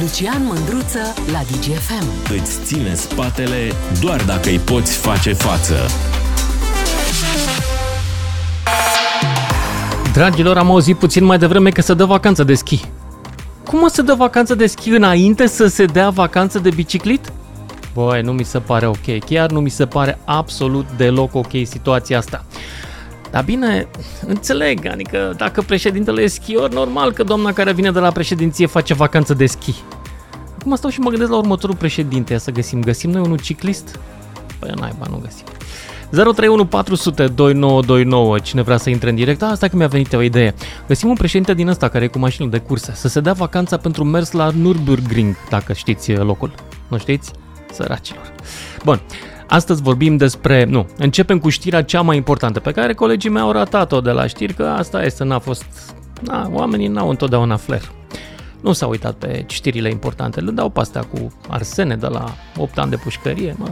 Lucian 0.00 0.44
Mândruță 0.44 1.14
la 1.32 1.38
DGFM. 1.38 2.32
Îți 2.40 2.60
ține 2.64 2.94
spatele 2.94 3.72
doar 4.00 4.22
dacă 4.24 4.48
îi 4.48 4.58
poți 4.58 4.96
face 4.96 5.32
față. 5.32 5.74
Dragilor, 10.12 10.56
am 10.56 10.70
auzit 10.70 10.96
puțin 10.96 11.24
mai 11.24 11.38
devreme 11.38 11.70
că 11.70 11.80
se 11.80 11.94
dă 11.94 12.04
vacanță 12.04 12.44
de 12.44 12.54
schi. 12.54 12.80
Cum 13.64 13.82
o 13.82 13.88
să 13.88 14.02
dă 14.02 14.14
vacanță 14.14 14.54
de 14.54 14.66
schi 14.66 14.88
înainte 14.88 15.46
să 15.46 15.66
se 15.66 15.84
dea 15.84 16.10
vacanță 16.10 16.58
de 16.58 16.70
biciclit? 16.70 17.32
Băi, 17.94 18.22
nu 18.22 18.32
mi 18.32 18.44
se 18.44 18.58
pare 18.58 18.86
ok. 18.86 19.18
Chiar 19.26 19.50
nu 19.50 19.60
mi 19.60 19.70
se 19.70 19.86
pare 19.86 20.18
absolut 20.24 20.86
deloc 20.96 21.34
ok 21.34 21.52
situația 21.64 22.18
asta. 22.18 22.44
Dar 23.30 23.44
bine, 23.44 23.88
înțeleg, 24.26 24.86
adică 24.86 25.34
dacă 25.36 25.62
președintele 25.62 26.22
e 26.22 26.26
schior, 26.26 26.72
normal 26.72 27.12
că 27.12 27.22
doamna 27.22 27.52
care 27.52 27.72
vine 27.72 27.90
de 27.90 27.98
la 27.98 28.10
președinție 28.10 28.66
face 28.66 28.94
vacanță 28.94 29.34
de 29.34 29.46
schi. 29.46 29.74
Acum 30.58 30.74
stau 30.74 30.90
și 30.90 31.00
mă 31.00 31.10
gândesc 31.10 31.30
la 31.30 31.36
următorul 31.36 31.76
președinte, 31.76 32.38
să 32.38 32.50
găsim. 32.50 32.80
Găsim 32.80 33.10
noi 33.10 33.20
unul 33.20 33.38
ciclist? 33.38 33.98
Păi 34.58 34.72
naiba, 34.78 35.06
nu 35.10 35.20
găsim. 35.22 35.44
031 36.10 36.66
400 36.66 37.26
2929, 37.26 38.38
cine 38.38 38.62
vrea 38.62 38.76
să 38.76 38.90
intre 38.90 39.08
în 39.08 39.14
direct, 39.14 39.42
asta 39.42 39.68
că 39.68 39.76
mi-a 39.76 39.86
venit 39.86 40.12
o 40.12 40.22
idee. 40.22 40.54
Găsim 40.86 41.08
un 41.08 41.14
președinte 41.14 41.54
din 41.54 41.68
ăsta 41.68 41.88
care 41.88 42.04
e 42.04 42.08
cu 42.08 42.18
mașină 42.18 42.48
de 42.48 42.58
curse, 42.58 42.92
să 42.94 43.08
se 43.08 43.20
dea 43.20 43.32
vacanța 43.32 43.76
pentru 43.76 44.04
mers 44.04 44.32
la 44.32 44.50
Nürburgring, 44.52 45.48
dacă 45.48 45.72
știți 45.72 46.12
locul. 46.12 46.54
Nu 46.88 46.98
știți? 46.98 47.32
Săracilor. 47.72 48.32
Bun, 48.84 49.00
Astăzi 49.50 49.82
vorbim 49.82 50.16
despre, 50.16 50.64
nu, 50.64 50.86
începem 50.96 51.38
cu 51.38 51.48
știrea 51.48 51.82
cea 51.82 52.00
mai 52.00 52.16
importantă 52.16 52.60
pe 52.60 52.72
care 52.72 52.94
colegii 52.94 53.30
mei 53.30 53.42
au 53.42 53.52
ratat-o 53.52 54.00
de 54.00 54.10
la 54.10 54.26
știri, 54.26 54.54
că 54.54 54.62
asta 54.62 55.04
este, 55.04 55.24
n-a 55.24 55.38
fost, 55.38 55.64
na, 56.20 56.48
oamenii 56.52 56.86
n-au 56.86 57.08
întotdeauna 57.08 57.56
flair. 57.56 57.92
Nu 58.60 58.72
s-au 58.72 58.90
uitat 58.90 59.14
pe 59.14 59.44
știrile 59.48 59.90
importante, 59.90 60.40
le 60.40 60.50
dau 60.50 60.68
pe 60.68 60.80
astea 60.80 61.02
cu 61.02 61.32
arsene 61.48 61.96
de 61.96 62.06
la 62.06 62.34
8 62.56 62.78
ani 62.78 62.90
de 62.90 62.96
pușcărie, 62.96 63.54
mă. 63.58 63.68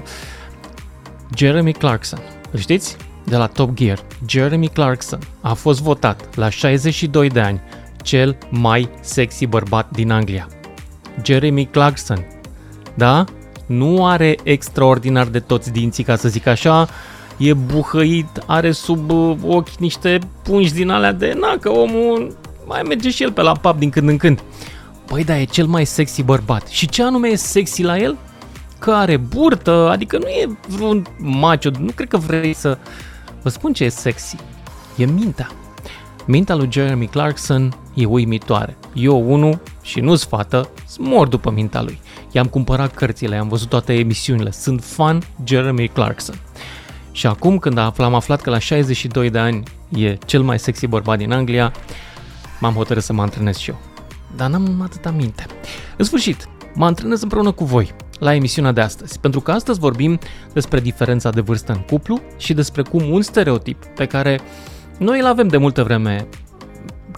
Jeremy 1.36 1.72
Clarkson, 1.72 2.20
îl 2.50 2.58
știți? 2.58 2.96
De 3.24 3.36
la 3.36 3.46
Top 3.46 3.74
Gear. 3.74 3.98
Jeremy 4.26 4.68
Clarkson 4.68 5.18
a 5.40 5.52
fost 5.52 5.82
votat 5.82 6.36
la 6.36 6.48
62 6.48 7.28
de 7.28 7.40
ani 7.40 7.60
cel 8.02 8.38
mai 8.50 8.90
sexy 9.00 9.46
bărbat 9.46 9.90
din 9.90 10.10
Anglia. 10.10 10.48
Jeremy 11.22 11.66
Clarkson. 11.66 12.26
Da? 12.94 13.24
Nu 13.68 14.06
are 14.06 14.36
extraordinar 14.42 15.26
de 15.26 15.40
toți 15.40 15.72
dinții, 15.72 16.04
ca 16.04 16.16
să 16.16 16.28
zic 16.28 16.46
așa, 16.46 16.88
e 17.36 17.54
buhăit, 17.54 18.42
are 18.46 18.72
sub 18.72 19.10
uh, 19.10 19.36
ochi 19.46 19.70
niște 19.78 20.18
pungi 20.42 20.72
din 20.72 20.90
alea 20.90 21.12
de 21.12 21.36
na, 21.40 21.56
că 21.60 21.70
omul 21.70 22.36
mai 22.66 22.82
merge 22.82 23.10
și 23.10 23.22
el 23.22 23.32
pe 23.32 23.42
la 23.42 23.52
pub 23.52 23.78
din 23.78 23.90
când 23.90 24.08
în 24.08 24.16
când. 24.16 24.42
Păi 25.06 25.24
da, 25.24 25.38
e 25.38 25.44
cel 25.44 25.66
mai 25.66 25.84
sexy 25.84 26.22
bărbat. 26.22 26.66
Și 26.66 26.88
ce 26.88 27.02
anume 27.02 27.28
e 27.28 27.36
sexy 27.36 27.82
la 27.82 27.98
el? 27.98 28.16
Că 28.78 28.92
are 28.92 29.16
burtă, 29.16 29.88
adică 29.90 30.18
nu 30.18 30.26
e 30.26 30.58
vreun 30.68 31.06
macho, 31.18 31.70
nu 31.78 31.90
cred 31.94 32.08
că 32.08 32.16
vrei 32.16 32.54
să... 32.54 32.78
Vă 33.42 33.48
spun 33.48 33.72
ce 33.72 33.84
e 33.84 33.88
sexy. 33.88 34.36
E 34.96 35.04
mintea. 35.04 35.50
Mintea 36.30 36.54
lui 36.54 36.68
Jeremy 36.70 37.06
Clarkson 37.06 37.76
e 37.94 38.04
uimitoare. 38.04 38.76
Eu, 38.94 39.32
unul, 39.32 39.60
și 39.82 40.00
nu-s 40.00 40.24
fată, 40.24 40.68
mor 40.98 41.28
după 41.28 41.50
mintea 41.50 41.82
lui. 41.82 42.00
I-am 42.30 42.46
cumpărat 42.46 42.94
cărțile, 42.94 43.36
am 43.36 43.48
văzut 43.48 43.68
toate 43.68 43.94
emisiunile. 43.94 44.50
Sunt 44.50 44.84
fan 44.84 45.22
Jeremy 45.44 45.88
Clarkson. 45.88 46.34
Și 47.12 47.26
acum 47.26 47.58
când 47.58 47.78
am 47.78 48.14
aflat 48.14 48.40
că 48.40 48.50
la 48.50 48.58
62 48.58 49.30
de 49.30 49.38
ani 49.38 49.62
e 49.88 50.18
cel 50.26 50.42
mai 50.42 50.58
sexy 50.58 50.86
bărbat 50.86 51.18
din 51.18 51.32
Anglia, 51.32 51.72
m-am 52.60 52.74
hotărât 52.74 53.02
să 53.02 53.12
mă 53.12 53.22
antrenez 53.22 53.56
și 53.56 53.70
eu. 53.70 53.78
Dar 54.36 54.50
n-am 54.50 54.80
atâta 54.82 55.10
minte. 55.10 55.46
În 55.96 56.04
sfârșit, 56.04 56.48
mă 56.74 56.84
antrenez 56.84 57.22
împreună 57.22 57.50
cu 57.50 57.64
voi 57.64 57.94
la 58.18 58.34
emisiunea 58.34 58.72
de 58.72 58.80
astăzi, 58.80 59.18
pentru 59.18 59.40
că 59.40 59.50
astăzi 59.50 59.78
vorbim 59.78 60.18
despre 60.52 60.80
diferența 60.80 61.30
de 61.30 61.40
vârstă 61.40 61.72
în 61.72 61.80
cuplu 61.80 62.20
și 62.36 62.52
despre 62.52 62.82
cum 62.82 63.10
un 63.10 63.22
stereotip 63.22 63.84
pe 63.84 64.06
care 64.06 64.40
noi 64.98 65.18
îl 65.18 65.26
avem 65.26 65.48
de 65.48 65.56
multă 65.56 65.82
vreme, 65.82 66.26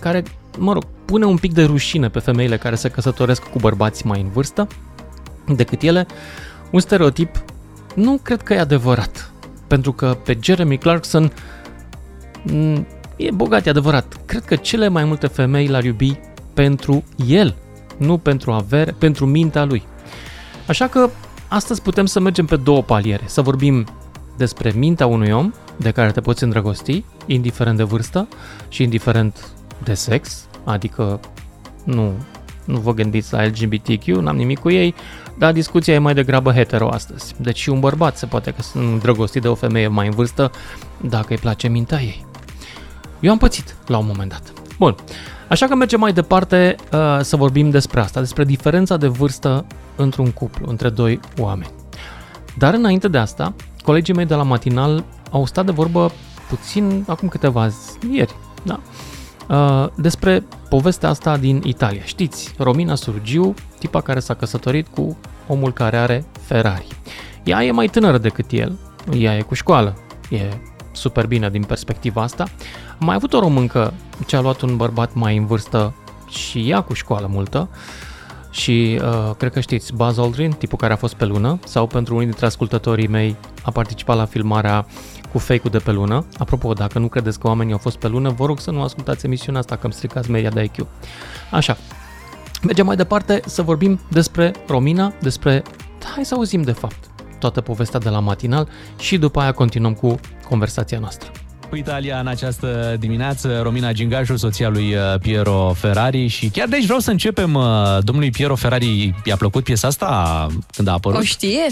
care, 0.00 0.22
mă 0.58 0.72
rog, 0.72 0.84
pune 1.04 1.24
un 1.24 1.36
pic 1.36 1.52
de 1.52 1.64
rușine 1.64 2.08
pe 2.08 2.18
femeile 2.18 2.56
care 2.56 2.74
se 2.74 2.88
căsătoresc 2.88 3.42
cu 3.42 3.58
bărbați 3.58 4.06
mai 4.06 4.20
în 4.20 4.28
vârstă 4.28 4.66
decât 5.56 5.82
ele, 5.82 6.06
un 6.70 6.80
stereotip 6.80 7.44
nu 7.94 8.18
cred 8.22 8.42
că 8.42 8.54
e 8.54 8.58
adevărat. 8.58 9.32
Pentru 9.66 9.92
că 9.92 10.16
pe 10.24 10.38
Jeremy 10.42 10.78
Clarkson 10.78 11.32
mm, 12.42 12.86
e 13.16 13.30
bogat, 13.30 13.66
e 13.66 13.70
adevărat. 13.70 14.16
Cred 14.26 14.44
că 14.44 14.56
cele 14.56 14.88
mai 14.88 15.04
multe 15.04 15.26
femei 15.26 15.66
l-ar 15.66 15.84
iubi 15.84 16.18
pentru 16.54 17.04
el, 17.26 17.54
nu 17.96 18.18
pentru 18.18 18.52
avere, 18.52 18.94
pentru 18.98 19.26
mintea 19.26 19.64
lui. 19.64 19.82
Așa 20.66 20.86
că 20.86 21.10
astăzi 21.48 21.82
putem 21.82 22.06
să 22.06 22.20
mergem 22.20 22.46
pe 22.46 22.56
două 22.56 22.82
paliere, 22.82 23.22
să 23.26 23.42
vorbim 23.42 23.86
despre 24.36 24.72
mintea 24.76 25.06
unui 25.06 25.30
om 25.30 25.52
de 25.80 25.90
care 25.90 26.10
te 26.10 26.20
poți 26.20 26.44
îndrăgosti, 26.44 27.04
indiferent 27.26 27.76
de 27.76 27.82
vârstă 27.82 28.28
și 28.68 28.82
indiferent 28.82 29.48
de 29.84 29.94
sex, 29.94 30.46
adică 30.64 31.20
nu, 31.84 32.12
nu 32.64 32.78
vă 32.78 32.94
gândiți 32.94 33.32
la 33.32 33.44
LGBTQ, 33.44 34.06
n-am 34.06 34.36
nimic 34.36 34.58
cu 34.58 34.70
ei, 34.70 34.94
dar 35.38 35.52
discuția 35.52 35.94
e 35.94 35.98
mai 35.98 36.14
degrabă 36.14 36.52
hetero 36.52 36.88
astăzi. 36.88 37.34
Deci 37.36 37.58
și 37.58 37.68
un 37.68 37.80
bărbat 37.80 38.16
se 38.16 38.26
poate 38.26 38.50
că 38.50 38.62
sunt 38.62 38.84
îndrăgostit 38.84 39.42
de 39.42 39.48
o 39.48 39.54
femeie 39.54 39.88
mai 39.88 40.06
în 40.06 40.12
vârstă 40.12 40.50
dacă 41.00 41.26
îi 41.28 41.38
place 41.38 41.68
mintea 41.68 42.00
ei. 42.00 42.26
Eu 43.20 43.30
am 43.30 43.38
pățit 43.38 43.76
la 43.86 43.98
un 43.98 44.06
moment 44.06 44.30
dat. 44.30 44.52
Bun, 44.78 44.94
așa 45.48 45.66
că 45.66 45.74
mergem 45.74 46.00
mai 46.00 46.12
departe 46.12 46.74
uh, 46.92 47.18
să 47.20 47.36
vorbim 47.36 47.70
despre 47.70 48.00
asta, 48.00 48.20
despre 48.20 48.44
diferența 48.44 48.96
de 48.96 49.06
vârstă 49.06 49.66
într-un 49.96 50.30
cuplu, 50.30 50.66
între 50.68 50.88
doi 50.88 51.20
oameni. 51.38 51.70
Dar 52.58 52.74
înainte 52.74 53.08
de 53.08 53.18
asta, 53.18 53.54
colegii 53.82 54.14
mei 54.14 54.26
de 54.26 54.34
la 54.34 54.42
matinal 54.42 55.04
au 55.30 55.46
stat 55.46 55.64
de 55.64 55.72
vorbă 55.72 56.10
puțin 56.48 57.04
acum 57.08 57.28
câteva 57.28 57.68
zi, 57.68 57.98
ieri, 58.10 58.34
da? 58.62 58.80
Uh, 59.48 59.88
despre 59.94 60.44
povestea 60.68 61.08
asta 61.08 61.36
din 61.36 61.62
Italia. 61.64 62.02
Știți, 62.04 62.54
Romina 62.58 62.94
Surgiu, 62.94 63.54
tipa 63.78 64.00
care 64.00 64.20
s-a 64.20 64.34
căsătorit 64.34 64.86
cu 64.86 65.16
omul 65.46 65.72
care 65.72 65.96
are 65.96 66.24
Ferrari. 66.40 66.86
Ea 67.44 67.64
e 67.64 67.70
mai 67.70 67.86
tânără 67.86 68.18
decât 68.18 68.50
el, 68.50 68.78
ea 69.12 69.36
e 69.36 69.42
cu 69.42 69.54
școală, 69.54 69.96
e 70.30 70.40
super 70.92 71.26
bine 71.26 71.50
din 71.50 71.62
perspectiva 71.62 72.22
asta. 72.22 72.42
Am 72.98 73.06
mai 73.06 73.14
avut 73.14 73.32
o 73.32 73.40
româncă 73.40 73.94
ce 74.26 74.36
a 74.36 74.40
luat 74.40 74.60
un 74.60 74.76
bărbat 74.76 75.14
mai 75.14 75.36
în 75.36 75.46
vârstă 75.46 75.94
și 76.28 76.70
ea 76.70 76.80
cu 76.80 76.92
școală 76.92 77.26
multă 77.30 77.68
și 78.50 79.00
uh, 79.02 79.34
cred 79.36 79.52
că 79.52 79.60
știți 79.60 79.94
Buzz 79.94 80.18
Aldrin, 80.18 80.50
tipul 80.50 80.78
care 80.78 80.92
a 80.92 80.96
fost 80.96 81.14
pe 81.14 81.24
lună, 81.24 81.58
sau 81.64 81.86
pentru 81.86 82.14
unii 82.14 82.26
dintre 82.26 82.46
ascultătorii 82.46 83.08
mei 83.08 83.36
a 83.62 83.70
participat 83.70 84.16
la 84.16 84.24
filmarea 84.24 84.86
cu 85.32 85.38
fake-ul 85.38 85.70
de 85.70 85.78
pe 85.78 85.90
lună. 85.90 86.26
Apropo, 86.38 86.72
dacă 86.72 86.98
nu 86.98 87.08
credeți 87.08 87.38
că 87.38 87.46
oamenii 87.46 87.72
au 87.72 87.78
fost 87.78 87.96
pe 87.96 88.08
lună, 88.08 88.30
vă 88.30 88.46
rog 88.46 88.60
să 88.60 88.70
nu 88.70 88.82
ascultați 88.82 89.26
emisiunea 89.26 89.60
asta, 89.60 89.74
că 89.74 89.84
îmi 89.84 89.92
stricați 89.92 90.30
media 90.30 90.50
de 90.50 90.62
IQ. 90.62 90.86
Așa, 91.50 91.76
mergem 92.62 92.86
mai 92.86 92.96
departe 92.96 93.40
să 93.46 93.62
vorbim 93.62 94.00
despre 94.10 94.52
Romina, 94.66 95.12
despre... 95.20 95.62
Hai 96.14 96.24
să 96.24 96.34
auzim 96.34 96.62
de 96.62 96.72
fapt 96.72 97.10
toată 97.38 97.60
povestea 97.60 97.98
de 97.98 98.08
la 98.08 98.18
matinal 98.18 98.68
și 98.98 99.18
după 99.18 99.40
aia 99.40 99.52
continuăm 99.52 99.94
cu 99.94 100.20
conversația 100.48 100.98
noastră. 100.98 101.30
Italia 101.76 102.18
în 102.18 102.26
această 102.26 102.96
dimineață, 102.98 103.60
Romina 103.62 103.92
Gingașu, 103.92 104.36
soția 104.36 104.68
lui 104.68 104.94
uh, 104.94 105.14
Piero 105.20 105.72
Ferrari 105.76 106.26
și 106.26 106.48
chiar 106.48 106.68
deci 106.68 106.84
vreau 106.84 106.98
să 106.98 107.10
începem, 107.10 107.54
uh, 107.54 107.98
domnului 108.00 108.30
Piero 108.30 108.54
Ferrari, 108.54 109.14
i-a 109.24 109.36
plăcut 109.36 109.64
piesa 109.64 109.86
asta 109.86 110.46
când 110.72 110.88
a 110.88 110.92
apărut? 110.92 111.18
O 111.18 111.22
știe? 111.22 111.66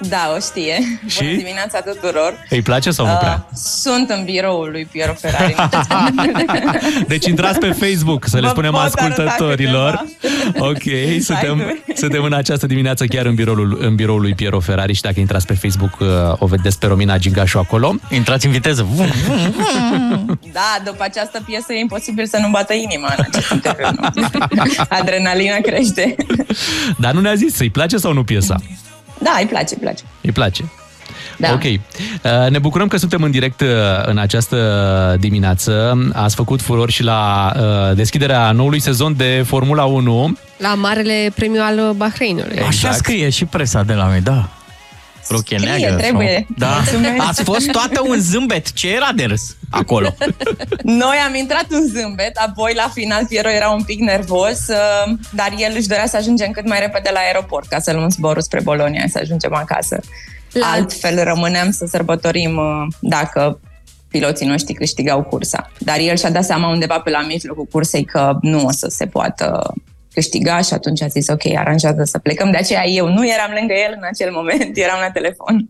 Da, 0.00 0.32
o 0.36 0.38
știe. 0.38 1.00
Și? 1.06 1.22
Bună 1.22 1.36
dimineața 1.36 1.80
tuturor. 1.80 2.46
Îi 2.50 2.62
place 2.62 2.90
sau 2.90 3.06
nu 3.06 3.12
prea? 3.12 3.46
Uh, 3.50 3.56
sunt 3.56 4.10
în 4.10 4.24
biroul 4.24 4.70
lui 4.70 4.84
Piero 4.84 5.12
Ferrari. 5.12 5.54
deci 7.12 7.26
intrați 7.26 7.58
pe 7.58 7.70
Facebook 7.72 8.26
să 8.26 8.36
le 8.36 8.46
Vă 8.46 8.48
spunem 8.48 8.70
pot 8.70 8.80
ascultătorilor. 8.80 10.04
Ok, 10.58 10.82
suntem, 11.20 11.82
suntem 11.94 12.22
în 12.22 12.32
această 12.32 12.66
dimineață 12.66 13.04
chiar 13.06 13.26
în 13.26 13.34
biroul, 13.34 13.78
în 13.80 13.94
biroul 13.94 14.20
lui 14.20 14.34
Piero 14.34 14.60
Ferrari 14.60 14.92
și 14.92 15.02
dacă 15.02 15.20
intrați 15.20 15.46
pe 15.46 15.54
Facebook 15.54 16.00
uh, 16.00 16.06
o 16.38 16.46
vedeți 16.46 16.78
pe 16.78 16.86
Romina 16.86 17.16
Gingașu 17.16 17.58
acolo. 17.58 17.94
Intrați 18.10 18.46
în 18.46 18.52
viteză. 18.52 18.86
da, 20.52 20.82
după 20.84 21.02
această 21.02 21.42
piesă 21.46 21.72
e 21.72 21.78
imposibil 21.78 22.26
să 22.26 22.38
nu 22.40 22.48
bată 22.48 22.74
inima 22.74 23.14
în 23.16 23.24
acest 23.30 23.50
interviu. 23.50 23.88
Adrenalina 24.98 25.56
crește. 25.56 26.14
Dar 26.98 27.12
nu 27.12 27.20
ne-a 27.20 27.34
zis, 27.34 27.58
îi 27.58 27.70
place 27.70 27.96
sau 27.96 28.12
nu 28.12 28.24
piesa? 28.24 28.56
Da, 29.22 29.36
îi 29.40 29.46
place, 29.46 29.74
îi 29.74 29.80
place. 29.80 30.02
Îi 30.20 30.32
place. 30.32 30.64
Da. 31.36 31.52
Ok. 31.52 31.62
Uh, 31.62 32.50
ne 32.50 32.58
bucurăm 32.58 32.88
că 32.88 32.96
suntem 32.96 33.22
în 33.22 33.30
direct 33.30 33.60
uh, 33.60 33.68
în 34.04 34.18
această 34.18 35.16
dimineață. 35.20 35.98
Ați 36.12 36.34
făcut 36.34 36.62
furori 36.62 36.92
și 36.92 37.02
la 37.02 37.52
uh, 37.56 37.96
deschiderea 37.96 38.52
noului 38.52 38.80
sezon 38.80 39.16
de 39.16 39.42
Formula 39.46 39.84
1. 39.84 40.36
La 40.56 40.74
Marele 40.74 41.32
Premiu 41.34 41.60
al 41.62 41.92
Bahreinului. 41.96 42.52
Exact. 42.52 42.68
Așa 42.68 42.92
scrie 42.92 43.28
și 43.28 43.44
presa 43.44 43.82
de 43.82 43.92
la 43.92 44.06
noi, 44.06 44.20
da. 44.20 44.48
Rochie 45.28 45.58
Scrie, 45.58 45.76
neagră. 45.76 45.96
trebuie. 45.96 46.46
Sau... 46.48 46.68
Da. 46.68 46.74
Mulțumesc. 46.76 47.28
Ați 47.28 47.42
fost 47.42 47.70
toată 47.70 48.00
un 48.06 48.16
zâmbet. 48.18 48.72
Ce 48.72 48.94
era 48.94 49.10
de 49.14 49.24
râs? 49.24 49.56
acolo. 49.70 50.14
Noi 51.02 51.16
am 51.26 51.34
intrat 51.34 51.66
în 51.68 51.86
zâmbet, 51.86 52.36
apoi 52.36 52.72
la 52.74 52.90
final 52.94 53.26
Piero 53.28 53.48
era 53.48 53.68
un 53.68 53.82
pic 53.82 54.00
nervos, 54.00 54.58
uh, 54.68 55.12
dar 55.30 55.54
el 55.58 55.72
își 55.76 55.88
dorea 55.88 56.06
să 56.06 56.16
ajungem 56.16 56.50
cât 56.50 56.68
mai 56.68 56.80
repede 56.80 57.10
la 57.12 57.18
aeroport 57.18 57.68
ca 57.68 57.78
să 57.78 57.92
luăm 57.92 58.10
zborul 58.10 58.42
spre 58.42 58.60
Bolonia, 58.60 59.04
să 59.08 59.18
ajungem 59.22 59.54
acasă. 59.54 60.00
La... 60.52 60.66
Altfel 60.66 61.24
rămâneam 61.24 61.70
să 61.70 61.86
sărbătorim 61.86 62.56
uh, 62.56 62.86
dacă 63.00 63.60
piloții 64.08 64.46
noștri 64.46 64.74
câștigau 64.74 65.22
cursa. 65.22 65.70
Dar 65.78 65.98
el 65.98 66.16
și-a 66.16 66.30
dat 66.30 66.44
seama 66.44 66.68
undeva 66.68 67.00
pe 67.00 67.10
la 67.10 67.20
mijlocul 67.20 67.64
cursei 67.64 68.04
că 68.04 68.38
nu 68.40 68.64
o 68.64 68.70
să 68.70 68.86
se 68.90 69.06
poată 69.06 69.74
câștiga 70.12 70.60
și 70.60 70.72
atunci 70.72 71.02
a 71.02 71.06
zis 71.06 71.28
ok, 71.28 71.46
aranjează 71.56 72.02
să 72.04 72.18
plecăm. 72.18 72.50
De 72.50 72.56
aceea 72.56 72.86
eu 72.86 73.08
nu 73.08 73.26
eram 73.26 73.50
lângă 73.58 73.74
el 73.74 73.92
în 73.96 74.02
acel 74.10 74.30
moment, 74.32 74.76
eram 74.86 74.98
la 75.00 75.10
telefon 75.10 75.68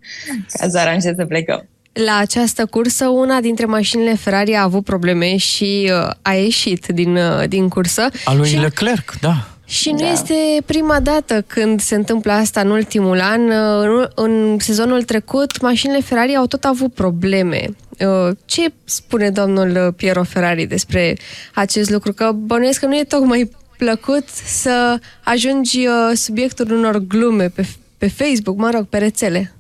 ca 0.53 0.69
să 0.69 0.79
aranjez 0.79 1.15
să 1.17 1.25
plecăm. 1.25 1.69
La 1.93 2.17
această 2.17 2.67
cursă, 2.67 3.09
una 3.09 3.41
dintre 3.41 3.65
mașinile 3.65 4.15
Ferrari 4.15 4.55
a 4.55 4.63
avut 4.63 4.85
probleme 4.85 5.37
și 5.37 5.91
uh, 5.93 6.11
a 6.23 6.33
ieșit 6.33 6.87
din, 6.87 7.17
uh, 7.17 7.49
din 7.49 7.69
cursă. 7.69 8.09
A 8.25 8.35
lui 8.35 8.49
și, 8.49 8.57
Leclerc, 8.57 9.15
da. 9.21 9.49
Și 9.65 9.91
nu 9.91 9.99
da. 9.99 10.11
este 10.11 10.35
prima 10.67 11.01
dată 11.01 11.45
când 11.47 11.81
se 11.81 11.95
întâmplă 11.95 12.33
asta 12.33 12.61
în 12.61 12.71
ultimul 12.71 13.21
an. 13.21 13.41
Uh, 13.41 14.09
în, 14.15 14.51
în 14.51 14.59
sezonul 14.59 15.03
trecut, 15.03 15.61
mașinile 15.61 16.01
Ferrari 16.01 16.37
au 16.37 16.47
tot 16.47 16.65
avut 16.65 16.95
probleme. 16.95 17.65
Uh, 17.99 18.37
ce 18.45 18.73
spune 18.85 19.31
domnul 19.31 19.93
Piero 19.93 20.23
Ferrari 20.23 20.67
despre 20.67 21.17
acest 21.55 21.91
lucru? 21.91 22.13
Că 22.13 22.33
bănuiesc 22.35 22.81
că 22.81 22.87
nu 22.87 22.97
e 22.97 23.05
tocmai 23.05 23.51
plăcut 23.79 24.29
să 24.29 24.99
ajungi 25.25 25.87
uh, 25.87 26.11
subiectul 26.15 26.73
unor 26.73 26.99
glume 26.99 27.49
pe, 27.49 27.67
pe 27.99 28.09
Facebook, 28.09 28.57
mă 28.57 28.71
rog, 28.71 28.87
pe 28.87 28.99
rețele. 28.99 29.53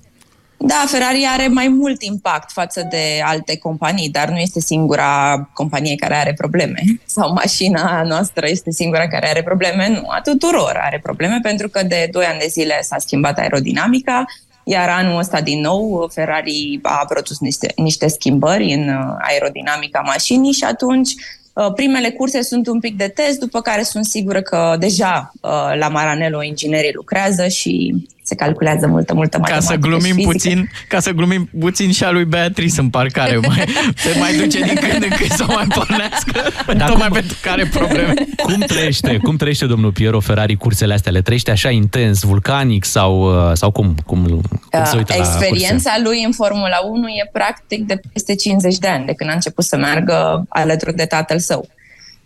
Da, 0.61 0.85
Ferrari 0.87 1.27
are 1.33 1.49
mai 1.49 1.69
mult 1.69 2.03
impact 2.03 2.53
față 2.53 2.87
de 2.91 3.21
alte 3.25 3.57
companii, 3.57 4.09
dar 4.09 4.29
nu 4.29 4.37
este 4.37 4.61
singura 4.61 5.43
companie 5.53 5.95
care 5.95 6.15
are 6.15 6.33
probleme. 6.33 6.83
Sau 7.17 7.33
mașina 7.33 8.03
noastră 8.03 8.47
este 8.49 8.71
singura 8.71 9.09
care 9.09 9.29
are 9.29 9.43
probleme. 9.43 9.89
Nu, 9.89 10.09
a 10.09 10.21
tuturor 10.21 10.81
are 10.83 11.01
probleme, 11.03 11.39
pentru 11.43 11.69
că 11.69 11.83
de 11.83 12.09
2 12.11 12.25
ani 12.25 12.39
de 12.39 12.47
zile 12.49 12.79
s-a 12.83 12.99
schimbat 12.99 13.39
aerodinamica, 13.39 14.25
iar 14.65 14.89
anul 14.89 15.19
ăsta 15.19 15.41
din 15.41 15.61
nou 15.61 16.11
Ferrari 16.13 16.79
a 16.83 17.05
produs 17.09 17.39
niște, 17.39 17.73
niște 17.77 18.09
schimbări 18.09 18.73
în 18.73 18.89
uh, 18.89 19.17
aerodinamica 19.19 20.01
mașinii 20.01 20.53
și 20.53 20.65
atunci 20.65 21.15
Uh, 21.48 21.48
primele 21.75 22.11
curse 22.11 22.43
sunt 22.43 22.67
un 22.67 22.81
pic 22.81 22.97
de 22.97 23.09
test, 23.09 23.39
după 23.39 23.61
care 23.61 23.83
sunt 23.83 24.05
sigură 24.05 24.43
că 24.43 24.77
deja 24.79 25.33
uh, 25.41 25.51
la 25.79 25.89
Maranello 25.89 26.43
inginerii 26.43 26.93
lucrează 26.95 27.49
și 27.49 27.95
se 28.29 28.35
calculează 28.35 28.87
multă, 28.87 29.15
multă 29.15 29.39
ca 29.43 29.61
să 29.61 29.75
glumim 29.75 30.17
puțin, 30.17 30.71
Ca 30.89 31.01
să 31.01 31.11
glumim 31.11 31.49
puțin 31.59 31.93
și 31.93 32.05
a 32.05 32.11
lui 32.11 32.25
Beatrice 32.25 32.81
în 32.81 32.91
parcare. 32.91 33.37
Mai, 33.47 33.65
se 33.97 34.17
mai 34.19 34.37
duce 34.37 34.61
din 34.61 34.75
când 34.75 35.03
în 35.03 35.09
când 35.09 35.31
să 35.31 35.45
mai 35.47 35.67
pornească, 35.75 36.41
Dar 36.77 36.89
tocmai 36.89 37.09
cum, 37.09 37.17
pentru 37.17 37.37
care 37.43 37.67
probleme. 37.67 38.15
Cum 38.47 38.61
trăiește, 38.61 39.19
cum 39.23 39.37
trăiește 39.37 39.67
domnul 39.67 39.93
Piero 39.93 40.21
Ferrari 40.21 40.57
cursele 40.57 40.95
astea? 40.95 41.13
Le 41.13 41.21
trăiește 41.21 41.51
așa 41.51 41.71
intens, 41.71 42.23
vulcanic 42.23 42.85
sau, 42.85 43.21
uh, 43.21 43.51
sau 43.53 43.71
cum, 43.71 43.95
cum, 44.07 44.41
cum 44.71 44.85
se 44.85 44.97
uită 44.97 45.15
Experiența 45.17 45.95
la 45.97 46.03
lui 46.03 46.23
în 46.25 46.33
Formula 46.33 46.79
1 46.85 47.07
e 47.09 47.29
practic 47.33 47.87
de 47.87 48.01
peste 48.13 48.35
50 48.35 48.79
de 48.79 48.89
ani, 48.89 49.07
de 49.07 49.13
când 49.13 49.31
a 49.31 49.33
început 49.33 49.65
să 49.65 49.77
meargă 49.77 50.45
alături 50.49 50.95
de 50.95 51.05
tatăl 51.05 51.39
său. 51.39 51.69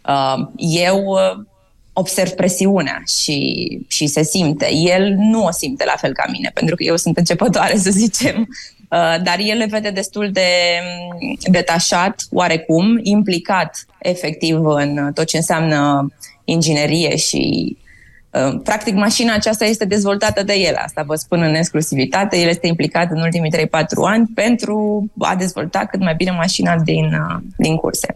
Uh, 0.07 0.49
eu 0.57 1.19
observ 1.93 2.31
presiunea 2.31 3.03
și, 3.21 3.79
și 3.89 4.07
se 4.07 4.23
simte. 4.23 4.73
El 4.75 5.15
nu 5.17 5.45
o 5.45 5.51
simte 5.51 5.85
la 5.85 5.95
fel 5.97 6.13
ca 6.13 6.25
mine, 6.31 6.51
pentru 6.55 6.75
că 6.77 6.83
eu 6.83 6.97
sunt 6.97 7.17
începătoare, 7.17 7.77
să 7.77 7.91
zicem, 7.91 8.37
uh, 8.39 9.17
dar 9.23 9.37
el 9.39 9.59
le 9.59 9.67
vede 9.71 9.91
destul 9.91 10.31
de 10.33 10.49
mm, 11.21 11.37
detașat, 11.51 12.23
oarecum, 12.31 12.99
implicat 13.03 13.87
efectiv 13.99 14.65
în 14.65 15.11
tot 15.15 15.27
ce 15.27 15.37
înseamnă 15.37 16.13
inginerie 16.45 17.17
și 17.17 17.77
uh, 18.31 18.61
Practic, 18.65 18.95
mașina 18.95 19.35
aceasta 19.35 19.65
este 19.65 19.85
dezvoltată 19.85 20.43
de 20.43 20.55
el, 20.55 20.75
asta 20.85 21.03
vă 21.03 21.15
spun 21.15 21.43
în 21.43 21.55
exclusivitate. 21.55 22.39
El 22.39 22.49
este 22.49 22.67
implicat 22.67 23.11
în 23.11 23.21
ultimii 23.21 23.53
3-4 23.57 23.61
ani 24.07 24.27
pentru 24.35 25.05
a 25.19 25.37
dezvolta 25.37 25.87
cât 25.91 26.01
mai 26.01 26.15
bine 26.15 26.31
mașina 26.31 26.77
din, 26.77 27.05
uh, 27.05 27.43
din 27.57 27.77
curse. 27.77 28.13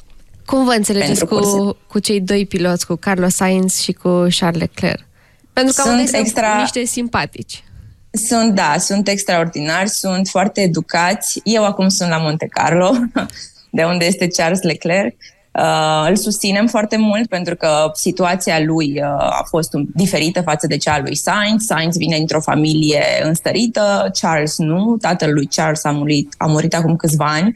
Cum 0.46 0.64
vă 0.64 0.72
înțelegeți 0.72 1.24
cu, 1.24 1.76
cu 1.88 1.98
cei 1.98 2.20
doi 2.20 2.46
piloți, 2.46 2.86
cu 2.86 2.94
Carlos 2.94 3.34
Sainz 3.34 3.80
și 3.80 3.92
cu 3.92 4.26
Charles 4.38 4.60
Leclerc? 4.60 5.04
Pentru 5.52 5.74
că 5.76 5.82
sunt 5.82 6.08
extra... 6.12 6.56
niște 6.60 6.84
simpatici. 6.84 7.64
Sunt, 8.10 8.54
da, 8.54 8.74
sunt 8.78 9.08
extraordinari, 9.08 9.88
sunt 9.88 10.28
foarte 10.28 10.60
educați. 10.60 11.40
Eu 11.44 11.64
acum 11.64 11.88
sunt 11.88 12.08
la 12.08 12.16
Monte 12.16 12.46
Carlo, 12.46 12.90
de 13.70 13.84
unde 13.84 14.04
este 14.04 14.26
Charles 14.26 14.62
Leclerc. 14.62 15.14
Uh, 15.52 16.06
îl 16.08 16.16
susținem 16.16 16.66
foarte 16.66 16.96
mult 16.96 17.28
pentru 17.28 17.56
că 17.56 17.90
situația 17.94 18.60
lui 18.60 19.00
uh, 19.00 19.06
a 19.18 19.46
fost 19.48 19.74
un, 19.74 19.86
diferită 19.94 20.42
față 20.42 20.66
de 20.66 20.76
cea 20.76 20.92
a 20.92 21.00
lui 21.00 21.14
Sainz. 21.14 21.64
Sainz 21.64 21.96
vine 21.96 22.16
dintr-o 22.16 22.40
familie 22.40 23.02
înstărită, 23.22 24.10
Charles 24.20 24.58
nu. 24.58 24.96
Tatăl 25.00 25.32
lui 25.32 25.48
Charles 25.54 25.84
a 25.84 25.90
murit, 25.90 26.34
a 26.38 26.46
murit 26.46 26.74
acum 26.74 26.96
câțiva 26.96 27.24
ani 27.24 27.54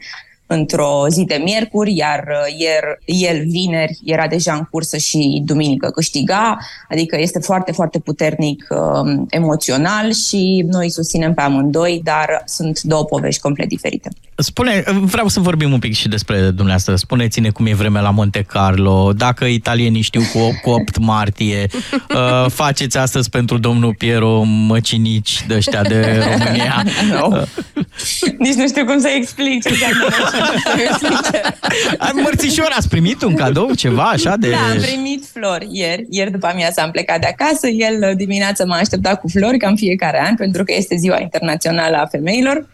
într-o 0.53 1.05
zi 1.09 1.23
de 1.25 1.41
miercuri, 1.43 1.95
iar 1.95 2.23
uh, 2.27 2.59
ier, 2.59 2.83
el 3.05 3.43
vineri 3.47 3.99
era 4.05 4.27
deja 4.27 4.53
în 4.53 4.63
cursă 4.71 4.97
și 4.97 5.41
duminică 5.45 5.89
câștiga, 5.89 6.57
adică 6.89 7.17
este 7.19 7.39
foarte, 7.39 7.71
foarte 7.71 7.99
puternic 7.99 8.67
uh, 8.69 9.13
emoțional 9.29 10.13
și 10.13 10.65
noi 10.69 10.89
susținem 10.89 11.33
pe 11.33 11.41
amândoi, 11.41 12.01
dar 12.03 12.41
sunt 12.45 12.81
două 12.81 13.03
povești 13.03 13.41
complet 13.41 13.67
diferite. 13.67 14.09
Spune, 14.35 14.83
vreau 15.01 15.27
să 15.27 15.39
vorbim 15.39 15.71
un 15.71 15.79
pic 15.79 15.93
și 15.93 16.07
despre 16.07 16.37
dumneavoastră. 16.37 16.95
Spuneți-ne 16.95 17.49
cum 17.49 17.65
e 17.65 17.73
vremea 17.73 18.01
la 18.01 18.09
Monte 18.09 18.41
Carlo, 18.41 19.13
dacă 19.13 19.45
italienii 19.45 20.01
știu 20.01 20.21
cu, 20.33 20.39
cu 20.61 20.69
8 20.69 20.97
martie, 20.97 21.67
uh, 21.93 22.49
faceți 22.49 22.97
astăzi 22.97 23.29
pentru 23.29 23.57
domnul 23.57 23.95
Piero 23.97 24.43
măcinici 24.43 25.45
de 25.47 25.55
ăștia 25.55 25.81
de 25.81 26.23
România. 26.31 26.83
no. 27.11 27.27
Uh. 27.31 27.41
Nici 28.37 28.55
nu 28.55 28.67
știu 28.67 28.85
cum 28.85 28.99
să 28.99 29.07
explic 29.07 29.63
ce 29.63 29.73
Mărțișor, 32.23 32.73
ați 32.77 32.89
primit 32.89 33.21
un 33.21 33.35
cadou, 33.35 33.73
ceva 33.73 34.03
așa 34.03 34.35
de... 34.39 34.49
Da, 34.49 34.57
am 34.57 34.77
primit 34.77 35.25
flori 35.33 35.67
ieri. 35.71 36.05
Ieri 36.09 36.31
după 36.31 36.47
amiază 36.47 36.81
am 36.81 36.91
plecat 36.91 37.19
de 37.19 37.27
acasă. 37.27 37.67
El 37.67 38.13
dimineața 38.15 38.65
m-a 38.65 38.75
așteptat 38.75 39.19
cu 39.19 39.27
flori, 39.27 39.57
cam 39.57 39.75
fiecare 39.75 40.21
an, 40.27 40.35
pentru 40.35 40.63
că 40.63 40.73
este 40.75 40.95
ziua 40.95 41.19
internațională 41.19 41.97
a 41.97 42.05
femeilor. 42.05 42.67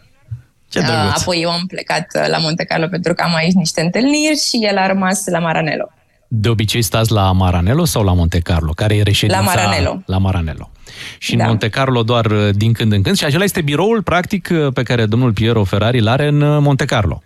Ce 0.68 0.80
drăguț. 0.80 1.20
Apoi 1.20 1.40
eu 1.40 1.50
am 1.50 1.66
plecat 1.66 2.06
uh, 2.14 2.28
la 2.28 2.38
Monte 2.38 2.64
Carlo 2.64 2.86
pentru 2.86 3.14
că 3.14 3.22
am 3.22 3.34
aici 3.34 3.52
niște 3.52 3.80
întâlniri 3.80 4.38
și 4.48 4.58
el 4.70 4.76
a 4.76 4.86
rămas 4.86 5.26
la 5.26 5.38
Maranello. 5.38 5.90
De 6.28 6.48
obicei 6.48 6.82
stați 6.82 7.12
la 7.12 7.32
Maranello 7.32 7.84
sau 7.84 8.04
la 8.04 8.12
Monte 8.12 8.38
Carlo? 8.38 8.72
Care 8.72 8.96
e 8.96 9.02
reședința? 9.02 9.42
La 9.42 9.46
Maranello. 9.46 10.02
La 10.06 10.18
Maranello. 10.18 10.70
Și 11.18 11.36
da. 11.36 11.42
în 11.42 11.48
Monte 11.48 11.68
Carlo 11.68 12.02
doar 12.02 12.26
uh, 12.26 12.48
din 12.52 12.72
când 12.72 12.92
în 12.92 13.02
când. 13.02 13.16
Și 13.16 13.24
acela 13.24 13.44
este 13.44 13.60
biroul, 13.60 14.02
practic, 14.02 14.48
uh, 14.52 14.72
pe 14.72 14.82
care 14.82 15.06
domnul 15.06 15.32
Piero 15.32 15.64
Ferrari 15.64 15.98
îl 15.98 16.08
are 16.08 16.26
în 16.26 16.62
Monte 16.62 16.84
Carlo. 16.84 17.22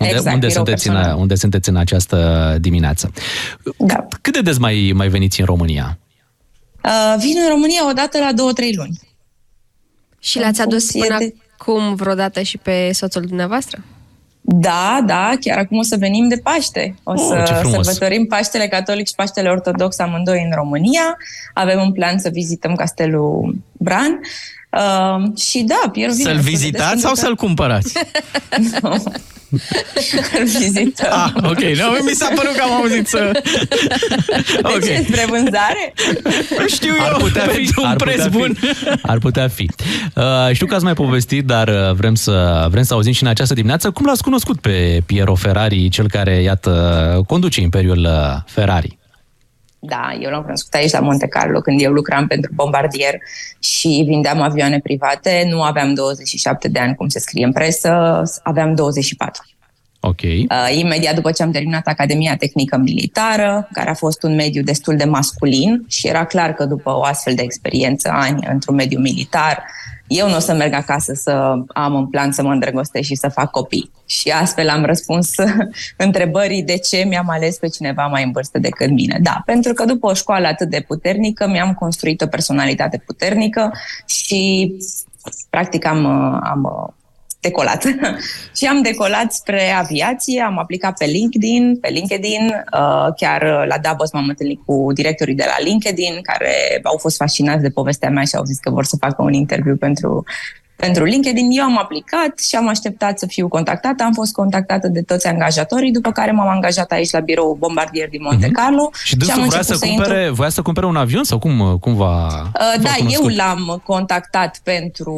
Unde, 0.00 0.14
exact, 0.14 0.34
unde, 0.34 0.48
sunteți 0.48 0.88
în, 0.88 0.94
unde 0.94 1.34
sunteți 1.34 1.68
în 1.68 1.76
această 1.76 2.56
dimineață. 2.60 3.12
Da. 3.76 4.06
Cât 4.20 4.32
de 4.32 4.40
des 4.40 4.58
mai, 4.58 4.92
mai 4.94 5.08
veniți 5.08 5.40
în 5.40 5.46
România? 5.46 5.98
Uh, 6.84 7.14
vin 7.18 7.36
în 7.44 7.48
România 7.48 7.88
o 7.88 7.92
dată 7.92 8.18
la 8.18 8.32
două, 8.32 8.52
trei 8.52 8.74
luni. 8.74 9.00
Și 10.18 10.38
l-ați 10.38 10.60
adus 10.60 10.90
până 10.90 11.18
de... 11.18 11.34
acum 11.58 11.94
vreodată 11.94 12.42
și 12.42 12.58
pe 12.58 12.90
soțul 12.92 13.22
dumneavoastră? 13.22 13.84
Da, 14.40 15.02
da, 15.06 15.32
chiar 15.40 15.58
acum 15.58 15.78
o 15.78 15.82
să 15.82 15.96
venim 15.98 16.28
de 16.28 16.36
Paște. 16.36 16.94
O 17.02 17.12
oh, 17.12 17.18
să 17.18 17.60
sărbătorim 17.62 18.26
Paștele 18.26 18.68
Catolic 18.68 19.08
și 19.08 19.14
Paștele 19.14 19.48
Ortodox 19.48 19.98
amândoi 19.98 20.42
în 20.44 20.56
România. 20.56 21.16
Avem 21.54 21.80
un 21.80 21.92
plan 21.92 22.18
să 22.18 22.28
vizităm 22.28 22.74
Castelul 22.74 23.56
Bran. 23.72 24.20
Uh, 24.70 25.36
și 25.36 25.62
da, 25.62 25.90
Pierre 25.92 26.12
Să-l 26.12 26.38
vizitați 26.38 27.00
sau 27.00 27.14
să-l 27.14 27.34
cumpărați? 27.34 27.98
Îl 28.58 29.02
vizităm. 30.58 31.10
Ah, 31.10 31.32
ok. 31.36 31.60
No, 31.60 32.04
mi 32.04 32.14
s-a 32.14 32.28
părut 32.34 32.54
că 32.56 32.62
am 32.62 32.72
auzit 32.72 33.06
să... 33.06 33.30
ok. 34.62 34.78
De 34.78 34.86
ce, 34.86 35.04
spre 35.08 35.24
vânzare? 35.28 35.94
Știu 36.66 36.92
ar 36.98 37.12
eu, 37.12 37.18
putea 37.18 37.46
fi, 37.46 37.70
un 37.76 37.84
ar 37.84 37.96
preț 37.96 38.22
putea 38.22 38.38
bun. 38.38 38.54
Fi. 38.54 38.66
Ar 39.02 39.18
putea 39.18 39.48
fi. 39.48 39.70
Uh, 40.14 40.24
știu 40.52 40.66
că 40.66 40.74
ați 40.74 40.84
mai 40.84 40.94
povestit, 40.94 41.44
dar 41.44 41.68
uh, 41.68 41.92
vrem 41.94 42.14
să, 42.14 42.66
vrem 42.70 42.82
să 42.82 42.94
auzim 42.94 43.12
și 43.12 43.22
în 43.22 43.28
această 43.28 43.54
dimineață 43.54 43.90
cum 43.90 44.06
l-ați 44.06 44.22
cunoscut 44.22 44.60
pe 44.60 45.02
Piero 45.06 45.34
Ferrari, 45.34 45.88
cel 45.88 46.08
care, 46.08 46.42
iată, 46.42 47.22
conduce 47.26 47.60
Imperiul 47.60 48.04
uh, 48.04 48.42
Ferrari. 48.46 48.98
Da, 49.82 50.16
eu 50.20 50.30
l-am 50.30 50.42
cunoscut 50.42 50.74
aici 50.74 50.90
la 50.90 51.00
Monte 51.00 51.26
Carlo 51.26 51.60
când 51.60 51.80
eu 51.80 51.92
lucram 51.92 52.26
pentru 52.26 52.50
bombardier 52.54 53.14
și 53.58 54.04
vindeam 54.06 54.40
avioane 54.40 54.80
private. 54.80 55.46
Nu 55.50 55.62
aveam 55.62 55.94
27 55.94 56.68
de 56.68 56.78
ani, 56.78 56.94
cum 56.94 57.08
se 57.08 57.18
scrie 57.18 57.44
în 57.44 57.52
presă, 57.52 58.22
aveam 58.42 58.74
24. 58.74 59.42
Ok. 60.00 60.22
Uh, 60.22 60.46
imediat 60.78 61.14
după 61.14 61.30
ce 61.30 61.42
am 61.42 61.50
terminat 61.50 61.86
Academia 61.86 62.36
Tehnică 62.36 62.76
Militară, 62.76 63.68
care 63.72 63.90
a 63.90 63.94
fost 63.94 64.22
un 64.22 64.34
mediu 64.34 64.62
destul 64.62 64.96
de 64.96 65.04
masculin 65.04 65.84
și 65.88 66.06
era 66.06 66.24
clar 66.24 66.52
că 66.52 66.64
după 66.64 66.90
o 66.90 67.02
astfel 67.02 67.34
de 67.34 67.42
experiență, 67.42 68.10
ani 68.12 68.46
într-un 68.50 68.74
mediu 68.74 68.98
militar, 68.98 69.64
eu 70.10 70.28
nu 70.28 70.36
o 70.36 70.38
să 70.38 70.54
merg 70.54 70.72
acasă 70.72 71.12
să 71.14 71.54
am 71.68 71.94
un 71.94 72.06
plan 72.06 72.32
să 72.32 72.42
mă 72.42 72.52
îndrăgostesc 72.52 73.06
și 73.06 73.14
să 73.14 73.28
fac 73.28 73.50
copii. 73.50 73.90
Și 74.06 74.28
astfel 74.30 74.68
am 74.68 74.84
răspuns 74.84 75.30
întrebării 75.96 76.62
de 76.62 76.78
ce 76.78 77.04
mi-am 77.08 77.28
ales 77.28 77.58
pe 77.58 77.68
cineva 77.68 78.06
mai 78.06 78.24
în 78.24 78.32
vârstă 78.32 78.58
decât 78.58 78.90
mine. 78.90 79.18
Da, 79.22 79.42
pentru 79.44 79.72
că 79.72 79.84
după 79.84 80.06
o 80.06 80.14
școală 80.14 80.46
atât 80.46 80.70
de 80.70 80.84
puternică, 80.86 81.48
mi-am 81.48 81.74
construit 81.74 82.20
o 82.20 82.26
personalitate 82.26 83.02
puternică 83.06 83.72
și 84.06 84.72
practic 85.50 85.86
am, 85.86 86.06
am 86.42 86.94
decolat. 87.40 87.84
și 88.58 88.66
am 88.66 88.82
decolat 88.82 89.32
spre 89.32 89.70
aviație, 89.70 90.40
am 90.40 90.58
aplicat 90.58 90.98
pe 90.98 91.04
LinkedIn, 91.04 91.78
pe 91.80 91.88
LinkedIn, 91.88 92.46
uh, 92.46 93.08
chiar 93.16 93.66
la 93.66 93.78
Davos 93.78 94.12
m-am 94.12 94.28
întâlnit 94.28 94.60
cu 94.64 94.92
directorii 94.92 95.34
de 95.34 95.44
la 95.46 95.64
LinkedIn, 95.64 96.18
care 96.22 96.80
au 96.82 96.96
fost 96.96 97.16
fascinați 97.16 97.62
de 97.62 97.70
povestea 97.70 98.10
mea 98.10 98.24
și 98.24 98.36
au 98.36 98.44
zis 98.44 98.58
că 98.58 98.70
vor 98.70 98.84
să 98.84 98.96
facă 99.00 99.22
un 99.22 99.32
interviu 99.32 99.76
pentru 99.76 100.24
pentru 100.80 101.04
LinkedIn. 101.04 101.50
Eu 101.50 101.64
am 101.64 101.78
aplicat 101.78 102.38
și 102.38 102.56
am 102.56 102.68
așteptat 102.68 103.18
să 103.18 103.26
fiu 103.26 103.48
contactată. 103.48 104.02
Am 104.02 104.12
fost 104.12 104.32
contactată 104.32 104.88
de 104.88 105.02
toți 105.02 105.26
angajatorii, 105.26 105.92
după 105.92 106.12
care 106.12 106.30
m-am 106.30 106.48
angajat 106.48 106.90
aici 106.90 107.10
la 107.10 107.20
birou 107.20 107.56
Bombardier 107.58 108.08
din 108.08 108.20
Monte 108.22 108.46
mhm. 108.46 108.54
Carlo. 108.54 108.90
Uh-huh. 108.90 109.04
Și 109.04 109.16
dânsul 109.16 109.46
vrea 109.46 109.62
să, 109.62 109.74
să 109.74 109.86
cumpere, 109.86 110.18
intru... 110.18 110.34
voia 110.34 110.48
să 110.48 110.62
cumpere 110.62 110.86
un 110.86 110.96
avion 110.96 111.24
sau 111.24 111.38
cum, 111.38 111.76
cum 111.80 111.94
va... 111.94 112.26
Uh, 112.26 112.82
da, 112.82 112.90
eu 113.08 113.26
l-am 113.26 113.82
contactat 113.84 114.60
pentru, 114.62 115.14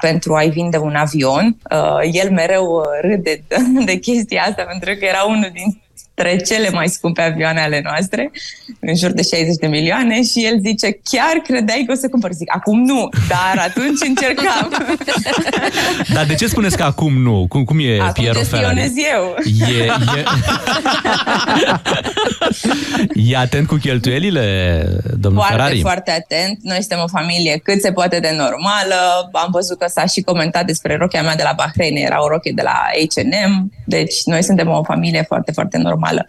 pentru 0.00 0.34
a-i 0.34 0.50
vinde 0.50 0.76
un 0.76 0.94
avion. 0.94 1.56
Uh, 1.70 2.08
el 2.12 2.30
mereu 2.30 2.82
râde 3.00 3.42
de, 3.48 3.56
de 3.90 3.96
chestia 3.96 4.42
asta 4.42 4.62
pentru 4.62 4.94
că 4.98 5.04
era 5.04 5.22
unul 5.26 5.50
din 5.52 5.82
dintre 6.14 6.54
cele 6.54 6.70
mai 6.70 6.88
scumpe 6.88 7.22
avioane 7.22 7.60
ale 7.60 7.80
noastre, 7.84 8.30
în 8.80 8.96
jur 8.96 9.10
de 9.10 9.22
60 9.22 9.56
de 9.60 9.66
milioane 9.66 10.22
și 10.22 10.44
el 10.44 10.58
zice, 10.60 10.98
chiar 11.10 11.36
credeai 11.46 11.84
că 11.86 11.92
o 11.92 11.94
să 11.94 12.08
cumpăr? 12.08 12.32
Zic, 12.32 12.54
acum 12.54 12.80
nu, 12.80 13.08
dar 13.28 13.64
atunci 13.68 13.98
încercam. 14.06 14.70
dar 16.14 16.24
de 16.24 16.34
ce 16.34 16.46
spuneți 16.46 16.76
că 16.76 16.82
acum 16.82 17.22
nu? 17.22 17.46
Cum, 17.48 17.64
cum 17.64 17.78
e 17.80 18.00
acum 18.00 18.22
Piero 18.22 18.40
Ferrari? 18.40 18.92
eu. 19.14 19.36
E, 19.68 19.84
e... 19.84 20.24
e 23.30 23.36
atent 23.36 23.66
cu 23.66 23.74
cheltuielile, 23.74 24.86
domnul 25.16 25.40
foarte, 25.40 25.62
Ferrari? 25.62 25.80
Foarte, 25.80 26.10
atent. 26.10 26.58
Noi 26.62 26.76
suntem 26.78 26.98
o 27.02 27.08
familie 27.08 27.60
cât 27.62 27.80
se 27.80 27.92
poate 27.92 28.20
de 28.20 28.34
normală. 28.36 29.30
Am 29.32 29.48
văzut 29.50 29.78
că 29.78 29.86
s-a 29.88 30.06
și 30.06 30.20
comentat 30.20 30.66
despre 30.66 30.96
rochia 30.96 31.22
mea 31.22 31.36
de 31.36 31.42
la 31.42 31.52
Bahrain, 31.56 31.96
era 31.96 32.22
o 32.22 32.28
rochie 32.28 32.52
de 32.54 32.62
la 32.62 32.82
H&M, 33.14 33.72
deci 33.84 34.14
noi 34.24 34.42
suntem 34.42 34.68
o 34.68 34.82
familie 34.82 35.24
foarte, 35.28 35.52
foarte 35.52 35.78
normală 35.78 36.03
normală. 36.04 36.26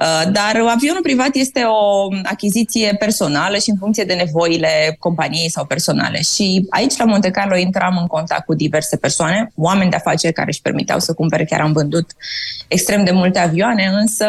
Uh, 0.00 0.32
dar 0.32 0.62
avionul 0.68 1.02
privat 1.02 1.34
este 1.34 1.62
o 1.62 2.08
achiziție 2.24 2.96
personală 2.98 3.56
și 3.56 3.70
în 3.70 3.76
funcție 3.76 4.04
de 4.04 4.14
nevoile 4.14 4.96
companiei 4.98 5.50
sau 5.50 5.64
personale. 5.64 6.20
Și 6.20 6.66
aici, 6.70 6.96
la 6.96 7.04
Monte 7.04 7.30
Carlo, 7.30 7.56
intram 7.56 7.96
în 8.00 8.06
contact 8.06 8.44
cu 8.44 8.54
diverse 8.54 8.96
persoane, 8.96 9.52
oameni 9.54 9.90
de 9.90 9.96
afaceri 9.96 10.32
care 10.32 10.48
își 10.48 10.62
permiteau 10.62 10.98
să 10.98 11.14
cumpere, 11.14 11.44
chiar 11.44 11.60
am 11.60 11.72
vândut 11.72 12.10
extrem 12.68 13.04
de 13.04 13.10
multe 13.10 13.38
avioane, 13.38 13.86
însă 13.86 14.26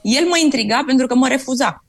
el 0.00 0.26
mă 0.28 0.38
intriga 0.44 0.82
pentru 0.86 1.06
că 1.06 1.14
mă 1.14 1.28
refuza. 1.28 1.84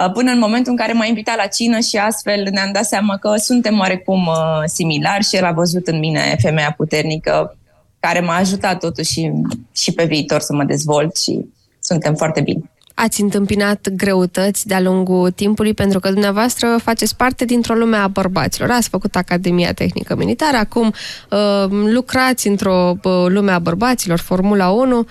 Uh, 0.00 0.12
până 0.12 0.30
în 0.30 0.38
momentul 0.38 0.72
în 0.72 0.78
care 0.78 0.92
m-a 0.92 1.04
invitat 1.04 1.36
la 1.36 1.46
cină 1.46 1.78
și 1.78 1.96
astfel 1.96 2.48
ne-am 2.50 2.72
dat 2.72 2.84
seama 2.84 3.16
că 3.16 3.36
suntem 3.36 3.78
oarecum 3.78 4.26
uh, 4.26 4.62
similari 4.64 5.24
și 5.24 5.36
el 5.36 5.44
a 5.44 5.52
văzut 5.52 5.86
în 5.86 5.98
mine 5.98 6.36
femeia 6.40 6.74
puternică 6.76 7.56
care 8.06 8.20
m-a 8.20 8.36
ajutat 8.36 8.78
totuși 8.78 9.30
și 9.72 9.92
pe 9.92 10.04
viitor 10.04 10.40
să 10.40 10.52
mă 10.54 10.64
dezvolt 10.64 11.16
și 11.16 11.44
suntem 11.80 12.14
foarte 12.14 12.40
bine. 12.40 12.70
Ați 12.94 13.20
întâmpinat 13.20 13.88
greutăți 13.88 14.66
de-a 14.66 14.80
lungul 14.80 15.30
timpului 15.30 15.74
pentru 15.74 16.00
că 16.00 16.10
dumneavoastră 16.10 16.78
faceți 16.82 17.16
parte 17.16 17.44
dintr-o 17.44 17.74
lume 17.74 17.96
a 17.96 18.08
bărbaților. 18.08 18.70
Ați 18.70 18.88
făcut 18.88 19.16
Academia 19.16 19.72
Tehnică 19.72 20.16
Militară, 20.16 20.56
acum 20.56 20.86
uh, 21.30 21.70
lucrați 21.70 22.48
într-o 22.48 22.94
uh, 23.02 23.24
lume 23.28 23.52
a 23.52 23.58
bărbaților, 23.58 24.18
Formula 24.18 24.70
1. 24.70 25.06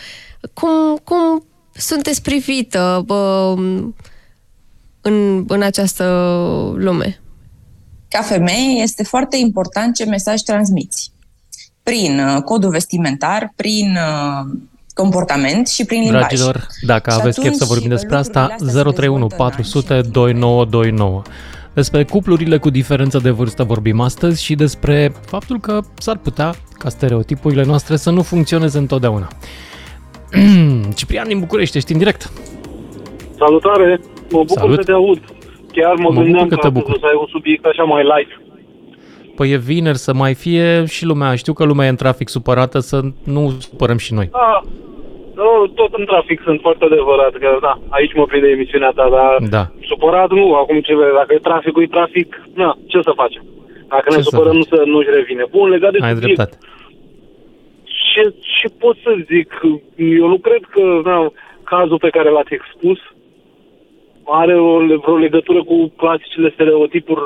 Cum, 0.54 1.00
cum 1.04 1.46
sunteți 1.74 2.22
privită 2.22 3.06
uh, 3.08 3.84
în, 5.02 5.46
în 5.48 5.62
această 5.62 6.04
lume? 6.76 7.22
Ca 8.08 8.22
femeie 8.22 8.82
este 8.82 9.04
foarte 9.04 9.38
important 9.38 9.96
ce 9.96 10.06
mesaj 10.06 10.42
transmiți 10.42 11.14
prin 11.90 12.20
uh, 12.20 12.42
codul 12.42 12.70
vestimentar, 12.70 13.54
prin 13.56 13.88
uh, 13.96 14.58
comportament 14.94 15.68
și 15.68 15.86
prin 15.86 16.02
limbaj. 16.02 16.22
Dragilor, 16.22 16.68
dacă 16.86 17.10
și 17.12 17.18
aveți 17.20 17.40
chef 17.40 17.54
să 17.54 17.66
vorbim 17.66 17.90
despre 17.90 18.16
asta, 18.16 18.56
031 18.58 19.28
400 19.38 20.02
2929. 20.12 21.22
Despre 21.74 22.04
cuplurile 22.04 22.58
cu 22.58 22.70
diferență 22.70 23.18
de 23.18 23.30
vârstă 23.30 23.64
vorbim 23.64 24.00
astăzi 24.00 24.44
și 24.44 24.56
despre 24.56 25.14
faptul 25.26 25.60
că 25.60 25.80
s-ar 25.98 26.18
putea 26.18 26.54
ca 26.78 26.90
stereotipurile 26.90 27.64
noastre 27.64 27.96
să 27.96 28.10
nu 28.10 28.22
funcționeze 28.22 28.78
întotdeauna. 28.78 29.28
Ciprian 30.98 31.28
din 31.28 31.40
București, 31.40 31.78
ești 31.78 31.92
în 31.92 31.98
direct. 31.98 32.32
Salutare, 33.38 34.00
mă 34.32 34.40
bucur 34.40 34.58
Salut. 34.60 34.76
să 34.76 34.84
te 34.84 34.92
aud. 34.92 35.22
Chiar 35.72 35.96
mă, 35.96 36.10
mă 36.14 36.22
gândeam 36.22 36.48
că, 36.48 36.56
că 36.56 36.70
să 37.00 37.06
ai 37.06 37.18
un 37.20 37.28
subiect 37.30 37.66
așa 37.66 37.84
mai 37.84 38.04
light. 38.04 38.45
Păi 39.36 39.52
e 39.52 39.58
vineri 39.58 39.98
să 39.98 40.14
mai 40.14 40.34
fie 40.34 40.86
și 40.86 41.06
lumea, 41.06 41.36
știu 41.36 41.54
că 41.54 41.64
lumea 41.64 41.86
e 41.86 41.90
în 41.90 41.96
trafic 41.96 42.28
supărată, 42.30 42.80
să 42.80 43.02
nu 43.24 43.50
supărăm 43.60 43.98
și 43.98 44.14
noi. 44.14 44.30
Da, 44.32 44.62
nu, 45.36 45.68
tot 45.68 45.94
în 45.94 46.06
trafic 46.06 46.42
sunt 46.44 46.60
foarte 46.62 46.86
adevărat, 46.86 47.34
că 47.44 47.58
da, 47.62 47.80
aici 47.90 48.14
mă 48.14 48.26
prinde 48.26 48.48
emisiunea 48.48 48.92
ta, 48.96 49.08
dar 49.10 49.50
da. 49.50 49.64
supărat 49.82 50.30
nu, 50.30 50.54
acum 50.54 50.80
ce 50.82 50.96
vezi, 50.96 51.14
dacă 51.14 51.34
e 51.34 51.48
traficul, 51.50 51.84
e 51.84 51.88
trafic, 51.88 52.42
na, 52.54 52.78
ce 52.88 53.00
să 53.02 53.12
facem? 53.16 53.44
Dacă 53.88 54.10
ce 54.10 54.16
ne 54.16 54.22
supărăm, 54.22 54.62
să 54.62 54.84
nu-și 54.86 55.10
revine. 55.10 55.44
Bun, 55.52 55.70
legat 55.70 55.92
de 55.92 55.98
Ai 56.02 56.14
subiect, 56.14 56.38
dreptate. 56.38 56.58
Ce, 57.84 58.34
ce 58.60 58.68
pot 58.80 58.96
să 59.04 59.12
zic? 59.32 59.62
Eu 59.96 60.28
nu 60.28 60.38
cred 60.38 60.64
că 60.70 61.02
na, 61.04 61.32
cazul 61.64 61.98
pe 61.98 62.10
care 62.10 62.30
l-ați 62.30 62.54
expus 62.54 63.00
are 64.26 64.60
o, 64.60 64.78
vreo 64.78 65.18
legătură 65.18 65.64
cu 65.64 65.94
clasicele 65.96 66.50
stereotipuri 66.54 67.22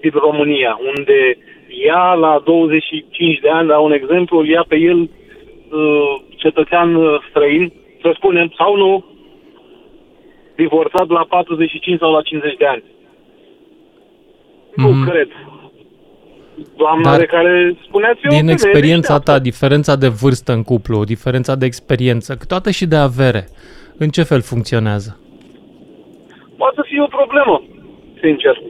din 0.00 0.12
România, 0.14 0.80
unde 0.96 1.38
ea 1.86 2.12
la 2.12 2.42
25 2.44 3.38
de 3.38 3.48
ani, 3.48 3.68
la 3.68 3.78
un 3.78 3.92
exemplu, 3.92 4.44
ia 4.44 4.64
pe 4.68 4.76
el 4.76 4.98
uh, 5.00 6.20
cetățean 6.36 6.94
uh, 6.94 7.18
străin, 7.28 7.72
să 8.02 8.10
spunem, 8.14 8.52
sau 8.56 8.76
nu, 8.76 9.04
divorțat 10.56 11.08
la 11.08 11.26
45 11.28 11.98
sau 11.98 12.12
la 12.12 12.22
50 12.22 12.56
de 12.56 12.66
ani. 12.66 12.82
Mm-hmm. 12.82 14.74
Nu 14.74 14.88
mhm. 14.88 15.08
cred. 15.08 15.28
Doamna 16.76 17.10
Dar 17.10 17.18
de 17.18 17.26
care 17.26 17.76
spuneați 17.86 18.20
eu... 18.22 18.38
Din 18.40 18.48
experiența 18.48 19.18
ta, 19.18 19.38
diferența 19.38 19.96
de 19.96 20.08
vârstă 20.08 20.52
în 20.52 20.62
cuplu, 20.62 21.04
diferența 21.04 21.54
de 21.54 21.64
experiență, 21.64 22.34
câteodată 22.34 22.70
și 22.70 22.86
de 22.86 22.96
avere, 22.96 23.48
în 23.98 24.08
ce 24.08 24.22
fel 24.22 24.40
funcționează? 24.40 25.20
Poate 26.56 26.74
să 26.74 26.84
fie 26.86 27.02
o 27.02 27.06
problemă, 27.06 27.62
sincer 28.20 28.62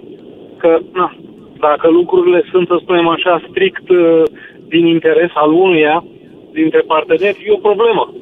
că, 0.58 0.78
na, 0.92 1.16
dacă 1.58 1.88
lucrurile 1.88 2.44
sunt, 2.50 2.66
să 2.66 2.78
spunem 2.80 3.08
așa, 3.08 3.42
strict 3.48 3.88
uh, 3.88 4.22
din 4.68 4.86
interes 4.86 5.30
al 5.34 5.52
unuia, 5.52 6.04
dintre 6.52 6.80
parteneri, 6.80 7.44
e 7.46 7.52
o 7.52 7.56
problemă. 7.56 8.12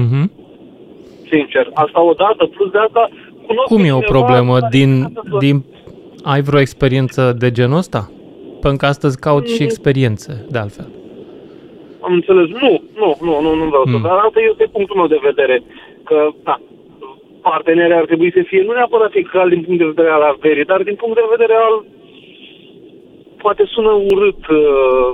Mm-hmm. 0.00 0.24
Sincer. 1.30 1.70
Asta 1.74 2.02
odată, 2.02 2.46
plus 2.46 2.70
de 2.70 2.78
asta, 2.78 3.08
cunosc 3.46 3.66
Cum 3.66 3.84
e 3.84 3.92
o 3.92 3.98
problemă? 3.98 4.58
Din, 4.70 5.12
din, 5.38 5.64
ai 6.22 6.40
vreo 6.40 6.60
experiență 6.60 7.34
de 7.38 7.50
genul 7.50 7.76
ăsta? 7.76 8.10
Pentru 8.60 8.78
că 8.78 8.86
astăzi 8.86 9.18
caut 9.18 9.42
mm-hmm. 9.42 9.54
și 9.56 9.62
experiențe, 9.62 10.46
de 10.50 10.58
altfel. 10.58 10.88
Am 12.00 12.12
înțeles. 12.12 12.48
Nu, 12.48 12.82
nu, 13.00 13.16
nu, 13.20 13.40
nu, 13.40 13.54
nu 13.54 13.64
vreau 13.64 13.84
mm. 13.86 13.92
să. 13.92 13.98
Dar 14.08 14.18
asta 14.26 14.40
este 14.50 14.64
punctul 14.72 14.96
meu 14.96 15.06
de 15.06 15.20
vedere. 15.22 15.62
Că, 16.04 16.28
da, 16.42 16.60
parteneri 17.42 17.92
ar 17.92 18.04
trebui 18.04 18.30
să 18.32 18.42
fie 18.46 18.62
nu 18.62 18.72
neapărat 18.72 19.12
egal 19.14 19.48
din 19.48 19.62
punct 19.62 19.78
de 19.78 19.92
vedere 19.92 20.10
al 20.10 20.22
averii, 20.22 20.64
dar 20.64 20.82
din 20.82 20.94
punct 20.94 21.14
de 21.14 21.32
vedere 21.34 21.54
al 21.54 21.84
poate 23.42 23.64
sună 23.74 23.92
urât 24.12 24.42
uh, 24.48 25.10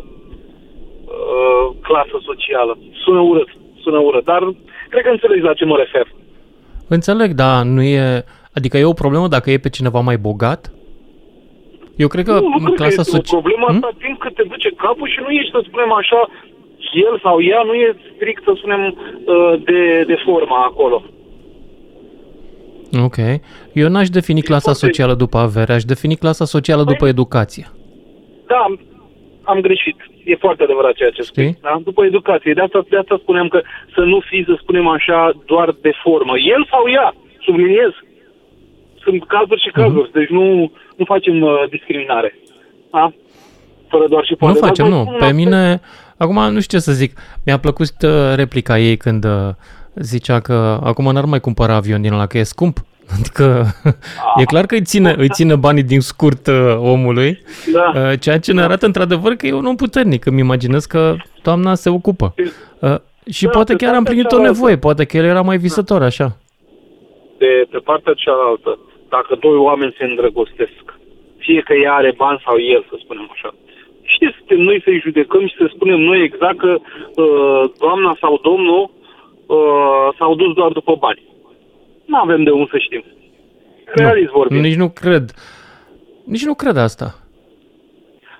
uh, 1.04 1.66
clasă 1.82 2.16
socială. 2.28 2.78
Sună 3.04 3.20
urât, 3.20 3.48
sună 3.82 3.98
urât, 3.98 4.24
dar 4.24 4.42
cred 4.88 5.02
că 5.02 5.10
înțelegi 5.10 5.48
la 5.48 5.54
ce 5.54 5.64
mă 5.64 5.76
refer. 5.76 6.06
Înțeleg, 6.88 7.30
dar 7.32 7.64
nu 7.64 7.82
e... 7.82 8.24
Adică 8.54 8.76
e 8.76 8.84
o 8.84 9.00
problemă 9.02 9.28
dacă 9.28 9.50
e 9.50 9.58
pe 9.58 9.68
cineva 9.76 10.00
mai 10.00 10.16
bogat? 10.16 10.72
Eu 11.96 12.08
cred 12.08 12.24
că 12.24 12.32
nu, 12.32 12.58
nu 12.66 12.70
clasa 12.70 13.02
socială... 13.02 13.40
Problema 13.40 13.66
hmm? 13.66 13.74
asta 13.74 13.90
timp 14.04 14.18
cât 14.18 14.34
te 14.34 14.42
duce 14.42 14.70
capul 14.84 15.08
și 15.08 15.20
nu 15.24 15.30
ești, 15.30 15.50
să 15.50 15.60
spunem 15.62 15.92
așa, 15.92 16.20
el 17.06 17.18
sau 17.22 17.42
ea 17.42 17.62
nu 17.62 17.74
e 17.74 17.96
strict, 18.14 18.42
să 18.44 18.52
spunem, 18.56 18.82
uh, 18.86 19.54
de, 19.68 20.04
de 20.06 20.16
forma 20.24 20.58
acolo. 20.70 20.98
Ok. 23.02 23.16
Eu 23.72 23.88
n-aș 23.88 24.08
defini 24.08 24.42
clasa 24.42 24.72
socială 24.72 25.14
după 25.14 25.38
avere, 25.38 25.72
aș 25.72 25.84
defini 25.84 26.16
clasa 26.16 26.44
socială 26.44 26.84
după 26.84 27.06
păi- 27.06 27.08
educație. 27.08 27.66
Da, 28.46 28.64
am 29.42 29.60
greșit. 29.60 29.96
E 30.24 30.36
foarte 30.36 30.62
adevărat 30.62 30.92
ceea 30.92 31.10
ce 31.10 31.22
spui. 31.22 31.42
Știi? 31.44 31.58
Da? 31.62 31.80
După 31.84 32.04
educație. 32.04 32.52
De 32.52 32.60
asta, 32.60 32.84
de 32.90 32.96
asta 32.96 33.18
spuneam 33.22 33.48
că 33.48 33.60
să 33.94 34.00
nu 34.00 34.20
fii, 34.28 34.44
să 34.48 34.54
spunem 34.62 34.86
așa, 34.86 35.32
doar 35.46 35.74
de 35.80 35.90
formă. 36.02 36.32
El 36.38 36.66
sau 36.70 36.82
ea, 36.90 37.14
subliniez. 37.44 37.92
Sunt 39.02 39.26
cazuri 39.26 39.60
și 39.64 39.70
cazuri, 39.70 40.10
deci 40.12 40.28
nu, 40.28 40.72
nu 40.96 41.04
facem 41.04 41.42
uh, 41.42 41.50
discriminare. 41.70 42.34
Da? 42.92 43.12
Fără 43.88 44.04
doar 44.08 44.24
și 44.24 44.30
Nu 44.30 44.36
poate. 44.36 44.58
facem, 44.58 44.84
Dar 44.84 44.92
vă 44.92 44.98
nu. 44.98 45.04
spun 45.04 45.18
Pe 45.18 45.24
asta. 45.24 45.36
mine, 45.36 45.80
acum 46.16 46.52
nu 46.52 46.60
știu 46.60 46.78
ce 46.78 46.84
să 46.84 46.92
zic. 46.92 47.18
Mi-a 47.44 47.58
plăcut 47.58 47.94
uh, 48.02 48.34
replica 48.34 48.78
ei 48.78 48.96
când 48.96 49.24
uh, 49.24 49.48
zicea 50.00 50.40
că 50.40 50.80
acum 50.82 51.12
n-ar 51.12 51.24
mai 51.24 51.40
cumpăra 51.40 51.74
avion 51.74 52.02
din 52.02 52.12
ăla, 52.12 52.26
că 52.26 52.38
e 52.38 52.42
scump. 52.42 52.76
Adică 53.18 53.64
e 54.40 54.44
clar 54.44 54.66
că 54.66 54.74
îi 54.74 54.82
ține, 54.82 55.14
îi 55.18 55.28
ține 55.28 55.56
banii 55.56 55.82
din 55.82 56.00
scurt 56.00 56.46
uh, 56.46 56.76
omului, 56.78 57.38
Da. 57.72 57.92
uh, 57.94 58.18
ceea 58.20 58.38
ce 58.38 58.52
ne 58.52 58.62
arată 58.62 58.86
într-adevăr 58.86 59.32
că 59.34 59.46
e 59.46 59.52
un 59.52 59.64
om 59.66 59.76
puternic. 59.76 60.26
Îmi 60.26 60.40
imaginez 60.40 60.84
că 60.84 61.14
doamna 61.42 61.74
se 61.74 61.90
ocupă. 61.90 62.34
Uh, 62.80 62.94
și 63.30 63.44
Da, 63.44 63.50
poate 63.50 63.72
pe 63.72 63.78
chiar 63.84 63.94
am 63.94 64.02
partea 64.04 64.12
primit 64.12 64.32
o 64.32 64.36
cealaltă. 64.36 64.52
nevoie, 64.52 64.76
poate 64.76 65.04
că 65.04 65.16
el 65.16 65.24
era 65.24 65.40
mai 65.42 65.56
visător 65.58 66.02
așa. 66.02 66.36
de 67.38 67.66
pe 67.70 67.78
partea 67.78 68.12
cealaltă, 68.16 68.78
dacă 69.08 69.36
doi 69.40 69.56
oameni 69.68 69.94
se 69.98 70.04
îndrăgostesc, 70.04 70.84
fie 71.38 71.60
că 71.60 71.74
ea 71.74 71.92
are 71.94 72.12
bani 72.16 72.42
sau 72.44 72.56
el, 72.74 72.86
să 72.90 72.94
spunem 73.02 73.28
așa, 73.32 73.54
știți, 74.02 74.36
suntem 74.38 74.58
noi 74.68 74.80
să-i 74.84 75.00
judecăm 75.06 75.46
și 75.48 75.54
să 75.58 75.66
spunem 75.74 76.00
noi 76.00 76.20
exact 76.22 76.58
că 76.58 76.72
uh, 76.78 77.62
doamna 77.78 78.16
sau 78.20 78.40
domnul 78.42 78.90
uh, 79.46 80.14
s-au 80.18 80.34
dus 80.34 80.54
doar 80.54 80.72
după 80.72 80.96
bani. 80.98 81.22
Nu 82.04 82.16
avem 82.18 82.42
de 82.42 82.50
unde 82.50 82.68
să 82.70 82.78
știm. 82.78 83.04
Realist 83.84 84.30
vorbim. 84.30 84.60
Nici 84.60 84.74
nu 84.76 84.88
cred. 84.90 85.30
Nici 86.24 86.44
nu 86.44 86.54
cred 86.54 86.76
asta. 86.76 87.18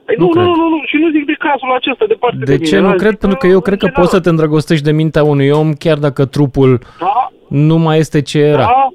Păi 0.04 0.14
nu 0.18 0.24
nu, 0.24 0.26
nu, 0.26 0.32
cred. 0.32 0.44
nu, 0.46 0.68
nu, 0.68 0.82
și 0.86 0.96
nu 0.96 1.10
zic 1.10 1.26
de 1.26 1.32
cazul 1.38 1.72
acesta, 1.74 2.06
de 2.06 2.14
parte 2.14 2.36
de, 2.38 2.56
De 2.56 2.64
ce 2.64 2.74
mine, 2.76 2.86
nu 2.86 2.92
da, 2.94 2.98
cred? 2.98 3.10
zic 3.10 3.20
Pentru 3.20 3.38
că 3.38 3.46
eu 3.46 3.54
în 3.54 3.60
cred 3.60 3.78
că 3.78 3.84
general. 3.84 4.02
poți 4.02 4.14
să 4.14 4.20
te 4.20 4.28
îndrăgostești 4.28 4.84
de 4.84 4.92
mintea 4.92 5.22
unui 5.24 5.50
om 5.50 5.72
chiar 5.72 5.98
dacă 5.98 6.24
trupul 6.26 6.78
Da, 7.00 7.30
nu 7.48 7.76
mai 7.76 7.98
este 7.98 8.22
ce 8.22 8.38
era. 8.38 8.56
Da, 8.66 8.88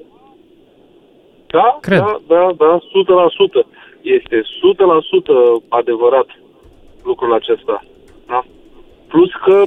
da, 1.47 1.77
Cred. 1.81 1.99
da, 1.99 2.19
da, 2.27 2.51
da, 2.57 2.77
100%. 3.63 3.67
Este 4.01 4.41
100% 4.41 5.63
adevărat 5.69 6.25
lucrul 7.03 7.33
acesta. 7.33 7.83
Da? 8.27 8.43
Plus 9.07 9.29
că, 9.45 9.61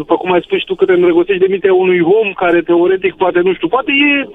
după 0.00 0.14
cum 0.16 0.32
ai 0.32 0.42
spus 0.44 0.58
și 0.58 0.64
tu, 0.64 0.74
că 0.74 0.84
te 0.84 0.92
îndrăgostești 0.92 1.42
de 1.44 1.50
mintea 1.54 1.74
unui 1.74 2.00
om 2.00 2.32
care 2.32 2.62
teoretic 2.62 3.14
poate, 3.14 3.38
nu 3.40 3.54
știu, 3.54 3.68
poate 3.68 3.90
e, 4.10 4.28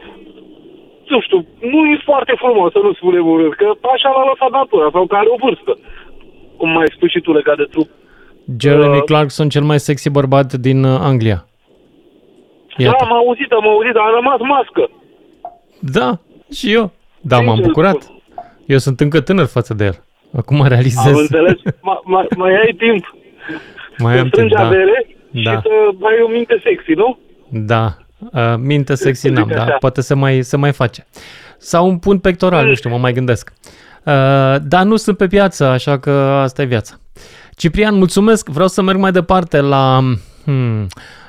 nu 1.14 1.22
știu, 1.22 1.46
nu 1.72 1.80
e 1.92 2.02
foarte 2.04 2.34
frumos, 2.38 2.72
să 2.72 2.80
nu 2.84 2.94
spunem 2.94 3.28
urât, 3.28 3.54
că 3.56 3.66
așa 3.94 4.10
l-a 4.16 4.26
lăsat 4.32 4.52
natura 4.60 4.90
sau 4.92 5.06
că 5.08 5.16
are 5.16 5.28
o 5.36 5.38
vârstă. 5.46 5.78
Cum 6.58 6.70
mai 6.70 6.82
ai 6.82 6.94
spus 6.96 7.10
și 7.10 7.20
tu 7.20 7.34
legat 7.34 7.58
de 7.58 7.64
trup. 7.72 7.90
Jeremy 8.60 8.96
Uh, 8.98 9.04
Clarkson, 9.06 9.50
cel 9.50 9.64
mai 9.64 9.80
sexy 9.80 10.10
bărbat 10.10 10.54
din 10.54 10.84
uh, 10.84 11.00
Anglia. 11.02 11.48
Da, 12.78 12.84
Iată. 12.84 13.04
am 13.04 13.14
auzit, 13.14 13.52
am 13.52 13.68
auzit, 13.68 13.94
dar 13.94 14.04
a 14.04 14.16
rămas 14.16 14.40
mască. 14.40 14.90
Da, 15.80 16.20
și 16.54 16.74
eu. 16.74 16.92
Da, 17.22 17.38
Ce 17.38 17.44
m-am 17.44 17.56
să 17.56 17.62
bucurat. 17.62 18.02
spun? 18.02 18.16
Eu 18.66 18.78
sunt 18.78 19.00
încă 19.00 19.20
tânăr 19.22 19.46
față 19.46 19.74
de 19.74 19.84
el. 19.86 20.04
Acum 20.38 20.62
Am 20.62 20.68
realizez. 20.68 21.20
înțeles, 21.20 21.56
mai, 21.88 22.00
mai, 22.04 22.26
mai 22.38 22.52
ai 22.56 22.72
timp. 22.78 23.16
Mai 23.98 24.14
să 24.14 24.20
am 24.20 24.30
timp, 24.30 24.34
strângi 24.34 24.54
da. 24.54 24.66
avere 24.66 25.08
Da. 25.44 25.51
și 25.51 25.62
să 25.62 26.06
ai 26.06 26.22
o 26.24 26.27
minte 26.27 26.62
sexy, 26.63 26.91
nu? 26.91 27.20
Da. 27.50 27.98
Uh, 28.34 28.56
minte 28.58 28.96
sexy 28.96 29.22
Să 29.22 29.27
zic 29.27 29.38
n-am, 29.38 29.48
da. 29.48 29.63
așa. 29.63 29.75
Poate 29.79 30.01
se 30.01 30.13
mai, 30.13 30.41
se 30.41 30.58
mai 30.58 30.72
face. 30.72 31.06
Sau 31.58 31.88
un 31.88 32.00
punct 32.00 32.22
pectoral, 32.22 32.65
nu 32.67 32.74
știu, 32.74 32.89
mă 32.89 32.98
mai 32.98 33.13
gândesc. 33.13 33.53
Uh, 34.06 34.13
dar 34.62 34.84
nu 34.84 34.96
sunt 34.96 35.17
pe 35.17 35.27
piață, 35.27 35.65
așa 35.65 36.00
că 36.00 36.12
asta 36.12 36.62
e 36.62 36.65
viața. 36.65 36.96
Ciprian, 37.56 37.96
mulțumesc. 37.96 38.50
Vreau 38.50 38.67
să 38.67 38.82
merg 38.82 38.98
mai 38.98 39.12
departe 39.12 39.62
la 39.62 40.00
hmm, 40.44 40.88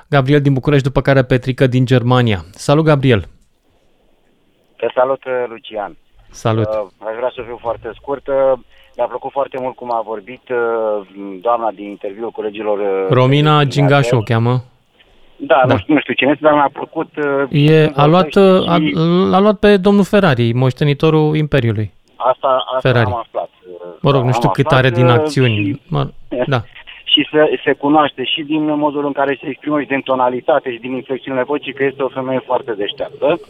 Gabriel 0.08 0.40
din 0.40 0.52
București, 0.52 0.86
după 0.86 1.00
care 1.00 1.22
Petrică 1.22 1.66
din 1.66 1.84
Germania. 1.84 2.44
Salut, 2.50 2.84
Gabriel. 2.84 3.24
Te 4.76 4.86
salut, 4.94 5.22
Lucian. 5.48 5.96
Salut. 6.30 6.66
Uh, 6.66 6.86
aș 6.98 7.16
vrea 7.16 7.32
să 7.34 7.42
fiu 7.46 7.58
foarte 7.60 7.90
scurt. 7.94 8.26
Uh, 8.26 8.58
mi-a 8.98 9.06
plăcut 9.06 9.30
foarte 9.32 9.56
mult 9.60 9.74
cum 9.74 9.92
a 9.92 10.02
vorbit 10.06 10.42
uh, 10.50 11.06
doamna 11.40 11.70
din 11.74 11.88
interviul 11.88 12.30
colegilor. 12.30 12.78
uh, 12.78 13.06
Romina 13.10 13.58
de 13.58 13.68
Gingașu 13.68 14.16
o 14.16 14.20
cheamă. 14.20 14.54
Da, 15.36 15.62
Da. 15.66 15.72
Nu, 15.72 15.78
știu, 15.78 15.94
nu 15.94 16.00
știu 16.00 16.14
cine 16.14 16.30
este, 16.30 16.44
dar 16.44 16.52
mi-a 16.54 16.70
plăcut. 16.72 17.08
Uh, 17.16 17.70
E, 17.70 17.86
cum 17.86 18.02
a, 18.02 18.06
luat, 18.06 18.34
vorbește 18.34 18.70
a, 18.70 18.76
și 18.76 18.92
l-a 19.30 19.40
luat 19.40 19.58
pe 19.58 19.76
domnul 19.76 20.04
Ferrari, 20.04 20.52
moștenitorul 20.52 21.36
Imperiului. 21.36 21.92
Asta, 22.16 22.64
asta 22.74 22.88
Ferrari. 22.88 23.06
am 23.06 23.16
aflat. 23.26 23.50
Uh, 23.66 23.96
Mă 24.00 24.10
rog, 24.10 24.20
nu 24.20 24.26
am 24.26 24.32
știu 24.32 24.48
cât 24.48 24.66
aflat, 24.66 24.78
are 24.84 24.90
din 24.90 25.06
uh, 25.06 25.12
acțiuni. 25.12 25.54
Și, 25.54 25.80
Mă, 25.88 26.08
da. 26.46 26.60
și 27.12 27.28
se, 27.32 27.60
se 27.64 27.72
cunoaște 27.72 28.24
și 28.24 28.42
din 28.42 28.64
modul 28.78 29.06
în 29.06 29.12
care 29.12 29.38
se 29.40 29.48
exprimă 29.48 29.80
și 29.80 29.86
din 29.86 30.00
tonalitate 30.00 30.72
și 30.72 30.78
din 30.78 30.92
inflexiunile 30.92 31.44
vocii 31.44 31.72
că 31.74 31.84
este 31.84 32.02
o 32.02 32.08
femeie 32.08 32.42
foarte 32.46 32.72
deșteaptă. 32.72 33.40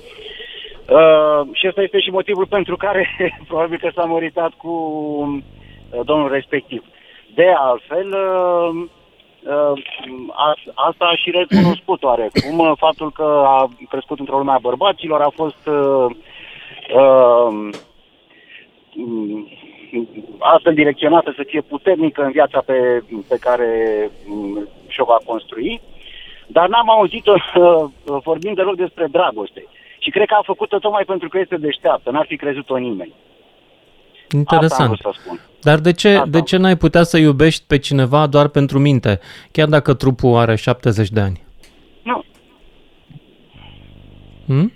Uh, 0.88 1.48
și 1.52 1.66
ăsta 1.66 1.82
este 1.82 2.00
și 2.00 2.10
motivul 2.10 2.46
pentru 2.46 2.76
care 2.76 3.08
probabil 3.48 3.78
că 3.78 3.90
s-a 3.94 4.04
măritat 4.04 4.52
cu 4.56 4.68
uh, 5.90 6.00
domnul 6.04 6.30
respectiv. 6.30 6.84
De 7.34 7.54
altfel, 7.56 8.06
uh, 8.06 8.88
uh, 9.42 9.82
a, 10.30 10.54
asta 10.74 11.04
a 11.04 11.16
și 11.16 11.30
recunoscut 11.30 12.02
oarecum, 12.02 12.58
uh, 12.58 12.72
faptul 12.76 13.10
că 13.10 13.42
a 13.46 13.68
crescut 13.88 14.18
într-o 14.18 14.36
lume 14.36 14.52
a 14.52 14.58
bărbaților, 14.58 15.20
a 15.20 15.32
fost 15.34 15.66
uh, 15.66 16.06
uh, 16.94 17.70
mm, 18.94 19.48
astfel 20.38 20.74
direcționată 20.74 21.32
să 21.36 21.42
fie 21.46 21.60
puternică 21.60 22.22
în 22.22 22.30
viața 22.30 22.62
pe, 22.66 23.02
pe 23.28 23.36
care 23.40 24.10
mm, 24.26 24.68
și-o 24.86 25.04
va 25.04 25.18
construi, 25.24 25.80
dar 26.46 26.68
n-am 26.68 26.90
auzit-o 26.90 27.32
uh, 27.32 27.84
vorbind 28.28 28.56
deloc 28.56 28.76
despre 28.76 29.06
dragoste. 29.06 29.64
Și 29.98 30.10
cred 30.10 30.26
că 30.26 30.34
a 30.38 30.42
făcut-o 30.44 30.78
tocmai 30.78 31.04
pentru 31.04 31.28
că 31.28 31.38
este 31.38 31.56
deșteaptă, 31.56 32.10
n-ar 32.10 32.24
fi 32.28 32.36
crezut-o 32.36 32.76
nimeni. 32.76 33.12
Asta 33.14 34.34
am 34.34 34.38
Interesant. 34.38 34.88
vrut 35.00 35.14
să 35.14 35.20
spun. 35.22 35.40
Dar 35.62 35.78
de 35.78 35.92
ce, 35.92 36.08
Asta 36.08 36.26
de 36.28 36.38
am 36.38 36.44
ce 36.44 36.56
n-ai 36.56 36.76
putea 36.76 37.02
să 37.02 37.18
iubești 37.18 37.64
pe 37.66 37.78
cineva 37.78 38.26
doar 38.26 38.48
pentru 38.48 38.78
minte, 38.78 39.20
chiar 39.52 39.68
dacă 39.68 39.94
trupul 39.94 40.36
are 40.36 40.54
70 40.54 41.08
de 41.08 41.20
ani? 41.20 41.40
Nu, 42.02 42.24
Hm? 44.46 44.72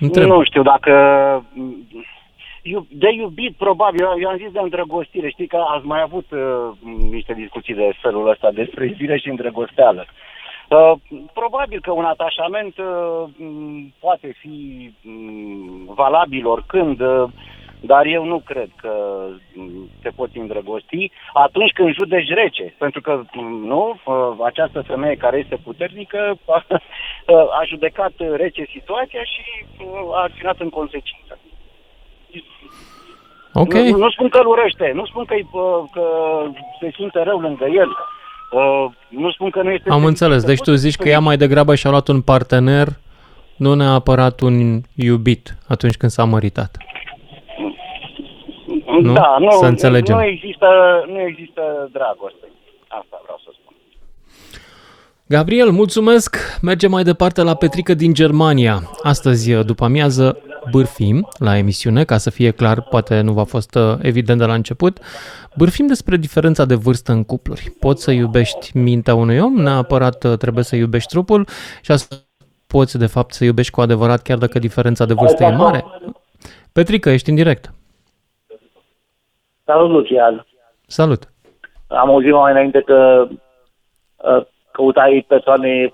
Întreb. 0.00 0.26
nu 0.26 0.42
știu 0.44 0.62
dacă... 0.62 0.92
mm, 1.52 1.86
iu- 2.62 2.86
De 2.90 3.08
iubit, 3.12 3.54
probabil, 3.56 4.00
eu, 4.00 4.14
eu 4.20 4.28
am 4.28 4.36
zis 4.36 4.50
de 4.52 4.58
îndrăgostire. 4.62 5.28
Știi 5.28 5.46
că 5.46 5.56
ați 5.74 5.86
mai 5.86 6.00
avut 6.02 6.26
uh, 6.30 6.40
niște 7.10 7.32
discuții 7.32 7.74
de 7.74 7.90
felul 8.02 8.28
ăsta 8.28 8.50
despre 8.50 8.86
iubire 8.86 9.18
și 9.18 9.28
îndrăgosteală. 9.28 10.06
Uh, 10.08 10.14
probabil 11.32 11.80
că 11.80 11.90
un 11.92 12.04
atașament 12.04 12.78
uh, 12.78 13.24
m, 13.36 13.92
poate 14.00 14.34
fi 14.40 14.90
m, 15.02 15.94
valabil 15.94 16.46
oricând, 16.46 17.00
uh, 17.00 17.28
dar 17.80 18.04
eu 18.06 18.24
nu 18.24 18.38
cred 18.44 18.68
că 18.76 18.92
m, 19.54 19.88
te 20.02 20.10
poți 20.10 20.38
îndrăgosti 20.38 21.10
atunci 21.32 21.72
când 21.72 21.94
judeci 21.94 22.28
rece. 22.28 22.74
Pentru 22.78 23.00
că, 23.00 23.22
m, 23.32 23.66
nu, 23.66 24.00
uh, 24.04 24.36
această 24.44 24.82
femeie 24.82 25.16
care 25.16 25.38
este 25.38 25.56
puternică 25.64 26.38
a, 26.54 26.64
a 27.60 27.64
judecat 27.66 28.12
rece 28.34 28.64
situația 28.64 29.22
și 29.24 29.64
uh, 29.78 30.14
a 30.14 30.22
acționat 30.22 30.60
în 30.60 30.68
consecință. 30.68 31.38
Ok. 33.52 33.72
Nu, 33.72 33.96
nu 33.96 34.10
spun 34.10 34.28
că 34.28 34.38
îl 34.38 34.46
urăște, 34.46 34.92
nu 34.94 35.06
spun 35.06 35.24
că, 35.24 35.34
că 35.92 36.04
se 36.80 36.90
simte 36.94 37.22
rău 37.22 37.40
lângă 37.40 37.64
el, 37.64 37.96
uh, 38.50 38.86
nu 39.08 39.30
spun 39.30 39.50
că 39.50 39.62
nu 39.62 39.70
este... 39.70 39.90
Am 39.90 40.00
fericit, 40.00 40.08
înțeles. 40.08 40.44
Deci 40.44 40.60
tu 40.60 40.74
zici 40.74 40.96
că 40.96 41.08
ea 41.08 41.20
mai 41.20 41.36
degrabă 41.36 41.74
și-a 41.74 41.90
luat 41.90 42.08
un 42.08 42.20
partener, 42.20 42.88
nu 43.56 43.74
neapărat 43.74 44.40
un 44.40 44.80
iubit 44.94 45.56
atunci 45.68 45.96
când 45.96 46.12
s-a 46.12 46.24
măritat. 46.24 46.76
nu? 49.02 49.12
Da, 49.12 49.36
nu, 49.38 49.50
Să 49.50 49.66
înțelegem. 49.66 50.16
nu 50.16 50.24
există, 50.24 50.66
nu 51.06 51.20
există 51.20 51.88
dragoste. 51.92 52.46
Asta 52.88 53.20
vreau 53.22 53.40
să 53.44 53.50
spun. 53.52 53.74
Gabriel, 55.26 55.70
mulțumesc! 55.70 56.36
Mergem 56.62 56.90
mai 56.90 57.02
departe 57.02 57.42
la 57.42 57.54
Petrică 57.54 57.94
din 57.94 58.14
Germania. 58.14 58.80
Astăzi, 59.02 59.52
după 59.52 59.84
amiază, 59.84 60.38
bârfim 60.70 61.28
la 61.38 61.56
emisiune, 61.56 62.04
ca 62.04 62.16
să 62.16 62.30
fie 62.30 62.50
clar, 62.50 62.82
poate 62.82 63.20
nu 63.20 63.32
v-a 63.32 63.44
fost 63.44 63.74
uh, 63.74 63.94
evident 64.02 64.38
de 64.38 64.44
la 64.44 64.54
început. 64.54 64.98
Bârfim 65.56 65.86
despre 65.86 66.16
diferența 66.16 66.64
de 66.64 66.74
vârstă 66.74 67.12
în 67.12 67.24
cupluri. 67.24 67.70
Poți 67.80 68.02
să 68.02 68.10
iubești 68.10 68.78
mintea 68.78 69.14
unui 69.14 69.38
om, 69.38 69.54
neapărat 69.54 70.24
uh, 70.24 70.36
trebuie 70.36 70.64
să 70.64 70.76
iubești 70.76 71.08
trupul 71.08 71.46
și 71.82 71.90
asta 71.90 72.16
poți, 72.66 72.98
de 72.98 73.06
fapt, 73.06 73.32
să 73.32 73.44
iubești 73.44 73.72
cu 73.72 73.80
adevărat, 73.80 74.22
chiar 74.22 74.38
dacă 74.38 74.58
diferența 74.58 75.04
de 75.04 75.14
vârstă 75.14 75.44
e 75.44 75.56
mare. 75.56 75.84
Petrică, 76.72 77.10
ești 77.10 77.30
în 77.30 77.34
direct. 77.34 77.70
Salut, 79.64 79.90
Lucian. 79.90 80.46
Salut! 80.86 81.22
Am 81.86 82.08
auzit 82.08 82.32
mai 82.32 82.52
înainte 82.52 82.80
că 82.80 83.28
uh, 84.16 84.46
căutai 84.72 85.24
persoane 85.28 85.92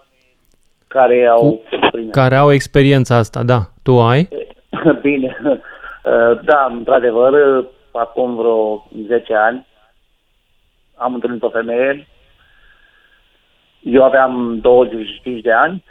care 0.86 1.26
au... 1.26 1.62
Care 2.10 2.36
au 2.36 2.52
experiența 2.52 3.16
asta, 3.16 3.42
da. 3.42 3.60
Tu 3.82 4.00
ai? 4.00 4.28
Bine. 5.02 5.36
Uh, 5.42 6.40
da, 6.44 6.72
într-adevăr, 6.78 7.32
acum 7.96 8.36
vreo 8.36 8.88
10 9.06 9.34
ani 9.34 9.66
am 10.96 11.14
întâlnit 11.14 11.42
o 11.42 11.50
femeie, 11.50 12.06
eu 13.80 14.04
aveam 14.04 14.58
25 14.60 15.40
de 15.42 15.52
ani 15.52 15.84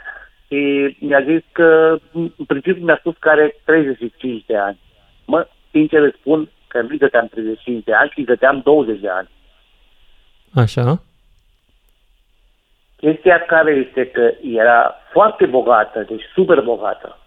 și 0.46 0.96
mi-a 1.00 1.22
zis 1.22 1.42
că, 1.52 1.98
în 2.12 2.30
principiu 2.46 2.84
mi-a 2.84 2.96
spus 2.96 3.14
că 3.18 3.28
are 3.28 3.56
35 3.64 4.44
de 4.46 4.56
ani. 4.56 4.78
Mă, 5.24 5.48
sincer 5.70 6.02
îți 6.02 6.18
spun 6.18 6.50
că 6.68 6.80
nu-i 6.80 6.98
dăteam 6.98 7.26
35 7.26 7.84
de 7.84 7.94
ani, 7.94 8.10
ci 8.10 8.16
îi 8.16 8.24
dăteam 8.24 8.60
20 8.60 9.00
de 9.00 9.08
ani. 9.08 9.28
Așa? 10.54 11.02
Chestia 12.96 13.40
care 13.40 13.72
este 13.86 14.06
că 14.06 14.30
era 14.42 14.94
foarte 15.12 15.46
bogată, 15.46 16.02
deci 16.02 16.22
super 16.34 16.60
bogată, 16.60 17.18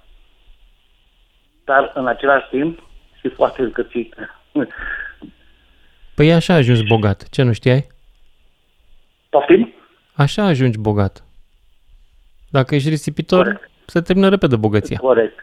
dar 1.65 1.91
în 1.93 2.07
același 2.07 2.49
timp 2.49 2.79
și 3.19 3.29
foarte 3.29 3.61
încățită. 3.61 4.38
Păi 6.15 6.33
așa 6.33 6.53
ajungi 6.53 6.83
bogat. 6.87 7.29
Ce 7.29 7.43
nu 7.43 7.53
știai? 7.53 7.87
Poftim? 9.29 9.73
Așa 10.13 10.43
ajungi 10.43 10.77
bogat. 10.77 11.23
Dacă 12.49 12.75
ești 12.75 12.89
risipitor, 12.89 13.43
Corect. 13.43 13.69
se 13.85 14.01
termină 14.01 14.29
repede 14.29 14.55
bogăția. 14.55 14.97
Corect. 14.97 15.39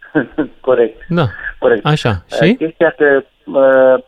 Corect. 0.60 1.04
Da, 1.08 1.26
Corect. 1.58 1.86
așa. 1.86 2.24
Uh, 2.30 2.38
Și? 2.46 2.54
Chestia 2.54 2.90
că 2.96 3.22
uh, 3.44 4.04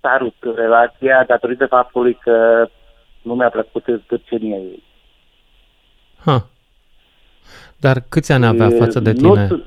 s-a 0.00 0.16
rupt 0.18 0.42
relația 0.56 1.24
datorită 1.28 1.66
faptului 1.66 2.14
că 2.22 2.66
nu 3.22 3.34
mi-a 3.34 3.48
plăcut 3.50 3.84
zgârcenia 4.04 4.56
ei. 4.56 4.82
Ha. 6.24 6.46
Dar 7.76 8.02
câți 8.08 8.32
ani 8.32 8.46
avea 8.46 8.66
Uh, 8.66 8.76
față 8.78 9.00
de 9.00 9.12
nu 9.12 9.32
tine? 9.32 9.46
sunt- 9.46 9.64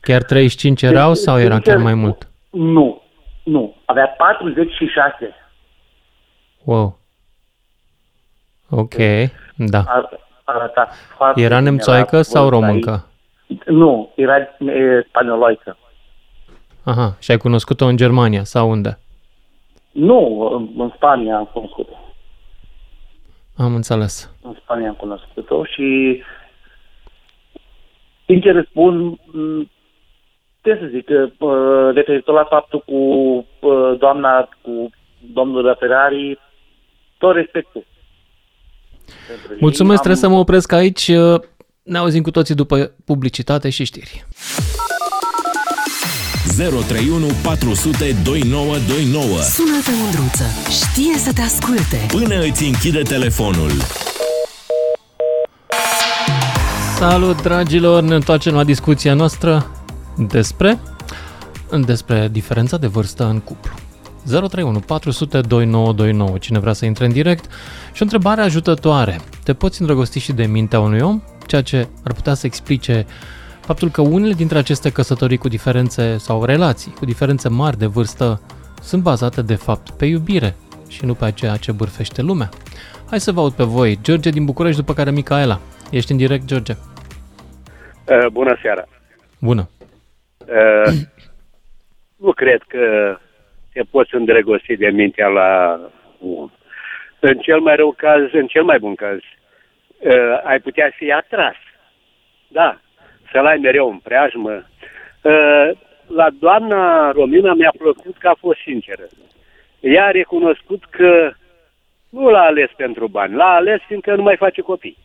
Chiar 0.00 0.22
35 0.22 0.82
erau 0.82 1.14
sau 1.14 1.38
era 1.40 1.60
chiar 1.60 1.76
mai 1.76 1.94
mult? 1.94 2.28
Nu, 2.50 3.02
nu. 3.48 3.74
Avea 3.84 4.06
46. 4.08 5.34
Wow. 6.64 6.98
Ok, 8.70 8.94
da. 9.56 9.84
Ar, 9.86 10.20
arăta 10.44 10.88
foarte 11.16 11.40
Era 11.40 11.56
bine 11.58 11.70
nemțoaică 11.70 12.16
la 12.16 12.22
sau 12.22 12.48
vârsta 12.48 12.66
româncă? 12.66 13.06
ei. 13.46 13.58
Nu, 13.66 14.12
era 14.14 14.36
e, 14.36 15.04
spanioloică. 15.08 15.76
Aha, 16.84 17.16
și 17.20 17.30
ai 17.30 17.36
cunoscut-o 17.36 17.86
în 17.86 17.96
Germania 17.96 18.44
sau 18.44 18.70
unde? 18.70 18.98
Nu, 19.90 20.50
în, 20.52 20.68
în 20.82 20.92
Spania 20.96 21.36
am 21.36 21.44
cunoscut-o. 21.44 21.98
Am 23.56 23.74
înțeles. 23.74 24.34
În 24.42 24.56
Spania 24.62 24.88
am 24.88 24.94
cunoscut-o 24.94 25.64
și 25.64 26.22
sincer 28.26 28.54
îți 28.54 28.68
spun, 28.70 29.08
m, 29.08 29.70
ce 30.68 30.78
să 30.80 30.88
zic, 30.90 31.06
uh, 31.08 31.94
referitor 31.94 32.34
la 32.34 32.44
faptul 32.44 32.82
cu 32.86 32.94
uh, 32.94 33.98
doamna, 33.98 34.48
cu 34.62 34.90
domnul 35.32 35.62
de 35.62 35.74
Ferrari, 35.78 36.38
tot 37.18 37.34
respectul. 37.34 37.84
Pentru 39.28 39.52
ei 39.52 39.58
Mulțumesc, 39.60 39.98
am- 39.98 40.04
trebuie 40.04 40.22
să 40.24 40.28
mă 40.28 40.38
opresc 40.38 40.72
aici. 40.72 41.10
Ne 41.82 41.98
auzim 41.98 42.22
cu 42.22 42.30
toții 42.30 42.54
după 42.54 42.92
publicitate 43.04 43.70
și 43.70 43.84
știri. 43.84 44.24
031 46.56 47.26
400 47.44 48.16
2929 48.24 49.26
Sună-te, 49.40 49.90
Mândruță. 50.02 50.44
Știe 50.80 51.14
să 51.14 51.32
te 51.32 51.40
asculte. 51.40 51.98
Până 52.08 52.40
îți 52.40 52.64
închide 52.64 53.02
telefonul. 53.02 53.70
Salut, 56.96 57.42
dragilor! 57.42 58.02
Ne 58.02 58.14
întoarcem 58.14 58.54
la 58.54 58.64
discuția 58.64 59.14
noastră 59.14 59.66
despre 60.18 60.78
despre 61.86 62.28
diferența 62.28 62.76
de 62.76 62.86
vârstă 62.86 63.24
în 63.24 63.40
cuplu. 63.40 63.72
031 64.26 64.80
400 64.80 65.40
2929. 65.40 66.38
Cine 66.38 66.58
vrea 66.58 66.72
să 66.72 66.84
intre 66.84 67.04
în 67.04 67.12
direct 67.12 67.44
și 67.92 68.02
o 68.02 68.04
întrebare 68.04 68.40
ajutătoare. 68.40 69.20
Te 69.44 69.54
poți 69.54 69.80
îndrăgosti 69.80 70.18
și 70.18 70.32
de 70.32 70.46
mintea 70.46 70.80
unui 70.80 71.00
om? 71.00 71.22
Ceea 71.46 71.62
ce 71.62 71.88
ar 72.04 72.12
putea 72.12 72.34
să 72.34 72.46
explice 72.46 73.06
faptul 73.60 73.90
că 73.90 74.00
unele 74.00 74.32
dintre 74.32 74.58
aceste 74.58 74.90
căsătorii 74.90 75.36
cu 75.36 75.48
diferențe 75.48 76.16
sau 76.16 76.44
relații 76.44 76.94
cu 76.98 77.04
diferențe 77.04 77.48
mari 77.48 77.78
de 77.78 77.86
vârstă 77.86 78.40
sunt 78.82 79.02
bazate 79.02 79.42
de 79.42 79.54
fapt 79.54 79.90
pe 79.90 80.06
iubire 80.06 80.56
și 80.88 81.04
nu 81.04 81.14
pe 81.14 81.32
ceea 81.34 81.56
ce 81.56 81.72
bârfește 81.72 82.22
lumea. 82.22 82.48
Hai 83.08 83.20
să 83.20 83.32
vă 83.32 83.40
aud 83.40 83.52
pe 83.52 83.64
voi. 83.64 83.98
George 84.02 84.30
din 84.30 84.44
București, 84.44 84.80
după 84.80 84.92
care 84.92 85.10
Micaela. 85.10 85.60
Ești 85.90 86.10
în 86.10 86.16
direct, 86.16 86.44
George. 86.44 86.76
Uh, 88.04 88.26
Bună 88.32 88.58
seara! 88.62 88.84
Bună. 89.38 89.68
Uh, 90.48 90.92
Nu 92.16 92.32
cred 92.32 92.62
că 92.68 93.16
te 93.72 93.82
poți 93.90 94.14
îndrăgosti 94.14 94.76
de 94.76 94.88
mintea 94.88 95.28
la 95.28 95.80
om. 96.20 96.50
În 97.20 97.38
cel 97.38 97.60
mai 97.60 97.76
rău 97.76 97.92
caz, 97.96 98.32
în 98.32 98.46
cel 98.46 98.62
mai 98.62 98.78
bun 98.78 98.94
caz, 98.94 99.18
uh, 99.18 100.40
ai 100.44 100.60
putea 100.60 100.90
fi 100.96 101.12
atras. 101.12 101.56
Da, 102.48 102.80
să-l 103.32 103.46
ai 103.46 103.58
mereu 103.58 103.90
în 103.90 103.98
preajmă. 103.98 104.66
Uh, 105.22 105.70
La 106.06 106.30
doamna 106.30 107.10
Romina 107.10 107.54
mi-a 107.54 107.72
plăcut 107.78 108.16
că 108.18 108.28
a 108.28 108.34
fost 108.34 108.58
sinceră. 108.60 109.06
Ea 109.80 110.04
a 110.04 110.10
recunoscut 110.10 110.84
că 110.84 111.32
nu 112.08 112.28
l-a 112.30 112.42
ales 112.44 112.70
pentru 112.76 113.08
bani, 113.08 113.34
l-a 113.34 113.54
ales 113.54 113.80
fiindcă 113.86 114.14
nu 114.14 114.22
mai 114.22 114.36
face 114.36 114.60
copii. 114.60 114.96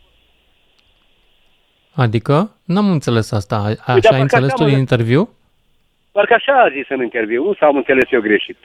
Adică? 1.93 2.55
N-am 2.63 2.89
înțeles 2.91 3.31
asta. 3.31 3.55
A- 3.55 3.59
Așa 3.61 3.93
Uite, 3.93 3.93
ai 3.93 3.99
parcă 4.01 4.21
înțeles 4.21 4.45
așa, 4.47 4.55
tu 4.55 4.61
mă. 4.63 4.69
din 4.69 4.77
interviu? 4.77 5.29
Parcă 6.11 6.33
așa 6.33 6.53
a 6.53 6.69
zis 6.69 6.85
în 6.89 7.01
interviu, 7.01 7.43
nu? 7.43 7.53
Sau 7.53 7.69
am 7.69 7.75
înțeles 7.75 8.11
eu 8.11 8.21
greșit? 8.21 8.57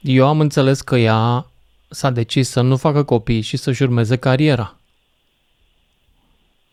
Eu 0.00 0.26
am 0.26 0.40
înțeles 0.40 0.80
că 0.80 0.96
ea 0.96 1.46
s-a 1.88 2.10
decis 2.10 2.48
să 2.48 2.60
nu 2.60 2.76
facă 2.76 3.02
copii 3.02 3.40
și 3.40 3.56
să-și 3.56 3.82
urmeze 3.82 4.16
cariera. 4.16 4.76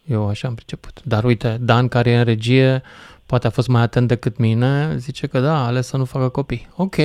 Eu 0.06 0.28
așa 0.28 0.48
am 0.48 0.56
priceput. 0.56 1.04
Dar 1.04 1.24
uite, 1.24 1.58
Dan, 1.62 1.88
care 1.88 2.10
e 2.10 2.18
în 2.18 2.24
regie, 2.24 2.82
poate 3.26 3.48
a 3.48 3.50
fost 3.50 3.68
mai 3.68 3.82
atent 3.82 4.08
decât 4.08 4.38
mine, 4.38 4.94
zice 4.98 5.28
că 5.28 5.39
da, 5.39 5.54
a 5.58 5.65
ales 5.65 5.88
să 5.88 5.98
nu 5.98 6.06
facă 6.06 6.30
copii. 6.30 6.68
Ok. 6.76 6.96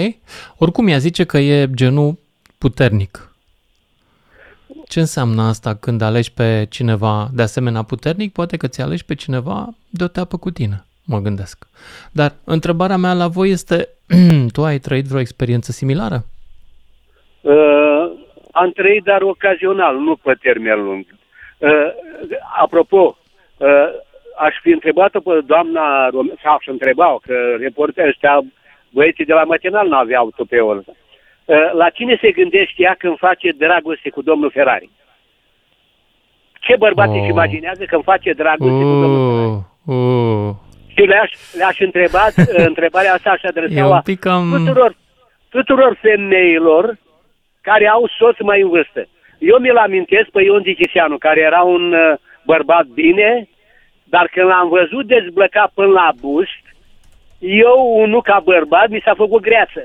Oricum, 0.56 0.87
ea 0.87 0.98
zice 0.98 1.24
că 1.24 1.38
e 1.38 1.70
genul 1.74 2.18
puternic. 2.58 3.33
Ce 4.94 5.00
înseamnă 5.00 5.42
asta 5.42 5.74
când 5.74 6.00
alegi 6.02 6.33
pe 6.33 6.66
cineva 6.70 7.28
de 7.33 7.42
asemenea 7.42 7.83
puternic? 7.83 8.33
Poate 8.33 8.57
că 8.57 8.66
ți 8.66 8.80
alegi 8.83 9.04
pe 9.04 9.14
cineva 9.14 9.57
de 9.88 10.04
o 10.04 10.07
teapă 10.16 10.37
cu 10.37 10.50
tine, 10.50 10.76
mă 11.07 11.18
gândesc. 11.18 11.57
Dar 12.12 12.30
întrebarea 12.44 12.96
mea 12.96 13.12
la 13.12 13.28
voi 13.28 13.50
este, 13.50 13.88
tu 14.54 14.61
ai 14.64 14.78
trăit 14.78 15.04
vreo 15.04 15.20
experiență 15.20 15.70
similară? 15.72 16.18
Uh, 17.40 18.04
am 18.52 18.70
trăit, 18.70 19.02
dar 19.02 19.22
ocazional, 19.22 19.96
nu 19.96 20.16
pe 20.16 20.35
termen 20.40 20.85
lung. 20.85 21.04
Uh, 21.59 21.88
apropo, 22.62 23.18
uh, 23.57 23.88
aș 24.38 24.54
fi 24.62 24.70
întrebat-o 24.70 25.20
pe 25.20 25.40
doamna, 25.46 26.09
Rom- 26.09 26.40
sau 26.42 26.54
aș 26.54 26.66
întreba 26.66 27.18
că 27.22 27.35
reporterii 27.59 28.11
ăștia, 28.11 28.44
băieții 28.90 29.24
de 29.24 29.33
la 29.33 29.44
matinal 29.44 29.88
nu 29.88 29.96
aveau 29.96 30.30
tupeul 30.37 30.78
ăsta. 30.78 30.92
Uh, 31.44 31.72
la 31.72 31.88
cine 31.90 32.18
se 32.20 32.30
gândește 32.30 32.83
ea 32.83 32.94
când 32.98 33.18
face 33.18 33.52
dragoste 33.57 34.11
cu 34.11 34.22
domnul 34.22 34.50
Ferrari? 34.50 34.90
Ce 36.61 36.76
bărbat 36.76 37.09
Oh. 37.09 37.18
își 37.20 37.28
imaginează 37.28 37.85
când 37.85 38.02
face 38.02 38.33
dragoste 38.33 38.83
cu 38.83 38.96
domnul 39.02 39.30
Ferrari? 39.30 39.62
Uh, 39.85 39.94
uh. 39.94 40.54
Și 40.94 41.00
le-aș, 41.00 41.30
le-aș 41.59 41.78
întreba, 41.78 42.26
întrebarea 42.70 43.12
asta 43.12 43.30
aș 43.30 43.42
E 43.42 43.48
adresa 43.48 43.87
un 43.87 44.00
pic 44.04 44.18
cam... 44.18 44.50
tuturor, 44.57 44.96
tuturor 45.48 45.98
femeilor 46.00 46.98
care 47.61 47.87
au 47.88 48.09
soț 48.18 48.37
mai 48.40 48.61
în 48.61 48.68
vârstă. 48.68 49.07
Eu 49.38 49.59
mi-l 49.59 49.76
amintesc 49.76 50.28
pe 50.30 50.42
Ion 50.42 50.62
Zichiseanu, 50.62 51.18
care 51.18 51.40
era 51.40 51.62
un 51.62 51.92
uh, 51.92 52.16
bărbat 52.44 52.87
bine, 52.87 53.48
dar 54.04 54.28
când 54.33 54.46
l-am 54.46 54.68
văzut 54.68 55.07
dezblăcat 55.07 55.70
până 55.74 55.92
la 55.92 56.11
bust, 56.20 56.62
eu, 57.38 57.94
unul 57.96 58.22
ca 58.22 58.40
bărbat, 58.44 58.88
mi 58.88 59.02
s-a 59.04 59.14
făcut 59.14 59.42
greață. 59.42 59.80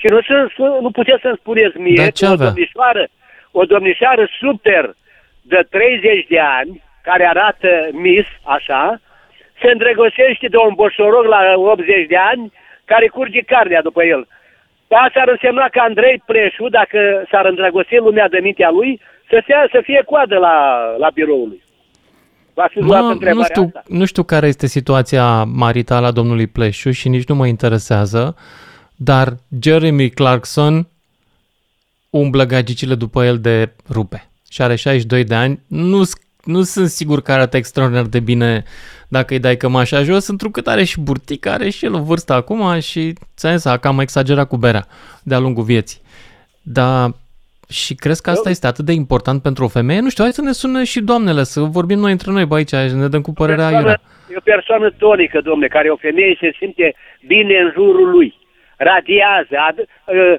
Și 0.00 0.06
nu, 0.12 0.20
să, 0.28 0.36
să, 0.56 0.66
nu 0.84 0.90
puteți 0.90 1.22
să-mi 1.24 1.40
spuneți 1.42 1.78
mie 1.78 2.02
Dar 2.02 2.12
ce 2.12 2.24
că 2.24 2.30
o 2.30 2.34
avea? 2.34 2.46
domnișoară, 2.46 3.04
o 3.50 3.62
domnișoară 3.72 4.24
super 4.40 4.84
de 5.52 5.60
30 5.70 6.26
de 6.34 6.40
ani, 6.58 6.82
care 7.02 7.24
arată 7.26 7.68
mis, 7.92 8.26
așa, 8.56 9.00
se 9.60 9.70
îndrăgostește 9.70 10.46
de 10.48 10.58
un 10.68 10.74
boșoroc 10.74 11.24
la 11.24 11.40
80 11.56 12.06
de 12.06 12.16
ani, 12.30 12.52
care 12.84 13.06
curge 13.06 13.40
carnea 13.40 13.82
după 13.82 14.02
el. 14.04 14.22
Asta 14.88 15.20
ar 15.20 15.28
însemna 15.28 15.66
că 15.68 15.80
Andrei 15.80 16.22
Pleșu, 16.26 16.68
dacă 16.68 16.98
s-ar 17.30 17.44
îndrăgosti 17.46 17.96
lumea 17.96 18.28
de 18.28 18.38
mintea 18.42 18.70
lui, 18.70 19.00
să 19.30 19.42
fie, 19.44 19.68
să 19.72 19.80
fie 19.82 20.02
coadă 20.06 20.36
la, 20.38 20.56
la 20.98 21.08
biroul 21.14 21.48
lui. 21.48 21.62
V-ați 22.54 22.78
luat 22.78 23.00
Mă, 23.00 23.06
nu, 23.06 23.12
întrebarea 23.12 23.44
știu, 23.44 23.62
asta? 23.62 23.82
nu 23.88 24.04
știu 24.04 24.22
care 24.22 24.46
este 24.46 24.66
situația 24.66 25.44
maritală 25.44 26.06
a 26.06 26.10
domnului 26.10 26.46
Pleșu 26.46 26.90
și 26.90 27.08
nici 27.08 27.28
nu 27.28 27.34
mă 27.34 27.46
interesează, 27.46 28.36
dar 29.02 29.36
Jeremy 29.62 30.10
Clarkson 30.10 30.86
umblă 32.10 32.44
gagicile 32.44 32.94
după 32.94 33.24
el 33.24 33.38
de 33.38 33.72
rupe 33.90 34.30
și 34.50 34.62
are 34.62 34.74
62 34.74 35.24
de 35.24 35.34
ani. 35.34 35.60
Nu, 35.68 36.02
nu 36.44 36.62
sunt 36.62 36.88
sigur 36.88 37.22
că 37.22 37.32
arată 37.32 37.56
extraordinar 37.56 38.04
de 38.04 38.20
bine 38.20 38.64
dacă 39.08 39.34
îi 39.34 39.40
dai 39.40 39.56
cămașa 39.56 40.02
jos, 40.02 40.28
întrucât 40.28 40.66
are 40.66 40.84
și 40.84 41.00
burtică, 41.00 41.50
are 41.50 41.70
și 41.70 41.84
el 41.84 41.94
o 41.94 42.02
vârstă 42.02 42.32
acum 42.32 42.80
și 42.80 43.12
ți-am 43.36 43.56
zis, 43.56 43.64
a 43.64 43.76
cam 43.76 43.98
exagerat 43.98 44.48
cu 44.48 44.56
berea 44.56 44.86
de-a 45.22 45.38
lungul 45.38 45.64
vieții. 45.64 46.00
Dar 46.62 47.14
Și 47.68 47.94
crezi 47.94 48.22
că 48.22 48.30
asta 48.30 48.50
este 48.50 48.66
atât 48.66 48.84
de 48.84 48.92
important 48.92 49.42
pentru 49.42 49.64
o 49.64 49.68
femeie? 49.68 50.00
Nu 50.00 50.08
știu, 50.10 50.24
hai 50.24 50.32
să 50.32 50.42
ne 50.42 50.52
sună 50.52 50.82
și 50.82 51.00
doamnele, 51.00 51.42
să 51.42 51.60
vorbim 51.60 51.98
noi 51.98 52.12
între 52.12 52.30
noi, 52.30 52.44
bă, 52.44 52.54
aici, 52.54 52.74
și 52.88 52.94
ne 52.94 53.08
dăm 53.08 53.22
cu 53.22 53.32
părerea 53.32 53.68
persoană, 53.68 53.76
aiurea. 53.76 54.00
e 54.32 54.36
o 54.36 54.50
persoană 54.54 54.90
tonică, 54.90 55.40
domne, 55.40 55.66
care 55.66 55.88
o 55.88 55.96
femeie 55.96 56.36
se 56.40 56.50
simte 56.58 56.94
bine 57.26 57.56
în 57.64 57.70
jurul 57.74 58.10
lui. 58.10 58.38
Radiază, 58.88 59.54
ad, 59.68 59.78
uh, 59.78 60.34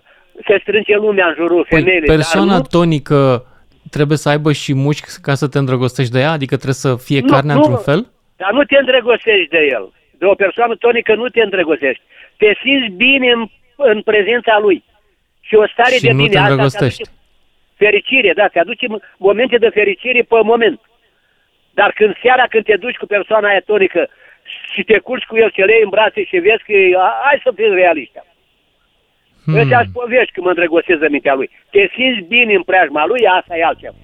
se 0.47 0.57
strânge 0.61 0.95
lumea 0.95 1.27
în 1.27 1.33
jurul 1.37 1.65
femeii. 1.69 1.99
Păi, 1.99 2.15
persoana 2.15 2.51
dar 2.51 2.57
nu, 2.57 2.63
tonică 2.77 3.45
trebuie 3.89 4.17
să 4.17 4.29
aibă 4.29 4.51
și 4.51 4.73
mușchi 4.73 5.21
ca 5.21 5.33
să 5.33 5.47
te 5.47 5.57
îndrăgostești 5.57 6.11
de 6.11 6.19
ea? 6.19 6.31
Adică 6.31 6.55
trebuie 6.55 6.83
să 6.85 6.95
fie 7.07 7.19
Nu, 7.19 7.27
carnea 7.33 7.53
nu. 7.55 7.59
într-un 7.61 7.83
fel? 7.89 8.01
dar 8.35 8.51
nu 8.51 8.63
te 8.63 8.77
îndrăgostești 8.77 9.49
de 9.49 9.61
el. 9.71 9.85
De 10.19 10.25
o 10.25 10.33
persoană 10.33 10.75
tonică 10.75 11.15
nu 11.15 11.27
te 11.27 11.41
îndrăgostești. 11.41 12.03
Te 12.37 12.49
simți 12.63 12.89
bine 12.95 13.31
în, 13.31 13.41
în 13.75 14.01
prezența 14.01 14.59
lui. 14.61 14.83
Și 15.41 15.55
o 15.55 15.67
stare 15.67 15.95
Și 15.95 16.01
de 16.01 16.11
nu 16.11 16.17
bine. 16.17 16.29
te 16.29 16.37
asta 16.37 16.47
îndrăgostești. 16.49 17.01
aduce 17.01 17.19
Fericire, 17.77 18.33
da, 18.33 18.47
te 18.47 18.59
aduce 18.59 18.85
momente 19.17 19.57
de 19.57 19.69
fericire 19.69 20.21
pe 20.21 20.39
moment. 20.43 20.79
Dar 21.73 21.91
când 21.95 22.13
seara, 22.21 22.45
când 22.49 22.63
te 22.63 22.75
duci 22.75 22.95
cu 23.01 23.05
persoana 23.05 23.47
aia 23.49 23.61
tonică 23.65 24.09
și 24.73 24.83
te 24.83 24.97
culci 24.99 25.23
cu 25.23 25.35
el, 25.37 25.49
ce 25.49 25.63
le 25.63 25.73
iei 25.73 25.83
în 25.83 25.89
brațe 25.89 26.23
și 26.23 26.37
vezi 26.37 26.63
că 26.65 26.71
e- 26.71 26.95
a- 26.97 27.19
hai 27.25 27.41
să 27.43 27.51
fim 27.55 27.73
realiști. 27.73 28.17
Hmm. 29.45 29.55
Ăștia 29.55 29.89
povești 29.93 30.31
când 30.31 30.45
mă 30.45 30.51
îndrăgostesc 30.51 30.99
de 30.99 31.07
mintea 31.11 31.33
lui. 31.33 31.49
Te 31.71 31.89
simți 31.95 32.27
bine 32.27 32.53
în 32.53 32.63
preajma 32.63 33.05
lui, 33.05 33.21
asta 33.39 33.57
e 33.57 33.63
altceva. 33.63 33.95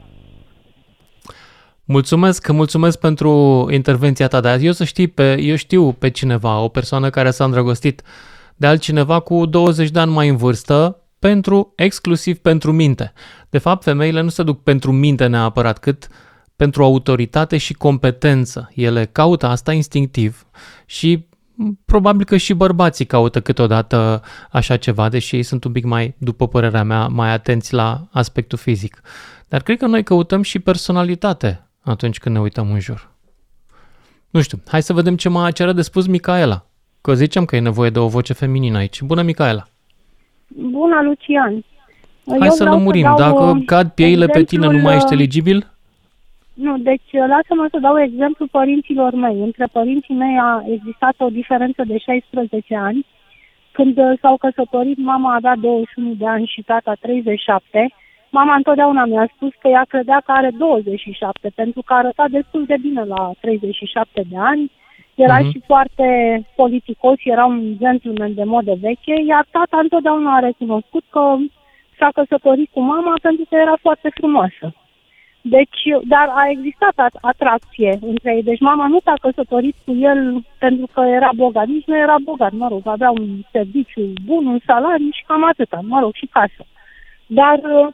Mulțumesc, 1.86 2.52
mulțumesc 2.52 3.00
pentru 3.00 3.32
intervenția 3.72 4.28
ta, 4.28 4.40
dar 4.40 4.58
eu 4.62 4.72
să 4.72 4.84
știi, 4.84 5.08
pe, 5.08 5.42
eu 5.42 5.56
știu 5.56 5.92
pe 5.92 6.10
cineva, 6.10 6.62
o 6.62 6.68
persoană 6.68 7.10
care 7.10 7.30
s-a 7.30 7.44
îndrăgostit 7.44 8.02
de 8.56 8.68
altcineva 8.68 9.20
cu 9.20 9.46
20 9.46 9.90
de 9.90 10.00
ani 10.00 10.12
mai 10.12 10.28
în 10.28 10.36
vârstă, 10.36 11.02
pentru, 11.20 11.74
exclusiv 11.76 12.38
pentru 12.38 12.72
minte. 12.72 13.14
De 13.50 13.58
fapt, 13.58 13.84
femeile 13.84 14.22
nu 14.22 14.30
se 14.30 14.44
duc 14.44 14.64
pentru 14.64 14.92
minte 14.92 15.28
neapărat, 15.28 15.80
cât 15.80 16.08
pentru 16.56 16.84
autoritate 16.84 17.58
și 17.58 17.74
competență. 17.74 18.72
Ele 18.76 19.06
caută 19.06 19.46
asta 19.46 19.74
instinctiv 19.74 20.48
și 20.86 21.14
m, 21.16 21.28
probabil 21.86 22.26
că 22.26 22.38
și 22.38 22.54
bărbații 22.54 23.06
caută 23.06 23.42
câteodată 23.42 24.22
așa 24.52 24.78
ceva, 24.78 25.10
deși 25.10 25.36
ei 25.36 25.44
sunt 25.44 25.64
un 25.64 25.72
pic 25.72 25.84
mai, 25.84 26.16
după 26.18 26.48
părerea 26.48 26.84
mea, 26.84 27.08
mai 27.08 27.32
atenți 27.32 27.74
la 27.74 28.08
aspectul 28.12 28.58
fizic. 28.58 29.02
Dar 29.48 29.62
cred 29.62 29.78
că 29.78 29.86
noi 29.86 30.04
căutăm 30.04 30.42
și 30.42 30.60
personalitate 30.60 31.68
atunci 31.82 32.20
când 32.20 32.36
ne 32.36 32.42
uităm 32.42 32.72
în 32.72 32.80
jur. 32.80 33.12
Nu 34.30 34.42
știu, 34.42 34.62
hai 34.68 34.82
să 34.82 34.94
vedem 34.94 35.16
ce 35.16 35.30
mai 35.30 35.52
are 35.58 35.74
de 35.74 35.82
spus 35.82 36.08
Micaela. 36.08 36.66
Că 37.02 37.14
zicem 37.14 37.46
că 37.46 37.56
e 37.56 37.60
nevoie 37.60 37.90
de 37.90 38.00
o 38.00 38.08
voce 38.08 38.34
feminină 38.34 38.78
aici. 38.78 39.02
Bună, 39.02 39.22
Micaela! 39.22 39.68
Bună, 40.48 41.02
Lucian. 41.04 41.66
Hai 42.40 42.50
să 42.50 42.64
lămurim. 42.64 43.02
dau, 43.04 43.18
Dacă 43.18 43.44
uh, 43.44 43.66
cad 43.66 43.90
pieile 43.90 44.28
pe 44.28 44.44
tine, 44.44 44.66
nu 44.66 44.78
mai 44.78 44.96
ești 44.96 44.96
exemplul, 44.96 45.12
uh, 45.12 45.18
eligibil? 45.18 45.77
Nu, 46.66 46.78
deci 46.78 47.12
uh, 47.12 47.26
lasă-mă 47.28 47.68
să 47.72 47.80
dau 47.80 48.02
exemplu 48.02 48.48
părinților 48.48 49.14
mei. 49.14 49.40
Între 49.40 49.66
părinții 49.72 50.16
mei 50.16 50.38
a 50.38 50.64
existat 50.68 51.16
o 51.18 51.30
diferență 51.30 51.84
de 51.88 51.98
16 51.98 52.76
ani. 52.76 53.06
Când 53.72 53.98
uh, 53.98 54.18
s-au 54.22 54.38
căsătorit, 54.38 54.98
mama 54.98 55.34
avea 55.34 55.56
21 55.56 56.14
de 56.14 56.28
ani 56.28 56.46
și 56.46 56.62
tata 56.62 56.94
37. 57.02 57.94
Mama 58.30 58.56
întotdeauna 58.56 59.06
mi-a 59.06 59.30
spus 59.36 59.52
că 59.60 59.68
ea 59.68 59.86
credea 59.88 60.22
că 60.26 60.32
are 60.32 60.50
27, 60.58 61.52
pentru 61.56 61.82
că 61.82 61.94
arăta 61.94 62.26
destul 62.30 62.66
de 62.66 62.76
bine 62.82 63.04
la 63.04 63.32
37 63.42 64.22
de 64.30 64.38
ani. 64.38 64.72
Era 65.16 65.40
Mhm. 65.40 65.50
și 65.52 65.62
foarte 65.66 66.08
politicos, 66.56 67.16
era 67.24 67.46
un 67.46 67.78
gentleman 67.78 68.34
de 68.34 68.44
modă 68.44 68.74
veche, 68.82 69.16
iar 69.28 69.46
tata 69.52 69.78
întotdeauna 69.82 70.36
a 70.36 70.40
recunoscut 70.40 71.04
că 71.10 71.36
s-a 72.00 72.10
căsătorit 72.14 72.70
cu 72.72 72.82
mama 72.82 73.14
pentru 73.22 73.46
că 73.50 73.56
era 73.56 73.78
foarte 73.82 74.10
frumoasă. 74.14 74.74
Deci, 75.42 75.82
dar 76.08 76.28
a 76.36 76.50
existat 76.50 76.96
at- 77.06 77.20
atracție 77.22 77.98
între 78.02 78.36
ei. 78.36 78.44
Deci 78.44 78.60
mama 78.60 78.88
nu 78.88 79.00
s-a 79.04 79.14
căsătorit 79.22 79.76
cu 79.86 79.94
el 79.96 80.46
pentru 80.60 80.88
că 80.94 81.02
era 81.02 81.30
bogat. 81.36 81.68
Nici 81.68 81.86
nu 81.86 81.98
era 81.98 82.16
bogat, 82.24 82.52
mă 82.52 82.68
rog, 82.68 82.82
avea 82.86 83.10
un 83.10 83.28
serviciu 83.52 84.14
bun, 84.26 84.46
un 84.46 84.60
salariu 84.66 85.10
și 85.12 85.24
cam 85.28 85.44
atâta, 85.44 85.80
mă 85.84 86.00
rog, 86.00 86.14
și 86.14 86.26
casă. 86.26 86.64
Dar 87.28 87.58
uh, 87.64 87.88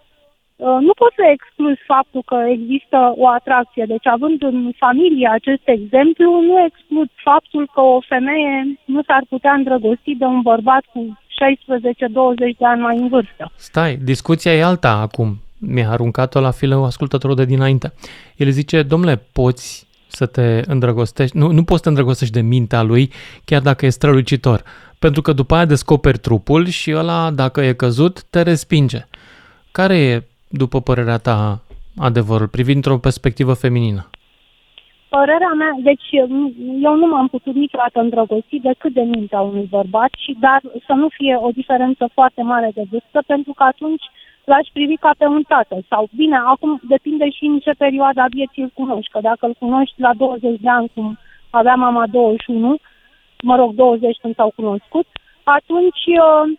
uh, 0.56 0.78
nu 0.88 0.94
pot 1.02 1.12
să 1.16 1.24
exclus 1.32 1.78
faptul 1.86 2.24
că 2.26 2.38
există 2.48 3.14
o 3.16 3.28
atracție. 3.28 3.86
Deci, 3.88 4.08
având 4.08 4.44
în 4.44 4.72
familie 4.78 5.30
acest 5.32 5.66
exemplu, 5.66 6.42
nu 6.42 6.64
exclud 6.64 7.10
faptul 7.16 7.70
că 7.74 7.82
o 7.82 8.00
femeie 8.00 8.80
nu 8.86 9.02
s-ar 9.04 9.24
putea 9.30 9.54
îndrăgosti 9.54 10.16
de 10.16 10.26
un 10.26 10.42
bărbat 10.42 10.84
cu 10.94 11.20
16-20 11.44 12.58
de 12.58 12.66
ani 12.66 12.82
mai 12.82 12.98
în 12.98 13.08
vârstă. 13.08 13.52
Stai, 13.56 13.96
discuția 13.96 14.54
e 14.54 14.64
alta 14.64 14.90
acum. 14.90 15.43
Mi-a 15.68 15.90
aruncat-o 15.90 16.40
la 16.40 16.52
filă 16.52 16.76
ascultătorul 16.76 17.36
de 17.36 17.46
dinainte. 17.46 17.94
El 18.36 18.50
zice, 18.50 18.84
domnule, 18.84 19.22
poți 19.32 19.88
să 20.08 20.26
te 20.26 20.62
îndrăgostești, 20.68 21.38
nu, 21.38 21.52
nu 21.52 21.64
poți 21.64 21.78
să 21.78 21.84
te 21.84 21.90
îndrăgostești 21.90 22.34
de 22.34 22.42
mintea 22.42 22.82
lui, 22.82 23.12
chiar 23.46 23.62
dacă 23.62 23.86
e 23.86 23.90
strălucitor. 23.90 24.64
Pentru 25.00 25.22
că 25.22 25.34
după 25.34 25.56
aia 25.56 25.66
descoperi 25.66 26.18
trupul 26.18 26.68
și 26.68 26.94
ăla, 26.96 27.32
dacă 27.32 27.62
e 27.62 27.74
căzut, 27.74 28.24
te 28.24 28.42
respinge. 28.42 29.02
Care 29.72 29.98
e, 29.98 30.24
după 30.48 30.82
părerea 30.82 31.18
ta, 31.18 31.62
adevărul, 31.98 32.48
privind 32.48 32.76
într-o 32.76 32.98
perspectivă 32.98 33.54
feminină? 33.54 34.10
Părerea 35.10 35.54
mea, 35.58 35.74
deci 35.90 36.08
m- 36.36 36.54
eu 36.88 36.96
nu 36.96 37.08
m-am 37.08 37.28
putut 37.28 37.56
niciodată 37.56 38.00
îndrăgosti 38.00 38.60
decât 38.60 38.94
de 38.94 39.02
mintea 39.02 39.42
unui 39.42 39.68
bărbat, 39.70 40.12
și 40.24 40.38
dar 40.40 40.62
să 40.88 40.94
nu 40.94 41.08
fie 41.18 41.36
o 41.48 41.50
diferență 41.50 42.10
foarte 42.14 42.42
mare 42.42 42.72
de 42.74 42.84
vârstă, 42.92 43.24
pentru 43.28 43.54
că 43.54 43.64
atunci 43.64 44.06
l-aș 44.44 44.68
privi 44.74 44.96
ca 44.96 45.12
pe 45.18 45.26
un 45.26 45.44
tată. 45.48 45.76
Sau, 45.90 46.10
bine, 46.16 46.38
acum 46.46 46.80
depinde 46.88 47.30
și 47.30 47.46
în 47.46 47.60
ce 47.60 47.72
perioada 47.78 48.26
vieții 48.30 48.64
îl 48.64 48.72
cunoști, 48.74 49.12
că 49.12 49.20
dacă 49.22 49.46
îl 49.46 49.56
cunoști 49.60 50.02
la 50.02 50.14
20 50.14 50.60
de 50.60 50.70
ani, 50.70 50.92
cum 50.94 51.18
avea 51.50 51.76
mama 51.76 52.08
21, 52.08 52.76
mă 53.42 53.56
rog, 53.56 53.74
20 53.74 54.18
când 54.22 54.36
s-au 54.36 54.52
cunoscut, 54.56 55.08
atunci 55.44 56.06
uh, 56.06 56.58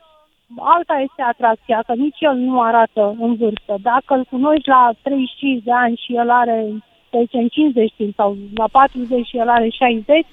alta 0.58 0.94
este 1.06 1.22
atracția, 1.22 1.82
că 1.86 1.94
nici 1.94 2.20
el 2.20 2.34
nu 2.34 2.60
arată 2.60 3.16
în 3.20 3.34
vârstă. 3.36 3.74
Dacă 3.82 4.14
îl 4.14 4.24
cunoști 4.24 4.68
la 4.68 4.90
35 5.02 5.62
de 5.62 5.72
ani 5.72 6.00
și 6.04 6.14
el 6.14 6.30
are, 6.30 6.66
să 7.10 7.18
zicem, 7.20 7.48
50 7.48 7.92
sau 8.16 8.36
la 8.54 8.68
40 8.72 9.26
și 9.26 9.36
el 9.36 9.48
are 9.48 9.68
60, 9.68 10.26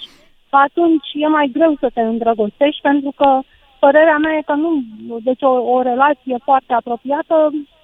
atunci 0.50 1.08
e 1.14 1.28
mai 1.28 1.50
greu 1.54 1.76
să 1.80 1.90
te 1.94 2.02
îndrăgostești 2.02 2.82
pentru 2.82 3.12
că 3.16 3.40
părerea 3.84 4.18
mea 4.24 4.34
e 4.38 4.50
că 4.52 4.56
nu, 4.64 4.72
deci 5.30 5.42
o, 5.42 5.54
o 5.76 5.82
relație 5.82 6.38
foarte 6.48 6.74
apropiată 6.74 7.36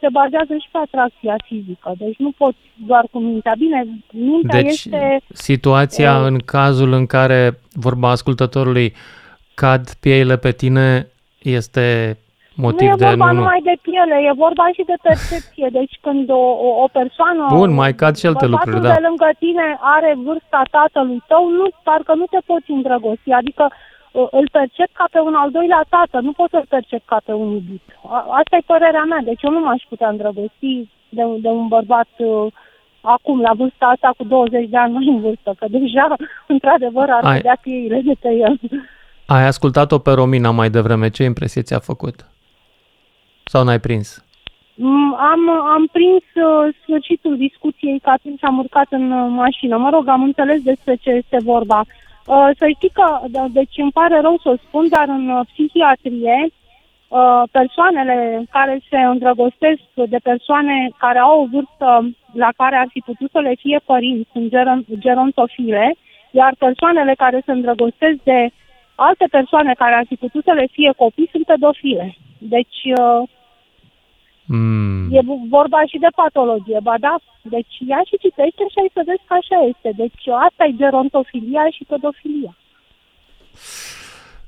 se 0.02 0.08
bazează 0.12 0.54
și 0.64 0.70
pe 0.72 0.80
atracția 0.86 1.36
fizică. 1.48 1.90
Deci 1.98 2.18
nu 2.18 2.32
poți 2.38 2.62
doar 2.90 3.06
cu 3.12 3.18
mintea. 3.20 3.54
Bine, 3.58 3.80
mintea 4.12 4.62
Deci, 4.62 4.72
este... 4.86 5.20
situația 5.34 6.14
uh, 6.18 6.26
în 6.30 6.38
cazul 6.56 6.92
în 7.00 7.06
care, 7.06 7.60
vorba 7.86 8.10
ascultătorului, 8.10 8.94
cad 9.54 9.84
pieile 10.04 10.38
pe 10.38 10.52
tine 10.52 11.08
este 11.58 12.18
motiv 12.56 12.88
nu 12.88 12.94
e 12.94 13.02
de 13.04 13.06
vorba 13.06 13.26
nu, 13.26 13.34
nu. 13.34 13.38
numai 13.40 13.62
de 13.70 13.76
piele, 13.82 14.16
e 14.30 14.42
vorba 14.46 14.66
și 14.76 14.84
de 14.92 14.98
percepție. 15.08 15.68
Deci 15.80 15.96
când 16.02 16.30
o, 16.30 16.44
o, 16.68 16.70
o 16.84 16.88
persoană, 17.00 17.44
Bun, 17.60 17.72
mai 17.74 17.94
cad 18.02 18.16
și 18.18 18.26
alte 18.26 18.46
bărbatul 18.46 18.72
lucruri, 18.72 18.88
da. 18.88 18.94
de 18.94 19.06
lângă 19.08 19.30
tine 19.44 19.68
are 19.96 20.12
vârsta 20.26 20.62
tatălui 20.78 21.22
tău, 21.32 21.44
nu, 21.58 21.66
parcă 21.88 22.14
nu 22.22 22.26
te 22.34 22.40
poți 22.46 22.72
îndrăgosti. 22.72 23.32
Adică 23.42 23.66
uh, 23.70 23.76
îl 24.12 24.48
percep 24.52 24.90
ca 24.94 25.06
pe 25.12 25.20
un 25.20 25.34
al 25.34 25.52
doilea 25.52 25.86
tată, 25.90 26.20
nu 26.20 26.32
poți 26.32 26.52
să-l 26.52 26.66
percep 26.70 27.02
ca 27.06 27.22
pe 27.26 27.32
un 27.34 27.52
iubit. 27.52 27.82
A- 28.10 28.26
Asta 28.40 28.56
e 28.56 28.64
părerea 28.66 29.04
mea, 29.04 29.20
deci 29.24 29.42
eu 29.44 29.52
nu 29.52 29.60
m-aș 29.60 29.84
putea 29.90 30.10
îndrăgosti 30.10 30.90
de, 31.10 31.24
de 31.42 31.48
un 31.48 31.68
bărbat 31.68 32.08
uh, 32.18 32.52
acum, 33.02 33.42
la 33.42 33.54
vârsta 33.54 33.86
asta, 33.86 34.14
cu 34.18 34.24
20 34.24 34.70
de 34.70 34.78
ani 34.78 34.94
mai 34.94 35.08
în 35.08 35.20
vârstă, 35.22 35.56
că 35.60 35.66
deja, 35.70 36.16
într-adevăr, 36.54 37.10
ar 37.10 37.24
Ai- 37.24 37.36
vedea 37.36 37.58
pieile 37.62 38.02
de 38.02 38.14
pe 38.20 38.30
el. 38.30 38.60
Ai 39.26 39.44
ascultat-o 39.46 39.98
pe 40.00 40.12
Romina 40.12 40.52
mai 40.52 40.70
devreme, 40.70 41.10
ce 41.10 41.24
impresie 41.24 41.62
ți-a 41.62 41.80
făcut? 41.80 42.16
Sau 43.44 43.64
n-ai 43.64 43.80
prins? 43.80 44.26
Mm, 44.76 45.14
Am, 45.20 45.50
am 45.50 45.88
prins 45.92 46.24
uh, 46.46 46.76
sfârșitul 46.82 47.38
discuției, 47.38 48.00
că 48.00 48.10
atunci 48.10 48.44
am 48.44 48.58
urcat 48.58 48.88
în 48.90 49.12
uh, 49.12 49.28
mașină. 49.30 49.78
Mă 49.78 49.90
rog, 49.90 50.08
am 50.08 50.24
înțeles 50.24 50.62
despre 50.62 50.96
ce 50.96 51.10
este 51.10 51.38
vorba. 51.44 51.82
Uh, 52.28 52.50
să 52.58 52.66
știi 52.76 52.90
că, 52.90 53.20
da, 53.28 53.46
deci 53.50 53.78
îmi 53.78 53.92
pare 53.92 54.20
rău 54.20 54.40
să 54.44 54.50
o 54.50 54.56
spun, 54.56 54.88
dar 54.90 55.08
în 55.08 55.30
uh, 55.30 55.46
psihiatrie, 55.52 56.38
uh, 57.08 57.44
persoanele 57.52 58.44
care 58.52 58.80
se 58.90 58.98
îndrăgostesc 58.98 59.82
de 59.96 60.20
persoane 60.24 60.90
care 60.98 61.20
au 61.20 61.42
o 61.42 61.48
vârstă 61.52 62.10
la 62.34 62.50
care 62.58 62.76
ar 62.76 62.88
fi 62.90 63.00
putut 63.00 63.32
să 63.32 63.40
le 63.40 63.54
fie 63.60 63.80
părinți 63.86 64.30
sunt 64.32 64.48
geron- 64.56 65.00
gerontofile, 65.00 65.96
iar 66.32 66.56
persoanele 66.58 67.14
care 67.18 67.42
se 67.46 67.52
îndrăgostesc 67.52 68.18
de 68.24 68.50
alte 68.96 69.26
persoane 69.32 69.74
care 69.78 69.94
ar 69.96 70.06
fi 70.08 70.16
putut 70.16 70.44
să 70.44 70.52
le 70.52 70.68
fie 70.72 70.92
copii 70.98 71.30
sunt 71.32 71.46
pedofile. 71.46 72.16
Deci 72.38 72.80
uh, 72.98 73.30
Mm. 74.50 75.08
E 75.18 75.20
vorba 75.50 75.80
și 75.92 75.98
de 76.06 76.12
patologie, 76.22 76.80
ba 76.90 76.96
da? 77.00 77.16
Deci 77.42 77.74
ia 77.92 78.02
și 78.10 78.16
citește 78.26 78.64
și 78.72 78.78
ai 78.82 78.90
să 78.98 79.02
vezi 79.10 79.24
că 79.28 79.34
așa 79.42 79.58
este. 79.72 79.90
Deci 80.04 80.24
asta 80.48 80.62
e 80.66 80.80
gerontofilia 80.82 81.66
și 81.76 81.84
pedofilia. 81.92 82.54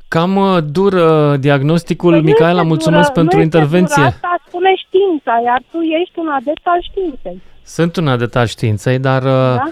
Cam 0.07 0.35
uh, 0.35 0.57
dur 0.77 0.93
uh, 0.93 1.39
diagnosticul. 1.39 2.11
Păi 2.11 2.19
nu 2.21 2.25
Micaela, 2.25 2.55
este 2.61 2.67
mulțumesc 2.73 3.09
dură- 3.11 3.19
pentru 3.19 3.37
nu 3.37 3.43
este 3.43 3.57
intervenție. 3.57 4.03
Dură, 4.03 4.13
asta 4.15 4.31
spune 4.47 4.71
știința, 4.85 5.33
iar 5.45 5.61
tu 5.71 5.79
ești 6.01 6.19
un 6.19 6.27
adept 6.39 6.65
al 6.73 6.81
științei. 6.89 7.41
Sunt 7.63 7.95
un 7.95 8.07
adetat 8.07 8.47
științei, 8.47 8.99
dar 8.99 9.21
uh, 9.23 9.55
Da? 9.61 9.67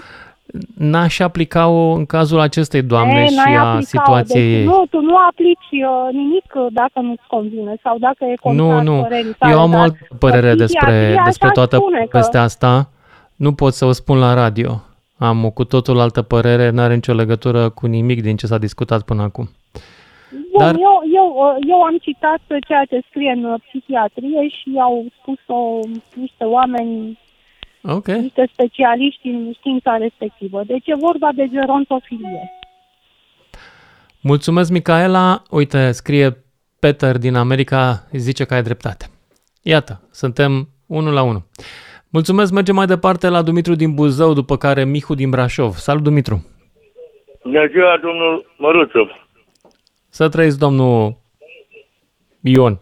N-aș 0.76 1.18
aplica-o 1.18 1.90
în 1.92 2.06
cazul 2.06 2.40
acestei 2.40 2.82
doamne 2.82 3.22
E, 3.22 3.26
și 3.26 3.34
n-ai 3.34 3.54
a 3.54 3.60
aplica-o, 3.60 3.80
situației 3.80 4.48
deci 4.50 4.58
ei. 4.58 4.64
Nu, 4.64 4.84
tu 4.90 5.00
nu 5.00 5.16
aplici 5.30 5.70
uh, 5.70 6.12
nimic 6.12 6.44
uh, 6.54 6.66
dacă 6.70 7.00
nu-ți 7.00 7.22
convine 7.26 7.74
sau 7.82 7.98
dacă 7.98 8.24
e 8.24 8.34
contrar 8.40 8.82
Nu, 8.82 8.94
nu. 8.94 9.00
părerii 9.02 9.34
tale, 9.38 9.52
Eu 9.52 9.60
am 9.60 9.68
o 9.70 9.72
dar 9.72 9.80
altă 9.82 9.98
părere 10.18 10.54
despre, 10.54 10.86
psihiatria 10.90 11.22
despre 11.24 11.46
așa 11.46 11.54
toată 11.54 11.76
spune 11.76 11.98
că- 12.00 12.06
povestea 12.10 12.42
asta. 12.42 12.88
Nu 13.36 13.52
pot 13.52 13.72
să 13.72 13.84
o 13.84 13.92
spun 13.92 14.18
la 14.18 14.34
radio. 14.34 14.82
Am 15.18 15.44
o 15.44 15.50
cu 15.50 15.64
totul 15.64 15.98
altă 16.00 16.22
părere, 16.22 16.70
n-are 16.70 16.94
nicio 16.94 17.12
legătură 17.12 17.68
cu 17.68 17.86
nimic 17.86 18.22
din 18.22 18.36
ce 18.36 18.46
s-a 18.46 18.58
discutat 18.58 19.02
până 19.02 19.22
acum. 19.22 19.48
Bun, 20.52 20.58
Dar- 20.64 20.74
eu, 20.74 20.96
eu, 21.14 21.28
uh, 21.36 21.64
eu 21.68 21.82
am 21.82 21.96
citat 22.00 22.40
ceea 22.66 22.84
ce 22.84 23.00
scrie 23.08 23.30
în 23.30 23.44
uh, 23.44 23.60
psihiatrie 23.66 24.48
și 24.48 24.70
au 24.80 25.04
spus-o 25.20 25.58
niște 26.14 26.44
oameni, 26.44 27.18
Ok. 27.90 28.06
niște 28.06 28.48
specialiști 28.52 29.28
în 29.28 29.52
știința 29.52 29.96
respectivă. 29.96 30.62
Deci 30.66 30.86
e 30.86 30.94
vorba 30.94 31.28
de 31.34 31.48
gerontofilie. 31.50 32.50
Mulțumesc, 34.20 34.70
Micaela. 34.70 35.42
Uite, 35.50 35.92
scrie 35.92 36.44
Peter 36.80 37.18
din 37.18 37.34
America, 37.34 38.08
zice 38.12 38.44
că 38.44 38.54
ai 38.54 38.62
dreptate. 38.62 39.06
Iată, 39.62 40.08
suntem 40.10 40.68
unul 40.86 41.12
la 41.12 41.22
unul. 41.22 41.42
Mulțumesc, 42.08 42.52
mergem 42.52 42.74
mai 42.74 42.86
departe 42.86 43.28
la 43.28 43.42
Dumitru 43.42 43.74
din 43.74 43.94
Buzău, 43.94 44.32
după 44.32 44.56
care 44.56 44.84
Mihu 44.84 45.14
din 45.14 45.30
Brașov. 45.30 45.74
Salut, 45.74 46.02
Dumitru! 46.02 46.46
Bună 47.42 47.66
ziua, 47.66 47.98
domnul 48.02 48.54
Măruță. 48.58 49.28
Să 50.08 50.28
trăiți, 50.28 50.58
domnul 50.58 51.16
Ion. 52.40 52.78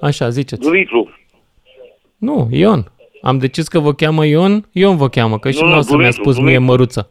Așa, 0.00 0.28
ziceți. 0.28 0.60
Dumitru. 0.60 1.10
Nu, 2.18 2.48
Ion. 2.50 2.92
Am 3.22 3.38
decis 3.38 3.68
că 3.68 3.78
vă 3.78 3.92
cheamă 3.94 4.26
Ion, 4.26 4.68
Ion 4.72 4.96
vă 4.96 5.08
cheamă, 5.08 5.38
că 5.38 5.50
și 5.50 5.62
Nu, 5.62 5.68
nu, 5.68 5.74
nu, 5.74 5.80
să 5.82 5.88
mi-a 5.88 5.96
Dumitru, 5.98 6.22
spus 6.22 6.34
mie 6.36 6.44
Dumitru. 6.44 6.64
măruță. 6.64 7.10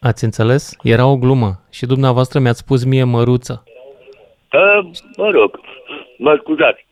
Ați 0.00 0.24
înțeles? 0.24 0.76
Era 0.82 1.06
o 1.06 1.16
glumă 1.16 1.60
și 1.70 1.86
dumneavoastră 1.86 2.38
mi-ați 2.38 2.58
spus 2.58 2.84
mie 2.84 3.04
măruță. 3.04 3.62
Da, 4.50 4.90
mă 5.16 5.30
rog, 5.30 5.60
mă 6.18 6.36
scuzați. 6.40 6.86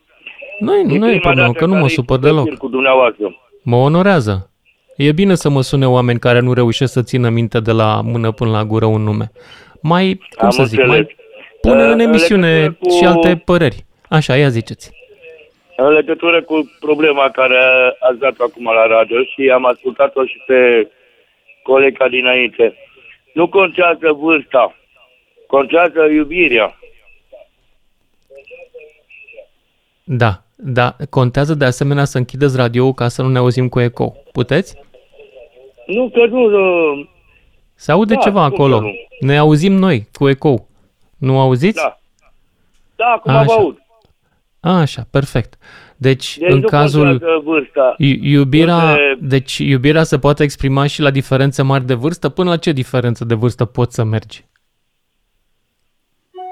Nu, 0.59 0.71
nu 0.83 0.93
e 0.93 1.09
prima 1.09 1.19
problemă, 1.19 1.41
dată 1.47 1.51
că 1.59 1.65
nu 1.65 1.71
mă 1.73 1.79
care 1.79 1.91
supăr 1.93 2.17
discut 2.17 2.35
deloc. 2.43 2.57
Cu 2.57 2.67
dumneavoastră. 2.67 3.35
Mă 3.63 3.75
onorează. 3.75 4.49
E 4.97 5.11
bine 5.11 5.35
să 5.35 5.49
mă 5.49 5.61
sune 5.61 5.87
oameni 5.87 6.19
care 6.19 6.39
nu 6.39 6.53
reușesc 6.53 6.91
să 6.93 7.01
țină 7.01 7.29
minte 7.29 7.59
de 7.59 7.71
la 7.71 8.01
mână 8.01 8.31
până 8.31 8.51
la 8.51 8.63
gură 8.63 8.85
un 8.85 9.01
nume. 9.01 9.31
Mai, 9.81 10.19
cum 10.37 10.45
Am 10.45 10.49
să 10.51 10.63
zic, 10.63 10.79
înțeles. 10.79 11.05
mai 11.05 11.15
pune 11.61 11.81
Uh, 11.83 11.85
în 11.85 11.91
în 11.91 11.99
emisiune 11.99 12.53
legătură 12.53 12.77
cu- 12.81 12.89
și 12.95 13.05
alte 13.05 13.41
păreri. 13.45 13.85
Așa, 14.09 14.35
ia 14.37 14.49
ziceți. 14.49 14.91
În 15.75 15.87
legătură 15.93 16.41
cu 16.43 16.71
problema 16.79 17.29
care 17.29 17.57
ați 17.99 18.19
dat 18.19 18.35
acum 18.39 18.63
la 18.63 18.85
radio 18.87 19.23
și 19.23 19.49
am 19.53 19.65
ascultat-o 19.65 20.25
și 20.25 20.37
pe 20.47 20.87
colega 21.63 22.07
dinainte. 22.07 22.75
Nu 23.33 23.49
contează 23.49 24.11
vârsta, 24.13 24.75
contează 25.47 26.05
iubirea. 26.11 26.75
Da, 30.03 30.41
da, 30.55 30.95
contează 31.09 31.53
de 31.53 31.65
asemenea 31.65 32.05
să 32.05 32.17
închideți 32.17 32.57
radio 32.57 32.93
ca 32.93 33.07
să 33.07 33.21
nu 33.21 33.29
ne 33.29 33.37
auzim 33.37 33.69
cu 33.69 33.79
eco. 33.79 34.13
Puteți? 34.31 34.75
Nu 35.85 36.09
că 36.09 36.25
nu... 36.25 36.43
uh, 36.43 37.05
Se 37.75 37.91
aude 37.91 38.13
Da, 38.13 38.19
ceva 38.19 38.39
cum 38.47 38.49
să 38.49 38.53
acolo. 38.55 38.79
nu? 38.79 38.91
Ne 39.19 39.37
auzim 39.37 39.73
noi 39.73 40.07
cu 40.13 40.29
eco. 40.29 40.55
Nu 41.17 41.39
auziți? 41.39 41.81
Da. 41.83 41.99
Da, 42.95 43.05
acum 43.05 43.31
Așa. 43.33 43.43
vă 43.43 43.51
aud. 43.51 43.80
Așa, 44.61 45.01
perfect. 45.11 45.53
Deci, 45.97 46.37
Deci 46.37 46.49
în 46.51 46.59
nu 46.59 46.67
cazul 46.67 47.07
contează 47.09 47.39
vârsta. 47.43 47.95
i- 47.97 48.19
iubirea, 48.21 48.89
Între- 48.89 49.15
deci 49.19 49.57
iubirea 49.57 50.03
se 50.03 50.19
poate 50.19 50.43
exprima 50.43 50.87
și 50.87 51.01
la 51.01 51.09
diferențe 51.11 51.61
mari 51.61 51.85
de 51.85 51.93
vârstă. 51.93 52.29
Până 52.29 52.49
la 52.49 52.57
ce 52.57 52.71
diferență 52.71 53.25
de 53.25 53.33
vârstă 53.33 53.65
poți 53.65 53.95
să 53.95 54.03
mergi? 54.03 54.45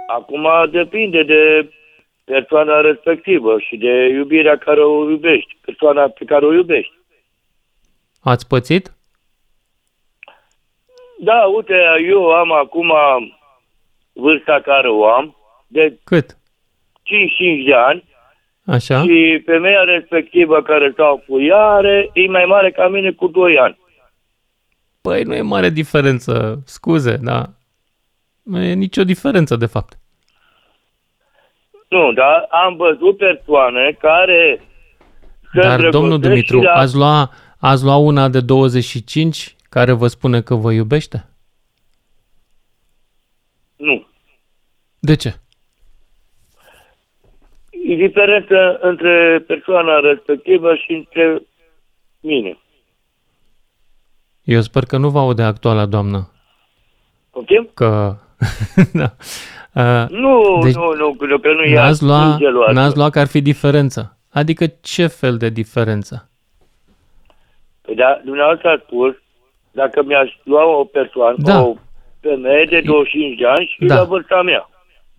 Acum 0.07 0.47
depinde 0.71 1.23
de 1.23 1.69
persoana 2.23 2.81
respectivă 2.81 3.59
și 3.59 3.77
de 3.77 4.07
iubirea 4.07 4.57
care 4.57 4.81
o 4.81 5.09
iubești, 5.09 5.57
persoana 5.65 6.07
pe 6.09 6.25
care 6.25 6.45
o 6.45 6.53
iubești. 6.53 6.93
Ați 8.21 8.47
pățit? 8.47 8.93
Da, 11.19 11.41
uite, 11.55 11.75
eu 12.09 12.29
am 12.31 12.51
acum 12.51 12.91
vârsta 14.13 14.61
care 14.63 14.89
o 14.89 15.05
am, 15.07 15.35
de 15.67 15.97
Cât? 16.03 16.37
55 17.09 17.65
de 17.65 17.73
ani, 17.73 18.03
Așa? 18.65 19.01
și 19.01 19.41
femeia 19.45 19.83
respectivă 19.83 20.61
care 20.61 20.89
stau 20.93 21.23
cu 21.27 21.41
ea 21.41 21.65
are, 21.65 22.09
e 22.13 22.27
mai 22.27 22.45
mare 22.45 22.71
ca 22.71 22.87
mine 22.87 23.11
cu 23.11 23.27
2 23.27 23.57
ani. 23.57 23.77
Păi 25.01 25.23
nu 25.23 25.35
e 25.35 25.41
mare 25.41 25.69
diferență, 25.69 26.61
scuze, 26.65 27.17
da. 27.21 27.45
Nu 28.43 28.61
e 28.61 28.73
nicio 28.73 29.03
diferență, 29.03 29.55
de 29.55 29.65
fapt. 29.65 29.99
Nu, 31.87 32.13
dar 32.13 32.47
am 32.49 32.75
văzut 32.75 33.17
persoane 33.17 33.97
care 33.99 34.61
se 35.53 35.59
Dar, 35.61 35.89
domnul 35.89 36.13
îndrăgostesc 36.13 36.47
Dumitru, 36.51 36.59
și 36.59 36.63
la... 36.63 36.71
ați 36.71 36.95
lua, 36.95 37.31
ați 37.59 37.83
lua 37.83 37.95
una 37.95 38.29
de 38.29 38.41
25 38.41 39.55
care 39.69 39.91
vă 39.91 40.07
spune 40.07 40.41
că 40.41 40.55
vă 40.55 40.71
iubește? 40.71 41.25
Nu. 43.75 44.07
De 44.99 45.15
ce? 45.15 45.35
E 47.89 47.95
diferență 47.95 48.77
între 48.81 49.43
persoana 49.47 49.99
respectivă 49.99 50.75
și 50.75 50.91
între 50.93 51.41
mine. 52.19 52.57
Eu 54.43 54.61
sper 54.61 54.83
că 54.85 54.97
nu 54.97 55.09
vă 55.09 55.19
aude 55.19 55.43
actuala 55.43 55.85
doamnă. 55.85 56.29
Ok? 57.31 57.73
Că... 57.73 58.15
da. 59.01 59.11
Uh, 59.73 60.09
Nu, 60.09 60.59
Deci, 60.63 60.73
nu, 60.75 60.93
nu, 60.93 61.15
nu, 61.27 61.37
că 61.37 61.53
nu 61.53 61.61
e 61.63 61.75
n-ați 61.75 62.03
lua, 62.03 62.35
geloasă. 62.37 62.71
n-ați 62.73 62.97
lua 62.97 63.09
că 63.09 63.19
ar 63.19 63.27
fi 63.27 63.41
diferență. 63.41 64.17
Adică 64.31 64.65
ce 64.81 65.07
fel 65.07 65.37
de 65.37 65.49
diferență? 65.49 66.29
Păi 67.81 67.95
da, 67.95 68.21
dumneavoastră 68.25 68.69
a 68.69 68.81
spus, 68.85 69.15
dacă 69.71 70.03
mi-aș 70.03 70.31
lua 70.43 70.65
o 70.79 70.83
persoană, 70.83 71.35
Da. 71.39 71.61
o 71.61 71.75
femeie 72.21 72.65
de 72.69 72.81
25 72.81 73.37
de 73.39 73.45
ani 73.47 73.75
și 73.77 73.85
Da. 73.85 73.95
la 73.95 74.03
vârsta 74.03 74.41
mea. 74.41 74.69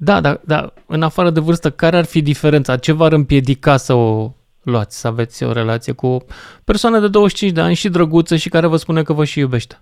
Da, 0.02 0.20
da, 0.20 0.40
da, 0.44 0.72
în 0.86 1.02
afară 1.02 1.30
de 1.30 1.40
vârstă, 1.40 1.70
care 1.70 1.96
ar 1.96 2.04
fi 2.04 2.22
diferența? 2.22 2.76
Ce 2.76 2.92
v-ar 2.92 3.12
împiedica 3.12 3.76
să 3.76 3.92
o 3.92 4.32
luați, 4.62 5.00
să 5.00 5.06
aveți 5.06 5.44
o 5.44 5.52
relație 5.52 5.92
cu 5.92 6.06
o 6.06 6.18
persoană 6.64 7.00
de 7.00 7.08
25 7.08 7.52
de 7.54 7.60
ani 7.60 7.74
și 7.74 7.88
drăguță 7.88 8.36
și 8.36 8.48
care 8.48 8.66
vă 8.66 8.76
spune 8.76 9.02
că 9.02 9.12
vă 9.12 9.24
și 9.24 9.38
iubește? 9.38 9.80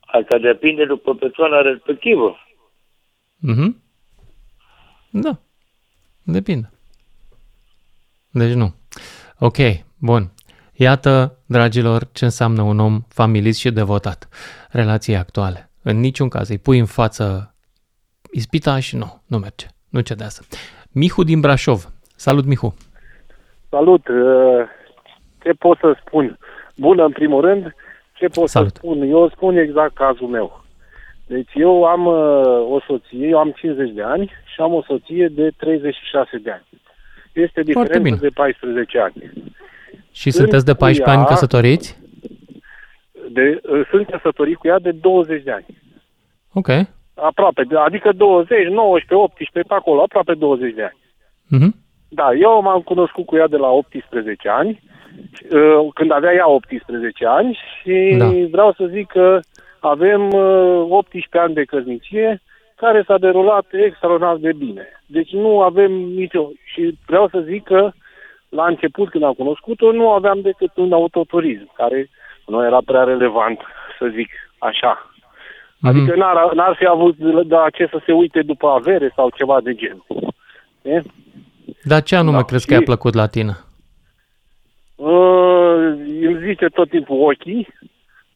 Asta 0.00 0.38
depinde 0.38 0.84
după 0.84 1.14
persoana 1.14 1.60
respectivă. 1.60 2.36
Mhm. 3.36 3.82
Da. 5.10 5.38
Depinde. 6.22 6.70
Deci 8.30 8.52
nu. 8.52 8.74
Ok, 9.38 9.56
bun. 9.98 10.32
Iată, 10.72 11.38
dragilor, 11.46 12.08
ce 12.12 12.24
înseamnă 12.24 12.62
un 12.62 12.78
om 12.78 13.00
familist 13.08 13.58
și 13.58 13.70
devotat. 13.70 14.28
Relații 14.70 15.16
actuale. 15.16 15.70
În 15.82 16.00
niciun 16.00 16.28
caz 16.28 16.48
îi 16.48 16.58
pui 16.58 16.78
în 16.78 16.86
față 16.86 17.51
ispita 18.32 18.80
și 18.80 18.96
nu, 18.96 19.22
nu 19.26 19.38
merge. 19.38 19.66
Nu 19.88 20.00
cedează. 20.00 20.42
Mihu 20.92 21.22
din 21.22 21.40
Brașov. 21.40 21.84
Salut, 22.16 22.44
Mihu. 22.44 22.74
Salut! 23.68 24.08
uh, 24.08 24.64
Ce 25.42 25.50
pot 25.58 25.78
să 25.78 25.96
spun? 26.06 26.38
Bună, 26.76 27.04
în 27.04 27.12
primul 27.12 27.40
rând, 27.40 27.74
ce 28.12 28.26
pot 28.26 28.48
Salut. 28.48 28.68
să 28.70 28.74
spun? 28.76 29.02
Eu 29.02 29.28
spun 29.28 29.56
exact 29.56 29.94
cazul 29.94 30.26
meu. 30.28 30.64
Deci 31.26 31.50
eu 31.54 31.84
am 31.84 32.06
uh, 32.06 32.72
o 32.74 32.80
soție, 32.86 33.26
eu 33.28 33.38
am 33.38 33.50
50 33.56 33.90
de 33.94 34.02
ani 34.02 34.30
și 34.54 34.60
am 34.60 34.72
o 34.74 34.82
soție 34.82 35.28
de 35.28 35.50
36 35.56 36.36
de 36.38 36.50
ani. 36.50 36.66
Este 37.32 37.62
diferență 37.62 37.98
bine. 37.98 38.16
de 38.16 38.28
14 38.28 38.98
ani. 38.98 39.32
Și 40.12 40.30
Sunt 40.30 40.34
sunteți 40.34 40.64
de 40.64 40.72
cu 40.72 40.78
14 40.78 41.16
ani 41.16 41.24
ea- 41.26 41.28
căsătoriți? 41.28 41.98
De, 43.30 43.60
uh, 43.62 43.86
sunt 43.90 44.06
căsătorit 44.10 44.56
cu 44.56 44.66
ea 44.66 44.78
de 44.78 44.90
20 44.92 45.42
de 45.42 45.50
ani. 45.50 45.66
Ok. 46.52 46.68
Aproape, 47.22 47.62
de- 47.62 47.76
adică 47.76 48.12
20, 48.12 48.66
19, 48.66 49.14
18, 49.14 49.68
pe 49.68 49.74
acolo, 49.74 50.02
aproape 50.02 50.34
20 50.34 50.74
de 50.74 50.82
ani. 50.82 50.98
Mhm. 51.48 51.74
Da, 52.08 52.32
eu 52.32 52.62
m-am 52.62 52.80
cunoscut 52.80 53.26
cu 53.26 53.36
ea 53.36 53.46
de 53.46 53.56
la 53.56 53.68
18 53.68 54.48
ani, 54.48 54.80
uh, 55.50 55.88
când 55.94 56.10
avea 56.12 56.32
ea 56.32 56.48
18 56.48 57.26
ani 57.26 57.58
și 57.80 58.14
Da. 58.18 58.26
vreau 58.50 58.72
să 58.72 58.84
zic 58.90 59.06
că 59.06 59.40
avem 59.80 60.28
uh, 60.32 60.86
18 60.88 61.38
ani 61.38 61.54
de 61.54 61.64
căsnicie 61.64 62.40
care 62.76 63.02
s-a 63.06 63.18
derulat 63.18 63.66
extraordinar 63.70 64.36
de 64.36 64.52
bine. 64.52 64.86
Deci 65.06 65.30
nu 65.32 65.60
avem 65.60 65.92
nicio... 65.92 66.50
Și 66.64 66.98
vreau 67.06 67.28
să 67.28 67.40
zic 67.40 67.64
că 67.64 67.90
la 68.48 68.66
început, 68.66 69.08
când 69.10 69.24
am 69.24 69.32
cunoscut-o, 69.32 69.92
nu 69.92 70.10
aveam 70.10 70.40
decât 70.40 70.70
un 70.76 70.92
autoturism, 70.92 71.70
care 71.74 72.08
nu 72.46 72.64
era 72.64 72.78
prea 72.84 73.02
relevant, 73.02 73.60
să 73.98 74.06
zic 74.14 74.28
așa. 74.58 75.11
Adică 75.82 76.14
n-ar, 76.16 76.52
n-ar 76.52 76.74
fi 76.78 76.86
avut 76.86 77.16
de 77.16 77.56
ce 77.72 77.86
să 77.90 78.00
se 78.06 78.12
uite 78.12 78.42
după 78.42 78.68
avere 78.68 79.12
sau 79.16 79.30
ceva 79.36 79.60
de 79.60 79.74
gen. 79.74 80.04
E? 80.82 81.00
Dar 81.82 82.02
ce 82.02 82.16
anume 82.16 82.36
Da, 82.36 82.42
crezi 82.42 82.66
că 82.66 82.72
și- 82.72 82.78
i-a 82.78 82.84
plăcut 82.84 83.14
la 83.14 83.26
tine? 83.26 83.56
Uh, 84.96 85.76
îmi 86.22 86.38
zice 86.44 86.66
tot 86.66 86.88
timpul 86.88 87.22
ochii, 87.22 87.68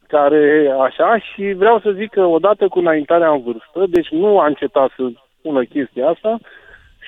care 0.07 0.75
așa, 0.81 1.19
și 1.19 1.53
vreau 1.53 1.81
să 1.81 1.91
zic 1.91 2.11
că 2.11 2.25
odată 2.25 2.69
cu 2.69 2.79
înaintarea 2.79 3.31
în 3.31 3.43
vârstă, 3.43 3.85
deci 3.89 4.09
nu 4.09 4.39
a 4.39 4.47
încetat 4.47 4.91
să 4.97 5.03
spună 5.39 5.63
chestia 5.65 6.09
asta 6.09 6.39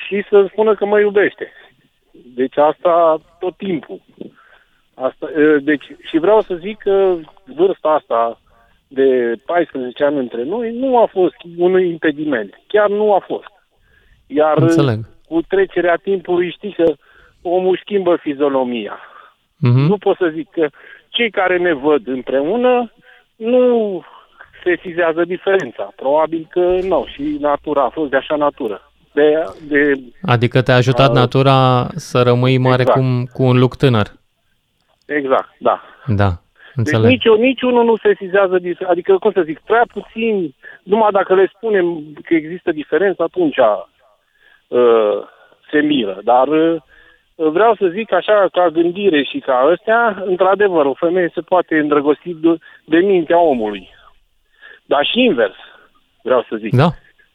și 0.06 0.24
să 0.28 0.46
spună 0.50 0.74
că 0.74 0.84
mă 0.86 1.00
iubește. 1.00 1.52
Deci 2.34 2.56
asta 2.56 3.18
tot 3.38 3.56
timpul. 3.56 4.00
Asta, 4.94 5.30
uh, 5.36 5.62
deci, 5.62 5.84
și 6.08 6.18
vreau 6.18 6.40
să 6.40 6.54
zic 6.54 6.78
că 6.78 7.14
vârsta 7.44 7.88
asta 7.88 8.40
de 8.88 9.34
14 9.46 10.04
ani 10.04 10.18
între 10.18 10.42
noi 10.44 10.72
nu 10.78 10.98
a 10.98 11.06
fost 11.06 11.34
un 11.56 11.80
impediment. 11.80 12.60
Chiar 12.66 12.88
nu 12.88 13.12
a 13.14 13.22
fost. 13.26 13.46
Iar 14.26 14.56
Înțeleg. 14.58 14.98
cu 15.28 15.40
trecerea 15.48 15.96
timpului 15.96 16.50
știi 16.50 16.72
că 16.72 16.92
omul 17.42 17.78
schimbă 17.82 18.16
fizionomia. 18.20 18.98
Mhm. 19.56 19.78
Nu 19.78 19.96
pot 19.98 20.16
să 20.16 20.30
zic 20.34 20.50
că 20.50 20.68
cei 21.08 21.30
care 21.30 21.58
ne 21.58 21.72
văd 21.72 22.06
împreună 22.08 22.92
nu 23.36 24.02
sesizează 24.64 25.24
diferența. 25.24 25.92
Probabil 25.96 26.46
că 26.50 26.60
nu. 26.82 27.06
Și 27.12 27.36
natura 27.40 27.84
a 27.84 27.88
fost 27.88 28.10
de 28.10 28.16
așa 28.16 28.36
natură. 28.36 28.82
De, 29.12 29.44
de, 29.68 29.92
Adică 30.22 30.62
te-a 30.62 30.74
ajutat 30.74 31.08
Uh, 31.08 31.14
natura 31.14 31.86
să 31.94 32.22
rămâi 32.22 32.58
mare 32.58 32.80
exact. 32.80 32.98
cum, 32.98 33.24
cu 33.32 33.42
un 33.42 33.58
loc 33.58 33.76
tânăr. 33.76 34.06
exact, 35.06 35.48
da. 35.58 35.82
Da, 36.06 36.40
Deci 36.78 36.94
înțeleg. 36.94 37.10
nici, 37.10 37.40
niciunul 37.48 37.84
nu 37.84 37.96
sesizează 37.96 38.58
diferența. 38.58 38.92
Adică, 38.92 39.18
cum 39.18 39.32
să 39.32 39.42
zic, 39.44 39.58
prea 39.58 39.86
puțin, 39.92 40.54
numai 40.82 41.10
dacă 41.12 41.34
le 41.34 41.50
spunem 41.54 41.86
că 42.24 42.34
există 42.34 42.72
diferență, 42.72 43.22
atunci 43.22 43.56
uh, 43.58 45.18
se 45.70 45.80
miră. 45.80 46.20
Dar 46.24 46.48
uh, 46.48 46.80
vreau 47.34 47.74
să 47.74 47.86
zic 47.92 48.12
așa, 48.12 48.48
ca 48.52 48.68
gândire 48.68 49.22
și 49.22 49.38
ca 49.38 49.68
ăstea, 49.72 50.22
într-adevăr, 50.26 50.84
o 50.86 50.94
femeie 50.94 51.30
se 51.34 51.40
poate 51.40 51.78
îndrăgosti 51.78 52.34
de, 52.34 52.56
de 52.84 52.98
mintea 52.98 53.40
omului. 53.40 53.88
Dar 54.84 55.06
și 55.06 55.20
invers, 55.20 55.56
vreau 56.22 56.46
să 56.48 56.56
zic. 56.56 56.74
Da, 56.74 56.90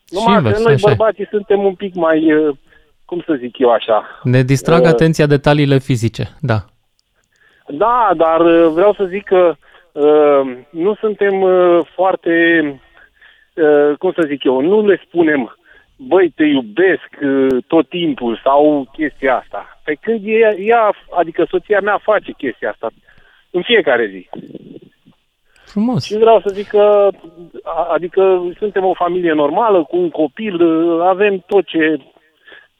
Numai 0.09 0.31
și 0.31 0.37
invers, 0.37 0.57
că 0.57 0.63
noi 0.63 0.73
așa 0.73 0.89
e. 0.89 0.93
bărbații 0.95 1.27
suntem 1.29 1.63
un 1.63 1.75
pic 1.75 1.95
mai, 1.95 2.33
uh, 2.33 2.55
cum 3.05 3.23
să 3.25 3.33
zic 3.39 3.57
eu 3.57 3.69
așa, 3.69 4.19
Ne 4.23 4.41
distrag 4.41 4.81
Uh, 4.81 4.87
atenția 4.87 5.25
detaliile 5.25 5.77
fizice, 5.77 6.23
da. 6.41 6.65
Da, 7.67 8.11
dar 8.15 8.39
uh, 8.39 8.67
vreau 8.73 8.93
să 8.93 9.03
zic 9.05 9.23
că 9.23 9.53
uh, 9.91 10.57
nu 10.69 10.95
suntem 10.95 11.41
uh, 11.41 11.79
foarte, 11.95 12.33
uh, 13.55 13.97
cum 13.97 14.11
să 14.11 14.21
zic 14.27 14.43
eu, 14.43 14.61
nu 14.61 14.87
le 14.87 15.01
spunem, 15.05 15.57
băi, 15.97 16.29
te 16.35 16.43
iubesc 16.43 17.09
uh, 17.21 17.63
tot 17.67 17.89
timpul 17.89 18.39
sau 18.43 18.87
chestia 18.91 19.37
asta. 19.37 19.79
Pe 19.83 19.93
când 20.01 20.19
ea, 20.23 20.53
ea, 20.57 20.93
adică 21.17 21.45
soția 21.49 21.79
mea 21.79 21.97
face 22.03 22.31
chestia 22.31 22.69
asta 22.69 22.89
în 23.51 23.61
fiecare 23.61 24.07
zi. 24.07 24.29
Frumos. 25.65 26.05
Și 26.05 26.17
vreau 26.17 26.39
să 26.41 26.49
zic 26.53 26.67
că, 26.67 27.09
a- 27.63 27.87
adică 27.93 28.51
suntem 28.57 28.85
o 28.85 28.93
familie 28.93 29.31
normală, 29.31 29.83
cu 29.83 29.97
un 29.97 30.09
copil, 30.09 30.61
uh, 30.61 31.01
avem 31.05 31.43
tot 31.47 31.65
ce... 31.65 31.97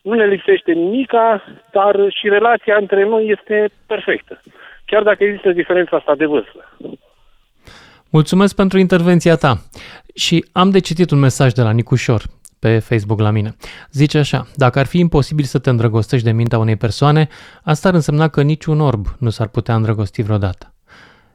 Nu 0.01 0.13
ne 0.13 0.25
lipsește 0.25 0.71
nimica, 0.71 1.43
dar 1.71 1.95
și 2.09 2.29
relația 2.29 2.75
între 2.77 3.03
noi 3.05 3.27
este 3.27 3.69
perfectă. 3.87 4.41
Chiar 4.85 5.03
dacă 5.03 5.23
există 5.23 5.51
diferența 5.51 5.97
asta 5.97 6.15
de 6.15 6.25
vârstă. 6.25 6.77
Mulțumesc 8.09 8.55
pentru 8.55 8.79
intervenția 8.79 9.35
ta. 9.35 9.61
Și 10.15 10.45
am 10.51 10.69
de 10.69 10.79
citit 10.79 11.11
un 11.11 11.19
mesaj 11.19 11.51
de 11.51 11.61
la 11.61 11.71
Nicușor 11.71 12.23
pe 12.59 12.79
Facebook 12.79 13.19
la 13.19 13.31
mine. 13.31 13.55
Zice 13.91 14.17
așa, 14.17 14.47
dacă 14.55 14.79
ar 14.79 14.85
fi 14.85 14.99
imposibil 14.99 15.45
să 15.45 15.59
te 15.59 15.69
îndrăgostești 15.69 16.25
de 16.25 16.31
mintea 16.31 16.57
unei 16.57 16.75
persoane, 16.75 17.27
asta 17.63 17.87
ar 17.87 17.93
însemna 17.93 18.27
că 18.27 18.41
niciun 18.41 18.79
orb 18.79 19.07
nu 19.19 19.29
s-ar 19.29 19.47
putea 19.47 19.75
îndrăgosti 19.75 20.21
vreodată. 20.21 20.73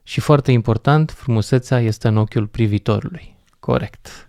Și 0.03 0.21
foarte 0.21 0.53
important, 0.53 1.11
frumusețea 1.11 1.79
este 1.81 2.09
în 2.09 2.17
ochiul 2.17 2.47
privitorului. 2.47 3.37
Corect. 3.61 4.27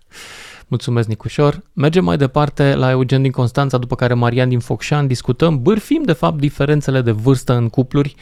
Mulțumesc, 0.66 1.08
Nicușor. 1.08 1.62
Mergem 1.72 2.04
mai 2.04 2.16
departe 2.16 2.74
la 2.74 2.90
Eugen 2.90 3.22
din 3.22 3.30
Constanța, 3.30 3.78
după 3.78 3.94
care 3.94 4.14
Marian 4.14 4.48
din 4.48 4.58
Focșan. 4.58 5.06
Discutăm, 5.06 5.62
bârfim, 5.62 6.02
de 6.02 6.12
fapt, 6.12 6.38
diferențele 6.38 7.00
de 7.00 7.10
vârstă 7.10 7.52
în 7.52 7.68
cupluri, 7.68 8.14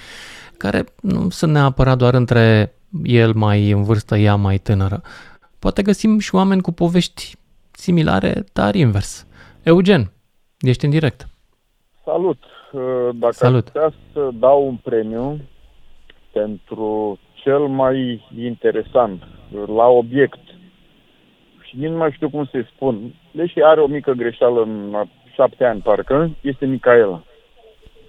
care 0.59 0.85
nu 1.03 1.29
sunt 1.31 1.53
neapărat 1.53 1.99
doar 1.99 2.15
între 2.15 2.73
el 3.05 3.33
mai 3.35 3.71
în 3.71 3.83
vârstă, 3.83 4.17
ea 4.17 4.35
mai 4.35 4.59
tânără. 4.59 5.01
Poate 5.59 5.83
găsim 5.83 6.19
și 6.19 6.35
oameni 6.35 6.61
cu 6.61 6.73
povești 6.73 7.37
similare, 7.71 8.45
dar 8.53 8.75
invers. 8.75 9.27
Eugen, 9.63 10.11
ești 10.61 10.85
în 10.85 10.91
direct. 10.91 11.29
Salut! 12.05 12.39
Uh, 12.73 12.81
Dacă 13.15 13.33
Salut. 13.33 13.67
aș 13.67 13.73
putea 13.73 13.93
să 14.13 14.29
dau 14.33 14.67
un 14.67 14.77
premiu 14.77 15.41
pentru 16.33 17.19
cel 17.35 17.59
mai 17.59 18.27
interesant, 18.39 19.23
la 19.67 19.87
obiect, 19.87 20.39
și 21.63 21.77
nici 21.77 21.89
nu 21.91 21.97
mai 21.97 22.13
știu 22.13 22.31
cum 22.31 22.49
să-i 22.51 22.71
spun, 22.75 23.15
deși 23.33 23.61
are 23.63 23.81
o 23.81 23.87
mică 23.87 24.13
greșeală 24.13 24.63
în 24.63 24.93
a 24.95 25.09
șapte 25.35 25.65
ani, 25.65 25.81
parcă, 25.81 26.31
este 26.41 26.67
Micaela. 26.67 27.23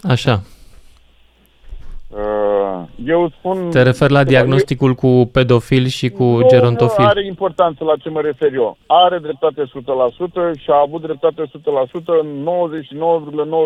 Așa, 0.01 0.33
Uh, 0.33 0.58
Eu 3.05 3.29
spun... 3.37 3.69
te 3.69 3.81
referi 3.81 4.11
la 4.11 4.23
diagnosticul 4.23 4.93
cu 4.93 5.29
pedofil 5.31 5.85
și 5.85 6.09
cu 6.09 6.23
nu, 6.23 6.47
gerontofil. 6.47 7.03
Nu 7.03 7.09
are 7.09 7.25
importanță 7.25 7.83
la 7.83 7.95
ce 7.95 8.09
mă 8.09 8.21
refer 8.21 8.53
eu. 8.53 8.77
Are 8.87 9.17
dreptate 9.17 9.63
100% 9.63 10.59
și 10.59 10.69
a 10.69 10.83
avut 10.85 11.01
dreptate 11.01 11.41
100% 11.41 11.49
în 12.05 12.47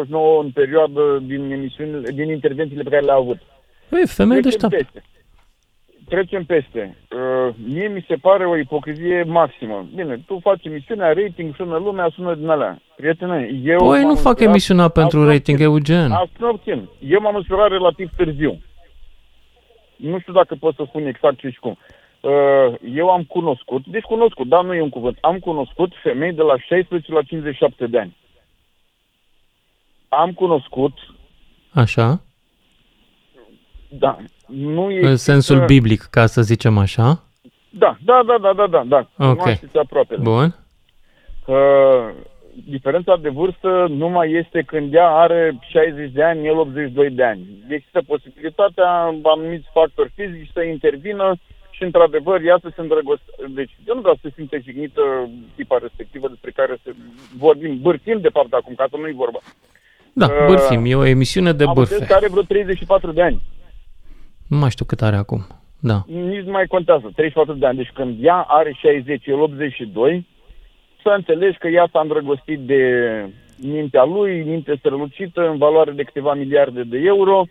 99,99 0.09 0.15
în 0.41 0.51
perioadă 0.51 1.21
din 1.25 1.51
emisiunile, 1.51 2.11
din 2.11 2.29
intervențiile 2.29 2.83
pe 2.83 2.89
care 2.89 3.05
le-a 3.05 3.15
avut. 3.15 3.37
Păi, 3.89 4.03
femeie 4.05 4.41
Trecem 4.41 4.69
deșteaptă. 4.69 5.01
Peste. 6.05 6.15
Trecem 6.15 6.45
peste. 6.45 6.97
Uh, 7.15 7.55
mie 7.67 7.87
mi 7.87 8.05
se 8.07 8.15
pare 8.15 8.45
o 8.45 8.57
ipocrizie 8.57 9.23
maximă. 9.23 9.85
Bine, 9.95 10.17
tu 10.27 10.39
faci 10.41 10.65
emisiunea, 10.65 11.13
rating, 11.13 11.55
sună 11.55 11.77
lumea, 11.77 12.09
sună 12.15 12.35
din 12.35 12.47
alea. 12.49 12.81
Prietene, 12.95 13.49
eu... 13.63 13.77
Păi 13.77 13.87
m-am 13.87 14.07
nu 14.07 14.15
fac 14.15 14.33
însurat- 14.39 14.47
emisiunea 14.49 14.87
pentru 14.87 15.19
Asta 15.19 15.31
rating, 15.31 15.57
obțin. 15.59 15.71
Eugen. 15.95 16.11
Asta 16.11 16.49
obțin. 16.49 16.89
Eu 16.99 17.19
m-am 17.21 17.35
însurat 17.35 17.69
relativ 17.69 18.09
târziu. 18.17 18.61
Nu 19.95 20.19
știu 20.19 20.33
dacă 20.33 20.55
pot 20.59 20.75
să 20.75 20.83
spun 20.87 21.05
exact 21.05 21.37
ce 21.37 21.49
și 21.49 21.59
cum. 21.59 21.77
Uh, 22.21 22.73
Eu 22.95 23.09
am 23.09 23.23
cunoscut, 23.23 23.85
deci 23.85 24.01
cunoscut, 24.03 24.47
dar 24.47 24.63
nu 24.63 24.73
e 24.73 24.81
un 24.81 24.89
cuvânt, 24.89 25.17
am 25.21 25.39
cunoscut 25.39 25.91
femei 26.03 26.33
de 26.33 26.41
la 26.41 26.57
16 26.57 27.11
la 27.11 27.21
57 27.21 27.87
de 27.87 27.99
ani. 27.99 28.17
Am 30.09 30.31
cunoscut, 30.31 30.93
Așa, 31.73 32.21
da, 33.99 34.17
nu 34.47 34.91
e... 34.91 35.07
în 35.07 35.15
sensul 35.15 35.65
biblic, 35.65 36.01
ca 36.01 36.25
să 36.25 36.41
zicem 36.41 36.77
așa. 36.77 37.23
Da, 37.69 37.97
da, 38.05 38.21
da, 38.27 38.37
da, 38.41 38.53
da, 38.53 38.67
da, 38.67 38.83
da. 38.87 39.27
Ok. 39.29 39.37
Cunoașteți 39.37 39.77
aproape. 39.77 40.15
Bun. 40.15 40.55
Că 41.45 41.57
diferența 42.67 43.15
de 43.21 43.29
vârstă 43.29 43.85
nu 43.89 44.09
mai 44.09 44.31
este 44.31 44.61
când 44.61 44.93
ea 44.93 45.07
are 45.09 45.59
60 45.61 46.11
de 46.11 46.23
ani, 46.23 46.47
el 46.47 46.57
82 46.57 47.09
de 47.09 47.23
ani. 47.23 47.41
Există 47.69 48.01
posibilitatea 48.07 48.89
anumiți 49.23 49.67
factori 49.73 50.11
fizici 50.15 50.51
să 50.53 50.61
intervină 50.61 51.35
și, 51.69 51.83
într-adevăr, 51.83 52.41
ea 52.41 52.57
să 52.61 52.69
se 52.75 52.81
îndrăgostească. 52.81 53.45
Deci, 53.49 53.71
eu 53.87 53.95
nu 53.95 54.01
vreau 54.01 54.15
să 54.15 54.21
se 54.23 54.33
simte 54.35 54.61
jignită 54.63 55.01
tipa 55.55 55.77
respectivă 55.81 56.27
despre 56.27 56.51
care 56.51 56.77
să 56.83 56.89
vorbim, 57.37 57.79
bârfim, 57.81 58.19
de 58.21 58.29
fapt, 58.29 58.53
acum, 58.53 58.73
ca 58.75 58.85
să 58.89 58.97
nu-i 58.97 59.13
vorba. 59.13 59.39
Da, 60.13 60.25
Uh, 60.25 60.45
bârfim, 60.47 60.85
e 60.85 60.95
o 60.95 61.05
emisiune 61.05 61.51
de 61.51 61.63
Am 61.63 61.69
înțeles 61.69 61.89
bârfe. 61.89 62.05
că 62.05 62.13
are 62.13 62.27
vreo 62.29 62.41
34 62.41 63.11
de 63.11 63.21
ani. 63.21 63.41
Nu 64.47 64.57
mai 64.57 64.69
știu 64.69 64.85
cât 64.85 65.01
are 65.01 65.15
acum. 65.15 65.45
Da. 65.79 66.03
nici 66.05 66.45
nu 66.45 66.51
mai 66.51 66.67
contează, 66.67 67.11
34 67.15 67.53
de 67.53 67.65
ani. 67.65 67.77
Deci 67.77 67.91
când 67.93 68.23
ea 68.25 68.45
are 68.47 68.71
60, 68.79 69.25
el 69.25 69.39
82, 69.39 70.27
să 71.01 71.09
înțelegi 71.09 71.57
că 71.57 71.67
ea 71.67 71.89
s-a 71.91 71.99
îndrăgostit 71.99 72.59
de 72.59 72.81
mintea 73.57 74.03
lui, 74.03 74.43
minte 74.43 74.75
strălucită, 74.77 75.49
în 75.49 75.57
valoare 75.57 75.91
de 75.91 76.03
câteva 76.03 76.33
miliarde 76.33 76.83
de 76.83 76.97
euro, 76.97 77.43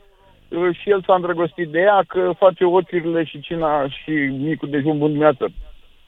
uh, 0.48 0.76
și 0.80 0.90
el 0.90 1.02
s-a 1.06 1.14
îndrăgostit 1.14 1.68
de 1.68 1.78
ea 1.78 2.04
că 2.08 2.30
face 2.38 2.64
ochiurile 2.64 3.24
și 3.24 3.40
cina 3.40 3.88
și 3.88 4.10
micul 4.38 4.70
dejun 4.70 4.98
bun 4.98 5.08
dimineață. 5.08 5.52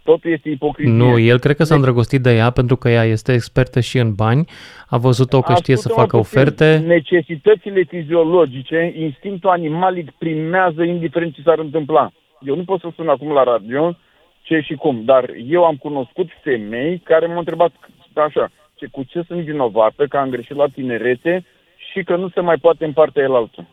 Totul 0.05 0.31
este 0.31 0.49
ipocrizie. 0.49 0.93
Nu, 0.93 1.19
el 1.19 1.39
cred 1.39 1.57
că 1.57 1.65
s-a 1.65 1.75
îndrăgostit 1.75 2.23
de 2.23 2.35
ea 2.35 2.51
pentru 2.51 2.77
că 2.77 2.89
ea 2.89 3.05
este 3.05 3.33
expertă 3.33 3.81
și 3.81 3.99
în 3.99 4.15
bani, 4.15 4.45
a 4.87 4.97
văzut-o 4.97 5.41
că 5.41 5.55
știe 5.55 5.77
să 5.77 5.89
Ascultă-mă 5.89 6.07
facă 6.07 6.17
puțin. 6.17 6.41
oferte. 6.41 6.77
Necesitățile 6.87 7.83
fiziologice, 7.83 8.93
instinctul 8.97 9.51
animalic 9.51 10.11
primează 10.11 10.83
indiferent 10.83 11.35
ce 11.35 11.43
s-ar 11.43 11.59
întâmpla. 11.59 12.11
Eu 12.41 12.57
nu 12.57 12.65
pot 12.65 12.81
să 12.81 12.89
spun 12.93 13.09
acum 13.09 13.33
la 13.33 13.43
radio 13.43 13.97
ce 14.43 14.61
și 14.61 14.75
cum, 14.75 15.05
dar 15.05 15.31
eu 15.49 15.65
am 15.65 15.77
cunoscut 15.77 16.29
femei 16.43 16.99
care 17.05 17.27
m-au 17.27 17.39
întrebat 17.39 17.73
așa, 18.15 18.51
ce, 18.75 18.87
cu 18.87 19.03
ce 19.03 19.23
sunt 19.27 19.41
vinovată, 19.41 20.07
că 20.07 20.17
am 20.17 20.31
greșit 20.31 20.57
la 20.57 20.67
tinerețe 20.67 21.45
și 21.93 22.03
că 22.03 22.17
nu 22.17 22.29
se 22.29 22.41
mai 22.41 22.57
poate 22.57 22.85
în 22.85 22.93
partea 22.93 23.23
elaltă. 23.23 23.69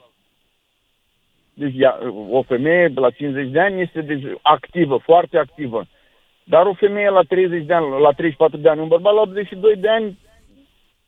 Deci 1.53 1.73
ea, 1.77 1.99
o 2.29 2.41
femeie 2.41 2.87
de 2.87 2.99
la 2.99 3.09
50 3.09 3.51
de 3.51 3.59
ani 3.59 3.81
este 3.81 4.01
deci, 4.01 4.23
activă, 4.41 4.97
foarte 5.03 5.37
activă. 5.37 5.85
Dar 6.53 6.65
o 6.65 6.73
femeie 6.73 7.09
la 7.09 7.21
30 7.21 7.65
de 7.65 7.73
ani, 7.73 7.89
la 8.01 8.11
34 8.11 8.57
de 8.57 8.69
ani, 8.69 8.81
un 8.81 8.87
bărbat 8.87 9.13
la 9.13 9.21
82 9.21 9.75
de 9.75 9.89
ani, 9.89 10.17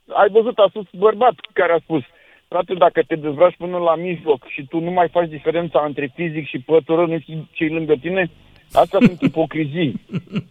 ai 0.08 0.30
văzut, 0.30 0.58
a 0.58 0.66
spus 0.70 0.86
bărbat 0.92 1.36
care 1.54 1.74
a 1.74 1.80
spus, 1.80 2.04
frate, 2.48 2.74
dacă 2.74 3.02
te 3.08 3.16
dezbraci 3.16 3.56
până 3.58 3.78
la 3.78 3.96
mijloc 3.96 4.48
și 4.48 4.66
tu 4.70 4.80
nu 4.80 4.92
mai 4.92 5.10
faci 5.10 5.30
diferența 5.30 5.84
între 5.86 6.12
fizic 6.16 6.46
și 6.48 6.60
pătură, 6.60 7.06
nu 7.06 7.20
știi 7.20 7.50
ce 7.54 7.66
lângă 7.66 7.96
tine, 8.02 8.30
Asta 8.74 8.98
sunt 9.02 9.22
ipocrizii. 9.22 10.02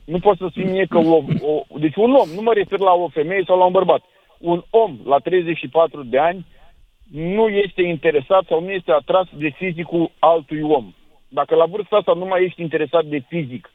Nu 0.04 0.18
pot 0.18 0.36
să 0.36 0.46
spun 0.50 0.70
mie 0.70 0.86
că 0.88 0.98
o, 0.98 1.16
o... 1.52 1.78
Deci 1.78 1.96
un 1.96 2.12
om, 2.12 2.28
nu 2.34 2.42
mă 2.42 2.52
refer 2.52 2.78
la 2.78 2.92
o 2.92 3.08
femeie 3.08 3.42
sau 3.46 3.58
la 3.58 3.64
un 3.64 3.72
bărbat. 3.72 4.02
Un 4.38 4.62
om 4.70 4.98
la 5.04 5.18
34 5.18 6.02
de 6.02 6.18
ani 6.18 6.46
nu 7.12 7.48
este 7.48 7.82
interesat 7.82 8.44
sau 8.48 8.62
nu 8.62 8.70
este 8.70 8.92
atras 8.92 9.26
de 9.32 9.48
fizicul 9.48 10.10
altui 10.18 10.62
om. 10.62 10.94
Dacă 11.28 11.54
la 11.54 11.64
vârsta 11.64 11.96
asta 11.96 12.12
nu 12.14 12.24
mai 12.24 12.44
ești 12.44 12.62
interesat 12.62 13.04
de 13.04 13.22
fizic, 13.28 13.70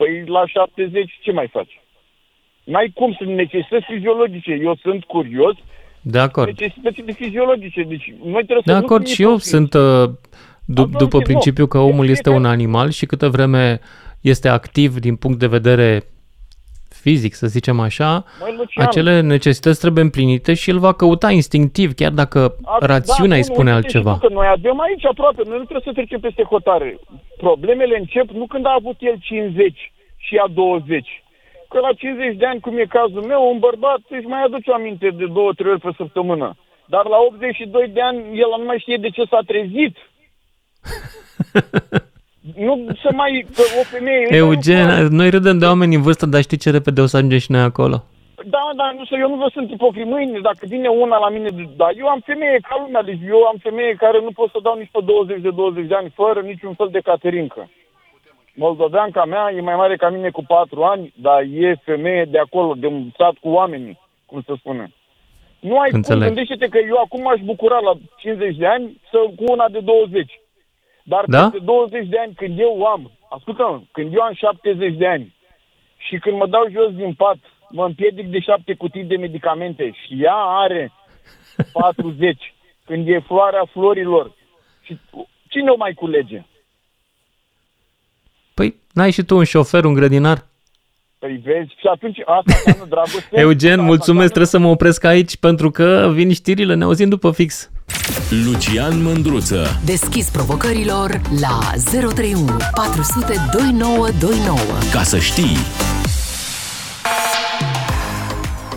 păi 0.00 0.24
la 0.26 0.46
70 0.46 1.18
ce 1.22 1.32
mai 1.32 1.48
faci? 1.52 1.80
N-ai 2.64 2.90
cum, 2.94 3.14
sunt 3.18 3.28
necesități 3.28 3.86
fiziologice. 3.92 4.52
Eu 4.62 4.74
sunt 4.82 5.04
curios. 5.04 5.54
De 6.00 6.18
acord. 6.18 6.46
Necesități 6.46 7.00
de 7.00 7.12
fiziologice. 7.12 7.82
Deci 7.82 8.14
noi 8.24 8.44
trebuie 8.44 8.62
De 8.64 8.72
să 8.72 8.76
acord, 8.76 9.02
nu 9.06 9.12
și 9.12 9.22
eu 9.22 9.36
sunt 9.36 9.74
uh, 9.74 10.04
du- 10.64 10.90
după 10.98 11.18
principiu 11.18 11.66
că 11.66 11.78
omul 11.78 12.08
este 12.08 12.30
un 12.30 12.44
animal 12.44 12.90
și 12.90 13.06
câtă 13.06 13.28
vreme 13.28 13.80
este 14.20 14.48
activ 14.48 14.98
din 14.98 15.16
punct 15.16 15.38
de 15.38 15.46
vedere 15.46 16.02
fizic, 17.00 17.34
să 17.34 17.46
zicem 17.46 17.80
așa, 17.80 18.24
Măi, 18.40 18.54
Lucian, 18.56 18.86
acele 18.86 19.20
necesități 19.20 19.80
trebuie 19.80 20.04
împlinite 20.04 20.54
și 20.54 20.70
el 20.70 20.78
va 20.78 20.92
căuta 20.92 21.30
instinctiv, 21.30 21.92
chiar 21.94 22.10
dacă 22.12 22.54
A- 22.64 22.86
rațiunea 22.86 23.36
îi 23.36 23.42
da, 23.46 23.52
spune 23.52 23.70
nu, 23.70 23.76
altceva. 23.76 24.10
uite, 24.12 24.22
și 24.22 24.28
tu 24.28 24.34
Că 24.34 24.40
noi 24.40 24.48
avem 24.56 24.80
aici 24.80 25.04
aproape, 25.06 25.42
noi 25.44 25.58
nu 25.58 25.64
trebuie 25.64 25.82
să 25.84 25.92
trecem 25.92 26.20
peste 26.20 26.42
hotare. 26.42 26.98
Problemele 27.36 27.98
încep 27.98 28.28
nu 28.30 28.46
când 28.46 28.66
a 28.66 28.74
avut 28.78 28.96
el 28.98 29.16
50 29.20 29.92
și 30.16 30.36
a 30.36 30.46
20. 30.54 31.22
Că 31.68 31.78
la 31.78 31.92
50 31.92 32.36
de 32.36 32.46
ani, 32.46 32.60
cum 32.60 32.78
e 32.78 32.84
cazul 32.98 33.22
meu, 33.22 33.50
un 33.52 33.58
bărbat 33.58 34.00
își 34.08 34.26
mai 34.26 34.42
aduce 34.42 34.72
aminte 34.72 35.10
de 35.10 35.26
două, 35.26 35.52
trei 35.52 35.70
ori 35.70 35.80
pe 35.80 35.90
săptămână. 35.96 36.56
Dar 36.86 37.04
la 37.06 37.16
82 37.28 37.88
de 37.88 38.00
ani, 38.00 38.18
el 38.18 38.50
nu 38.58 38.64
mai 38.64 38.78
știe 38.78 38.96
de 38.96 39.08
ce 39.10 39.22
s-a 39.30 39.40
trezit. 39.46 39.96
nu 42.56 42.86
să 43.02 43.10
mai... 43.12 43.46
Că 43.54 43.62
o 43.80 43.82
femeie... 43.82 44.26
Eugen, 44.30 45.06
noi 45.10 45.30
râdem 45.30 45.58
de 45.58 45.66
oameni 45.66 45.94
în 45.94 46.02
vârstă, 46.02 46.26
dar 46.26 46.42
știi 46.42 46.56
ce 46.56 46.70
repede 46.70 47.00
o 47.00 47.06
să 47.06 47.16
ajungem 47.16 47.38
și 47.38 47.50
noi 47.52 47.60
acolo? 47.60 48.04
Da, 48.44 48.70
da, 48.76 48.94
nu 48.96 49.04
știu, 49.04 49.18
eu 49.18 49.28
nu 49.28 49.36
vă 49.36 49.48
sunt 49.52 49.70
ipocrit. 49.70 50.06
Mâine, 50.06 50.38
dacă 50.40 50.58
vine 50.60 50.88
una 50.88 51.18
la 51.18 51.28
mine, 51.28 51.48
da, 51.76 51.88
eu 51.96 52.06
am 52.06 52.20
femeie 52.24 52.58
ca 52.68 52.76
lumea, 52.84 53.02
deci 53.02 53.20
eu 53.28 53.42
am 53.42 53.56
femeie 53.62 53.94
care 53.94 54.20
nu 54.20 54.30
pot 54.30 54.50
să 54.50 54.58
dau 54.62 54.76
nici 54.78 54.90
pe 54.92 55.00
20 55.04 55.40
de 55.40 55.50
20 55.50 55.86
de 55.86 55.94
ani 55.94 56.12
fără 56.14 56.40
niciun 56.40 56.74
fel 56.74 56.88
de 56.92 57.00
caterincă. 57.00 57.70
Moldoveanca 58.54 59.24
mea 59.24 59.52
e 59.56 59.60
mai 59.60 59.76
mare 59.76 59.96
ca 59.96 60.08
mine 60.08 60.30
cu 60.30 60.44
4 60.44 60.82
ani, 60.82 61.12
dar 61.16 61.40
e 61.40 61.74
femeie 61.84 62.24
de 62.24 62.38
acolo, 62.38 62.74
de 62.76 62.86
un 62.86 63.10
sat 63.16 63.34
cu 63.40 63.48
oamenii, 63.48 63.98
cum 64.26 64.42
să 64.46 64.54
spune. 64.58 64.92
Nu 65.60 65.78
ai 65.78 65.88
Înțeleg. 65.92 66.26
cum, 66.26 66.34
gândește-te 66.34 66.68
că 66.68 66.78
eu 66.88 66.96
acum 67.04 67.28
aș 67.28 67.40
bucura 67.40 67.78
la 67.78 67.92
50 68.16 68.56
de 68.56 68.66
ani 68.66 69.00
să 69.10 69.18
cu 69.36 69.52
una 69.52 69.68
de 69.68 69.80
20. 69.80 70.39
Dar 71.12 71.24
Da? 71.26 71.42
peste 71.42 71.64
20 71.64 72.08
de 72.08 72.18
ani, 72.18 72.34
când 72.34 72.58
eu 72.58 72.84
am, 72.84 73.10
ascultă 73.30 73.82
când 73.92 74.14
eu 74.14 74.20
am 74.20 74.34
70 74.34 74.96
de 74.96 75.06
ani 75.06 75.34
și 76.06 76.18
când 76.18 76.36
mă 76.36 76.46
dau 76.46 76.64
jos 76.70 76.90
din 76.94 77.14
pat, 77.14 77.36
mă 77.70 77.84
împiedic 77.84 78.26
de 78.26 78.40
șapte 78.40 78.74
cutii 78.74 79.04
de 79.04 79.16
medicamente 79.16 79.84
și 80.02 80.22
ea 80.22 80.34
are 80.64 80.92
40, 81.72 82.54
când 82.84 83.08
e 83.08 83.18
floarea 83.18 83.64
florilor, 83.72 84.32
și 84.82 84.98
cine 85.48 85.70
o 85.70 85.76
mai 85.76 85.92
culege? 85.94 86.44
Păi, 88.54 88.74
n-ai 88.92 89.10
și 89.10 89.22
tu 89.22 89.36
un 89.36 89.44
șofer, 89.44 89.84
un 89.84 89.94
grădinar? 89.94 90.38
Păi 91.18 91.40
vezi, 91.44 91.68
și 91.68 91.86
atunci 91.86 92.18
asta 92.24 92.52
înseamnă 92.54 92.84
dragoste. 92.88 93.38
Eugen, 93.44 93.72
Asta 93.72 93.82
mulțumesc, 93.84 94.26
trebuie 94.26 94.46
să 94.46 94.58
mă 94.58 94.68
opresc 94.68 95.04
aici 95.04 95.36
pentru 95.36 95.70
că 95.70 96.10
vin 96.12 96.32
știrile, 96.32 96.74
ne 96.74 96.84
auzim 96.84 97.08
după 97.08 97.30
fix. 97.32 97.70
Lucian 98.44 99.02
Mândruță. 99.02 99.80
Deschis 99.84 100.28
provocărilor 100.28 101.20
la 101.40 101.58
031 101.90 102.56
400 102.74 103.34
2929. 103.52 104.58
Ca 104.92 105.02
să 105.02 105.18
știi. 105.18 105.56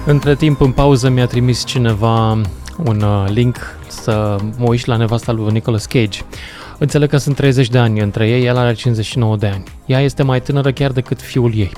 Între 0.05 0.36
timp, 0.36 0.61
în 0.61 0.72
pauză, 0.72 1.09
mi-a 1.09 1.26
trimis 1.26 1.66
cineva 1.66 2.41
un 2.78 3.01
uh, 3.01 3.26
link 3.30 3.57
să 3.88 4.36
mă 4.57 4.65
uit 4.67 4.80
și 4.80 4.88
la 4.88 4.95
nevasta 4.95 5.32
lui 5.32 5.51
Nicolas 5.51 5.86
Cage. 5.86 6.21
Înțeleg 6.78 7.09
că 7.09 7.17
sunt 7.17 7.36
30 7.36 7.69
de 7.69 7.78
ani 7.78 7.99
între 7.99 8.30
ei, 8.30 8.45
el 8.45 8.57
are 8.57 8.74
59 8.74 9.38
de 9.38 9.47
ani. 9.47 9.63
Ea 9.86 9.99
este 9.99 10.24
mai 10.24 10.41
tânără 10.41 10.71
chiar 10.71 10.91
decât 10.91 11.21
fiul 11.21 11.55
ei. 11.55 11.71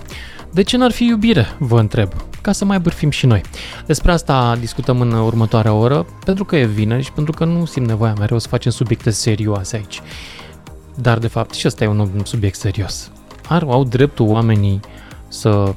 De 0.51 0.61
ce 0.61 0.77
n-ar 0.77 0.91
fi 0.91 1.05
iubire, 1.05 1.47
vă 1.59 1.79
întreb, 1.79 2.09
ca 2.41 2.51
să 2.51 2.65
mai 2.65 2.79
bârfim 2.79 3.09
și 3.09 3.25
noi. 3.25 3.41
Despre 3.85 4.11
asta 4.11 4.57
discutăm 4.59 5.01
în 5.01 5.11
următoarea 5.11 5.73
oră, 5.73 6.05
pentru 6.25 6.45
că 6.45 6.55
e 6.55 6.65
vineri 6.65 7.03
și 7.03 7.11
pentru 7.11 7.33
că 7.33 7.45
nu 7.45 7.65
simt 7.65 7.87
nevoia 7.87 8.13
mereu 8.19 8.37
să 8.37 8.47
facem 8.47 8.71
subiecte 8.71 9.09
serioase 9.09 9.75
aici. 9.75 10.01
Dar, 10.95 11.17
de 11.17 11.27
fapt, 11.27 11.53
și 11.53 11.67
ăsta 11.67 11.83
e 11.83 11.87
un 11.87 12.09
subiect 12.23 12.57
serios. 12.57 13.11
Ar, 13.47 13.63
au 13.63 13.83
dreptul 13.83 14.27
oamenii 14.27 14.79
să 15.27 15.73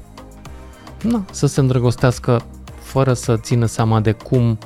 na, 1.02 1.24
să 1.30 1.46
se 1.46 1.60
îndrăgostească 1.60 2.42
fără 2.80 3.12
să 3.12 3.36
țină 3.36 3.66
seama 3.66 4.00
de 4.00 4.12
cum 4.12 4.58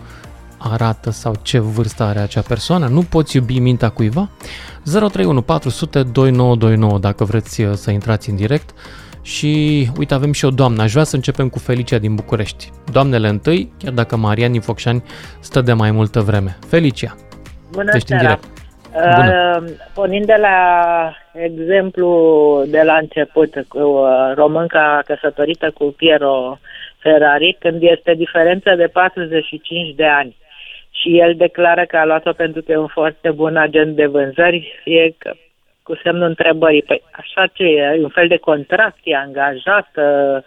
arată 0.72 1.10
sau 1.10 1.34
ce 1.42 1.58
vârstă 1.58 2.02
are 2.02 2.18
acea 2.18 2.42
persoană. 2.48 2.86
Nu 2.86 3.02
poți 3.10 3.36
iubi 3.36 3.58
mintea 3.58 3.88
cuiva? 3.88 4.28
031 4.84 5.42
400 5.42 6.02
2929 6.02 6.98
dacă 6.98 7.24
vreți 7.24 7.62
uh, 7.62 7.72
să 7.72 7.90
intrați 7.90 8.30
în 8.30 8.36
direct. 8.36 8.70
Și 9.22 9.86
uite, 9.98 10.14
avem 10.14 10.32
și 10.32 10.44
o 10.44 10.50
doamnă. 10.50 10.82
Aș 10.82 10.92
vrea 10.92 11.04
să 11.04 11.16
începem 11.16 11.48
cu 11.48 11.58
Felicia 11.58 11.98
din 11.98 12.14
București. 12.14 12.70
Doamnele 12.92 13.28
întâi, 13.28 13.72
chiar 13.78 13.92
dacă 13.92 14.16
Marian 14.16 14.52
din 14.52 14.60
Focșani 14.60 15.02
stă 15.40 15.60
de 15.60 15.72
mai 15.72 15.90
multă 15.90 16.20
vreme. 16.20 16.56
Felicia, 16.66 17.14
Bună 17.70 17.90
ești 17.94 18.12
în 18.12 18.18
seara! 18.18 18.38
direct. 18.40 18.60
Bună. 18.92 19.60
Uh, 19.62 19.70
pornind 19.94 20.26
de 20.26 20.36
la 20.40 20.56
exemplu 21.32 22.08
de 22.66 22.82
la 22.82 22.96
început 22.96 23.64
cu 23.68 23.78
uh, 23.78 24.32
românca 24.34 25.02
căsătorită 25.06 25.70
cu 25.70 25.84
Piero 25.96 26.58
Ferrari, 26.98 27.56
când 27.60 27.82
este 27.82 28.14
diferență 28.14 28.74
de 28.76 28.86
45 28.86 29.94
de 29.94 30.06
ani 30.06 30.36
și 31.02 31.18
el 31.18 31.34
declară 31.36 31.84
că 31.88 31.96
a 31.96 32.04
luat-o 32.04 32.32
pentru 32.32 32.62
că 32.62 32.72
e 32.72 32.76
un 32.76 32.86
foarte 32.86 33.30
bun 33.30 33.56
agent 33.56 33.96
de 33.96 34.06
vânzări, 34.06 34.82
e 34.84 35.10
că, 35.18 35.32
cu 35.82 35.96
semnul 36.02 36.28
întrebării. 36.28 36.82
Păi 36.82 37.02
așa 37.12 37.46
ce 37.52 37.62
e? 37.62 37.96
E 37.98 38.02
un 38.02 38.08
fel 38.08 38.28
de 38.28 38.36
contract, 38.36 38.98
e 39.04 39.16
angajat, 39.16 39.88
uh, 39.96 40.42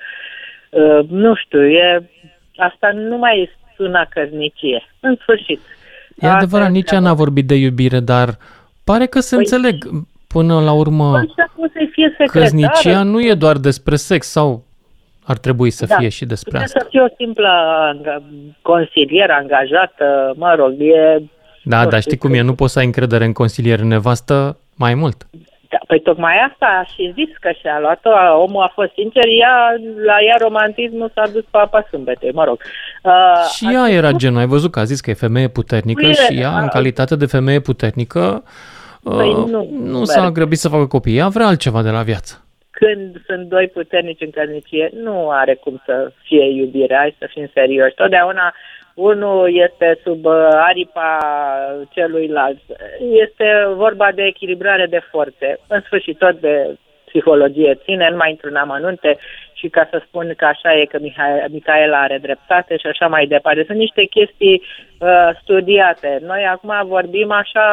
uh, 0.70 1.10
nu 1.10 1.36
știu, 1.36 1.66
e, 1.66 2.10
asta 2.56 2.92
nu 2.94 3.18
mai 3.18 3.50
sună 3.76 4.06
căsnicie. 4.10 4.84
În 5.00 5.16
sfârșit. 5.22 5.60
E 6.20 6.28
adevărat, 6.28 6.70
nici 6.70 6.92
ea 6.92 7.00
n-a 7.00 7.14
vorbit 7.14 7.48
de 7.48 7.56
iubire, 7.56 8.00
dar 8.00 8.30
pare 8.84 9.06
că 9.06 9.20
se 9.20 9.36
Păi- 9.36 9.38
înțeleg. 9.40 9.76
Până 10.28 10.60
la 10.62 10.72
urmă, 10.72 11.06
Așa 11.18 11.52
cum 11.56 11.68
să 11.74 11.88
fie 11.92 12.08
secretară. 12.10 12.40
căsnicia 12.40 13.04
nu 13.04 13.22
e 13.22 13.34
doar 13.34 13.58
despre 13.58 13.96
sex 13.96 14.28
sau 14.28 14.64
ar 15.26 15.38
trebui 15.38 15.70
să 15.70 15.86
fie 15.98 16.10
și 16.10 16.26
despre 16.26 16.50
Putea 16.52 16.66
asta. 16.66 16.80
să 16.80 16.88
fie 16.90 17.02
o 17.02 17.14
simplă 17.18 17.50
anga- 17.94 18.24
consilieră 18.62 19.34
angajată, 19.34 20.34
mă 20.36 20.54
rog, 20.58 20.74
e... 20.80 21.22
Da, 21.64 21.84
nu 21.84 21.90
dar 21.90 22.00
știu, 22.00 22.12
știi 22.12 22.18
cum 22.18 22.34
e, 22.34 22.42
nu 22.42 22.54
poți 22.54 22.74
să 22.74 22.80
ai 22.80 22.86
încredere 22.86 23.26
în 23.26 23.34
consilier 23.34 23.80
în 23.80 23.88
nevastă 23.88 24.58
mai 24.76 24.94
mult. 24.94 25.28
Da, 25.70 25.78
păi 25.88 26.00
tocmai 26.02 26.34
asta 26.52 26.66
a 26.82 26.84
și 26.94 27.12
zis 27.14 27.38
că 27.40 27.50
și-a 27.62 27.80
luat-o, 27.80 28.10
a- 28.10 28.38
omul 28.38 28.62
a 28.64 28.72
fost 28.74 28.92
sincer, 28.94 29.24
ea, 29.42 29.56
la 30.06 30.16
ea 30.28 30.36
romantismul 30.40 31.12
s-a 31.14 31.28
dus 31.34 31.44
pe 31.52 31.58
apa 31.58 31.86
sâmbetei, 31.90 32.32
mă 32.34 32.44
rog. 32.44 32.60
Uh, 33.04 33.12
Și 33.56 33.68
ea 33.74 33.90
era 33.90 34.12
genul, 34.12 34.40
ai 34.40 34.46
văzut 34.46 34.72
că 34.72 34.80
a 34.80 34.84
zis 34.84 35.02
că 35.02 35.10
e 35.10 35.14
femeie 35.14 35.48
puternică 35.48 36.02
Bine, 36.02 36.14
și 36.14 36.40
ea, 36.40 36.58
în 36.58 36.64
a- 36.64 36.68
calitate 36.68 37.16
de 37.16 37.26
femeie 37.26 37.60
puternică, 37.60 38.44
Păi 39.04 39.30
uh, 39.30 39.36
nu, 39.36 39.48
nu 39.48 39.68
nu 39.98 40.04
s-a 40.04 40.20
merge. 40.20 40.34
grăbit 40.34 40.58
să 40.58 40.70
facă 40.70 40.86
copii, 40.86 41.18
ea 41.18 41.28
vrea 41.28 41.46
altceva 41.48 41.82
de 41.82 41.90
la 41.90 42.02
viață. 42.02 42.45
Când 42.80 43.22
sunt 43.26 43.48
doi 43.48 43.68
puternici 43.68 44.22
în 44.22 44.30
căsnicie, 44.30 44.90
nu 44.94 45.30
are 45.30 45.54
cum 45.56 45.82
să 45.86 46.12
fie 46.24 46.46
iubire, 46.46 46.96
hai 46.96 47.16
să 47.20 47.28
fim 47.34 47.50
serioși. 47.54 47.96
Totdeauna 47.96 48.54
unul 48.96 49.56
este 49.56 50.00
sub 50.04 50.26
uh, 50.26 50.48
aripa 50.52 51.18
celuilalt. 51.90 52.60
Este 53.00 53.46
vorba 53.74 54.12
de 54.12 54.24
echilibrare 54.24 54.86
de 54.86 55.02
forțe. 55.12 55.60
În 55.68 55.82
sfârșit, 55.82 56.18
tot 56.18 56.40
de 56.40 56.78
psihologie 57.20 57.80
ține, 57.84 58.08
nu 58.12 58.16
mai 58.18 58.30
intru 58.30 58.48
în 58.50 58.56
amănunte 58.56 59.18
și 59.54 59.68
ca 59.70 59.88
să 59.92 60.02
spun 60.08 60.34
că 60.38 60.46
așa 60.46 60.74
e 60.80 60.86
că 60.86 60.98
Miha- 60.98 61.48
Micaela 61.50 62.00
are 62.02 62.18
dreptate 62.22 62.78
și 62.78 62.88
așa 62.88 63.08
mai 63.08 63.26
departe. 63.28 63.64
Sunt 63.68 63.78
niște 63.78 64.04
chestii 64.04 64.62
uh, 65.00 65.30
studiate. 65.42 66.20
Noi 66.26 66.44
acum 66.52 66.72
vorbim 66.88 67.32
așa 67.32 67.66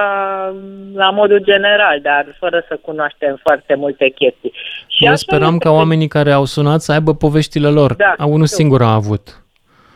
mm, 0.54 0.96
la 0.96 1.10
modul 1.10 1.40
general, 1.44 1.98
dar 2.02 2.26
fără 2.38 2.64
să 2.68 2.78
cunoaștem 2.82 3.40
foarte 3.42 3.74
multe 3.74 4.08
chestii. 4.08 4.52
Și 4.86 5.04
Eu 5.04 5.08
așa 5.10 5.16
speram 5.26 5.52
este 5.54 5.64
ca 5.64 5.70
că- 5.70 5.76
oamenii 5.76 6.08
care 6.08 6.30
au 6.32 6.44
sunat 6.44 6.80
să 6.80 6.92
aibă 6.92 7.14
poveștile 7.14 7.68
lor. 7.68 7.94
Da, 7.94 8.14
A, 8.18 8.24
unul 8.26 8.46
știu. 8.46 8.56
singur 8.56 8.82
a 8.82 8.92
avut. 8.94 9.36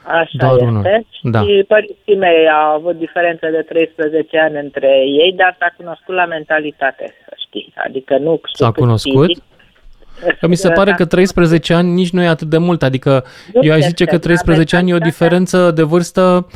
Așa 0.09 0.31
Doar 0.33 0.53
este. 0.53 0.65
unul. 0.65 0.83
Da. 1.23 1.41
Și 1.41 1.65
părinții 1.69 2.17
mei 2.17 2.49
au 2.51 2.75
avut 2.75 2.97
diferență 2.99 3.47
de 3.51 3.63
13 3.63 4.39
ani 4.39 4.59
între 4.59 4.89
ei, 5.23 5.33
dar 5.37 5.57
s-a 5.59 5.75
cunoscut 5.77 6.15
la 6.15 6.25
mentalitate, 6.25 7.15
să 7.51 7.57
știi. 7.59 7.73
Adică 7.87 8.19
nu 8.19 8.41
S-a 8.53 8.67
cât 8.67 8.77
cunoscut? 8.77 9.27
fizic. 9.27 9.43
Că 10.41 10.47
mi 10.47 10.57
se 10.57 10.71
pare 10.71 10.93
că 10.93 11.05
13 11.05 11.75
ani 11.75 11.91
nici 11.91 12.11
nu 12.11 12.23
e 12.23 12.27
atât 12.29 12.49
de 12.49 12.59
mult, 12.59 12.83
adică 12.83 13.25
Nu 13.53 13.61
eu 13.63 13.73
aș 13.73 13.79
este, 13.79 13.89
zice 13.89 14.05
că 14.05 14.11
dar 14.11 14.21
13 14.21 14.77
ani 14.77 14.91
e 14.91 14.95
o 14.95 14.99
diferență 14.99 15.71
de 15.71 15.83
vârstă 15.83 16.47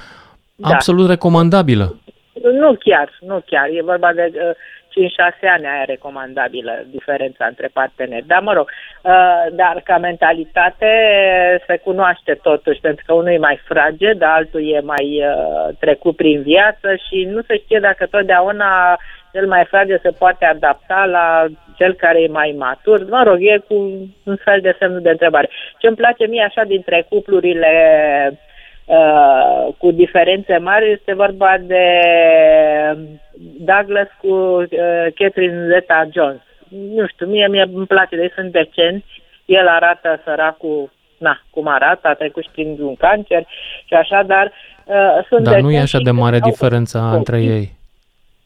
Da. 0.57 0.68
absolut 0.68 1.09
recomandabilă. 1.09 1.97
Nu 2.43 2.76
chiar, 2.84 3.18
nu 3.20 3.43
chiar. 3.47 3.68
E 3.72 3.82
vorba 3.82 4.12
de 4.12 4.32
uh, 4.34 4.51
5-6 4.91 5.49
ani 5.55 5.66
aia 5.66 5.84
recomandabilă 5.84 6.84
diferența 6.91 7.45
între 7.47 7.68
parteneri. 7.72 8.26
Dar 8.26 8.41
mă 8.43 8.53
rog, 8.53 8.68
uh, 9.03 9.47
dar 9.53 9.80
ca 9.84 9.99
mentalitate 9.99 10.91
se 11.66 11.76
cunoaște 11.76 12.38
totuși, 12.43 12.80
pentru 12.80 13.05
că 13.07 13.12
unul 13.12 13.32
e 13.32 13.38
mai 13.38 13.61
fraged, 13.64 14.22
altul 14.22 14.72
e 14.72 14.80
mai 14.80 15.07
uh, 15.24 15.74
trecut 15.78 16.16
prin 16.16 16.43
viață 16.43 16.88
și 17.09 17.24
nu 17.24 17.43
se 17.47 17.57
știe 17.59 17.78
dacă 17.78 18.07
totdeauna 18.07 18.99
cel 19.33 19.47
mai 19.47 19.64
fraged 19.64 20.01
se 20.01 20.11
poate 20.11 20.45
adapta 20.45 21.05
la 21.05 21.47
cel 21.76 21.95
care 21.95 22.22
e 22.22 22.28
mai 22.28 22.55
matur. 22.59 23.07
Mă 23.09 23.22
rog, 23.22 23.37
e 23.41 23.62
cu 23.68 23.74
un 24.24 24.37
fel 24.45 24.61
de 24.61 24.76
semn 24.78 25.03
de 25.03 25.11
întrebare. 25.11 25.49
Ce 25.78 25.87
îmi 25.87 25.97
place 25.97 26.26
mie 26.26 26.43
așa 26.43 26.64
dintre 26.64 27.07
cuplurile 27.09 27.72
uh, 28.85 29.68
cu 29.78 29.91
diferențe 29.91 30.57
mari 30.59 30.91
este 30.91 31.14
vorba 31.14 31.57
de 31.61 31.85
Douglas 33.59 34.09
cu 34.20 34.28
uh, 34.28 34.66
Catherine 35.14 35.66
Zeta-Jones. 35.68 36.41
Nu 36.68 37.07
știu, 37.07 37.26
mie, 37.26 37.49
mie 37.49 37.70
îmi 37.74 37.87
place, 37.87 38.16
de 38.16 38.22
ei 38.22 38.33
sunt 38.35 38.53
decenți, 38.53 39.22
el 39.45 39.66
arată 39.68 40.20
săracul, 40.24 40.91
na, 41.18 41.41
cum 41.51 41.68
arată, 41.68 42.09
a 42.09 42.14
trecut 42.14 42.43
și 42.43 42.49
prin 42.53 42.76
un 42.81 42.95
cancer 42.97 43.47
și 43.85 43.95
așa, 43.95 44.22
dar 44.22 44.53
uh, 44.85 45.24
sunt 45.28 45.45
Dar 45.45 45.53
nu 45.55 45.59
e 45.59 45.62
decenți 45.62 45.83
așa 45.83 45.99
și 45.99 46.05
de 46.05 46.11
mare 46.11 46.39
au- 46.43 46.51
diferența 46.51 47.11
între 47.12 47.41
ei. 47.43 47.78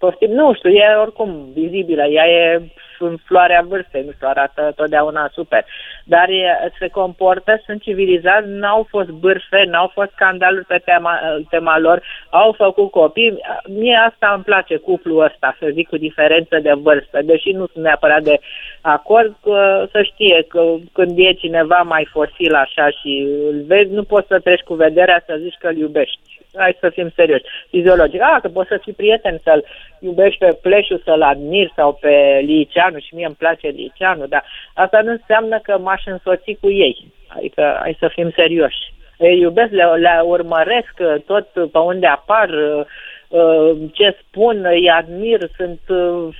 Poftim, 0.05 0.31
nu 0.31 0.55
știu, 0.55 0.71
e 0.71 1.03
oricum 1.07 1.31
vizibilă, 1.55 2.05
ea 2.05 2.27
e 2.29 2.63
în 2.99 3.17
floarea 3.25 3.65
vârstei, 3.69 4.03
nu 4.05 4.13
știu, 4.13 4.27
arată 4.31 4.73
totdeauna 4.77 5.31
super. 5.33 5.65
Dar 6.05 6.29
e, 6.29 6.71
se 6.79 6.89
comportă, 6.89 7.63
sunt 7.67 7.83
civilizați, 7.83 8.49
n-au 8.49 8.87
fost 8.91 9.09
bârfe, 9.09 9.65
n-au 9.67 9.91
fost 9.95 10.11
scandaluri 10.11 10.65
pe 10.65 10.81
tema, 10.85 11.19
tema 11.51 11.79
lor, 11.79 12.03
au 12.31 12.53
făcut 12.53 12.91
copii. 12.91 13.41
Mie 13.69 13.97
asta 14.09 14.33
îmi 14.35 14.45
place, 14.45 14.77
cuplul 14.77 15.25
ăsta, 15.25 15.57
să 15.59 15.69
zic, 15.73 15.89
cu 15.89 15.97
diferență 15.97 16.59
de 16.63 16.73
vârstă, 16.73 17.19
deși 17.23 17.51
nu 17.51 17.67
sunt 17.73 17.85
neapărat 17.85 18.23
de 18.23 18.39
acord, 18.81 19.35
că, 19.43 19.87
să 19.93 20.03
știe 20.03 20.45
că 20.49 20.75
când 20.93 21.19
e 21.19 21.33
cineva 21.33 21.83
mai 21.83 22.09
fosil 22.13 22.55
așa 22.55 22.89
și 22.89 23.29
îl 23.51 23.63
vezi, 23.67 23.93
nu 23.93 24.03
poți 24.03 24.27
să 24.27 24.39
treci 24.39 24.61
cu 24.69 24.75
vederea 24.75 25.23
să 25.27 25.39
zici 25.43 25.57
că 25.59 25.69
îl 25.69 25.77
iubești. 25.77 26.19
Hai 26.57 26.77
să 26.81 26.89
fim 26.89 27.13
serioși. 27.15 27.45
Fiziologic. 27.71 28.23
A, 28.23 28.39
că 28.43 28.49
poți 28.49 28.69
să 28.69 28.79
fii 28.83 28.93
prieten, 28.93 29.41
să-l 29.43 29.65
iubești 29.99 30.39
pe 30.39 30.59
Pleșu, 30.63 31.01
să-l 31.05 31.23
admiri 31.23 31.73
sau 31.77 31.93
pe 32.01 32.41
Liceanu 32.45 32.99
și 32.99 33.15
mie 33.15 33.27
îmi 33.27 33.35
place 33.35 33.69
Liceanu, 33.69 34.27
dar 34.27 34.45
asta 34.75 35.01
nu 35.01 35.11
înseamnă 35.11 35.59
că 35.59 35.79
m-aș 35.79 36.03
însoți 36.07 36.57
cu 36.61 36.71
ei. 36.71 37.13
Adică 37.29 37.77
hai 37.81 37.97
să 37.99 38.09
fim 38.09 38.31
serioși. 38.31 38.93
Îi 39.19 39.39
iubesc, 39.39 39.71
le, 39.71 39.85
le 39.85 40.21
urmăresc 40.25 40.95
uh, 40.99 41.15
tot 41.27 41.47
pe 41.73 41.79
unde 41.79 42.07
apar, 42.07 42.49
uh, 42.49 42.85
uh, 43.29 43.77
ce 43.93 44.17
spun, 44.21 44.65
îi 44.65 44.91
admir, 44.91 45.41
sunt 45.57 45.81
uh, 45.89 46.35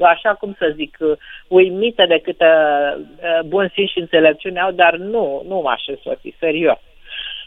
așa 0.00 0.34
cum 0.34 0.54
să 0.58 0.72
zic, 0.74 0.96
uh, 1.00 1.16
uimită 1.48 2.04
de 2.06 2.18
câtă 2.18 2.50
uh, 2.98 3.40
bun 3.46 3.70
simț 3.74 3.90
și 3.90 3.98
înțelepciune 3.98 4.60
au, 4.60 4.70
dar 4.70 4.96
nu, 4.96 5.42
nu 5.48 5.60
m-aș 5.60 5.82
însoți, 5.86 6.34
serios. 6.38 6.78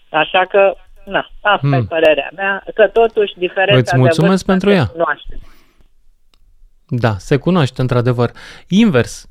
Așa 0.09 0.45
că, 0.45 0.75
na, 1.09 1.29
asta 1.41 1.57
Hmm. 1.67 1.73
e 1.73 1.81
părerea 1.89 2.29
mea, 2.35 2.63
că 2.75 2.87
totuși 2.87 3.33
diferența 3.37 3.79
Îți 3.79 3.97
mulțumesc 3.97 4.19
de 4.19 4.27
vârstă 4.27 4.45
pentru 4.51 4.69
se 4.69 4.75
ea. 4.75 4.85
cunoaște. 4.85 5.37
Da, 6.87 7.13
se 7.17 7.37
cunoaște 7.37 7.81
într-adevăr. 7.81 8.31
Invers, 8.67 9.29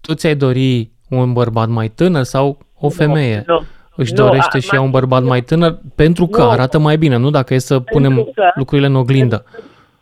tu 0.00 0.14
ți-ai 0.14 0.34
dori 0.34 0.90
un 1.10 1.32
bărbat 1.32 1.68
mai 1.68 1.88
tânăr 1.88 2.22
sau 2.22 2.58
o 2.78 2.88
femeie 2.88 3.42
nu. 3.46 3.64
își 3.96 4.12
Nu, 4.12 4.24
dorește 4.24 4.56
a- 4.56 4.60
și 4.60 4.74
ea 4.74 4.80
un 4.80 4.90
bărbat 4.90 5.22
mai 5.22 5.40
tânăr 5.42 5.78
pentru 5.94 6.26
că 6.26 6.42
Nu. 6.42 6.50
arată 6.50 6.78
mai 6.78 6.96
bine, 6.96 7.16
nu 7.16 7.30
dacă 7.30 7.54
e 7.54 7.58
să 7.58 7.80
punem 7.80 8.28
că- 8.34 8.50
lucrurile 8.54 8.86
în 8.86 8.94
oglindă. 8.94 9.44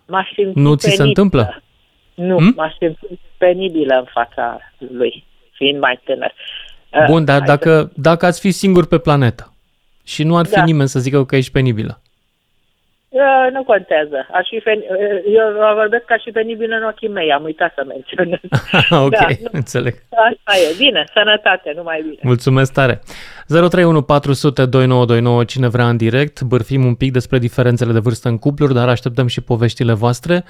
M-aș 0.07 0.29
simți 0.35 0.59
Nu 0.59 0.75
ți 0.75 0.81
se 0.91 0.97
penibilă. 0.97 1.09
întâmplă? 1.09 1.63
Nu, 2.15 2.37
Hmm? 2.37 2.53
m-aș 2.57 2.73
simți 2.79 3.01
penibilă 3.39 3.95
în 3.95 4.05
fața 4.13 4.59
lui, 4.93 5.25
fiind 5.53 5.81
mai 5.81 6.01
tânăr. 6.05 6.33
Uh, 6.93 7.05
Bun, 7.07 7.25
dar 7.25 7.39
hai 7.39 7.47
dacă, 7.47 7.91
dacă 7.95 8.27
ați 8.27 8.41
fi 8.41 8.51
singur 8.51 8.87
pe 8.87 8.99
planetă 8.99 9.52
și 10.05 10.23
nu 10.25 10.37
ar 10.37 10.47
fi 10.47 10.55
Da. 10.55 10.65
nimeni 10.65 10.89
să 10.89 10.99
zică 10.99 11.25
că 11.25 11.37
ești 11.37 11.53
penibilă. 11.53 12.01
Uh, 13.09 13.47
nu 13.53 13.65
contează. 13.65 14.27
Aș 14.33 14.49
fi 14.49 14.61
fen... 14.61 14.79
uh, 14.79 15.35
Eu 15.35 15.75
vorbesc 15.75 16.05
ca 16.05 16.17
și 16.17 16.31
penibil 16.31 16.73
în 16.73 16.85
ochii 16.85 17.09
mei, 17.09 17.33
am 17.33 17.45
uitat 17.45 17.73
să 17.77 17.85
menționez. 17.87 18.39
ok, 19.07 19.11
Da, 19.11 19.27
nu. 19.29 19.49
înțeleg. 19.53 19.95
Asta 20.11 20.53
e. 20.71 20.75
Bine, 20.79 21.05
sănătate, 21.15 21.73
numai 21.77 22.01
bine. 22.03 22.19
Mulțumesc 22.23 22.73
tare. 22.73 23.01
031 23.49 24.03
400 24.03 24.67
2929, 24.67 25.45
cine 25.45 25.69
vrea 25.69 25.89
în 25.89 25.97
direct, 25.97 26.43
bârfim 26.43 26.85
un 26.85 26.95
pic 26.95 27.13
despre 27.13 27.39
diferențele 27.39 27.93
de 27.93 27.99
vârstă 27.99 28.29
în 28.29 28.39
cupluri, 28.39 28.75
dar 28.75 28.89
așteptăm 28.89 29.27
și 29.27 29.41
poveștile 29.43 29.93
voastre 29.93 30.45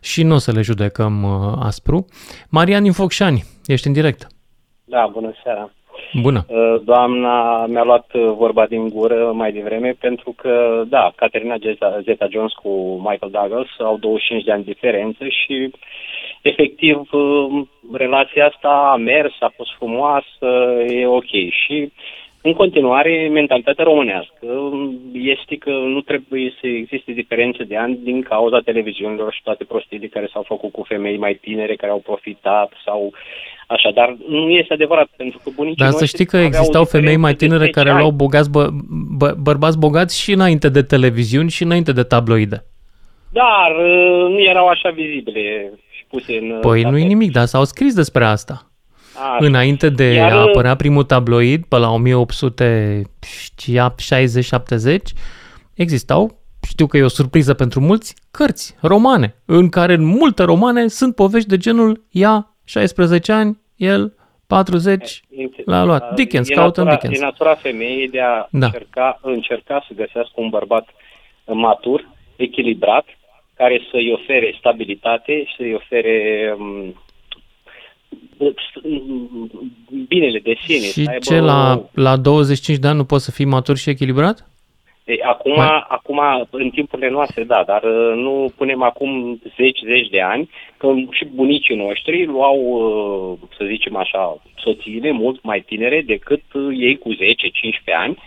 și 0.00 0.22
nu 0.22 0.34
o 0.34 0.38
să 0.38 0.52
le 0.52 0.60
judecăm 0.62 1.22
uh, 1.22 1.58
aspru. 1.62 2.06
Marian 2.48 2.82
din 2.82 2.92
Focșani, 2.92 3.44
ești 3.66 3.86
în 3.86 3.92
direct. 3.92 4.26
Da, 4.84 5.08
bună 5.12 5.32
seara. 5.44 5.70
Bună. 6.12 6.44
Uh, 6.48 6.80
Doamna 6.84 7.66
mi-a 7.66 7.82
luat 7.82 8.06
uh, 8.12 8.32
vorba 8.36 8.66
din 8.66 8.88
gură 8.88 9.32
mai 9.34 9.52
devreme 9.52 9.94
pentru 10.00 10.34
că, 10.36 10.82
da, 10.88 11.12
Caterina 11.16 11.56
Zeta- 11.58 12.00
Zeta-Jones 12.02 12.52
cu 12.52 12.70
Michael 13.08 13.32
Douglas 13.32 13.66
au 13.78 13.96
25 13.96 14.44
de 14.44 14.52
ani 14.52 14.64
diferență 14.64 15.24
și, 15.28 15.70
efectiv, 16.42 16.96
uh, 17.12 17.66
relația 17.92 18.46
asta 18.46 18.90
a 18.92 18.96
mers, 18.96 19.32
a 19.40 19.52
fost 19.56 19.70
frumoasă, 19.78 20.48
e 20.88 21.06
ok. 21.06 21.32
Și, 21.64 21.92
în 22.42 22.52
continuare, 22.52 23.28
mentalitatea 23.32 23.84
românească 23.84 24.46
este 25.12 25.56
că 25.56 25.70
nu 25.70 26.00
trebuie 26.00 26.54
să 26.60 26.66
existe 26.66 27.12
diferențe 27.12 27.62
de 27.64 27.76
ani 27.76 27.98
din 28.02 28.22
cauza 28.22 28.60
televiziunilor 28.60 29.32
și 29.32 29.42
toate 29.42 29.64
prostiile 29.64 30.06
care 30.06 30.28
s-au 30.32 30.42
făcut 30.42 30.72
cu 30.72 30.82
femei 30.82 31.16
mai 31.16 31.34
tinere 31.34 31.74
care 31.76 31.92
au 31.92 31.98
profitat 31.98 32.72
sau 32.84 33.12
așa, 33.66 33.90
dar 33.90 34.16
nu 34.28 34.48
este 34.48 34.72
adevărat, 34.72 35.08
pentru 35.16 35.40
că 35.44 35.50
bunicii 35.54 35.84
Dar 35.84 35.90
să 35.90 35.98
noștri 36.00 36.14
știi 36.14 36.26
că 36.26 36.36
aveau 36.36 36.50
existau 36.50 36.84
femei 36.84 37.16
diferențe 37.16 37.22
mai 37.22 37.32
de 37.32 37.36
tinere 37.44 37.64
10 37.64 37.70
care 37.70 37.90
ani. 37.90 37.98
luau 37.98 38.10
bogați 38.10 38.50
bă, 38.50 38.68
bă, 39.18 39.34
bărbați 39.42 39.78
bogați 39.78 40.20
și 40.22 40.32
înainte 40.32 40.68
de 40.68 40.82
televiziuni 40.82 41.50
și 41.50 41.62
înainte 41.62 41.92
de 41.92 42.02
tabloide. 42.02 42.64
Dar 43.32 43.70
uh, 43.70 44.28
nu 44.28 44.40
erau 44.40 44.66
așa 44.66 44.90
vizibile 44.90 45.72
și 45.90 46.04
puse 46.08 46.36
în... 46.36 46.58
Păi 46.60 46.82
nu-i 46.82 47.04
nimic, 47.04 47.32
dar 47.32 47.44
s-au 47.44 47.64
scris 47.64 47.94
despre 47.94 48.24
asta. 48.24 48.71
Așa. 49.22 49.36
Înainte 49.46 49.88
de 49.88 50.04
Iar, 50.04 50.32
a 50.32 50.40
apărea 50.40 50.76
primul 50.76 51.04
tabloid, 51.04 51.64
pe 51.64 51.76
la 51.76 51.88
1860-70, 51.88 51.94
existau, 55.74 56.40
știu 56.68 56.86
că 56.86 56.96
e 56.96 57.02
o 57.02 57.08
surpriză 57.08 57.54
pentru 57.54 57.80
mulți, 57.80 58.14
cărți, 58.30 58.76
romane, 58.80 59.34
în 59.44 59.68
care 59.68 59.92
în 59.94 60.04
multe 60.04 60.42
romane 60.42 60.86
sunt 60.86 61.14
povești 61.14 61.48
de 61.48 61.56
genul 61.56 62.04
ea 62.10 62.56
16 62.64 63.32
ani, 63.32 63.60
el 63.76 64.14
40, 64.46 65.22
l-a 65.64 65.84
luat. 65.84 66.14
Dickens, 66.14 66.48
e 66.48 66.54
caută 66.54 66.80
în 66.80 66.86
natura, 66.86 67.00
Dickens. 67.00 67.22
E 67.22 67.24
natura 67.24 67.54
femeii 67.54 68.08
de 68.08 68.20
a 68.20 68.46
Da. 68.50 68.66
încerca, 68.66 69.18
încerca 69.22 69.84
să 69.88 69.94
găsească 69.94 70.32
un 70.34 70.48
bărbat 70.48 70.88
matur, 71.46 72.08
echilibrat, 72.36 73.04
care 73.54 73.80
să-i 73.90 74.12
ofere 74.12 74.54
stabilitate 74.58 75.44
și 75.44 75.54
să-i 75.56 75.74
ofere 75.74 76.16
um, 76.58 76.94
binele 80.08 80.38
de 80.38 80.54
sine. 80.66 80.78
să 80.78 81.00
Și 81.00 81.06
aibă 81.08 81.24
ce, 81.24 81.38
o- 81.38 81.44
la, 81.44 81.82
la 81.94 82.16
25 82.16 82.78
de 82.78 82.86
ani 82.88 82.96
nu 82.96 83.04
poți 83.04 83.24
să 83.24 83.30
fii 83.30 83.44
matur 83.44 83.76
și 83.76 83.90
echilibrat? 83.90 84.46
Ei, 85.04 85.20
acum, 85.20 85.54
Mai- 85.56 85.84
acum, 85.88 86.20
în 86.50 86.70
timpurile 86.70 87.10
noastre, 87.10 87.44
da, 87.44 87.62
dar 87.66 87.82
uh, 87.82 88.12
nu 88.14 88.52
punem 88.56 88.82
acum 88.82 89.40
zeci, 89.56 89.80
zeci 89.84 90.08
de 90.08 90.20
ani, 90.20 90.50
că 90.76 90.92
și 91.10 91.24
bunicii 91.24 91.76
noștri 91.76 92.24
luau, 92.24 92.58
uh, 92.58 93.48
să 93.56 93.64
zicem 93.64 93.96
așa, 93.96 94.42
soțiile 94.56 95.10
mult 95.10 95.42
mai 95.42 95.60
tinere 95.60 96.02
decât 96.06 96.42
uh, 96.52 96.76
ei 96.78 96.98
cu 96.98 97.14
10-15 97.14 97.16
ani, 97.98 98.18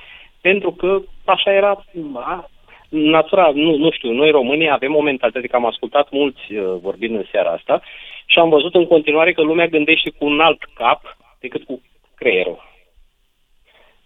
pentru 0.41 0.72
că 0.72 1.01
așa 1.26 1.51
era 1.53 1.86
a, 2.13 2.49
natura, 2.89 3.51
nu, 3.53 3.76
nu 3.78 3.91
știu, 3.91 4.11
noi 4.11 4.30
românii 4.32 4.70
avem 4.72 4.95
o 4.95 5.01
mentalitate, 5.01 5.47
că 5.47 5.55
am 5.55 5.66
ascultat 5.66 6.07
mulți 6.11 6.53
uh, 6.53 6.63
vorbind 6.82 7.16
în 7.16 7.26
seara 7.32 7.49
asta 7.49 7.82
și 8.26 8.39
am 8.39 8.49
văzut 8.49 8.76
în 8.76 8.88
continuare 8.88 9.34
că 9.34 9.41
lumea 9.41 9.67
gândește 9.67 10.09
cu 10.09 10.26
un 10.26 10.39
alt 10.39 10.63
cap 10.73 11.17
decât 11.39 11.63
cu 11.63 11.82
creierul. 12.15 12.63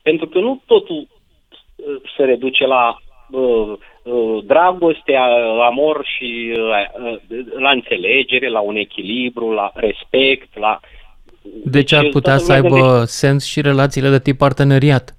Pentru 0.01 0.27
că 0.27 0.39
nu 0.39 0.61
totul 0.65 1.07
uh, 1.75 2.01
se 2.17 2.23
reduce 2.23 2.65
la 2.65 2.97
uh, 3.29 3.73
uh, 4.03 4.43
dragoste, 4.45 5.15
a- 5.15 5.65
amor 5.65 6.05
și 6.05 6.53
uh, 6.55 7.19
uh, 7.29 7.45
la 7.59 7.69
înțelegere, 7.69 8.49
la 8.49 8.59
un 8.59 8.75
echilibru, 8.75 9.51
la 9.51 9.71
respect, 9.73 10.57
la... 10.57 10.79
Deci 11.65 11.91
ar 11.91 12.01
Deci, 12.01 12.11
putea 12.11 12.35
toată 12.35 12.45
să 12.45 12.53
lumea 12.53 12.71
aibă 12.71 12.85
gândește. 12.89 13.05
sens 13.05 13.45
și 13.45 13.61
relațiile 13.61 14.09
de 14.09 14.19
tip 14.19 14.37
parteneriat. 14.37 15.15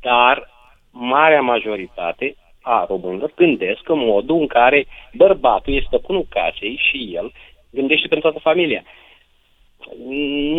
Dar 0.00 0.50
marea 0.90 1.40
majoritate 1.40 2.36
a 2.68 2.86
românilor 2.88 3.32
gândesc 3.36 3.88
în 3.88 3.98
modul 3.98 4.40
în 4.40 4.46
care 4.46 4.86
bărbatul 5.14 5.74
este 5.74 5.86
stăpânul 5.86 6.26
casei 6.28 6.80
și 6.90 7.10
el 7.14 7.32
gândește 7.70 8.08
pentru 8.08 8.30
toată 8.30 8.48
familia. 8.48 8.82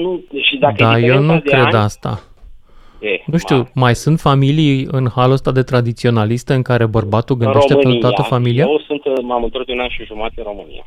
Nu, 0.01 0.23
și 0.41 0.57
dacă 0.57 0.75
e 0.77 0.83
Da, 0.83 0.91
eu 0.91 0.99
diferența 0.99 1.33
nu 1.33 1.39
de 1.39 1.49
cred 1.49 1.73
ani, 1.73 1.75
asta. 1.75 2.23
E, 3.01 3.21
Nu 3.25 3.37
știu, 3.37 3.69
mai 3.73 3.95
sunt 3.95 4.19
familii 4.19 4.85
în 4.91 5.07
halul 5.15 5.33
ăsta 5.33 5.51
de 5.51 5.63
tradiționaliste 5.63 6.53
în 6.53 6.61
care 6.61 6.85
bărbatul 6.85 7.35
în 7.35 7.41
gândește 7.41 7.73
România, 7.73 7.89
pentru 7.89 8.07
toată 8.07 8.29
familia? 8.35 8.65
Eu 8.65 8.79
sunt, 8.79 9.21
m-am 9.21 9.43
întors 9.43 9.65
de 9.65 9.71
un 9.71 9.79
an 9.79 9.89
și 9.89 10.05
jumătate 10.05 10.33
în 10.41 10.43
România. 10.43 10.85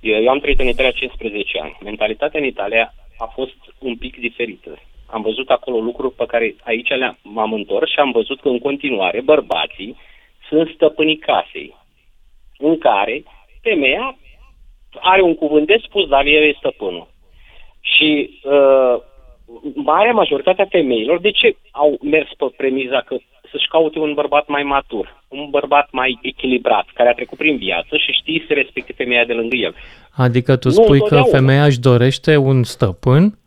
Eu, 0.00 0.22
eu 0.22 0.28
am 0.28 0.38
trăit 0.38 0.60
în 0.60 0.66
Italia 0.66 0.90
15 0.90 1.60
ani. 1.62 1.78
Mentalitatea 1.84 2.40
în 2.40 2.46
Italia 2.46 2.94
a 3.18 3.24
fost 3.34 3.58
un 3.78 3.96
pic 3.96 4.16
diferită. 4.16 4.78
Am 5.06 5.22
văzut 5.22 5.48
acolo 5.48 5.78
lucruri 5.78 6.14
pe 6.14 6.26
care 6.26 6.56
aici 6.64 6.88
le-am, 6.88 7.18
m-am 7.22 7.52
întors 7.52 7.90
și 7.90 7.98
am 7.98 8.10
văzut 8.10 8.40
că 8.40 8.48
în 8.48 8.58
continuare 8.58 9.20
bărbații 9.20 9.96
sunt 10.54 10.74
stăpânii 10.74 11.18
casei, 11.18 11.76
în 12.58 12.78
care 12.78 13.22
femeia 13.62 14.16
are 15.00 15.22
un 15.22 15.34
cuvânt 15.34 15.66
de 15.66 15.78
spus, 15.86 16.08
dar 16.08 16.24
el 16.24 16.42
e 16.42 16.54
stăpânul. 16.58 17.08
Și 17.80 18.40
uh, 18.42 18.96
marea 19.74 20.12
majoritatea 20.12 20.66
femeilor, 20.70 21.20
de 21.20 21.30
ce 21.30 21.56
au 21.70 21.98
mers 22.02 22.28
pe 22.36 22.44
premiza 22.56 23.00
că 23.06 23.16
să-și 23.50 23.68
caute 23.68 23.98
un 23.98 24.14
bărbat 24.14 24.48
mai 24.48 24.62
matur, 24.62 25.22
un 25.28 25.46
bărbat 25.50 25.88
mai 25.90 26.18
echilibrat, 26.22 26.86
care 26.94 27.08
a 27.08 27.12
trecut 27.14 27.38
prin 27.38 27.56
viață 27.56 27.96
și 27.96 28.12
știe 28.12 28.44
să 28.46 28.52
respecte 28.52 28.92
femeia 28.92 29.24
de 29.24 29.32
lângă 29.32 29.56
el. 29.56 29.74
Adică 30.16 30.56
tu 30.56 30.68
Nu 30.68 30.74
spui 30.74 30.98
că 30.98 31.04
întotdeauna. 31.04 31.38
femeia 31.38 31.64
își 31.64 31.80
dorește 31.80 32.36
un 32.36 32.62
stăpân? 32.62 33.38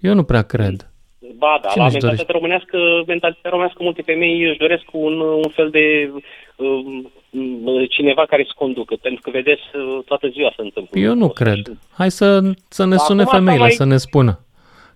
Eu 0.00 0.14
nu 0.14 0.22
prea 0.24 0.42
cred. 0.42 0.90
Ba 1.38 1.58
da, 1.62 1.68
Cine 1.68 1.82
la 1.82 1.88
își 1.88 1.92
mentalitatea 1.98 2.34
românească, 2.38 2.76
mentalitatea 3.06 3.50
românească, 3.50 3.82
multe 3.82 4.02
femei 4.02 4.42
își 4.48 4.58
doresc 4.58 4.84
un, 4.92 5.20
un 5.20 5.48
fel 5.56 5.68
de 5.70 6.10
um, 6.56 7.10
um, 7.30 7.86
cineva 7.88 8.24
care 8.26 8.42
să 8.46 8.52
conducă, 8.56 8.94
pentru 9.02 9.20
că, 9.22 9.30
vedeți, 9.30 9.62
uh, 9.74 9.98
toată 10.04 10.28
ziua 10.28 10.52
se 10.56 10.62
întâmplă. 10.62 11.00
Eu 11.00 11.14
nu 11.14 11.28
cred. 11.28 11.60
Hai 11.96 12.10
să, 12.10 12.40
să 12.68 12.84
ne 12.86 12.94
Acum 12.94 13.06
sune 13.06 13.22
s-a 13.24 13.30
femeile, 13.30 13.60
mai- 13.60 13.70
să 13.70 13.84
ne 13.84 13.96
spună. 13.96 14.38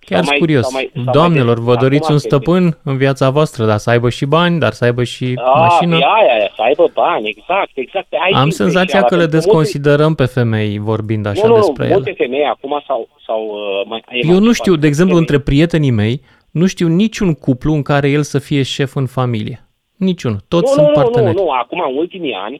Chiar 0.05 0.17
s-a 0.19 0.25
sunt 0.25 0.29
mai- 0.29 0.37
curios. 0.39 0.63
s-a 0.65 0.69
mai- 0.73 0.89
s-a 0.93 1.01
mai 1.03 1.13
Doamnelor, 1.13 1.55
des- 1.55 1.63
vă 1.65 1.75
doriți 1.75 2.03
acum 2.03 2.13
un 2.13 2.19
se- 2.19 2.27
stăpân 2.27 2.77
în 2.83 2.97
viața 2.97 3.29
voastră, 3.29 3.65
dar 3.65 3.77
să 3.77 3.89
aibă 3.89 4.09
și 4.09 4.25
bani, 4.25 4.59
dar 4.59 4.71
să 4.71 4.83
aibă 4.83 5.03
și 5.03 5.33
A, 5.43 5.59
mașină? 5.59 5.95
e 5.95 6.03
aia, 6.19 6.33
aia, 6.33 6.51
să 6.55 6.61
aibă 6.61 6.89
bani, 6.93 7.27
exact, 7.29 7.71
exact. 7.73 8.07
Aici 8.23 8.35
Am 8.35 8.47
e 8.47 8.51
senzația 8.51 8.81
greșeala, 8.83 9.05
că 9.07 9.15
le 9.15 9.21
pentru 9.21 9.35
multe- 9.35 9.47
desconsiderăm 9.47 10.15
pe 10.15 10.25
femei 10.25 10.77
vorbind 10.79 11.25
așa 11.25 11.47
nu, 11.47 11.53
nu, 11.53 11.59
despre 11.59 11.83
nu, 11.83 11.85
ele. 11.89 11.93
multe 11.93 12.13
femei 12.17 12.43
acum 12.45 12.83
sau 12.87 13.07
sau 13.25 13.41
uh, 13.45 13.85
mai 13.87 14.03
Eu 14.21 14.39
nu 14.39 14.51
știu, 14.51 14.75
de 14.75 14.87
exemplu, 14.87 15.17
între 15.17 15.39
prietenii 15.39 15.91
mei, 15.91 16.21
nu 16.59 16.65
știu 16.73 16.87
niciun 16.87 17.33
cuplu 17.33 17.73
în 17.73 17.83
care 17.91 18.07
el 18.09 18.23
să 18.33 18.39
fie 18.39 18.63
șef 18.63 18.95
în 18.95 19.07
familie. 19.07 19.57
Niciunul. 19.97 20.39
Toți 20.47 20.69
nu, 20.69 20.75
sunt 20.75 20.87
nu, 20.87 20.93
parteneri. 20.93 21.35
Nu, 21.35 21.43
nu, 21.43 21.49
acum, 21.49 21.79
în 21.89 21.97
ultimii 21.97 22.33
ani, 22.33 22.59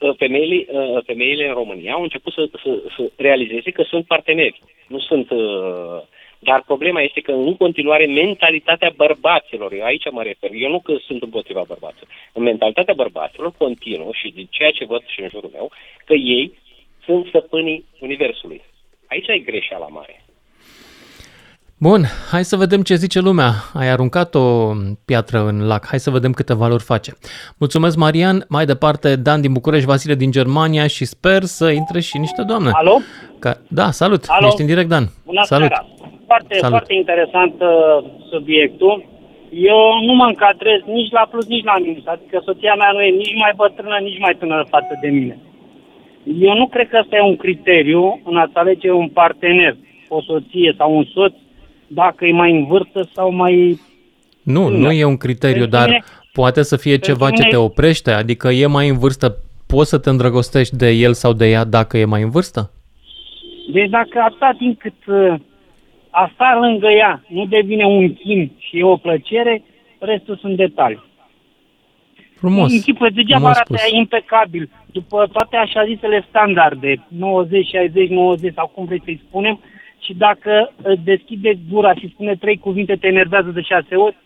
uh, 0.00 0.14
femeile, 0.16 0.66
uh, 0.70 1.04
femeile 1.06 1.48
în 1.48 1.54
România 1.54 1.92
au 1.92 2.02
început 2.02 2.32
să, 2.32 2.48
să, 2.62 2.82
să 2.96 3.10
realizeze 3.16 3.70
că 3.70 3.82
sunt 3.82 4.06
parteneri. 4.06 4.60
Nu 4.88 4.98
sunt... 4.98 5.30
uh, 5.30 6.00
Dar 6.38 6.62
problema 6.66 7.00
este 7.02 7.20
că 7.20 7.32
în 7.32 7.56
continuare 7.56 8.06
mentalitatea 8.06 8.92
bărbaților, 8.96 9.72
eu 9.72 9.84
aici 9.84 10.10
mă 10.10 10.22
refer, 10.22 10.50
eu 10.52 10.70
nu 10.70 10.80
că 10.80 10.94
sunt 11.06 11.22
împotriva 11.22 11.64
bărbaților, 11.66 12.08
în 12.32 12.42
mentalitatea 12.42 12.94
bărbaților 12.94 13.52
continuă 13.58 14.10
și 14.12 14.28
din 14.34 14.46
ceea 14.50 14.70
ce 14.70 14.84
văd 14.84 15.02
și 15.06 15.20
în 15.22 15.28
jurul 15.28 15.50
meu, 15.52 15.70
că 16.04 16.14
ei 16.14 16.52
sunt 17.04 17.26
stăpânii 17.26 17.84
Universului. 18.00 18.62
Aici 19.06 19.28
e 19.28 19.38
greșeala 19.38 19.86
mare. 19.86 20.23
Bun, 21.88 22.02
hai 22.32 22.44
să 22.50 22.56
vedem 22.64 22.82
ce 22.88 22.94
zice 23.04 23.20
lumea. 23.28 23.50
Ai 23.80 23.88
aruncat 23.96 24.30
o 24.34 24.46
piatră 25.08 25.38
în 25.50 25.56
lac. 25.70 25.82
Hai 25.92 26.00
să 26.06 26.10
vedem 26.18 26.32
câte 26.32 26.54
valori 26.62 26.82
face. 26.92 27.10
Mulțumesc, 27.62 27.96
Marian. 28.04 28.36
Mai 28.56 28.64
departe, 28.72 29.08
Dan 29.26 29.40
din 29.40 29.52
București, 29.58 29.90
Vasile 29.92 30.14
din 30.22 30.30
Germania 30.38 30.86
și 30.86 31.04
sper 31.04 31.42
să 31.58 31.66
intre 31.80 32.00
și 32.08 32.16
niște 32.18 32.42
doamne. 32.50 32.70
Alo? 32.72 32.96
Ca... 33.38 33.52
Da, 33.78 33.86
salut. 33.90 34.22
Alo? 34.28 34.46
Ești 34.46 34.60
în 34.60 34.66
direct, 34.66 34.88
Dan. 34.88 35.04
Bună 35.24 35.42
salut. 35.42 35.68
seara! 35.68 35.86
Foarte, 36.30 36.54
Salut. 36.54 36.76
foarte 36.76 36.94
interesant 37.02 37.54
uh, 37.60 37.68
subiectul. 38.32 38.94
Eu 39.72 39.80
nu 40.06 40.12
mă 40.20 40.26
încadrez 40.32 40.80
nici 40.98 41.12
la 41.18 41.24
plus, 41.30 41.46
nici 41.46 41.64
la 41.64 41.76
minus. 41.84 42.06
Adică 42.06 42.36
soția 42.44 42.74
mea 42.74 42.90
nu 42.92 43.00
e 43.02 43.10
nici 43.10 43.36
mai 43.44 43.52
bătrână, 43.56 43.96
nici 44.08 44.20
mai 44.24 44.34
tânără 44.38 44.66
față 44.68 44.98
de 45.02 45.08
mine. 45.08 45.38
Eu 46.48 46.54
nu 46.60 46.66
cred 46.66 46.88
că 46.88 46.98
ăsta 47.02 47.16
e 47.16 47.30
un 47.32 47.36
criteriu 47.36 48.20
în 48.24 48.36
a-ți 48.36 48.56
alege 48.62 48.90
un 48.90 49.08
partener, 49.08 49.76
o 50.08 50.20
soție 50.22 50.74
sau 50.78 50.96
un 50.96 51.04
soț, 51.14 51.34
dacă 51.86 52.24
e 52.26 52.32
mai 52.32 52.50
în 52.50 52.66
vârstă 52.66 53.08
sau 53.14 53.32
mai... 53.32 53.80
Nu, 54.42 54.70
Da. 54.70 54.76
nu 54.76 54.90
e 54.92 55.04
un 55.04 55.16
criteriu, 55.16 55.58
Pentru 55.60 55.76
dar 55.78 55.88
mine- 55.88 56.02
poate 56.32 56.62
să 56.62 56.76
fie 56.76 56.90
pentru 56.90 57.10
ceva 57.10 57.26
ce 57.30 57.34
mine- 57.38 57.48
te 57.50 57.56
oprește. 57.56 58.10
Adică 58.10 58.48
e 58.48 58.66
mai 58.66 58.88
în 58.88 58.98
vârstă, 58.98 59.36
poți 59.66 59.88
să 59.88 59.98
te 59.98 60.10
îndrăgostești 60.10 60.76
de 60.76 60.90
el 60.90 61.12
sau 61.12 61.32
de 61.32 61.46
ea 61.50 61.64
dacă 61.64 61.98
e 61.98 62.04
mai 62.04 62.22
în 62.22 62.30
vârstă? 62.30 62.70
Deci 63.72 63.88
dacă 63.88 64.20
atâta 64.24 64.54
timp 64.58 64.78
cât 64.80 65.06
uh, 65.06 65.34
a 66.10 66.30
sta 66.34 66.58
lângă 66.60 66.88
ea 66.90 67.22
nu 67.28 67.46
devine 67.46 67.84
un 67.84 68.14
chin 68.14 68.52
și 68.58 68.78
e 68.78 68.84
o 68.84 68.96
plăcere, 68.96 69.62
restul 69.98 70.36
sunt 70.36 70.56
detalii. 70.56 71.02
Frumos. 72.36 72.72
Închipă, 72.72 73.08
degeaba 73.08 73.38
Frumos 73.40 73.56
arată 73.56 73.74
spus. 73.76 73.92
ea 73.92 73.98
impecabil, 73.98 74.70
după 74.92 75.28
toate 75.32 75.56
așa 75.56 75.84
zisele 75.84 76.24
standarde, 76.28 77.04
90, 77.08 77.66
60, 77.66 78.08
90 78.08 78.52
sau 78.54 78.66
cum 78.74 78.84
vrei 78.84 79.00
să-i 79.04 79.22
spunem, 79.28 79.60
și 80.04 80.14
dacă 80.14 80.72
îți 80.82 81.04
deschide 81.04 81.58
gura 81.70 81.94
și 81.94 82.08
spune 82.08 82.34
trei 82.36 82.58
cuvinte, 82.58 82.96
te 82.96 83.06
enervează 83.06 83.48
de 83.48 83.60
șase 83.60 83.94
ori, 83.94 84.16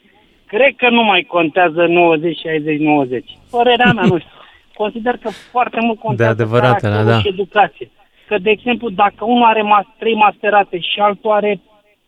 cred 0.47 0.76
că 0.76 0.91
nu 0.91 1.03
mai 1.03 1.22
contează 1.22 1.87
90, 1.87 2.39
60, 2.39 2.79
90. 2.79 3.24
Părerea 3.51 3.93
mea, 3.93 4.05
nu 4.05 4.18
știu. 4.18 4.31
Consider 4.83 5.16
că 5.16 5.31
foarte 5.51 5.79
mult 5.81 5.99
contează 5.99 6.35
De 6.35 6.43
adevăratele, 6.43 6.93
caracterul 6.93 7.12
da. 7.12 7.20
și 7.20 7.29
educație. 7.29 7.91
Că, 8.26 8.39
de 8.39 8.51
exemplu, 8.51 8.89
dacă 8.91 9.24
unul 9.24 9.45
are 9.45 9.62
mas- 9.62 9.97
trei 9.99 10.14
masterate 10.14 10.79
și 10.79 11.01
altul 11.01 11.31
are, 11.31 11.61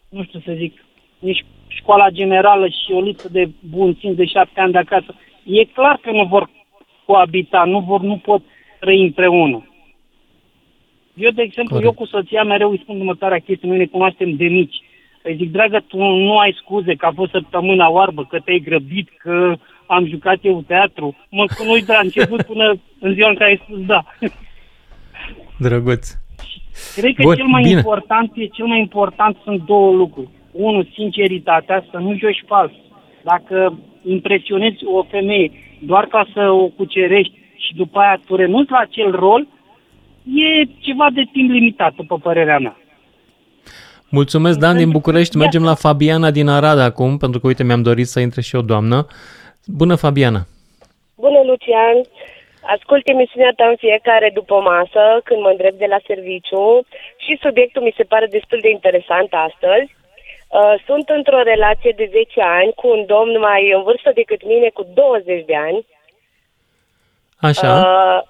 nu 0.08 0.22
știu 0.24 0.40
să 0.44 0.52
zic, 0.56 0.84
nici 1.18 1.44
școala 1.66 2.08
generală 2.10 2.66
și 2.66 2.92
o 2.92 3.00
lipsă 3.00 3.28
de 3.30 3.48
bun 3.70 3.96
simț 4.00 4.16
de 4.16 4.24
șapte 4.24 4.60
ani 4.60 4.72
de 4.72 4.78
acasă, 4.78 5.14
e 5.44 5.64
clar 5.64 5.98
că 6.02 6.10
nu 6.10 6.24
vor 6.24 6.50
coabita, 7.04 7.64
nu, 7.64 7.80
vor, 7.80 8.00
nu 8.00 8.16
pot 8.16 8.42
trăi 8.80 9.02
împreună. 9.02 9.64
Eu, 11.14 11.30
de 11.30 11.42
exemplu, 11.42 11.74
Corect. 11.76 11.92
eu 11.92 12.04
cu 12.04 12.06
soția 12.10 12.42
mereu 12.42 12.70
îi 12.70 12.80
spun 12.82 12.98
următoarea 12.98 13.38
chestie, 13.38 13.68
noi 13.68 13.78
ne 13.78 13.86
cunoaștem 13.86 14.36
de 14.36 14.44
mici. 14.44 14.76
Îi 15.22 15.36
zic, 15.36 15.50
dragă, 15.52 15.84
tu 15.86 15.96
nu 15.96 16.38
ai 16.38 16.54
scuze 16.62 16.94
că 16.94 17.06
a 17.06 17.12
fost 17.14 17.30
săptămâna 17.30 17.90
oarbă, 17.90 18.24
că 18.24 18.38
te-ai 18.38 18.58
grăbit, 18.58 19.08
că 19.18 19.54
am 19.86 20.06
jucat 20.06 20.38
eu 20.42 20.62
teatru. 20.66 21.16
Mă 21.30 21.44
cunoști 21.58 21.86
de 21.86 21.92
la 21.92 22.00
început 22.02 22.42
până 22.42 22.80
în 23.00 23.14
ziua 23.14 23.28
în 23.28 23.34
care 23.34 23.50
ai 23.50 23.60
spus 23.64 23.84
da. 23.86 24.04
Drăguț. 25.58 26.08
Cred 26.96 27.14
că 27.14 27.22
Bun, 27.22 27.34
cel 27.34 27.46
mai 27.46 27.62
bine. 27.62 27.76
important 27.76 28.32
e 28.34 28.46
cel 28.46 28.66
mai 28.66 28.78
important 28.78 29.36
sunt 29.44 29.62
două 29.62 29.92
lucruri. 29.92 30.28
Unu, 30.52 30.82
sinceritatea, 30.94 31.84
să 31.90 31.96
nu 31.98 32.16
joci 32.18 32.44
fals. 32.46 32.72
Dacă 33.22 33.78
impresionezi 34.04 34.84
o 34.84 35.02
femeie 35.02 35.50
doar 35.78 36.04
ca 36.06 36.26
să 36.34 36.50
o 36.50 36.66
cucerești 36.68 37.38
și 37.56 37.74
după 37.74 37.98
aia 37.98 38.20
tu 38.26 38.34
renunți 38.36 38.70
la 38.70 38.78
acel 38.78 39.10
rol, 39.10 39.46
e 40.24 40.64
ceva 40.78 41.06
de 41.14 41.22
timp 41.32 41.50
limitat, 41.50 41.94
după 41.94 42.18
părerea 42.18 42.58
mea. 42.58 42.76
Mulțumesc, 44.08 44.58
Dan 44.58 44.76
din 44.76 44.90
București. 44.90 45.36
Mergem 45.36 45.64
la 45.64 45.74
Fabiana 45.74 46.30
din 46.30 46.48
Arad 46.48 46.78
acum, 46.78 47.16
pentru 47.16 47.40
că, 47.40 47.46
uite, 47.46 47.64
mi-am 47.64 47.82
dorit 47.82 48.06
să 48.06 48.20
intre 48.20 48.40
și 48.40 48.56
o 48.56 48.62
doamnă. 48.62 49.06
Bună, 49.66 49.94
Fabiana! 49.94 50.40
Bună, 51.16 51.40
Lucian! 51.46 51.96
Ascult 52.74 53.08
emisiunea 53.08 53.52
ta 53.56 53.66
în 53.68 53.76
fiecare 53.76 54.30
după 54.34 54.54
masă, 54.60 55.02
când 55.24 55.40
mă 55.40 55.48
îndrept 55.48 55.78
de 55.78 55.86
la 55.88 56.00
serviciu 56.06 56.66
și 57.24 57.38
subiectul 57.42 57.82
mi 57.82 57.94
se 57.96 58.02
pare 58.02 58.26
destul 58.26 58.58
de 58.62 58.70
interesant 58.70 59.30
astăzi. 59.48 59.88
Uh, 60.48 60.74
Sunt 60.86 61.08
într-o 61.08 61.42
relație 61.42 61.92
de 61.96 62.08
10 62.10 62.40
ani 62.40 62.72
cu 62.80 62.88
un 62.88 63.04
domn 63.06 63.38
mai 63.38 63.72
în 63.76 63.82
vârstă 63.82 64.10
decât 64.14 64.46
mine, 64.46 64.68
cu 64.68 64.82
20 64.94 65.44
de 65.44 65.56
ani. 65.56 65.86
Așa, 67.48 67.70
Uh, 67.72 68.20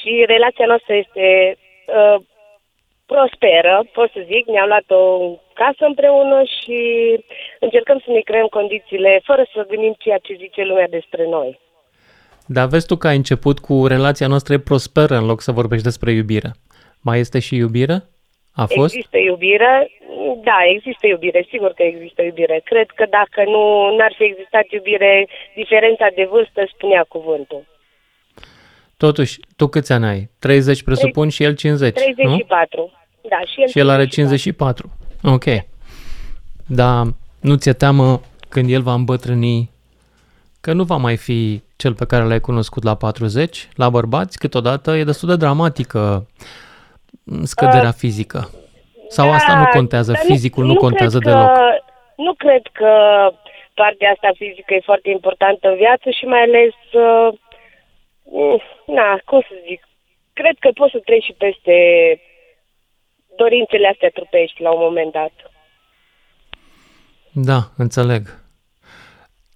și 0.00 0.24
relația 0.26 0.66
noastră 0.66 0.94
este 0.94 1.56
uh, 1.56 2.16
prosperă, 3.06 3.74
pot 3.92 4.10
să 4.10 4.20
zic. 4.32 4.46
Ne-am 4.46 4.68
luat 4.68 4.88
o 5.00 5.02
casă 5.60 5.84
împreună 5.90 6.42
și 6.56 6.78
încercăm 7.60 7.98
să 8.04 8.10
ne 8.10 8.20
creăm 8.20 8.46
condițiile 8.46 9.20
fără 9.24 9.42
să 9.52 9.66
gândim 9.68 9.94
ceea 9.98 10.18
ce 10.18 10.32
zice 10.44 10.62
lumea 10.64 10.88
despre 10.88 11.24
noi. 11.36 11.58
dar 12.46 12.66
vezi 12.66 12.86
tu 12.86 12.96
că 12.96 13.06
ai 13.08 13.16
început 13.16 13.58
cu 13.58 13.86
relația 13.86 14.26
noastră 14.26 14.54
e 14.54 14.68
prosperă 14.70 15.14
în 15.16 15.26
loc 15.26 15.40
să 15.40 15.52
vorbești 15.52 15.84
despre 15.90 16.10
iubire. 16.12 16.50
Mai 17.02 17.18
este 17.18 17.38
și 17.38 17.54
iubire? 17.56 17.96
A 18.54 18.64
fost? 18.66 18.94
Există 18.94 19.18
iubire? 19.18 19.90
Da, 20.48 20.58
există 20.74 21.06
iubire, 21.06 21.46
sigur 21.48 21.72
că 21.72 21.82
există 21.82 22.22
iubire. 22.22 22.60
Cred 22.64 22.88
că 22.98 23.04
dacă 23.10 23.50
nu 23.50 23.62
n-ar 23.96 24.12
fi 24.16 24.24
existat 24.24 24.66
iubire, 24.70 25.28
diferența 25.54 26.06
de 26.14 26.24
vârstă 26.24 26.60
spunea 26.74 27.04
cuvântul. 27.08 27.62
Totuși, 29.04 29.40
tu 29.56 29.66
câți 29.66 29.92
ani 29.92 30.06
ai? 30.06 30.30
30 30.38 30.82
presupun 30.82 31.28
și 31.28 31.42
el 31.42 31.54
50, 31.54 31.96
nu? 31.96 32.02
34. 32.02 32.92
Da, 33.28 33.36
și 33.52 33.60
el, 33.60 33.68
Și 33.68 33.78
el 33.78 33.88
are 33.88 34.06
54. 34.06 34.92
Ok. 35.22 35.44
Dar 36.66 37.06
nu 37.40 37.54
ți-e 37.56 37.72
teamă 37.72 38.20
când 38.48 38.70
el 38.70 38.82
va 38.82 38.92
îmbătrâni 38.92 39.70
că 40.60 40.72
nu 40.72 40.84
va 40.84 40.96
mai 40.96 41.16
fi 41.16 41.62
cel 41.76 41.94
pe 41.94 42.06
care 42.06 42.24
l-ai 42.24 42.40
cunoscut 42.40 42.82
la 42.82 42.94
40? 42.94 43.68
La 43.74 43.88
bărbați, 43.88 44.38
câteodată 44.38 44.90
e 44.96 45.04
destul 45.04 45.28
de 45.28 45.36
dramatică 45.36 46.26
scăderea 47.42 47.88
Uh, 47.88 47.94
fizică. 47.96 48.50
Sau 49.08 49.32
asta 49.32 49.54
nu 49.56 49.62
Da, 49.62 49.68
contează, 49.68 50.12
dar 50.12 50.22
fizicul 50.24 50.64
nu, 50.64 50.74
cred 50.74 50.82
contează 50.82 51.18
că, 51.18 51.28
deloc? 51.28 51.50
Nu 52.16 52.32
cred 52.34 52.62
că 52.72 52.92
partea 53.74 54.10
asta 54.10 54.30
fizică 54.34 54.74
e 54.74 54.80
foarte 54.90 55.10
importantă 55.10 55.68
în 55.68 55.76
viață 55.76 56.10
și 56.10 56.24
mai 56.24 56.40
ales, 56.40 56.74
uh, 56.92 57.28
mm, 57.32 57.49
na, 58.86 59.20
cum 59.24 59.40
să 59.40 59.54
zic, 59.68 59.88
cred 60.32 60.56
că 60.58 60.70
poți 60.74 60.92
să 60.92 60.98
treci 60.98 61.24
și 61.24 61.32
peste 61.32 61.74
dorințele 63.36 63.88
astea 63.88 64.10
trupești 64.10 64.62
la 64.62 64.70
un 64.72 64.80
moment 64.80 65.12
dat. 65.12 65.32
Da, 67.32 67.60
înțeleg. 67.76 68.22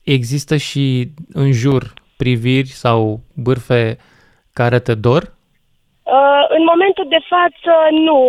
Există 0.05 0.57
și 0.57 1.09
în 1.33 1.53
jur 1.53 1.83
priviri 2.17 2.67
sau 2.67 3.21
bârfe 3.35 3.97
care 4.53 4.79
te 4.79 4.95
dor? 4.95 5.23
Uh, 6.03 6.45
în 6.49 6.65
momentul 6.65 7.07
de 7.09 7.23
față, 7.29 7.73
nu. 7.91 8.21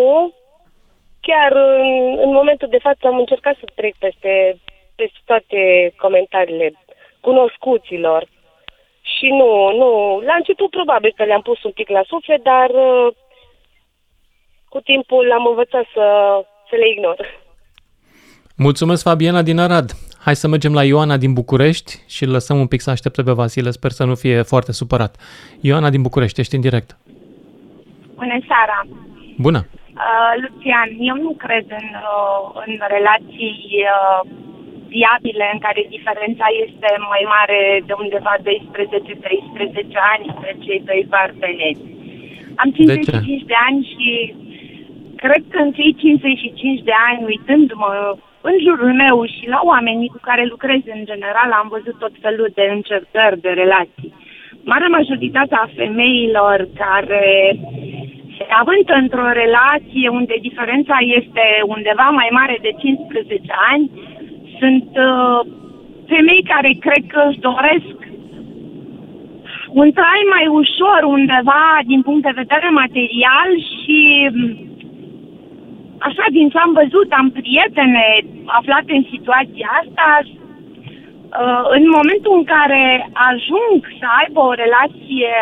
Chiar 1.22 1.52
în, 1.52 2.18
în 2.26 2.32
momentul 2.34 2.68
de 2.68 2.78
față 2.78 3.08
am 3.08 3.18
încercat 3.18 3.56
să 3.60 3.66
trec 3.76 3.96
peste, 3.96 4.60
peste 4.96 5.20
toate 5.26 5.94
comentariile 5.98 6.74
cunoscuților. 7.22 8.28
Și 9.14 9.28
nu, 9.40 9.78
nu. 9.78 10.22
La 10.26 10.36
început 10.36 10.70
probabil 10.70 11.14
că 11.16 11.24
le-am 11.24 11.42
pus 11.42 11.64
un 11.64 11.72
pic 11.72 11.90
la 11.90 12.04
suflet, 12.08 12.44
dar 12.44 12.70
uh, 12.70 13.14
cu 14.70 14.80
timpul 14.80 15.32
am 15.32 15.46
învățat 15.48 15.86
să, 15.94 16.06
să 16.70 16.76
le 16.76 16.90
ignor. 16.90 17.44
Mulțumesc, 18.58 19.04
Fabiana 19.04 19.42
din 19.42 19.60
Arad. 19.60 19.92
Hai 20.26 20.36
să 20.36 20.48
mergem 20.48 20.74
la 20.74 20.84
Ioana 20.84 21.18
din 21.18 21.34
București 21.34 21.92
și 22.08 22.24
îl 22.24 22.32
lăsăm 22.32 22.60
un 22.60 22.68
pic 22.68 22.82
să 22.82 22.90
aștepte 22.90 23.24
pe 23.24 23.32
Vasile. 23.32 23.72
Sper 23.72 23.92
să 23.92 24.04
nu 24.04 24.16
fie 24.16 24.42
foarte 24.42 24.72
supărat. 24.72 25.16
Ioana 25.62 25.90
din 25.90 26.02
București, 26.02 26.40
ești 26.40 26.56
în 26.56 26.62
direct. 26.62 26.98
Bună 28.16 28.38
seara! 28.48 28.88
Bună! 29.38 29.68
Uh, 29.96 30.34
Lucian, 30.42 30.90
eu 31.00 31.16
nu 31.16 31.32
cred 31.38 31.66
în, 31.70 31.88
uh, 32.14 32.64
în 32.66 32.74
relații 32.88 33.86
uh, 33.96 34.32
viabile 34.94 35.46
în 35.54 35.60
care 35.66 35.94
diferența 35.96 36.48
este 36.66 36.90
mai 37.14 37.24
mare 37.36 37.60
de 37.88 37.94
undeva 38.04 38.34
12-13 38.38 38.44
ani 40.14 40.26
între 40.34 40.52
cei 40.66 40.82
doi 40.90 41.02
parteneri. 41.16 41.84
Am 42.62 42.70
55 42.72 43.42
de, 43.42 43.46
de 43.52 43.58
ani 43.68 43.82
și 43.94 44.10
cred 45.24 45.44
că 45.52 45.58
în 45.62 45.72
cei 45.72 45.96
55 45.96 46.82
de 46.90 46.96
ani, 47.10 47.26
uitându-mă 47.32 47.92
în 48.50 48.56
jurul 48.66 48.94
meu 49.04 49.18
și 49.36 49.46
la 49.54 49.60
oamenii 49.72 50.14
cu 50.16 50.20
care 50.30 50.44
lucrez 50.54 50.82
în 50.98 51.04
general, 51.12 51.50
am 51.52 51.68
văzut 51.76 51.96
tot 52.00 52.14
felul 52.22 52.50
de 52.54 52.66
încercări 52.78 53.42
de 53.46 53.52
relații. 53.64 54.14
Marea 54.72 54.96
majoritatea 55.00 55.70
femeilor 55.76 56.58
care 56.84 57.58
se 58.38 58.46
avântă 58.62 58.94
într-o 59.04 59.30
relație 59.44 60.08
unde 60.20 60.36
diferența 60.48 60.98
este 61.20 61.46
undeva 61.76 62.08
mai 62.22 62.30
mare 62.40 62.58
de 62.62 62.72
15 62.78 63.54
ani, 63.72 63.86
sunt 64.60 64.90
uh, 65.10 65.40
femei 66.08 66.44
care 66.54 66.72
cred 66.86 67.04
că 67.14 67.22
își 67.30 67.40
doresc 67.40 67.96
un 69.82 69.92
trai 69.92 70.22
mai 70.34 70.48
ușor 70.62 71.00
undeva 71.18 71.66
din 71.86 72.02
punct 72.02 72.24
de 72.24 72.40
vedere 72.42 72.70
material 72.70 73.50
și 73.72 74.00
așa 76.08 76.26
din 76.32 76.50
ce 76.50 76.58
am 76.58 76.74
văzut, 76.82 77.10
am 77.12 77.30
prietene 77.40 78.08
aflate 78.46 78.92
în 79.00 79.06
situația 79.14 79.70
asta, 79.82 80.10
uh, 80.24 81.64
în 81.78 81.84
momentul 81.98 82.34
în 82.38 82.46
care 82.56 83.10
ajung 83.32 83.78
să 84.00 84.06
aibă 84.22 84.40
o 84.40 84.58
relație 84.64 85.36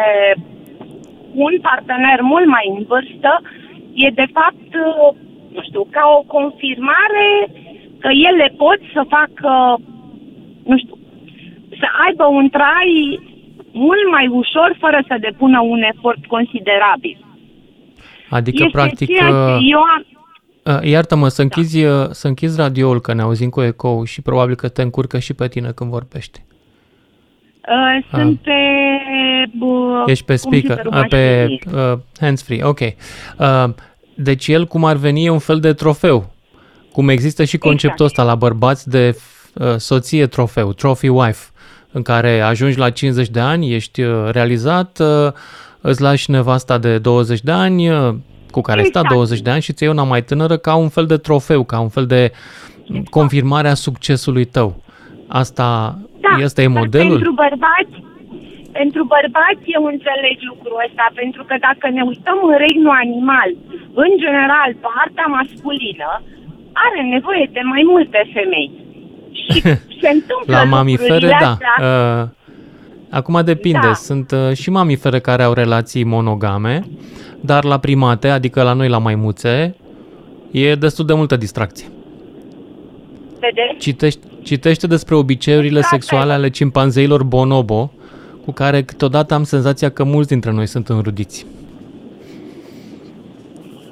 cu 1.32 1.39
un 1.49 1.55
partener 1.61 2.20
mult 2.22 2.47
mai 2.55 2.66
în 2.78 2.84
vârstă, 2.91 3.41
e 3.93 4.09
de 4.22 4.28
fapt, 4.38 4.70
uh, 4.86 5.09
nu 5.55 5.61
știu, 5.68 5.84
ca 5.95 6.03
o 6.18 6.22
confirmare 6.36 7.28
că 7.47 7.62
ele 8.10 8.54
pot 8.58 8.80
să 8.93 9.06
facă, 9.10 9.82
nu 10.64 10.78
știu, 10.78 10.97
să 11.80 11.88
aibă 12.08 12.26
un 12.26 12.49
trai 12.49 13.20
mult 13.72 14.10
mai 14.12 14.28
ușor 14.28 14.76
fără 14.80 15.04
să 15.08 15.18
depună 15.20 15.60
un 15.62 15.82
efort 15.82 16.26
considerabil. 16.26 17.26
Adică, 18.30 18.64
este 18.64 18.78
practic, 18.78 19.08
ceea 19.08 19.30
ce 19.30 19.36
uh, 19.36 19.58
eu 19.72 19.80
am, 19.80 20.06
uh, 20.76 20.89
iartă-mă, 20.89 21.28
să 21.28 21.41
închizi, 21.41 21.84
uh, 21.84 22.08
să 22.10 22.28
închizi 22.28 22.60
radioul, 22.60 23.01
că 23.01 23.14
ne 23.14 23.22
auzim 23.22 23.49
cu 23.49 23.62
ecou 23.62 24.04
și 24.04 24.22
probabil 24.22 24.56
că 24.56 24.68
te 24.70 24.82
încurcă 24.82 25.20
și 25.20 25.34
pe 25.34 25.47
tine 25.47 25.72
când 25.76 25.89
vorbești. 25.89 26.39
uh, 27.68 28.06
sunt 28.12 28.39
pe... 28.39 28.51
Uh, 29.60 30.04
Ești 30.06 30.26
pe 30.26 30.36
speaker, 30.36 30.78
computerul 30.78 31.04
uh, 31.04 31.08
pe 31.10 31.47
mașinii. 31.49 31.91
uh, 31.91 31.99
hands-free, 32.20 32.64
ok. 32.64 32.80
Uh, 32.80 33.74
deci 34.16 34.47
el, 34.47 34.66
cum 34.66 34.86
ar 34.86 34.95
veni, 34.95 35.26
e 35.26 35.30
un 35.30 35.39
fel 35.39 35.60
de 35.60 35.74
trofeu. 35.74 36.33
Cum 36.94 37.10
există 37.10 37.44
și 37.44 37.58
conceptul 37.58 38.06
ăsta 38.06 38.24
la 38.24 38.36
bărbați 38.36 38.89
de 38.89 39.18
uh, 39.54 39.76
soție 39.78 40.28
trofeu, 40.28 40.74
trophy 40.74 41.08
wife, 41.08 41.46
în 41.91 42.02
care 42.02 42.39
ajungi 42.39 42.78
la 42.78 42.89
50 42.89 43.30
de 43.30 43.39
ani, 43.39 43.74
ești 43.74 44.02
uh, 44.02 44.30
realizat, 44.32 45.00
uh, 45.00 45.32
îți 45.82 46.02
lași 46.02 46.32
nevasta 46.32 46.78
de 46.78 46.98
20 46.98 47.41
de 47.41 47.52
ani, 47.52 47.89
uh, 47.89 48.14
cu 48.52 48.62
care 48.62 48.80
ai 48.80 48.86
stat 48.86 49.08
20 49.08 49.41
de 49.41 49.50
ani 49.50 49.62
și 49.62 49.74
ți 49.74 49.84
iei 49.84 49.91
una 49.91 50.04
mai 50.04 50.24
tânără 50.24 50.58
ca 50.58 50.76
un 50.76 50.89
fel 50.89 51.06
de 51.06 51.18
trofeu, 51.18 51.64
ca 51.64 51.80
un 51.80 51.89
fel 51.89 52.06
de 52.06 52.32
confirmare 53.18 53.68
a 53.68 53.84
succesului 53.88 54.46
tău. 54.46 54.70
Asta, 55.28 55.68
Da, 56.22 56.44
ăsta 56.44 56.62
e 56.62 56.68
dar 56.68 56.78
modelul? 56.80 57.18
Pentru 57.20 57.34
bărbați, 57.46 57.96
pentru 58.80 59.02
bărbați 59.16 59.66
eu 59.78 59.84
înțeleg 59.94 60.38
lucrul 60.52 60.78
ăsta, 60.88 61.06
pentru 61.22 61.41
că 61.48 61.56
dacă 61.68 61.86
ne 61.96 62.04
uităm 62.12 62.38
în 62.50 62.56
regnul 62.66 62.96
animal, 63.06 63.50
în 64.06 64.12
general, 64.24 64.70
partea 64.88 65.28
masculină 65.38 66.12
are 66.74 67.02
nevoie 67.10 67.50
de 67.54 67.60
mai 67.64 67.84
multe 67.86 68.30
femei. 68.34 68.72
Și 69.32 69.62
se 70.02 70.10
întâmplă 70.10 70.56
La 70.58 70.64
mamifere, 70.64 71.14
lucrurile 71.14 71.38
da. 71.40 71.50
astea. 71.50 71.76
Uh, 72.22 72.42
Acum 73.14 73.42
depinde. 73.44 73.80
Da. 73.88 73.94
Sunt 73.94 74.32
uh, 74.32 74.56
și 74.56 74.70
mamifere 74.70 75.20
care 75.20 75.44
au 75.44 75.54
relații 75.54 76.04
monogame, 76.04 76.84
dar 77.42 77.64
la 77.64 77.78
primate, 77.80 78.30
adică 78.30 78.64
la 78.64 78.74
noi 78.74 78.90
la 78.90 78.98
maimuțe, 78.98 79.76
e 80.52 80.76
destul 80.76 81.06
de 81.06 81.14
multă 81.14 81.36
distracție. 81.36 81.88
Vedeți? 83.40 83.78
Citești, 83.78 84.20
citește 84.44 84.88
despre 84.88 85.16
obiceiurile 85.16 85.82
sexuale 85.82 86.34
ale 86.34 86.50
cimpanzeilor 86.50 87.24
bonobo, 87.24 87.92
cu 88.46 88.52
care 88.52 88.84
câteodată 88.84 89.34
am 89.34 89.44
senzația 89.44 89.90
că 89.90 90.04
mulți 90.04 90.30
dintre 90.30 90.52
noi 90.52 90.66
sunt 90.66 90.88
înrudiți. 90.90 91.46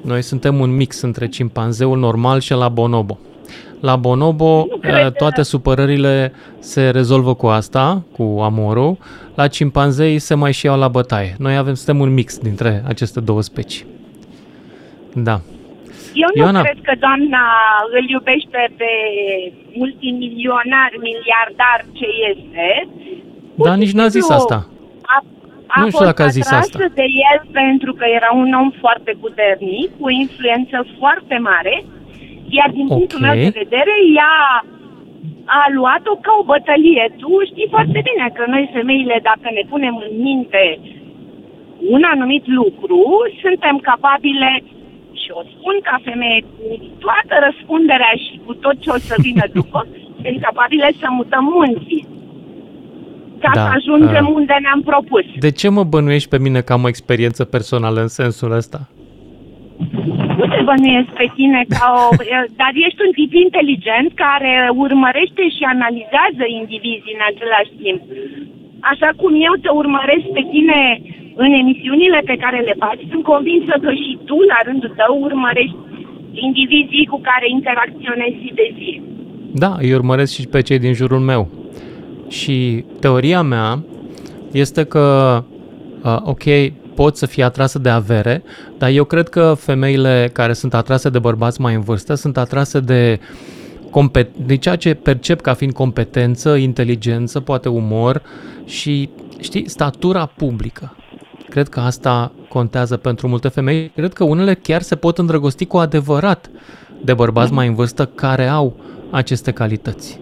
Noi 0.02 0.22
suntem 0.22 0.60
un 0.60 0.76
mix 0.76 1.00
între 1.00 1.28
cimpanzeul 1.28 1.98
normal 1.98 2.40
și 2.40 2.52
la 2.52 2.68
bonobo. 2.68 3.18
La 3.80 3.96
bonobo 3.96 4.66
eh, 4.82 5.10
toate 5.12 5.42
supărările 5.42 6.32
se 6.58 6.90
rezolvă 6.90 7.34
cu 7.34 7.46
asta, 7.46 8.02
cu 8.16 8.22
amorul. 8.42 8.96
La 9.34 9.48
cimpanzei 9.48 10.18
se 10.18 10.34
mai 10.34 10.52
și 10.52 10.66
iau 10.66 10.78
la 10.78 10.88
bătaie. 10.88 11.34
Noi 11.38 11.56
avem, 11.56 11.74
suntem 11.74 12.00
un 12.00 12.12
mix 12.14 12.38
dintre 12.38 12.82
aceste 12.86 13.20
două 13.20 13.42
specii. 13.42 13.84
Da. 15.14 15.40
Eu 16.14 16.28
nu 16.34 16.42
Ioana. 16.42 16.62
cred 16.62 16.78
că 16.82 16.92
doamna 17.00 17.44
îl 17.98 18.08
iubește 18.08 18.72
pe 18.76 18.90
multimilionar, 19.78 20.90
miliardar 21.00 21.78
ce 21.92 22.06
este. 22.32 22.88
Dar 23.54 23.76
nici 23.76 23.92
n-a 23.92 24.06
zis 24.06 24.28
Nu. 24.28 24.34
asta. 24.34 24.66
A, 25.02 25.24
a 25.74 25.80
Nu 25.80 25.86
știu 25.86 25.96
fost 25.98 26.08
dacă 26.10 26.22
a 26.22 26.34
zis 26.38 26.46
atrasă 26.46 26.76
asta. 26.82 26.94
de 27.00 27.06
el 27.30 27.38
pentru 27.60 27.90
că 27.98 28.04
era 28.18 28.30
un 28.42 28.50
om 28.62 28.70
foarte 28.82 29.12
puternic, 29.24 29.88
cu 29.98 30.04
o 30.08 30.16
influență 30.24 30.76
foarte 30.98 31.36
mare, 31.50 31.74
iar 32.58 32.68
din 32.78 32.86
punctul 32.94 33.18
Ok. 33.20 33.24
meu 33.26 33.34
de 33.46 33.58
vedere, 33.64 33.94
ea 34.20 34.34
a 35.60 35.62
luat-o 35.78 36.14
ca 36.24 36.32
o 36.40 36.44
bătălie. 36.52 37.04
Tu 37.22 37.30
știi 37.50 37.72
foarte 37.74 38.00
bine 38.08 38.26
că 38.36 38.42
noi 38.54 38.64
femeile, 38.76 39.16
dacă 39.30 39.46
ne 39.56 39.62
punem 39.72 39.94
în 40.06 40.12
minte 40.28 40.64
un 41.94 42.02
anumit 42.14 42.44
lucru, 42.60 43.00
suntem 43.42 43.76
capabile 43.90 44.50
și 45.22 45.28
o 45.38 45.42
spun 45.54 45.76
ca 45.88 45.96
femeie 46.08 46.40
cu 46.54 46.64
toată 47.04 47.34
răspunderea 47.46 48.12
și 48.24 48.34
cu 48.44 48.52
tot 48.64 48.76
ce 48.82 48.90
o 48.96 48.98
să 49.08 49.14
vină 49.26 49.44
după, 49.58 49.80
sunt 50.22 50.38
capabile 50.48 50.88
să 51.00 51.06
mutăm 51.10 51.44
munții 51.58 52.06
ca 53.44 53.50
Da, 53.54 53.64
să 53.64 53.70
ajungem 53.78 54.26
uh. 54.28 54.34
unde 54.38 54.56
ne-am 54.64 54.82
propus. 54.90 55.24
De 55.46 55.50
ce 55.60 55.68
mă 55.76 55.84
bănuiești 55.92 56.28
pe 56.34 56.38
mine 56.44 56.60
că 56.60 56.72
am 56.72 56.84
o 56.84 56.92
experiență 56.94 57.42
personală 57.54 57.98
în 58.06 58.12
sensul 58.20 58.50
ăsta? 58.60 58.80
Nu 60.38 60.44
te 60.52 60.60
bănuiesc 60.70 61.10
pe 61.20 61.26
tine 61.36 61.60
ca 61.74 61.86
o... 62.02 62.04
dar 62.60 62.72
ești 62.86 63.00
un 63.06 63.12
tip 63.18 63.32
inteligent 63.46 64.10
care 64.24 64.52
urmărește 64.84 65.42
și 65.56 65.62
analizează 65.74 66.44
indivizii 66.60 67.16
în 67.18 67.24
același 67.30 67.72
timp. 67.82 68.00
Așa 68.92 69.10
cum 69.20 69.32
eu 69.48 69.54
te 69.64 69.70
urmăresc 69.80 70.26
pe 70.36 70.42
tine 70.52 70.78
în 71.44 71.50
emisiunile 71.62 72.20
pe 72.30 72.36
care 72.44 72.58
le 72.68 72.74
faci, 72.84 73.02
sunt 73.10 73.24
convinsă 73.32 73.74
că 73.84 73.90
și 74.02 74.12
tu, 74.28 74.36
la 74.52 74.58
rândul 74.68 74.92
tău, 75.00 75.12
urmărești 75.28 75.78
indivizii 76.46 77.10
cu 77.12 77.18
care 77.28 77.46
interacționezi 77.56 78.40
zi 78.42 78.50
de 78.60 78.66
zi. 78.78 78.90
Da, 79.62 79.72
îi 79.78 79.92
urmăresc 79.98 80.32
și 80.34 80.48
pe 80.54 80.60
cei 80.60 80.78
din 80.78 80.94
jurul 81.00 81.18
meu. 81.32 81.42
Și 82.32 82.84
teoria 83.00 83.42
mea 83.42 83.82
este 84.50 84.84
că, 84.84 85.44
uh, 86.02 86.18
ok, 86.22 86.42
pot 86.94 87.16
să 87.16 87.26
fie 87.26 87.44
atrase 87.44 87.78
de 87.78 87.88
avere, 87.88 88.42
dar 88.78 88.90
eu 88.90 89.04
cred 89.04 89.28
că 89.28 89.54
femeile 89.58 90.30
care 90.32 90.52
sunt 90.52 90.74
atrase 90.74 91.08
de 91.08 91.18
bărbați 91.18 91.60
mai 91.60 91.74
în 91.74 91.80
vârstă 91.80 92.14
sunt 92.14 92.36
atrase 92.36 92.80
de, 92.80 93.20
compet- 93.90 94.46
de 94.46 94.56
ceea 94.56 94.76
ce 94.76 94.94
percep 94.94 95.40
ca 95.40 95.54
fiind 95.54 95.72
competență, 95.72 96.54
inteligență, 96.54 97.40
poate 97.40 97.68
umor 97.68 98.22
și, 98.64 99.08
știi, 99.40 99.68
statura 99.68 100.26
publică. 100.26 100.96
Cred 101.48 101.68
că 101.68 101.80
asta 101.80 102.32
contează 102.48 102.96
pentru 102.96 103.28
multe 103.28 103.48
femei. 103.48 103.90
Cred 103.94 104.12
că 104.12 104.24
unele 104.24 104.54
chiar 104.54 104.82
se 104.82 104.96
pot 104.96 105.18
îndrăgosti 105.18 105.66
cu 105.66 105.76
adevărat 105.76 106.50
de 107.04 107.14
bărbați 107.14 107.52
mai 107.52 107.66
în 107.66 107.74
vârstă 107.74 108.06
care 108.06 108.46
au 108.46 108.76
aceste 109.10 109.50
calități. 109.50 110.20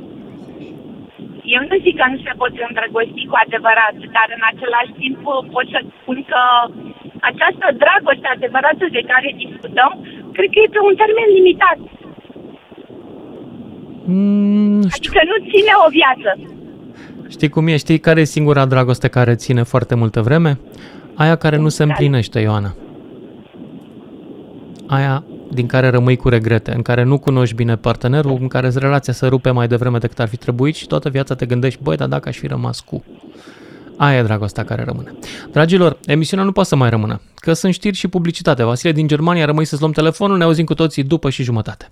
Eu 1.61 1.67
nu 1.71 1.77
zic 1.85 1.95
că 2.01 2.07
nu 2.13 2.19
se 2.27 2.33
pot 2.41 2.53
îndrăgosti 2.69 3.23
cu 3.31 3.37
adevărat, 3.45 3.95
dar 4.17 4.29
în 4.37 4.45
același 4.53 4.93
timp 5.01 5.17
pot 5.55 5.67
să 5.75 5.79
spun 5.99 6.19
că 6.31 6.43
această 7.31 7.67
dragoste 7.83 8.29
adevărată 8.37 8.85
de 8.97 9.03
care 9.11 9.29
discutăm, 9.43 9.91
cred 10.37 10.49
că 10.53 10.59
e 10.65 10.75
pe 10.75 10.81
un 10.89 10.95
termen 11.03 11.29
limitat. 11.39 11.79
Mm, 14.13 14.83
Adică 14.97 15.21
nu 15.31 15.37
ține 15.51 15.73
o 15.87 15.89
viață. 15.99 16.31
Știi 17.35 17.49
cum 17.55 17.67
e? 17.69 17.77
Știi 17.77 17.99
care 18.07 18.21
e 18.21 18.37
singura 18.37 18.65
dragoste 18.75 19.09
care 19.09 19.35
ține 19.35 19.63
foarte 19.73 19.95
multă 19.95 20.21
vreme? 20.29 20.53
Aia 21.15 21.37
care 21.37 21.57
nu 21.57 21.69
se 21.69 21.83
împlinește, 21.83 22.39
Ioana. 22.41 22.75
Aia 24.87 25.25
din 25.53 25.67
care 25.67 25.89
rămâi 25.89 26.17
cu 26.17 26.29
regrete, 26.29 26.75
în 26.75 26.83
care 26.83 27.03
nu 27.03 27.19
cunoști 27.19 27.55
bine 27.55 27.77
partenerul, 27.77 28.39
în 28.41 28.49
care 28.49 28.71
relația 28.75 29.13
se 29.13 29.27
rupe 29.27 29.51
mai 29.51 29.69
devreme 29.69 29.99
decât 29.99 30.19
ar 30.19 30.29
fi 30.29 30.37
trebuit 30.37 30.75
și 30.75 30.87
toată 30.87 31.09
viața 31.09 31.35
te 31.35 31.47
gândești, 31.47 31.81
băi, 31.83 31.97
dar 31.97 32.09
dacă 32.09 32.29
aș 32.29 32.37
fi 32.37 32.47
rămas 32.47 32.81
cu... 32.81 33.05
Aia 33.97 34.19
e 34.19 34.23
dragostea 34.23 34.65
care 34.65 34.85
rămâne. 34.85 35.13
Dragilor, 35.53 35.99
emisiunea 36.05 36.45
nu 36.45 36.53
poate 36.53 36.69
să 36.69 36.77
mai 36.77 36.91
rămână, 36.91 37.21
că 37.35 37.53
sunt 37.53 37.75
știri 37.75 37.97
și 37.97 38.09
publicitate. 38.09 38.63
Vasile 38.63 38.93
din 38.93 39.07
Germania, 39.07 39.45
rămâi 39.45 39.65
să-ți 39.65 39.81
luăm 39.81 39.93
telefonul, 39.93 40.37
ne 40.37 40.45
auzim 40.45 40.65
cu 40.65 40.75
toții 40.75 41.03
după 41.03 41.31
și 41.31 41.43
jumătate. 41.43 41.91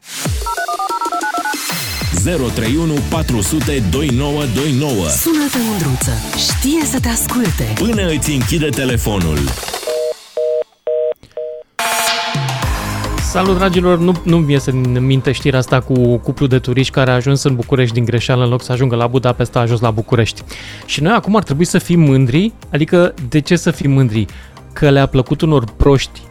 031 2.25 2.95
400 3.11 3.83
2929 3.91 5.09
Sună-te, 5.09 5.59
Mândruță, 5.69 6.11
știe 6.37 6.85
să 6.85 7.01
te 7.01 7.09
asculte. 7.09 7.73
Până 7.75 8.09
îți 8.09 8.31
închide 8.31 8.69
telefonul. 8.69 9.39
Salut, 13.29 13.57
dragilor! 13.57 13.99
Nu, 13.99 14.21
nu 14.25 14.39
mi 14.39 14.61
să 14.61 14.71
în 14.71 15.05
minte 15.07 15.33
știrea 15.33 15.59
asta 15.59 15.81
cu 15.81 16.17
cuplu 16.17 16.47
de 16.47 16.59
turiști 16.59 16.93
care 16.93 17.11
a 17.11 17.15
ajuns 17.15 17.43
în 17.43 17.55
București 17.55 17.95
din 17.95 18.05
greșeală 18.05 18.45
în 18.45 18.51
loc 18.51 18.63
să 18.63 18.73
ajungă 18.73 18.97
la 18.97 19.07
Budapesta, 19.07 19.59
a 19.59 19.63
ajuns 19.63 19.81
la 19.81 19.91
București. 19.91 20.43
Și 20.87 21.03
noi 21.03 21.13
acum 21.13 21.37
ar 21.37 21.43
trebui 21.43 21.65
să 21.65 21.79
fim 21.79 22.01
mândri, 22.01 22.53
adică 22.73 23.15
de 23.29 23.41
ce 23.41 23.57
să 23.57 23.71
fim 23.71 23.91
mândri? 23.91 24.27
Că 24.73 24.91
le-a 24.91 25.07
plăcut 25.07 25.41
unor 25.41 25.65
proști 25.77 26.23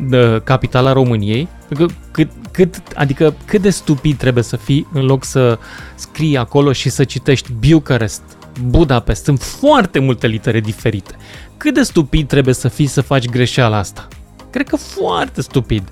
de 0.00 0.40
capitala 0.44 0.92
României, 0.92 1.48
că, 1.74 1.86
cât, 2.10 2.30
cât, 2.50 2.82
adică 2.94 3.34
cât 3.44 3.62
de 3.62 3.70
stupid 3.70 4.16
trebuie 4.16 4.44
să 4.44 4.56
fii 4.56 4.86
în 4.92 5.04
loc 5.04 5.24
să 5.24 5.58
scrii 5.94 6.36
acolo 6.36 6.72
și 6.72 6.88
să 6.88 7.04
citești 7.04 7.52
Bucharest, 7.52 8.22
Budapest, 8.62 9.24
sunt 9.24 9.40
foarte 9.40 9.98
multe 9.98 10.26
litere 10.26 10.60
diferite. 10.60 11.14
Cât 11.56 11.74
de 11.74 11.82
stupid 11.82 12.28
trebuie 12.28 12.54
să 12.54 12.68
fii 12.68 12.86
să 12.86 13.00
faci 13.00 13.28
greșeala 13.28 13.76
asta? 13.76 14.08
Cred 14.50 14.68
că 14.68 14.76
foarte 14.76 15.40
stupid. 15.40 15.82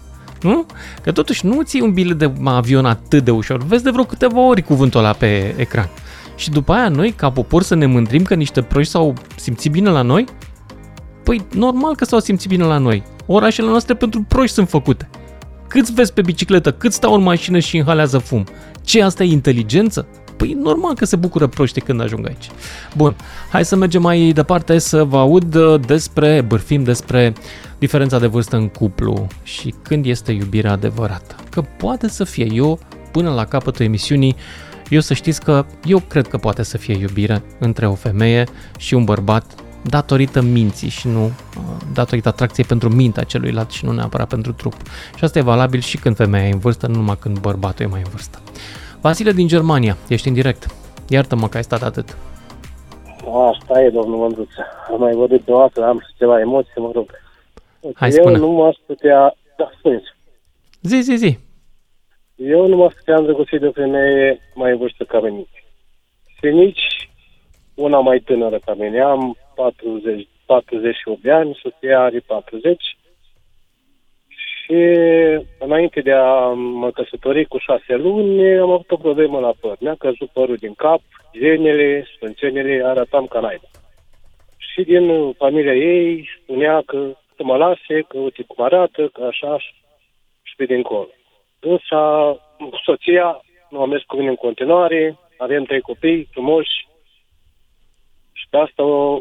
Nu? 0.43 0.67
Că 1.03 1.13
totuși 1.13 1.47
nu 1.47 1.63
ți 1.63 1.81
un 1.81 1.93
bilet 1.93 2.19
de 2.19 2.33
avion 2.45 2.85
atât 2.85 3.25
de 3.25 3.31
ușor. 3.31 3.63
Vezi 3.63 3.83
de 3.83 3.91
vreo 3.91 4.05
câteva 4.05 4.41
ori 4.41 4.63
cuvântul 4.63 5.01
ăla 5.01 5.13
pe 5.13 5.55
ecran. 5.57 5.89
Și 6.37 6.51
după 6.51 6.73
aia 6.73 6.89
noi, 6.89 7.11
ca 7.11 7.31
popor, 7.31 7.63
să 7.63 7.75
ne 7.75 7.87
mândrim 7.87 8.23
că 8.23 8.35
niște 8.35 8.63
proști 8.63 8.91
s-au 8.91 9.15
simțit 9.37 9.73
bine 9.73 9.91
la 9.91 10.03
noi? 10.03 10.25
Păi 11.25 11.47
normal 11.55 11.95
că 11.95 12.05
s-au 12.05 12.19
simțit 12.19 12.49
bine 12.49 12.65
la 12.65 12.79
noi. 12.79 13.03
Orașele 13.27 13.67
noastre 13.67 13.95
pentru 13.95 14.25
proști 14.29 14.55
sunt 14.55 14.69
făcute. 14.69 15.09
Câți 15.69 15.93
vezi 15.93 16.13
pe 16.13 16.23
bicicletă, 16.23 16.73
cât 16.73 16.93
stau 16.93 17.15
în 17.15 17.23
mașină 17.23 17.59
și 17.59 17.77
inhalează 17.77 18.19
fum? 18.19 18.45
Ce, 18.85 19.03
asta 19.03 19.25
e 19.25 19.31
inteligență? 19.31 20.07
Păi 20.37 20.57
normal 20.63 20.95
că 20.95 21.05
se 21.05 21.17
bucură 21.17 21.47
proști 21.47 21.81
când 21.81 22.01
ajung 22.01 22.27
aici. 22.27 22.51
Bun, 22.97 23.17
hai 23.51 23.65
să 23.65 23.77
mergem 23.77 24.03
mai 24.03 24.33
departe 24.35 24.79
să 24.79 25.05
vă 25.05 25.19
aud 25.19 25.55
uh, 25.55 25.81
despre, 25.87 26.41
bârfim 26.41 26.83
despre 26.83 27.33
diferența 27.79 28.19
de 28.19 28.27
vârstă 28.27 28.57
în 28.57 28.69
cuplu 28.69 29.27
și 29.43 29.75
când 29.83 30.07
este 30.07 30.33
iubirea 30.33 30.73
adevărată. 30.73 31.35
Că 31.51 31.61
poate 31.61 32.09
să 32.09 32.25
fie 32.25 32.49
eu, 32.53 32.79
până 33.11 33.31
la 33.31 33.45
capătul 33.45 33.85
emisiunii, 33.85 34.37
eu 34.89 35.01
să 35.01 35.15
știți 35.15 35.43
că 35.43 35.65
eu 35.85 35.99
cred 36.09 36.29
că 36.29 36.37
poate 36.37 36.63
să 36.63 36.79
fie 36.79 36.99
iubire 36.99 37.43
între 37.59 37.87
o 37.87 37.95
femeie 37.95 38.47
și 38.79 38.95
un 38.95 39.05
bărbat 39.05 39.55
datorită 39.83 40.41
minții 40.41 40.89
și 40.89 41.09
nu 41.09 41.25
uh, 41.25 41.33
datorită 41.93 42.29
atracției 42.29 42.67
pentru 42.67 42.89
mintea 42.89 43.23
celuilalt 43.23 43.71
și 43.71 43.85
nu 43.85 43.93
neapărat 43.93 44.29
pentru 44.29 44.53
trup. 44.53 44.75
Și 45.17 45.25
asta 45.25 45.39
e 45.39 45.43
valabil 45.43 45.81
și 45.81 45.97
când 45.97 46.17
femeia 46.17 46.49
e 46.49 46.53
în 46.53 46.59
vârstă, 46.59 46.87
nu 46.87 46.95
numai 46.95 47.19
când 47.21 47.39
bărbatul 47.39 47.85
e 47.85 47.89
mai 47.89 48.01
în 48.05 48.11
vârstă. 48.11 48.41
Vasile 49.03 49.33
din 49.33 49.47
Germania, 49.47 49.97
ești 50.09 50.29
în 50.29 50.35
direct. 50.35 50.67
Iartă-mă 51.09 51.49
că 51.49 51.57
ai 51.57 51.63
stat 51.63 51.83
atât. 51.83 52.17
Asta 53.51 53.83
e, 53.83 53.91
domnul 53.91 54.19
Mândruță. 54.19 54.67
Am 54.91 54.99
mai 54.99 55.13
văzut 55.15 55.45
deodată, 55.45 55.85
am 55.85 55.99
și 55.99 56.17
ceva 56.19 56.41
emoții, 56.41 56.73
mă 56.77 56.91
rog. 56.95 57.11
Hai, 57.95 58.11
Eu 58.11 58.23
spune. 58.23 58.37
nu 58.39 58.49
m-aș 58.49 58.77
putea... 58.87 59.35
Da, 59.57 59.71
spuneți. 59.79 60.05
Zi, 60.83 61.01
zi, 61.01 61.15
zi. 61.15 61.39
Eu 62.37 62.67
nu 62.69 62.77
m-aș 62.77 62.93
putea 62.93 63.17
îndrăgosti 63.17 63.59
de 63.59 63.67
o 63.67 63.73
femeie 63.73 64.41
mai 64.55 64.71
în 64.71 64.79
vârstă 64.79 65.05
ca 65.05 65.21
mine. 65.21 65.45
Și 66.39 66.47
nici 66.47 67.11
una 67.75 67.99
mai 67.99 68.19
tânără 68.19 68.59
ca 68.65 68.75
mine. 68.75 69.01
Am 69.01 69.37
40, 69.55 70.29
48 70.47 71.23
de 71.23 71.31
ani, 71.31 71.59
soția 71.63 72.01
are 72.01 72.19
40. 72.19 72.97
Și 74.73 75.45
înainte 75.59 76.01
de 76.01 76.13
a 76.13 76.49
mă 76.55 76.91
căsători 76.91 77.47
cu 77.47 77.59
șase 77.59 77.95
luni, 77.95 78.59
am 78.59 78.71
avut 78.71 78.91
o 78.91 78.97
problemă 78.97 79.39
la 79.39 79.53
păr. 79.61 79.77
Mi-a 79.81 79.95
căzut 79.99 80.31
părul 80.31 80.57
din 80.57 80.75
cap, 80.75 81.01
genele, 81.33 82.07
sprâncenele, 82.15 82.83
arătam 82.85 83.27
ca 83.27 83.41
naiba. 83.41 83.69
Și 84.57 84.83
din 84.83 85.33
familia 85.33 85.75
ei 85.75 86.29
spunea 86.43 86.83
că 86.87 86.99
să 87.37 87.43
mă 87.43 87.57
lase, 87.57 88.05
că 88.09 88.19
uite 88.19 88.43
cum 88.47 88.65
arată, 88.65 89.09
că 89.13 89.23
așa 89.25 89.59
și 90.43 90.55
pe 90.57 90.65
dincolo. 90.65 91.09
Însă 91.61 91.97
soția 92.85 93.41
nu 93.71 93.81
a 93.81 93.87
mers 93.87 94.03
cu 94.03 94.17
mine 94.17 94.29
în 94.29 94.35
continuare, 94.35 95.19
avem 95.37 95.65
trei 95.65 95.81
copii 95.81 96.29
frumoși 96.31 96.89
și 98.33 98.47
pe 98.51 98.57
asta, 98.57 98.83
o, 98.83 99.21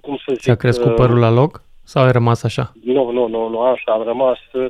cum 0.00 0.16
să 0.16 0.32
zic... 0.32 0.40
Ți-a 0.40 0.54
crescut 0.54 0.90
uh, 0.90 0.94
părul 0.96 1.18
la 1.18 1.30
loc 1.30 1.62
sau 1.84 2.04
ai 2.04 2.12
rămas 2.12 2.42
așa? 2.42 2.72
Nu, 2.84 3.10
nu, 3.10 3.26
nu, 3.28 3.48
nu, 3.48 3.60
așa 3.60 3.92
am 3.92 4.02
rămas. 4.02 4.38
uh, 4.52 4.66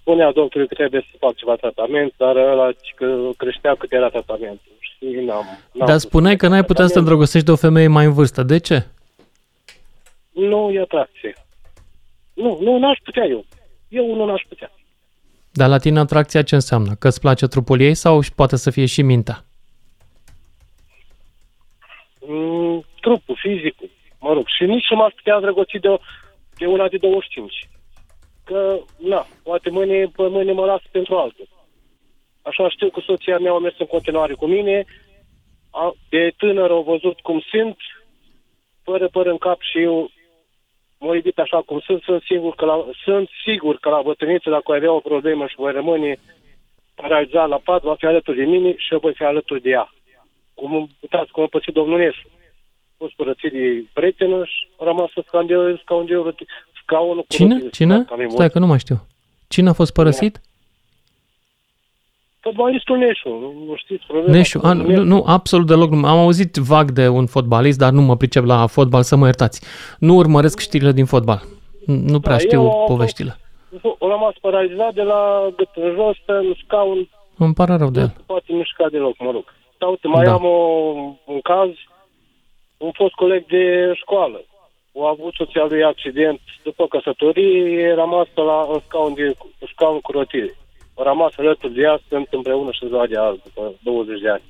Spunea 0.00 0.32
doctorul 0.32 0.66
că 0.66 0.74
trebuie 0.74 1.06
să 1.10 1.16
fac 1.18 1.34
ceva 1.34 1.54
tratament, 1.54 2.12
dar 2.16 2.36
ăla 2.36 2.72
ci 2.72 2.92
că 2.96 3.30
creștea 3.36 3.74
cât 3.74 3.92
era 3.92 4.08
tratamentul. 4.08 4.72
Și 4.80 5.04
n-am, 5.24 5.44
n-am 5.72 5.86
Dar 5.88 5.98
spuneai 5.98 6.36
că 6.36 6.48
n-ai 6.48 6.64
putea 6.64 6.86
să 6.86 6.92
te 6.92 6.98
îndrăgostești 6.98 7.46
de 7.46 7.52
o 7.52 7.56
femeie 7.56 7.86
mai 7.88 8.04
în 8.04 8.12
vârstă. 8.12 8.42
De 8.42 8.58
ce? 8.58 8.86
Nu 10.32 10.70
e 10.72 10.80
atracție. 10.80 11.34
Nu, 12.34 12.58
nu, 12.60 12.78
n-aș 12.78 12.98
putea 13.04 13.24
eu. 13.24 13.44
Eu 13.88 14.14
nu 14.14 14.24
n-aș 14.24 14.42
putea. 14.48 14.70
Dar 15.52 15.68
la 15.68 15.78
tine 15.78 15.98
atracția 15.98 16.42
ce 16.42 16.54
înseamnă? 16.54 16.94
Că 16.98 17.08
îți 17.08 17.20
place 17.20 17.46
trupul 17.46 17.80
ei 17.80 17.94
sau 17.94 18.20
și 18.20 18.32
poate 18.34 18.56
să 18.56 18.70
fie 18.70 18.86
și 18.86 19.02
mintea? 19.02 19.44
Mm, 22.26 22.84
trupul, 23.00 23.36
fizicul, 23.38 23.90
mă 24.20 24.32
rog. 24.32 24.46
Și 24.46 24.64
nici 24.64 24.86
nu 24.90 24.96
m-aș 24.96 25.12
putea 25.12 25.34
îndrăgosti 25.34 25.78
de, 25.78 25.88
o- 25.88 25.98
de 26.58 26.66
una 26.66 26.88
de 26.88 26.96
25. 26.96 27.68
Că, 28.44 28.78
na, 28.96 29.26
poate 29.42 29.70
mâine, 29.70 30.10
pe 30.16 30.28
mâine 30.28 30.52
mă 30.52 30.64
las 30.64 30.82
pentru 30.90 31.16
altul. 31.16 31.48
Așa 32.42 32.68
știu 32.68 32.90
că 32.90 33.00
soția 33.00 33.38
mea 33.38 33.52
a 33.52 33.58
mers 33.58 33.78
în 33.78 33.86
continuare 33.86 34.34
cu 34.34 34.46
mine. 34.46 34.84
A, 35.70 35.92
de 36.08 36.32
tânăr 36.36 36.70
au 36.70 36.82
văzut 36.82 37.20
cum 37.20 37.40
sunt, 37.50 37.76
fără 38.82 39.08
păr 39.08 39.26
în 39.26 39.38
cap 39.38 39.60
și 39.60 39.82
eu 39.82 40.10
mă 40.98 41.14
iubit 41.14 41.38
așa 41.38 41.62
cum 41.62 41.80
sunt. 41.80 42.02
Sunt 42.02 42.22
sigur 42.22 42.54
că 42.54 42.64
la, 42.64 42.86
sunt 43.04 43.28
sigur 43.44 43.76
că 43.76 43.88
la 43.88 44.02
bătrâniță, 44.02 44.50
dacă 44.50 44.72
avea 44.72 44.92
o 44.92 45.00
problemă 45.00 45.46
și 45.46 45.54
voi 45.56 45.72
rămâne 45.72 46.16
paralizat 46.94 47.48
la 47.48 47.58
pat, 47.58 47.82
va 47.82 47.94
fi 47.94 48.06
alături 48.06 48.36
de 48.36 48.44
mine 48.44 48.76
și 48.76 48.92
eu 48.92 48.98
voi 48.98 49.14
fi 49.14 49.24
alături 49.24 49.62
de 49.62 49.70
ea. 49.70 49.92
Cum, 50.54 50.88
uitați 51.00 51.30
cum 51.30 51.42
a 51.42 51.46
pățit 51.46 51.74
domnul 51.74 51.98
Nesu. 51.98 52.28
A 53.00 53.04
fost 53.04 53.14
părățit 53.16 53.52
de 53.52 53.84
prietenă 53.92 54.44
și 54.44 54.68
a 54.80 54.84
rămas 54.84 55.10
să 55.14 55.22
scaun 55.26 55.46
scaun 55.82 56.06
de 56.06 56.14
roti- 56.14 56.46
scaunul 56.82 57.16
cu 57.20 57.26
Cine? 57.28 57.52
rotile. 57.52 57.70
Cine? 57.70 58.04
Cam 58.04 58.18
emoții. 58.20 58.36
Stai 58.36 58.50
că 58.50 58.58
nu 58.58 58.66
mai 58.66 58.78
știu. 58.78 59.06
Cine 59.48 59.68
a 59.68 59.72
fost 59.72 59.92
părăsit? 59.92 60.40
Fotbalistul 62.40 62.96
Neșu, 62.98 63.28
nu- 63.28 63.64
nu 63.66 63.74
știți 63.76 64.04
problema. 64.06 64.32
Neșu. 64.36 64.60
A, 64.62 64.72
nu, 64.72 65.02
nu, 65.02 65.22
absolut 65.26 65.66
deloc. 65.66 65.90
nu. 65.90 66.06
Am 66.06 66.18
auzit 66.18 66.54
vag 66.56 66.90
de 66.90 67.08
un 67.08 67.26
fotbalist, 67.26 67.78
dar 67.78 67.92
nu 67.92 68.00
mă 68.02 68.16
pricep 68.16 68.44
la 68.44 68.66
fotbal, 68.66 69.02
să 69.02 69.16
mă 69.16 69.24
iertați. 69.24 69.66
Nu 69.98 70.14
urmăresc 70.14 70.58
știrile 70.60 70.92
din 70.92 71.04
fotbal. 71.04 71.42
Nu 71.86 72.20
prea 72.20 72.32
Da, 72.32 72.38
știu 72.38 72.60
eu 72.62 72.70
am 72.80 72.86
poveștile. 72.86 73.36
A 73.98 74.06
rămas 74.08 74.34
paralizat 74.40 74.94
de 74.94 75.02
la 75.02 75.48
gât 75.56 75.68
în 75.74 75.92
jos, 75.94 76.16
pe 76.26 76.32
scaun, 76.64 77.08
Îmi 77.38 77.54
pare 77.54 77.76
rău 77.76 77.90
de 77.90 77.98
nu 77.98 78.04
el. 78.04 78.12
se 78.16 78.22
poate 78.26 78.52
mișca 78.52 78.88
deloc, 78.90 79.14
mă 79.18 79.30
rog. 79.30 79.44
Dar 79.78 79.88
uite, 79.88 80.06
mai 80.08 80.24
Da. 80.24 80.32
am 80.32 80.44
o, 80.44 80.56
un 81.24 81.40
caz, 81.42 81.68
un 82.78 82.90
fost 82.92 83.14
coleg 83.14 83.46
de 83.46 83.92
școală. 83.94 84.44
a 85.00 85.08
avut 85.08 85.34
soția 85.34 85.64
lui 85.64 85.84
accident 85.84 86.40
după 86.62 86.86
căsătorie, 86.86 87.80
e 87.80 87.94
rămas 87.94 88.26
pe 88.34 88.40
la, 88.40 88.66
în 88.72 88.80
scaun, 88.86 89.14
de, 89.14 89.34
scaun 89.72 90.00
cu 90.00 90.12
rotire. 90.12 90.54
A 90.96 91.02
rămas 91.02 91.32
alături 91.36 91.72
de 91.74 91.80
ea, 91.80 92.00
sunt 92.08 92.28
împreună 92.30 92.70
și 92.72 92.86
ziua 92.86 93.06
de 93.06 93.16
azi, 93.16 93.40
după 93.42 93.74
20 93.82 94.20
de 94.20 94.28
ani. 94.28 94.42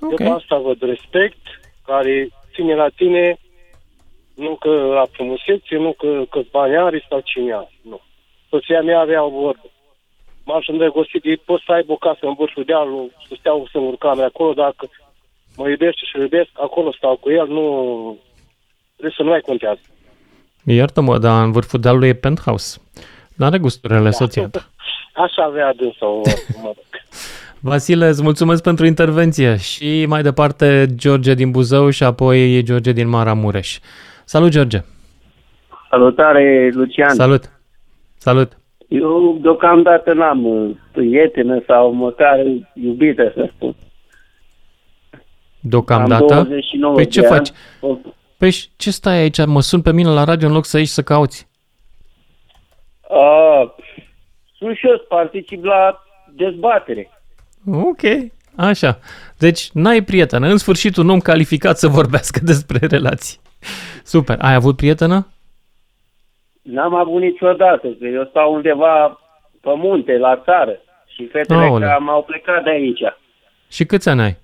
Okay. 0.00 0.26
Eu 0.26 0.32
pe 0.32 0.42
asta 0.42 0.58
văd 0.58 0.82
respect, 0.82 1.40
care 1.84 2.28
ține 2.54 2.74
la 2.74 2.88
tine 2.88 3.38
nu 4.34 4.56
că 4.56 4.70
la 4.70 5.04
frumusețe, 5.10 5.76
nu 5.76 5.92
că 5.92 6.22
câți 6.30 6.50
bani 6.50 6.76
are 6.76 7.06
sau 7.08 7.20
cine 7.20 7.54
are, 7.54 7.72
nu. 7.82 8.00
Soția 8.48 8.82
mea 8.82 9.00
avea 9.00 9.22
o 9.24 9.30
vorbă. 9.30 9.68
M-aș 10.44 10.66
îndrăgostit 10.68 11.22
de 11.22 11.34
pot 11.44 11.60
să 11.60 11.72
aibă 11.72 11.92
o 11.92 11.96
casă 11.96 12.26
în 12.26 12.34
vârful 12.34 12.64
dealul, 12.64 13.12
să 13.28 13.34
stea 13.38 13.54
o 13.54 13.68
singură 13.72 13.96
cameră 13.96 14.26
acolo, 14.26 14.52
dacă 14.52 14.88
mă 15.60 15.68
iubește 15.68 16.02
și 16.04 16.18
iubesc, 16.18 16.50
acolo 16.52 16.92
stau 16.92 17.16
cu 17.16 17.30
el, 17.30 17.46
nu... 17.48 17.64
Trebuie 18.92 19.14
să 19.16 19.22
nu 19.22 19.28
mai 19.28 19.40
contează. 19.40 19.80
Iartă-mă, 20.64 21.18
dar 21.18 21.44
în 21.44 21.52
vârful 21.52 21.80
dealului 21.80 22.08
e 22.08 22.14
penthouse. 22.14 22.80
N-are 23.36 23.58
gusturile 23.58 24.00
da. 24.02 24.10
soția 24.10 24.48
ta. 24.48 24.60
Așa 25.24 25.42
avea 25.42 25.74
dânsa 25.74 26.06
o 26.06 26.22
mă 26.62 26.72
Vasile, 27.68 28.06
îți 28.06 28.22
mulțumesc 28.22 28.62
pentru 28.62 28.86
intervenție 28.86 29.56
și 29.56 30.06
mai 30.08 30.22
departe 30.22 30.86
George 30.94 31.34
din 31.34 31.50
Buzău 31.50 31.90
și 31.90 32.04
apoi 32.04 32.62
George 32.62 32.92
din 32.92 33.08
Maramureș. 33.08 33.78
Salut, 34.24 34.50
George! 34.50 34.78
Salutare, 35.90 36.70
Lucian! 36.74 37.14
Salut! 37.14 37.42
Salut! 38.18 38.58
Eu 38.88 39.38
deocamdată 39.40 40.12
n-am 40.12 40.44
uh, 40.44 40.70
prietenă 40.92 41.62
sau 41.66 41.92
măcar 41.92 42.38
iubită, 42.74 43.32
să 43.34 43.48
spun. 43.54 43.74
Deocamdată? 45.60 46.34
Am 46.34 46.44
29 46.44 46.94
păi 46.94 47.06
ce 47.06 47.20
de 47.20 47.26
faci? 47.26 47.50
Ani. 47.82 48.00
Păi 48.38 48.50
ce 48.76 48.90
stai 48.90 49.16
aici? 49.18 49.44
Mă 49.46 49.60
sun 49.60 49.82
pe 49.82 49.92
mine 49.92 50.08
la 50.08 50.24
radio 50.24 50.48
în 50.48 50.54
loc 50.54 50.64
să 50.64 50.78
ieși 50.78 50.90
să 50.90 51.02
cauți? 51.02 51.48
A, 53.08 53.74
sunt 54.58 54.76
și 54.76 54.86
eu 54.86 54.96
să 54.96 55.04
particip 55.08 55.64
la 55.64 56.04
dezbatere. 56.34 57.10
Ok, 57.72 58.00
așa. 58.56 58.98
Deci 59.38 59.70
n-ai 59.72 60.02
prietenă. 60.02 60.48
În 60.48 60.56
sfârșit 60.56 60.96
un 60.96 61.08
om 61.08 61.18
calificat 61.18 61.78
să 61.78 61.88
vorbească 61.88 62.40
despre 62.52 62.86
relații. 62.86 63.38
Super. 64.04 64.36
Ai 64.40 64.54
avut 64.54 64.76
prietenă? 64.76 65.26
N-am 66.62 66.94
avut 66.94 67.20
niciodată, 67.20 67.88
că 68.00 68.06
eu 68.06 68.26
stau 68.30 68.54
undeva 68.54 69.20
pe 69.60 69.70
munte, 69.76 70.18
la 70.18 70.36
țară. 70.44 70.78
Și 71.14 71.26
fetele 71.26 71.58
Aoleu. 71.60 71.88
care 71.88 71.98
m-au 71.98 72.22
plecat 72.22 72.64
de 72.64 72.70
aici. 72.70 73.00
Și 73.70 73.84
câți 73.84 74.08
ani 74.08 74.20
ai? 74.20 74.36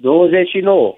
29. 0.00 0.94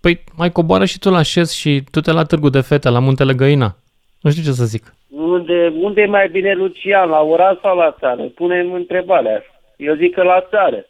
Păi 0.00 0.24
mai 0.36 0.50
coboară 0.50 0.84
și 0.84 0.98
tu 0.98 1.10
la 1.10 1.22
șes 1.22 1.52
și 1.52 1.82
tu 1.90 2.00
te 2.00 2.12
la 2.12 2.24
târgu 2.24 2.48
de 2.48 2.60
fete, 2.60 2.88
la 2.88 2.98
Muntele 2.98 3.34
Găina. 3.34 3.76
Nu 4.20 4.30
știu 4.30 4.42
ce 4.42 4.50
să 4.50 4.64
zic. 4.64 4.94
Unde, 5.08 5.72
unde 5.80 6.00
e 6.00 6.06
mai 6.06 6.28
bine, 6.28 6.54
Lucian? 6.54 7.08
La 7.08 7.20
oraș 7.20 7.58
sau 7.62 7.76
la 7.76 7.96
țară? 7.98 8.22
Punem 8.22 8.72
întrebarea. 8.72 9.42
Eu 9.76 9.94
zic 9.94 10.14
că 10.14 10.22
la 10.22 10.46
țară. 10.50 10.84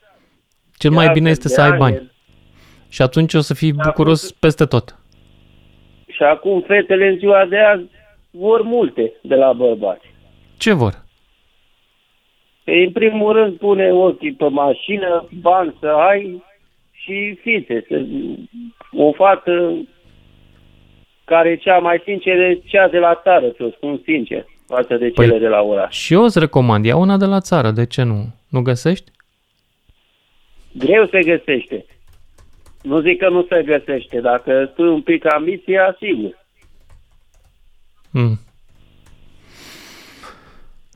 Cel 0.79 0.91
mai 0.91 1.05
Iar 1.05 1.13
bine 1.13 1.25
de 1.25 1.31
este 1.31 1.49
să 1.49 1.61
ai 1.61 1.69
ani, 1.69 1.79
bani. 1.79 2.11
Și 2.89 3.03
atunci 3.03 3.35
o 3.35 3.41
să 3.41 3.55
fii 3.55 3.73
bucuros 3.73 4.33
peste 4.33 4.65
tot. 4.65 4.99
Și 6.09 6.23
acum 6.23 6.61
fetele 6.61 7.09
în 7.09 7.19
ziua 7.19 7.47
de 7.47 7.59
azi 7.59 7.85
vor 8.31 8.63
multe 8.63 9.13
de 9.23 9.35
la 9.35 9.53
bărbați. 9.53 10.07
Ce 10.59 10.73
vor? 10.73 11.05
Păi, 12.65 12.85
în 12.85 12.93
primul 12.93 13.33
rând 13.33 13.57
pune 13.59 13.93
ochii 13.93 14.33
pe 14.33 14.49
mașină, 14.49 15.29
bani 15.41 15.77
să 15.81 15.87
ai 15.87 16.43
și 17.11 17.39
fițe. 17.43 17.85
Să, 17.89 18.05
o 18.93 19.13
fată 19.13 19.73
care 21.25 21.51
e 21.51 21.57
cea 21.57 21.79
mai 21.79 22.03
sinceră, 22.05 22.55
cea 22.65 22.89
de 22.89 22.99
la 22.99 23.21
țară, 23.23 23.49
ți-o 23.51 23.71
spun 23.71 24.01
sincer, 24.05 24.45
față 24.67 24.97
de 24.97 25.11
cele 25.11 25.39
de 25.39 25.49
la 25.49 25.61
oraș. 25.61 25.97
Și 25.97 26.13
eu 26.13 26.23
îți 26.23 26.39
recomand, 26.39 26.85
ia 26.85 26.97
una 26.97 27.17
de 27.17 27.25
la 27.25 27.41
țară, 27.41 27.71
de 27.71 27.87
ce 27.87 28.03
nu? 28.03 28.35
Nu 28.49 28.63
găsești? 28.63 29.11
Greu 30.73 31.07
se 31.07 31.23
găsește. 31.23 31.85
Nu 32.83 33.01
zic 33.01 33.19
că 33.19 33.29
nu 33.29 33.47
se 33.49 33.63
găsește. 33.63 34.21
Dacă 34.21 34.69
spui 34.73 34.89
un 34.89 35.03
pic 35.03 35.35
ambiția, 35.35 35.97
sigur. 35.99 36.39
Mm. 38.11 38.39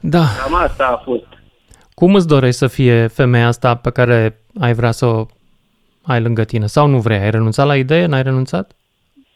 Da. 0.00 0.24
Cam 0.42 0.54
asta 0.54 0.86
a 0.86 0.96
fost. 0.96 1.26
Cum 1.94 2.14
îți 2.14 2.28
dorești 2.28 2.58
să 2.58 2.66
fie 2.66 3.06
femeia 3.06 3.46
asta 3.46 3.74
pe 3.74 3.90
care 3.90 4.40
ai 4.60 4.74
vrea 4.74 4.90
să 4.90 5.06
o 5.06 5.26
ai 6.06 6.20
lângă 6.22 6.44
tine? 6.44 6.66
Sau 6.66 6.86
nu 6.86 6.98
vrei? 7.00 7.18
Ai 7.18 7.30
renunțat 7.30 7.66
la 7.66 7.76
idee? 7.76 8.06
N-ai 8.06 8.22
renunțat? 8.22 8.72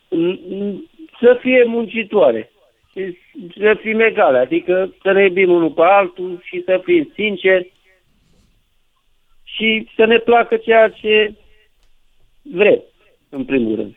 N- 0.08 0.38
n- 0.54 0.76
Să 1.20 1.38
fie 1.40 1.64
muncitoare. 1.66 2.50
Și 2.92 3.16
să 3.58 3.76
fim 3.80 4.00
egale. 4.00 4.38
Adică 4.38 4.94
să 5.02 5.12
ne 5.12 5.22
iubim 5.24 5.50
unul 5.50 5.70
pe 5.70 5.82
altul 5.82 6.40
și 6.44 6.62
să 6.64 6.80
fim 6.84 7.10
sinceri 7.14 7.72
și 9.42 9.88
să 9.96 10.04
ne 10.04 10.18
placă 10.18 10.56
ceea 10.56 10.88
ce 10.90 11.34
vrem, 12.42 12.82
în 13.28 13.44
primul 13.44 13.76
rând. 13.76 13.96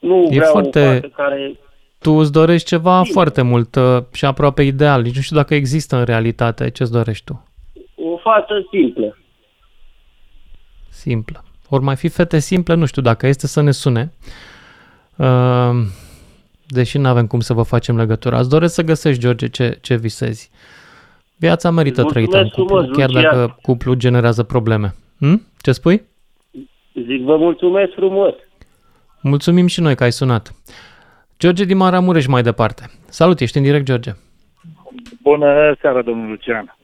Nu 0.00 0.22
E 0.30 0.36
vreau 0.36 0.52
foarte- 0.52 0.80
o 0.80 0.92
fată 0.92 1.08
care... 1.08 1.56
Tu 1.98 2.10
îți 2.12 2.32
dorești 2.32 2.66
ceva 2.68 3.02
foarte 3.04 3.42
mult 3.42 3.74
uh, 3.74 3.98
și 4.12 4.24
aproape 4.24 4.62
ideal. 4.62 5.02
Nici 5.02 5.14
nu 5.14 5.20
știu 5.20 5.36
dacă 5.36 5.54
există 5.54 5.96
în 5.96 6.04
realitate. 6.04 6.70
Ce-ți 6.70 6.92
dorești 6.92 7.24
tu? 7.24 7.48
O 7.96 8.16
fată 8.16 8.66
simplă. 8.70 9.18
Simplă. 10.90 11.44
Ori 11.74 11.82
mai 11.82 11.96
fi 11.96 12.08
fete 12.08 12.38
simple, 12.38 12.74
nu 12.74 12.86
știu 12.86 13.02
dacă 13.02 13.26
este 13.26 13.46
să 13.46 13.60
ne 13.60 13.70
sune. 13.70 14.12
Uh, 15.16 15.70
deși 16.66 16.98
nu 16.98 17.08
avem 17.08 17.26
cum 17.26 17.40
să 17.40 17.52
vă 17.52 17.62
facem 17.62 17.96
legătura. 17.96 18.38
Îți 18.38 18.48
doresc 18.48 18.74
să 18.74 18.82
găsești, 18.82 19.20
George, 19.20 19.48
ce, 19.48 19.78
ce 19.80 19.96
visezi. 19.96 20.50
Viața 21.36 21.70
merită 21.70 22.02
Mulțumesc 22.02 22.30
trăită 22.30 22.46
în 22.46 22.62
cuplu, 22.62 22.76
frumos, 22.76 22.96
chiar 22.96 23.08
Lucian. 23.08 23.22
dacă 23.22 23.58
cuplu 23.62 23.94
generează 23.94 24.42
probleme. 24.42 24.94
Hm? 25.18 25.42
Ce 25.60 25.72
spui? 25.72 26.02
Zic, 27.06 27.22
vă 27.22 27.36
mulțumesc 27.36 27.92
frumos. 27.92 28.34
Mulțumim 29.22 29.66
și 29.66 29.80
noi 29.80 29.94
că 29.94 30.02
ai 30.02 30.12
sunat. 30.12 30.52
George 31.38 31.64
din 31.64 31.76
Maramureș 31.76 32.26
mai 32.26 32.42
departe. 32.42 32.90
Salut, 33.08 33.40
ești 33.40 33.56
în 33.56 33.62
direct, 33.62 33.84
George. 33.84 34.10
Bună 35.22 35.76
seara, 35.80 36.02
domnul 36.02 36.28
Lucian. 36.28 36.76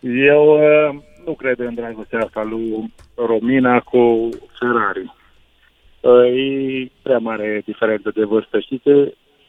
Eu 0.00 0.42
uh, 0.44 1.02
nu 1.26 1.32
cred 1.32 1.58
în 1.58 1.74
dragostea 1.74 2.18
asta 2.20 2.42
lui 2.42 2.92
Romina 3.14 3.80
cu 3.80 4.28
Ferrari. 4.58 5.12
Uh, 6.00 6.24
e 6.24 6.90
prea 7.02 7.18
mare 7.18 7.62
diferență 7.64 8.10
de 8.14 8.24
vârstă. 8.24 8.58
Știți, 8.60 8.88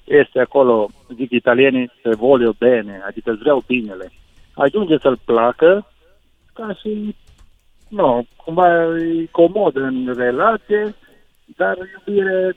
este 0.04 0.40
acolo, 0.40 0.90
zic 1.16 1.32
italienii, 1.32 1.92
se 2.04 2.10
voglio 2.16 2.52
bene, 2.60 3.02
adică 3.08 3.32
îți 3.32 3.40
vreau 3.40 3.64
binele. 3.68 4.12
Ajunge 4.54 4.98
să-l 4.98 5.20
placă 5.26 5.88
ca 6.54 6.78
și, 6.82 7.16
nu, 7.90 8.26
cumva 8.36 8.84
e 8.98 9.28
comod 9.32 9.76
în 9.76 10.14
relație, 10.18 10.96
dar 11.46 11.78
iubire 12.06 12.56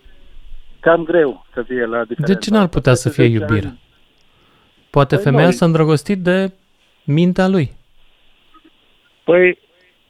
cam 0.81 1.03
greu 1.05 1.47
să 1.55 1.63
fie 1.63 1.85
la 1.85 2.05
diferență. 2.05 2.33
De 2.33 2.39
ce 2.39 2.51
n-ar 2.51 2.67
putea 2.69 2.95
să 2.95 3.09
fie 3.09 3.25
Peste 3.25 3.39
10 3.39 3.45
ani. 3.53 3.53
iubire? 3.61 3.79
Poate 4.91 5.15
Păi 5.15 5.25
femeia 5.25 5.45
noi- 5.45 5.53
s-a 5.53 5.65
îndrăgostit 5.65 6.19
de 6.23 6.53
mintea 7.05 7.49
lui. 7.49 7.77
Păi, 9.29 9.59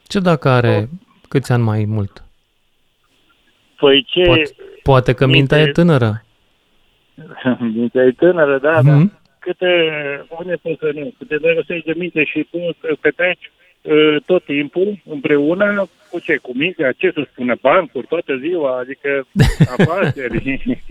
Ce 0.06 0.18
dacă 0.20 0.48
are 0.48 0.88
câți 1.28 1.52
ani 1.52 1.62
mai 1.62 1.84
mult? 1.84 2.22
păi 3.78 4.04
ce... 4.08 4.22
Poate, 4.24 4.54
poate 4.82 5.12
că 5.12 5.26
mintea 5.26 5.58
e 5.60 5.66
tânără. 5.66 6.24
Mintea 7.76 8.02
e 8.04 8.10
tânără, 8.10 8.58
da, 8.62 8.80
Mhm. 8.80 8.86
da. 8.86 9.18
Câte, 9.38 9.66
unde 10.38 10.54
poți 10.62 10.78
să 10.78 10.90
nu, 10.94 11.12
câte 11.18 11.36
dragostea 11.36 11.82
de 11.84 11.92
minte 11.96 12.24
și 12.24 12.46
poți 12.50 12.78
să 12.80 12.96
petreci 13.00 13.50
uh, 13.82 14.16
tot 14.26 14.44
timpul 14.44 15.02
împreună 15.10 15.88
cu 16.10 16.18
ce? 16.20 16.36
Cu 16.36 16.50
mintea? 16.56 16.92
Ce 16.92 17.10
să 17.14 17.26
spună? 17.32 17.54
Bancuri 17.60 18.06
toată 18.06 18.36
ziua? 18.36 18.78
Adică 18.78 19.26
afaceri? 19.78 20.84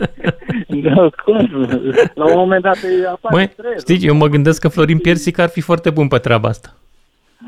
da, 0.86 1.10
cum? 1.24 1.68
La 2.14 2.26
un 2.26 2.38
moment 2.38 2.62
dat 2.64 2.78
e 2.84 3.08
apare 3.08 3.36
Măi, 3.36 3.50
stres. 3.52 3.80
știi, 3.82 4.08
eu 4.08 4.16
mă 4.16 4.28
gândesc 4.28 4.62
că 4.62 4.68
Florin 4.68 5.00
Piersic 5.00 5.38
ar 5.38 5.50
fi 5.50 5.62
foarte 5.62 5.90
bun 5.90 6.08
pe 6.08 6.18
treaba 6.18 6.48
asta. 6.48 6.74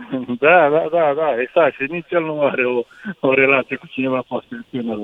Da, 0.45 0.69
da, 0.69 0.83
da, 0.91 1.13
da, 1.15 1.41
exact. 1.41 1.73
Și 1.75 1.85
nici 1.89 2.09
el 2.09 2.23
nu 2.23 2.41
are 2.41 2.65
o, 2.65 2.81
o 3.19 3.33
relație 3.33 3.75
cu 3.75 3.87
cineva 3.87 4.23
foarte 4.27 4.65
tânăr. 4.69 4.97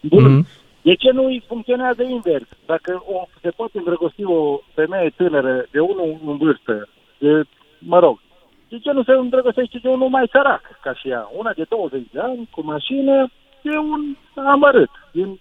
Bun. 0.00 0.24
Mhm. 0.24 0.46
De 0.82 0.94
ce 0.94 1.10
nu 1.10 1.24
îi 1.24 1.44
funcționează 1.46 2.02
invers? 2.02 2.48
Dacă 2.66 3.02
o, 3.06 3.26
se 3.40 3.50
poate 3.50 3.78
îndrăgosti 3.78 4.24
o 4.24 4.58
femeie 4.74 5.12
tânără 5.16 5.66
de 5.70 5.80
unul 5.80 6.18
în 6.26 6.36
vârstă, 6.36 6.88
de, 7.18 7.42
mă 7.78 7.98
rog, 7.98 8.20
de 8.68 8.78
ce 8.78 8.92
nu 8.92 9.02
se 9.02 9.12
îndrăgostește 9.12 9.78
de 9.82 9.88
unul 9.88 10.08
mai 10.08 10.28
sărac 10.32 10.62
ca 10.82 10.94
și 10.94 11.08
ea? 11.08 11.30
Una 11.36 11.52
de 11.56 11.64
20 11.68 12.02
de 12.12 12.20
ani, 12.20 12.48
cu 12.50 12.60
mașină, 12.64 13.30
e 13.62 13.78
un 13.78 14.16
amărât 14.34 14.90
din 15.12 15.40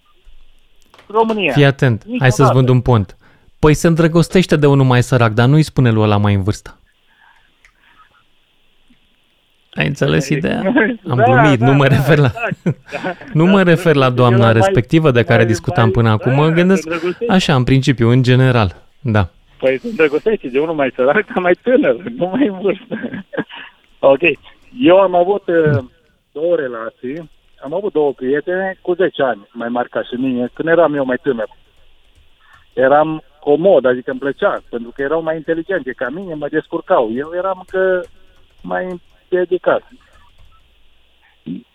România. 1.07 1.51
Fii 1.51 1.65
atent, 1.65 2.03
hai 2.03 2.09
să-ți 2.17 2.21
Niciodată. 2.21 2.53
vând 2.57 2.69
un 2.69 2.81
pont. 2.81 3.17
Păi 3.59 3.73
se 3.73 3.87
îndrăgostește 3.87 4.55
de 4.55 4.67
unul 4.67 4.85
mai 4.85 5.03
sărac, 5.03 5.31
dar 5.31 5.47
nu 5.47 5.55
îi 5.55 5.63
spune 5.63 5.91
lui 5.91 6.03
ăla 6.03 6.17
mai 6.17 6.33
în 6.33 6.43
vârstă. 6.43 6.80
Ai 9.73 9.87
înțeles 9.87 10.29
ideea? 10.29 10.57
Am 11.09 11.17
Da, 11.17 11.23
glumit, 11.23 11.59
da, 11.59 11.65
nu 11.65 11.73
mă 11.73 11.87
da, 11.87 11.95
refer 11.95 12.17
la... 12.17 12.29
exact, 12.63 13.29
nu 13.39 13.45
mă 13.45 13.63
refer 13.63 13.95
la 13.95 14.09
doamna 14.09 14.37
Era 14.37 14.45
mai- 14.45 14.53
respectivă 14.53 15.11
de 15.11 15.23
care 15.23 15.37
mai- 15.37 15.45
discutam 15.45 15.83
mai- 15.83 15.91
până 15.91 16.09
acum, 16.09 16.33
mă 16.33 16.47
da, 16.47 16.53
gândesc 16.53 16.83
te 16.87 16.89
îndrăgostești. 16.93 17.33
așa, 17.33 17.55
în 17.55 17.63
principiu, 17.63 18.09
în 18.09 18.23
general. 18.23 18.75
Da. 19.01 19.29
Păi 19.59 19.77
te 19.77 19.87
îndrăgostești 19.87 20.49
de 20.49 20.59
unul 20.59 20.75
mai 20.75 20.91
sărac, 20.95 21.25
dar 21.25 21.37
mai 21.43 21.55
tânăr, 21.61 21.95
nu 22.17 22.25
mai 22.27 22.47
în 22.47 22.59
vârstă. 22.61 22.99
ok. 24.13 24.21
Eu 24.79 24.97
am 24.99 25.15
avut 25.15 25.43
uh, 25.47 25.77
două 26.31 26.55
relații, 26.55 27.29
am 27.63 27.73
avut 27.73 27.91
două 27.93 28.13
prietene 28.13 28.77
cu 28.81 28.93
10 28.93 29.21
ani 29.23 29.47
mai 29.51 29.67
mari 29.69 29.89
ca 29.89 30.01
și 30.03 30.15
mine, 30.15 30.49
când 30.53 30.67
eram 30.67 30.95
eu 30.95 31.05
mai 31.05 31.17
tânăr. 31.21 31.49
Eram 32.73 33.23
comod, 33.39 33.85
adică 33.85 34.11
îmi 34.11 34.19
plăcea, 34.19 34.61
pentru 34.69 34.91
că 34.95 35.01
erau 35.01 35.21
mai 35.21 35.35
inteligente 35.35 35.91
ca 35.91 36.09
mine, 36.09 36.33
mă 36.33 36.47
descurcau. 36.51 37.11
Eu 37.15 37.31
eram 37.35 37.57
încă 37.57 38.03
mai 38.61 39.01
împiedicat. 39.31 39.83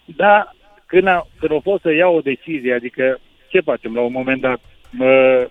Da, 0.05 0.53
când 0.87 1.07
a, 1.07 1.27
când 1.39 1.53
a 1.53 1.59
fost 1.63 1.83
să 1.83 1.93
iau 1.93 2.17
o 2.17 2.21
decizie, 2.21 2.75
adică 2.75 3.19
ce 3.49 3.61
facem 3.61 3.95
la 3.95 4.01
un 4.01 4.13
moment 4.13 4.41
dat? 4.41 4.61
Mă, 4.91 5.49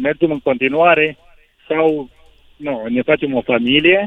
mergem 0.00 0.30
în 0.30 0.40
continuare 0.40 1.16
sau 1.68 2.08
nu, 2.56 2.86
ne 2.88 3.02
facem 3.02 3.34
o 3.34 3.40
familie? 3.40 4.06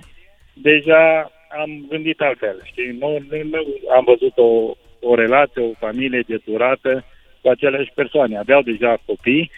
Deja 0.54 1.32
am 1.62 1.86
gândit 1.90 2.22
altfel, 2.22 2.62
știi? 2.64 2.98
Nu, 3.00 3.10
nu, 3.30 3.44
nu 3.44 3.60
am 3.96 4.04
văzut 4.04 4.38
o, 4.38 4.76
o 5.00 5.16
relație, 5.16 5.62
o 5.62 5.72
familie 5.80 6.24
de 6.28 6.42
durată 6.46 7.06
cu 7.42 7.50
aceleași 7.50 7.92
persoane. 7.96 8.38
Aveau 8.38 8.62
deja 8.62 8.98
copii 9.06 9.52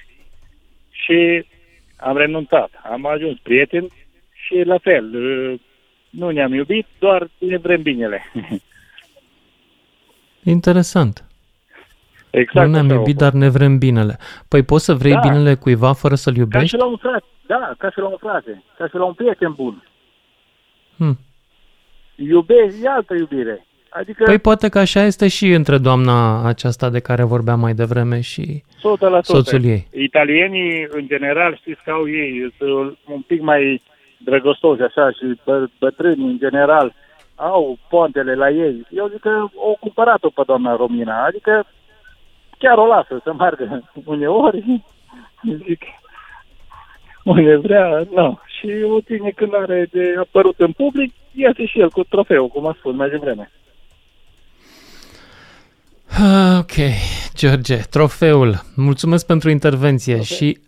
și 0.91 1.45
am 1.97 2.17
renunțat. 2.17 2.69
Am 2.83 3.05
ajuns 3.05 3.39
prieteni 3.39 3.87
și 4.45 4.63
la 4.63 4.77
fel, 4.77 5.11
nu 6.09 6.29
ne-am 6.29 6.53
iubit, 6.53 6.85
doar 6.99 7.27
ne 7.37 7.57
vrem 7.57 7.81
binele. 7.81 8.21
Interesant. 10.43 11.21
Exact 12.29 12.65
nu 12.67 12.71
ne-am 12.71 12.85
așa 12.85 12.93
a 12.93 12.97
iubit, 12.97 13.17
fost. 13.17 13.31
dar 13.31 13.41
ne 13.41 13.49
vrem 13.49 13.77
binele. 13.77 14.17
Păi 14.47 14.63
poți 14.63 14.85
să 14.85 14.93
vrei 14.93 15.11
Da. 15.13 15.19
binele 15.19 15.55
cuiva 15.55 15.93
fără 15.93 16.15
să-l 16.15 16.33
Ca 16.33 16.39
iubești? 16.39 16.67
și 16.67 16.75
la 16.75 16.85
un 16.85 16.97
frate, 16.97 17.25
da, 17.47 17.73
ca 17.77 17.89
și 17.89 17.99
la 17.99 18.07
un 18.07 18.17
frate, 18.19 18.63
ca 18.77 18.87
și 18.87 18.95
la 18.95 19.05
un 19.05 19.13
prieten 19.13 19.53
bun. 19.55 19.83
Hmm. 20.97 21.17
Iubești, 22.15 22.83
e 22.83 22.89
altă 22.89 23.13
iubire. 23.13 23.65
Adică 23.89 24.23
Păi 24.23 24.37
poate 24.37 24.69
că 24.69 24.79
așa 24.79 25.03
este 25.03 25.27
și 25.27 25.51
între 25.51 25.77
doamna 25.77 26.47
aceasta 26.47 26.89
de 26.89 26.99
care 26.99 27.23
vorbeam 27.23 27.59
mai 27.59 27.73
devreme 27.73 28.21
și 28.21 28.63
100%. 28.77 29.21
soțul 29.21 29.63
ei. 29.63 29.87
Italienii, 29.93 30.87
în 30.89 31.07
general, 31.07 31.55
știți 31.55 31.83
că 31.83 31.91
au 31.91 32.09
ei, 32.09 32.53
sunt 32.57 32.97
un 33.05 33.21
pic 33.21 33.41
mai 33.41 33.81
drăgostoși 34.17 34.81
așa 34.81 35.11
și 35.11 35.39
bă, 35.45 35.67
bătrâni, 35.79 36.23
în 36.23 36.37
general, 36.37 36.93
au 37.35 37.77
poantele 37.89 38.35
la 38.35 38.49
ei. 38.49 38.87
Eu 38.89 39.07
zic 39.07 39.19
că 39.19 39.29
au 39.57 39.77
cumpărat-o 39.79 40.29
pe 40.29 40.41
doamna 40.45 40.75
Romina, 40.75 41.23
adică 41.25 41.65
chiar 42.57 42.77
o 42.77 42.85
lasă 42.85 43.19
să 43.23 43.33
meargă 43.33 43.83
uneori. 44.05 44.83
Zic, 45.65 45.81
unde 47.23 47.55
vrea, 47.55 48.03
nu. 48.11 48.39
Și 48.59 48.67
o 48.95 49.01
ține 49.01 49.29
când 49.29 49.53
are 49.55 49.87
de 49.91 50.15
apărut 50.19 50.59
în 50.59 50.71
public, 50.71 51.13
iese 51.31 51.65
și 51.65 51.79
el 51.79 51.89
cu 51.89 52.03
trofeu, 52.03 52.47
cum 52.47 52.67
a 52.67 52.75
spus 52.79 52.95
mai 52.95 53.09
devreme. 53.09 53.51
Ah, 56.09 56.57
Ok, 56.59 56.73
George, 57.35 57.77
trofeul. 57.89 58.61
Mulțumesc 58.75 59.25
pentru 59.25 59.49
intervenție 59.49 60.21
și 60.21 60.59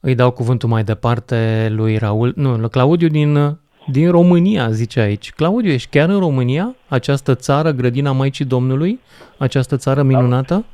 îi 0.00 0.14
dau 0.14 0.30
cuvântul 0.30 0.68
mai 0.68 0.82
departe 0.82 1.68
lui 1.70 1.96
Raul, 1.96 2.32
nu, 2.36 2.56
lui 2.56 2.68
Claudiu 2.70 3.08
din, 3.08 3.58
din 3.86 4.10
România, 4.10 4.70
zice 4.70 5.00
aici. 5.00 5.32
Claudiu, 5.32 5.72
ești 5.72 5.90
chiar 5.90 6.08
în 6.08 6.18
România? 6.18 6.74
Această 6.88 7.34
țară, 7.34 7.70
grădina 7.70 8.12
Maicii 8.12 8.44
Domnului? 8.54 9.00
Această 9.38 9.76
țară 9.76 10.02
minunată? 10.02 10.64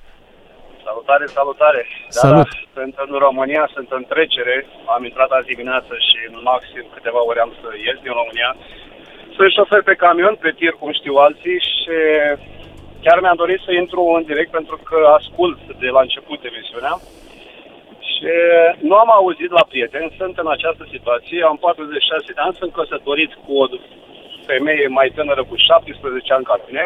Salutare, 0.84 1.26
salutare. 1.26 1.86
Salut. 2.08 2.48
Da, 2.50 2.80
sunt 2.80 2.94
în 3.06 3.18
România, 3.26 3.64
sunt 3.74 3.88
în 3.98 4.04
trecere. 4.12 4.56
Am 4.96 5.02
intrat 5.04 5.30
azi 5.30 5.52
dimineață 5.52 5.92
și 6.08 6.18
în 6.30 6.36
maxim 6.50 6.84
câteva 6.96 7.20
ore 7.30 7.40
am 7.40 7.52
să 7.60 7.68
ies 7.86 7.98
din 8.04 8.14
România. 8.20 8.50
Sunt 9.36 9.50
șofer 9.56 9.82
pe 9.82 10.00
camion, 10.04 10.34
pe 10.44 10.50
tir, 10.58 10.74
cum 10.80 10.90
știu 10.92 11.14
alții 11.26 11.58
și 11.70 11.96
chiar 13.04 13.18
mi-am 13.20 13.40
dorit 13.42 13.60
să 13.66 13.72
intru 13.72 14.02
în 14.18 14.24
direct 14.30 14.50
pentru 14.58 14.76
că 14.88 14.98
ascult 15.18 15.58
de 15.82 15.88
la 15.96 16.00
început 16.06 16.40
emisiunea. 16.50 16.94
Și 18.16 18.28
nu 18.88 18.94
am 18.96 19.10
auzit 19.10 19.50
la 19.50 19.64
prieteni, 19.68 20.14
sunt 20.18 20.38
în 20.38 20.48
această 20.50 20.84
situație, 20.90 21.42
am 21.42 21.56
46 21.56 22.32
de 22.34 22.40
ani, 22.44 22.58
sunt 22.60 22.72
căsătorit 22.72 23.32
cu 23.44 23.52
o 23.62 23.66
femeie 24.46 24.86
mai 24.98 25.08
tânără 25.16 25.42
cu 25.44 25.56
17 25.56 26.32
ani 26.32 26.44
ca 26.44 26.60
mine. 26.66 26.84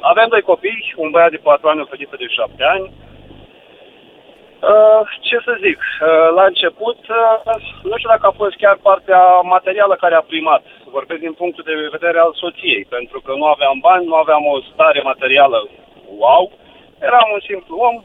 Avem 0.00 0.28
doi 0.28 0.42
copii, 0.50 0.94
un 0.96 1.10
băiat 1.10 1.30
de 1.30 1.36
4 1.36 1.68
ani, 1.68 1.80
o 1.80 1.90
fetiță 1.92 2.16
de 2.18 2.26
7 2.26 2.64
ani. 2.74 2.86
Uh, 4.70 5.00
ce 5.20 5.36
să 5.46 5.52
zic, 5.66 5.78
uh, 5.78 6.28
la 6.38 6.44
început, 6.44 6.98
uh, 7.08 7.54
nu 7.88 7.96
știu 7.96 8.12
dacă 8.14 8.26
a 8.26 8.38
fost 8.40 8.54
chiar 8.62 8.76
partea 8.82 9.22
materială 9.56 9.94
care 9.94 10.14
a 10.14 10.28
primat. 10.32 10.62
Vorbesc 10.96 11.20
din 11.20 11.32
punctul 11.32 11.64
de 11.66 11.88
vedere 11.96 12.18
al 12.18 12.32
soției, 12.42 12.84
pentru 12.96 13.20
că 13.20 13.32
nu 13.40 13.46
aveam 13.46 13.78
bani, 13.88 14.06
nu 14.06 14.14
aveam 14.14 14.44
o 14.46 14.60
stare 14.72 15.00
materială 15.10 15.68
wow. 16.18 16.52
Eram 17.08 17.28
un 17.32 17.42
simplu 17.50 17.76
om, 17.76 17.96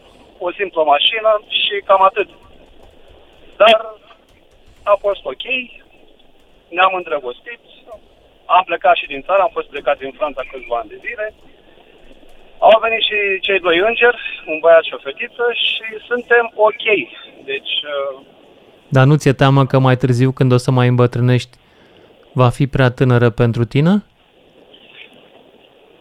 o 0.46 0.52
simplă 0.52 0.84
mașină 0.94 1.32
și 1.62 1.76
cam 1.88 2.02
atât. 2.10 2.30
Dar 3.62 3.80
a 4.84 4.96
fost 5.06 5.22
ok, 5.32 5.46
ne-am 6.76 6.94
îndrăgostit, 6.96 7.62
am 8.46 8.64
plecat 8.66 8.96
și 8.96 9.12
din 9.14 9.22
țară, 9.22 9.42
am 9.42 9.54
fost 9.58 9.70
plecat 9.70 9.98
din 9.98 10.12
Franța 10.18 10.42
câțiva 10.52 10.78
ani 10.78 10.90
de 10.90 11.00
zile. 11.06 11.34
Au 12.58 12.80
venit 12.82 13.04
și 13.10 13.18
cei 13.42 13.60
doi 13.60 13.78
îngeri, 13.78 14.22
un 14.52 14.60
băiat 14.60 14.84
și 14.84 14.94
o 14.94 15.04
fetiță 15.08 15.46
și 15.66 15.86
suntem 16.10 16.52
ok. 16.56 16.86
Deci, 17.44 17.74
uh, 17.94 18.22
Dar 18.88 19.06
nu 19.06 19.16
ți-e 19.16 19.34
teamă 19.34 19.66
că 19.66 19.80
mai 19.80 19.98
târziu, 19.98 20.32
când 20.32 20.52
o 20.52 20.58
să 20.58 20.72
mai 20.72 20.88
îmbătrânești, 20.88 21.58
va 22.34 22.50
fi 22.50 22.68
prea 22.68 22.90
tânără 22.90 23.30
pentru 23.30 23.64
tine? 23.66 24.04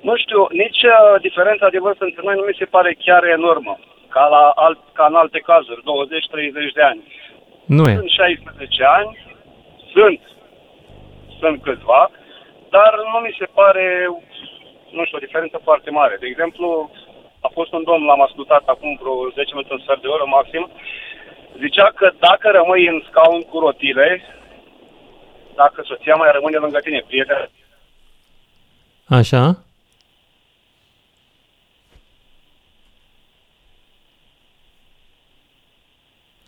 nu 0.08 0.14
știu, 0.22 0.40
nici 0.62 0.82
uh, 0.94 1.20
diferența 1.26 1.68
de 1.74 1.78
vârstă 1.86 2.04
între 2.04 2.22
noi 2.24 2.36
nu 2.38 2.44
mi 2.46 2.58
se 2.60 2.72
pare 2.74 2.90
chiar 3.04 3.22
enormă, 3.38 3.74
ca, 4.16 4.26
la 4.36 4.44
alt, 4.66 4.80
ca 4.92 5.04
în 5.08 5.14
alte 5.14 5.40
cazuri, 5.50 5.80
20-30 5.82 6.72
de 6.78 6.82
ani. 6.90 7.02
Nu 7.76 7.84
e. 7.90 7.94
Sunt 7.94 8.10
16 8.10 8.84
ani, 8.98 9.10
sunt, 9.92 10.20
sunt 11.40 11.62
câțiva, 11.62 12.10
dar 12.74 12.92
nu 13.12 13.18
mi 13.26 13.36
se 13.38 13.46
pare, 13.58 13.86
nu 14.96 15.04
știu, 15.04 15.18
o 15.18 15.24
diferență 15.26 15.56
foarte 15.68 15.90
mare. 15.90 16.16
De 16.20 16.26
exemplu, 16.26 16.90
a 17.46 17.48
fost 17.52 17.72
un 17.72 17.82
domn, 17.84 18.04
l-am 18.04 18.22
ascultat 18.22 18.64
acum 18.66 18.98
vreo 19.00 19.16
10 19.28 19.54
minute, 19.54 19.72
un 19.72 19.82
sfert 19.84 20.00
de 20.02 20.14
oră 20.16 20.26
maxim, 20.26 20.70
zicea 21.62 21.88
că 21.98 22.06
dacă 22.18 22.46
rămâi 22.58 22.88
în 22.92 22.98
scaun 23.08 23.42
cu 23.42 23.58
rotile, 23.58 24.08
dacă 25.54 25.78
soția 25.84 26.14
mai 26.14 26.30
rămâne 26.32 26.56
lângă 26.56 26.78
tine, 26.78 27.04
prieten, 27.06 27.50
Așa? 29.08 29.65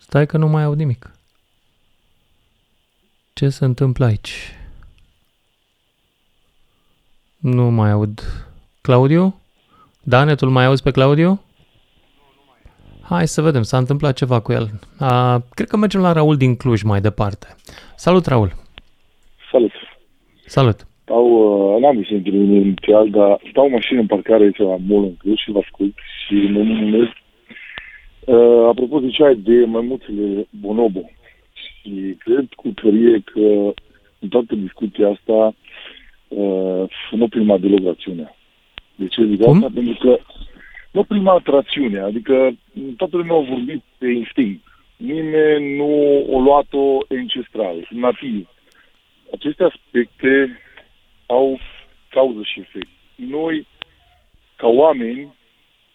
Stai 0.09 0.25
că 0.25 0.37
nu 0.37 0.47
mai 0.47 0.63
aud 0.63 0.77
nimic. 0.77 1.11
Ce 3.33 3.49
se 3.49 3.65
întâmplă 3.65 4.05
aici? 4.05 4.53
Nu 7.37 7.71
mai 7.71 7.91
aud. 7.91 8.21
Claudiu? 8.81 9.39
Dane, 10.03 10.35
tu 10.35 10.49
mai 10.49 10.65
auzi 10.65 10.83
pe 10.83 10.91
Claudiu? 10.91 11.41
Hai 13.01 13.27
să 13.27 13.41
vedem, 13.41 13.61
s-a 13.61 13.77
întâmplat 13.77 14.15
ceva 14.17 14.39
cu 14.39 14.51
el. 14.51 14.69
A, 14.99 15.41
cred 15.53 15.67
că 15.67 15.77
mergem 15.77 16.01
la 16.01 16.11
Raul 16.11 16.37
din 16.37 16.55
Cluj 16.55 16.81
mai 16.81 17.01
departe. 17.01 17.47
Salut, 17.95 18.25
Raul! 18.25 18.51
Salut. 19.51 19.71
Salut! 20.45 20.87
Stau, 21.03 21.25
uh, 21.25 21.81
n-am 21.81 21.97
ieșit 21.97 22.15
într-un 22.15 22.53
inițial, 22.53 23.09
dar 23.09 23.41
stau 23.49 23.65
în 23.65 23.71
mașină 23.71 23.99
în 23.99 24.05
parcare 24.05 24.43
aici 24.43 24.57
la 24.57 24.75
mall 24.87 25.03
în 25.03 25.15
Cluj 25.15 25.39
și 25.39 25.51
vă 25.51 25.59
ascult 25.59 25.93
și 26.25 26.33
mă 26.33 26.59
numesc. 26.59 27.18
Uh, 28.29 28.67
apropo, 28.67 28.99
ziceai 28.99 29.35
de 29.35 29.65
mămuțele 29.65 30.47
Bonobo 30.49 31.09
și 31.53 32.15
cred 32.17 32.45
cu 32.55 32.69
tărie 32.69 33.19
că 33.19 33.73
în 34.19 34.27
toată 34.29 34.55
discuția 34.55 35.07
asta 35.09 35.55
uh, 36.27 36.83
nu 37.11 37.27
prima 37.27 37.57
deloc 37.57 37.85
rațiunea. 37.85 38.35
De 38.95 39.07
ce 39.07 39.25
zic 39.25 39.41
Cum? 39.41 39.53
asta? 39.55 39.71
Pentru 39.73 39.97
că 39.99 40.19
nu 40.91 41.03
prima 41.03 41.41
rațiune, 41.45 41.99
adică 41.99 42.51
toată 42.97 43.17
lumea 43.17 43.35
a 43.35 43.53
vorbit 43.53 43.83
pe 43.97 44.07
instinct. 44.07 44.63
Nimeni 44.97 45.75
nu 45.75 46.25
a 46.35 46.39
luat-o 46.39 46.97
ancestral, 47.09 47.87
nativ. 47.89 48.49
Aceste 49.33 49.63
aspecte 49.63 50.59
au 51.25 51.59
cauză 52.09 52.39
și 52.43 52.59
efect. 52.59 52.89
Noi, 53.15 53.67
ca 54.55 54.67
oameni, 54.67 55.33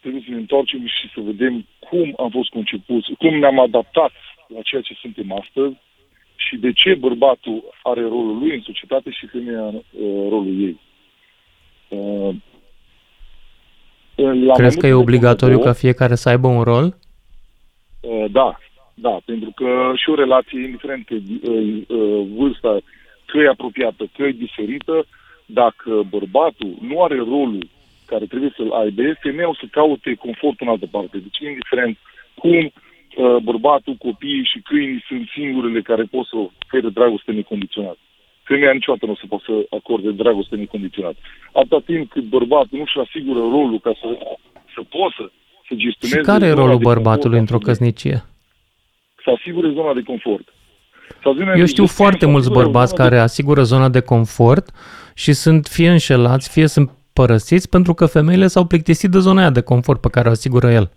trebuie 0.05 0.25
să 0.25 0.31
ne 0.31 0.43
întoarcem 0.45 0.81
și 0.97 1.05
să 1.13 1.19
vedem 1.31 1.53
cum 1.87 2.13
am 2.23 2.29
fost 2.29 2.49
concepuți, 2.49 3.13
cum 3.17 3.33
ne-am 3.37 3.59
adaptat 3.59 4.11
la 4.53 4.61
ceea 4.61 4.81
ce 4.81 4.93
suntem 4.93 5.31
astăzi 5.41 5.75
și 6.35 6.55
de 6.57 6.71
ce 6.71 6.95
bărbatul 6.95 7.63
are 7.83 8.01
rolul 8.01 8.37
lui 8.37 8.53
în 8.55 8.61
societate 8.61 9.09
și 9.09 9.25
femeia 9.27 9.65
uh, 9.65 9.81
rolul 10.33 10.55
ei. 10.67 10.79
Uh, 11.87 12.35
la 14.47 14.53
Crezi 14.53 14.77
că 14.77 14.85
e 14.85 14.89
mai 14.89 14.97
multe 14.97 15.03
obligatoriu 15.03 15.55
două, 15.55 15.67
ca 15.67 15.73
fiecare 15.73 16.15
să 16.15 16.29
aibă 16.29 16.47
un 16.47 16.63
rol? 16.63 16.85
Uh, 18.01 18.25
Da, 18.31 18.57
da, 18.93 19.17
pentru 19.25 19.51
că 19.55 19.91
și 19.95 20.09
o 20.09 20.15
relație, 20.15 20.63
indiferent 20.63 21.05
că 21.05 21.15
uh, 21.15 21.81
uh, 21.87 22.27
vârsta, 22.37 22.77
că 23.25 23.37
e 23.37 23.47
apropiată, 23.47 24.09
că 24.15 24.23
e 24.23 24.31
diferită, 24.31 25.05
dacă 25.45 26.05
bărbatul 26.09 26.73
nu 26.81 27.03
are 27.03 27.17
rolul 27.17 27.67
care 28.11 28.25
trebuie 28.25 28.53
să-l 28.57 28.71
aibă, 28.71 29.01
femeia 29.21 29.49
o 29.49 29.55
să 29.61 29.65
caute 29.71 30.13
confortul 30.25 30.65
în 30.65 30.71
altă 30.73 30.87
parte. 30.95 31.17
Deci, 31.25 31.37
indiferent 31.51 31.97
cum 32.41 32.63
uh, 32.65 33.35
bărbatul, 33.49 33.95
copiii 34.07 34.49
și 34.51 34.59
câinii 34.69 35.03
sunt 35.07 35.23
singurele 35.37 35.81
care 35.81 36.03
pot 36.03 36.25
să 36.31 36.35
ofere 36.35 36.89
dragoste 36.99 37.31
necondiționată. 37.31 37.97
Femeia 38.43 38.71
niciodată 38.71 39.05
nu 39.05 39.11
o 39.11 39.15
să 39.15 39.25
poată 39.29 39.43
să 39.47 39.55
acorde 39.79 40.11
dragoste 40.11 40.55
necondiționată. 40.55 41.17
Atâta 41.53 41.79
timp 41.85 42.09
cât 42.11 42.23
bărbatul 42.23 42.77
nu-și 42.79 42.99
asigură 43.05 43.39
rolul 43.39 43.79
ca 43.79 43.91
să, 44.01 44.07
să 44.75 44.81
poată 44.95 45.31
să 45.67 45.73
gestioneze... 45.83 46.19
Și 46.19 46.25
care 46.31 46.45
e 46.45 46.49
zona 46.49 46.61
rolul 46.61 46.77
de 46.77 46.83
confort 46.83 47.03
bărbatului 47.03 47.37
a 47.37 47.39
într-o 47.39 47.57
femeii. 47.57 47.77
căsnicie? 47.77 48.17
Să 49.23 49.29
asigure 49.37 49.69
zona 49.69 49.93
de 49.93 50.01
confort. 50.01 50.47
Să 51.21 51.29
asigure- 51.29 51.57
Eu 51.57 51.65
știu 51.65 51.85
să 51.85 51.93
foarte 51.93 52.25
mulți 52.25 52.45
asigure 52.47 52.63
bărbați 52.63 52.91
zona 52.95 53.03
de- 53.03 53.09
care 53.09 53.21
asigură 53.21 53.63
zona 53.63 53.89
de 53.89 53.99
confort 54.01 54.65
și 55.15 55.33
sunt 55.33 55.65
fie 55.67 55.89
înșelați, 55.89 56.51
fie 56.51 56.67
sunt 56.67 56.89
părăsiți 57.19 57.69
pentru 57.69 57.93
că 57.93 58.05
femeile 58.05 58.47
s-au 58.47 58.65
plictisit 58.65 59.09
de 59.11 59.19
zona 59.19 59.39
aia 59.39 59.49
de 59.49 59.61
confort 59.61 60.01
pe 60.01 60.09
care 60.09 60.27
o 60.27 60.31
asigură 60.31 60.71
el. 60.71 60.91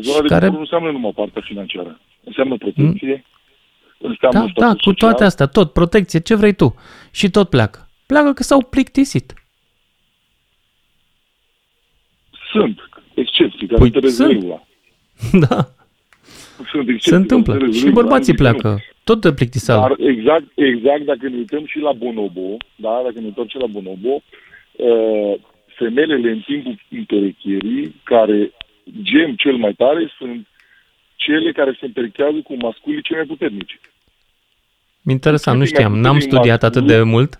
Zona 0.00 0.20
de 0.20 0.28
care- 0.28 0.46
confort 0.46 0.52
nu 0.52 0.58
înseamnă 0.60 0.90
numai 0.90 1.12
partea 1.14 1.42
financiară. 1.44 2.00
Înseamnă 2.24 2.56
protecție, 2.56 3.24
înseamnă 3.98 4.38
Da, 4.38 4.44
statul 4.46 4.62
da, 4.62 4.72
cu 4.72 4.78
social. 4.82 4.94
toate 5.10 5.24
astea, 5.24 5.46
tot, 5.46 5.72
protecție, 5.72 6.20
ce 6.20 6.34
vrei 6.34 6.52
tu. 6.54 6.74
Și 7.10 7.30
tot 7.30 7.48
pleacă. 7.48 7.88
Pleacă 8.06 8.32
că 8.32 8.42
s-au 8.42 8.62
plictisit. 8.62 9.34
Sunt 12.52 12.78
excepții 13.14 13.66
care 13.66 13.78
Păi 13.78 13.86
întăresc 13.86 14.14
sunt. 14.16 14.30
regula. 14.30 14.58
da, 15.48 15.56
Sunt 16.70 16.88
excepții 16.88 17.10
se 17.10 17.16
întâmplă. 17.16 17.52
care 17.52 17.64
întăresc 17.64 17.78
Și 17.78 17.84
regula, 17.84 18.02
bărbații 18.02 18.32
nu 18.32 18.38
zic 18.38 18.46
că 18.46 18.52
nu. 18.52 18.58
pleacă. 18.58 18.82
Tot 19.04 19.20
de 19.20 19.32
plictiseală. 19.32 19.80
Dar 19.80 19.94
exact, 20.08 20.44
exact 20.54 21.02
dacă 21.04 21.28
ne 21.28 21.36
uităm 21.36 21.66
și 21.66 21.78
la 21.78 21.92
bonobo, 21.92 22.56
da, 22.76 23.00
dacă 23.04 23.16
ne 23.18 23.24
uităm 23.30 23.46
și 23.48 23.56
la 23.56 23.66
bonobo, 23.66 24.08
uh, 24.14 24.22
femelele 25.78 26.30
în 26.30 26.40
timpul 26.40 26.78
împerecherii, 26.90 27.94
care 28.02 28.52
gem 29.02 29.34
cel 29.36 29.56
mai 29.56 29.72
tare, 29.72 30.12
sunt 30.18 30.46
cele 31.16 31.52
care 31.52 31.76
se 31.80 31.86
împerechează 31.86 32.40
cu 32.44 32.54
masculii 32.56 33.02
cei 33.02 33.16
mai 33.16 33.26
puternici. 33.26 33.80
Interesant, 35.06 35.58
nu 35.58 35.64
știam. 35.64 35.98
N-am 35.98 36.18
studiat 36.18 36.62
atât 36.62 36.86
de 36.86 37.02
mult. 37.02 37.36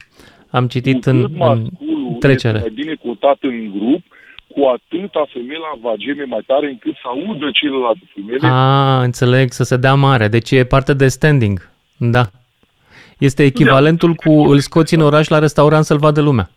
Am 0.50 0.66
citit 0.66 1.04
în, 1.04 1.16
în 1.16 1.36
Masculul 1.36 2.16
trecere. 2.18 2.56
este 2.56 2.68
mai 2.68 2.82
bine 2.82 2.94
cotat 2.94 3.38
în 3.40 3.70
grup, 3.70 4.02
cu 4.48 4.64
atâta 4.64 5.26
femeia 5.32 5.78
va 5.80 5.94
geme 5.96 6.24
mai 6.24 6.42
tare 6.46 6.66
încât 6.68 6.94
să 6.94 7.08
audă 7.08 7.50
celelalte 7.52 8.00
femele. 8.14 8.48
A, 8.48 9.02
înțeleg, 9.02 9.50
să 9.50 9.62
se 9.62 9.76
dea 9.76 9.94
mare. 9.94 10.28
Deci 10.28 10.50
e 10.50 10.64
parte 10.64 10.94
de 10.94 11.08
standing. 11.08 11.70
Da. 11.96 12.24
Este 13.18 13.42
echivalentul 13.44 14.14
cu 14.14 14.30
îl 14.30 14.58
scoți 14.58 14.94
în 14.94 15.00
oraș 15.00 15.28
la 15.28 15.38
restaurant 15.38 15.84
să-l 15.84 15.98
vadă 15.98 16.20
lumea. 16.20 16.50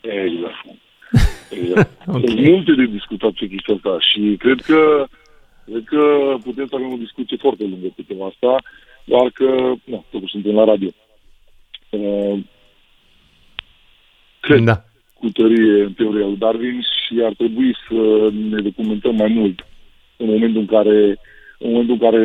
Exact. 0.00 0.64
exact. 1.58 1.90
okay. 2.06 2.22
Sunt 2.26 2.40
multe 2.40 2.72
de 2.72 2.84
discutat 2.84 3.32
pe 3.32 3.46
chestia 3.46 3.74
asta 3.74 3.96
și 4.00 4.36
cred 4.38 4.60
că, 4.60 5.06
cred 5.64 5.84
că 5.84 6.02
putem 6.42 6.66
să 6.66 6.74
avem 6.74 6.92
o 6.92 6.96
discuție 6.96 7.36
foarte 7.36 7.62
lungă 7.62 7.86
pe 7.96 8.02
tema 8.06 8.26
asta, 8.26 8.62
doar 9.04 9.30
că, 9.30 9.72
nu, 9.84 10.04
totuși 10.10 10.32
suntem 10.32 10.54
la 10.54 10.64
radio. 10.64 10.88
Uh, 11.90 12.38
cred 14.40 14.62
Da. 14.64 14.84
cu 15.14 15.28
tărie 15.30 15.82
în 15.82 15.92
teoria 15.92 16.26
lui 16.26 16.36
Darwin 16.36 16.80
și 16.80 17.20
ar 17.24 17.32
trebui 17.32 17.76
să 17.88 18.30
ne 18.32 18.60
documentăm 18.60 19.14
mai 19.14 19.28
mult 19.28 19.66
în 20.16 20.26
momentul 20.26 20.60
în 20.60 20.66
care 20.66 21.18
în 21.62 21.70
momentul 21.70 21.96
în 22.00 22.10
care 22.10 22.24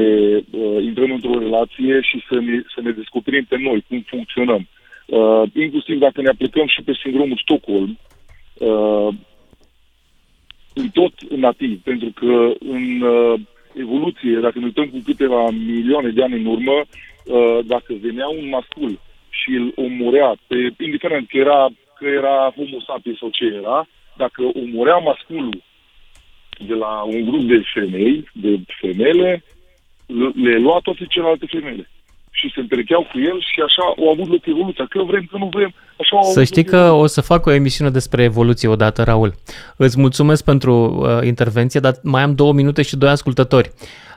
uh, 0.52 0.84
intrăm 0.84 1.12
într-o 1.12 1.40
relație 1.40 2.02
și 2.02 2.24
să 2.30 2.36
ne, 2.40 2.62
să 2.76 2.82
ne 2.82 2.92
descoperim 2.92 3.46
pe 3.50 3.58
noi 3.58 3.86
cum 3.88 4.04
funcționăm. 4.08 4.68
Uh, 5.06 5.44
inclusiv 5.54 6.00
dacă 6.00 6.22
ne 6.22 6.30
aplicăm 6.30 6.68
și 6.68 6.82
pe 6.82 6.94
sindromul 7.02 7.38
Stockholm, 7.42 8.00
uh, 8.54 9.08
în 10.74 10.90
tot 10.90 11.14
nativ, 11.30 11.82
pentru 11.84 12.12
că 12.16 12.54
în 12.60 13.02
uh, 13.02 13.40
evoluție, 13.74 14.40
dacă 14.42 14.60
ne 14.60 14.66
uităm 14.66 14.90
cu 14.90 15.02
câteva 15.06 15.50
milioane 15.50 16.10
de 16.10 16.24
ani 16.24 16.40
în 16.40 16.46
urmă, 16.46 16.78
uh, 16.82 17.60
dacă 17.66 17.94
venea 18.02 18.28
un 18.28 18.50
mascul 18.50 19.00
și 19.30 19.50
îl 19.50 19.72
omurea, 19.76 20.36
pe, 20.48 20.56
indiferent 20.80 21.28
că 21.28 21.38
era, 21.38 21.68
că 21.98 22.06
era 22.06 22.54
homo 22.56 22.80
sapiens 22.88 23.18
sau 23.18 23.30
ce 23.30 23.46
era, 23.46 23.88
dacă 24.18 24.42
omurea 24.54 24.98
masculul 24.98 25.64
de 26.68 26.74
la 26.74 27.02
un 27.02 27.26
grup 27.26 27.42
de 27.42 27.62
femei, 27.74 28.30
de 28.34 28.60
femele, 28.80 29.44
le- 30.06 30.50
le 30.50 30.58
lua 30.58 30.80
toate 30.84 31.06
celelalte 31.10 31.46
femele. 31.46 31.90
Și 32.38 32.52
se 32.54 32.60
întrecheau 32.60 33.02
cu 33.12 33.18
el 33.20 33.38
și 33.40 33.60
așa 33.68 33.84
au 33.98 34.10
avut 34.14 34.28
loc 34.28 34.46
evoluția. 34.46 34.86
Că 34.90 35.04
vrem, 35.04 35.28
că 35.32 35.38
nu 35.38 35.50
vrem, 35.54 35.74
așa 36.00 36.16
au 36.16 36.24
Să 36.24 36.30
avut 36.30 36.46
știi 36.46 36.64
loc 36.64 36.72
că 36.72 36.92
o 36.92 37.06
să 37.06 37.22
fac 37.22 37.46
o 37.46 37.52
emisiune 37.52 37.90
despre 37.90 38.24
evoluție 38.24 38.68
odată, 38.68 39.04
Raul. 39.04 39.34
Îți 39.76 40.00
mulțumesc 40.00 40.44
pentru 40.44 40.74
uh, 40.74 41.26
intervenție, 41.26 41.80
dar 41.80 41.94
mai 42.04 42.22
am 42.22 42.36
două 42.36 42.54
minute 42.54 42.82
și 42.82 42.96
doi 42.96 43.10
ascultători. 43.10 43.72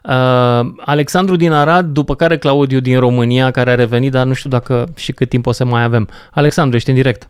Uh, 0.04 0.60
Alexandru 0.76 1.36
din 1.36 1.52
Arad, 1.52 1.86
după 1.86 2.14
care 2.14 2.38
Claudiu 2.38 2.80
din 2.80 2.98
România, 2.98 3.50
care 3.50 3.70
a 3.70 3.74
revenit, 3.74 4.12
dar 4.12 4.26
nu 4.26 4.32
știu 4.32 4.50
dacă 4.50 4.86
și 4.96 5.12
cât 5.12 5.28
timp 5.28 5.46
o 5.46 5.52
să 5.52 5.64
mai 5.64 5.82
avem. 5.82 6.08
Alexandru, 6.30 6.76
ești 6.76 6.88
în 6.88 6.94
direct. 6.94 7.28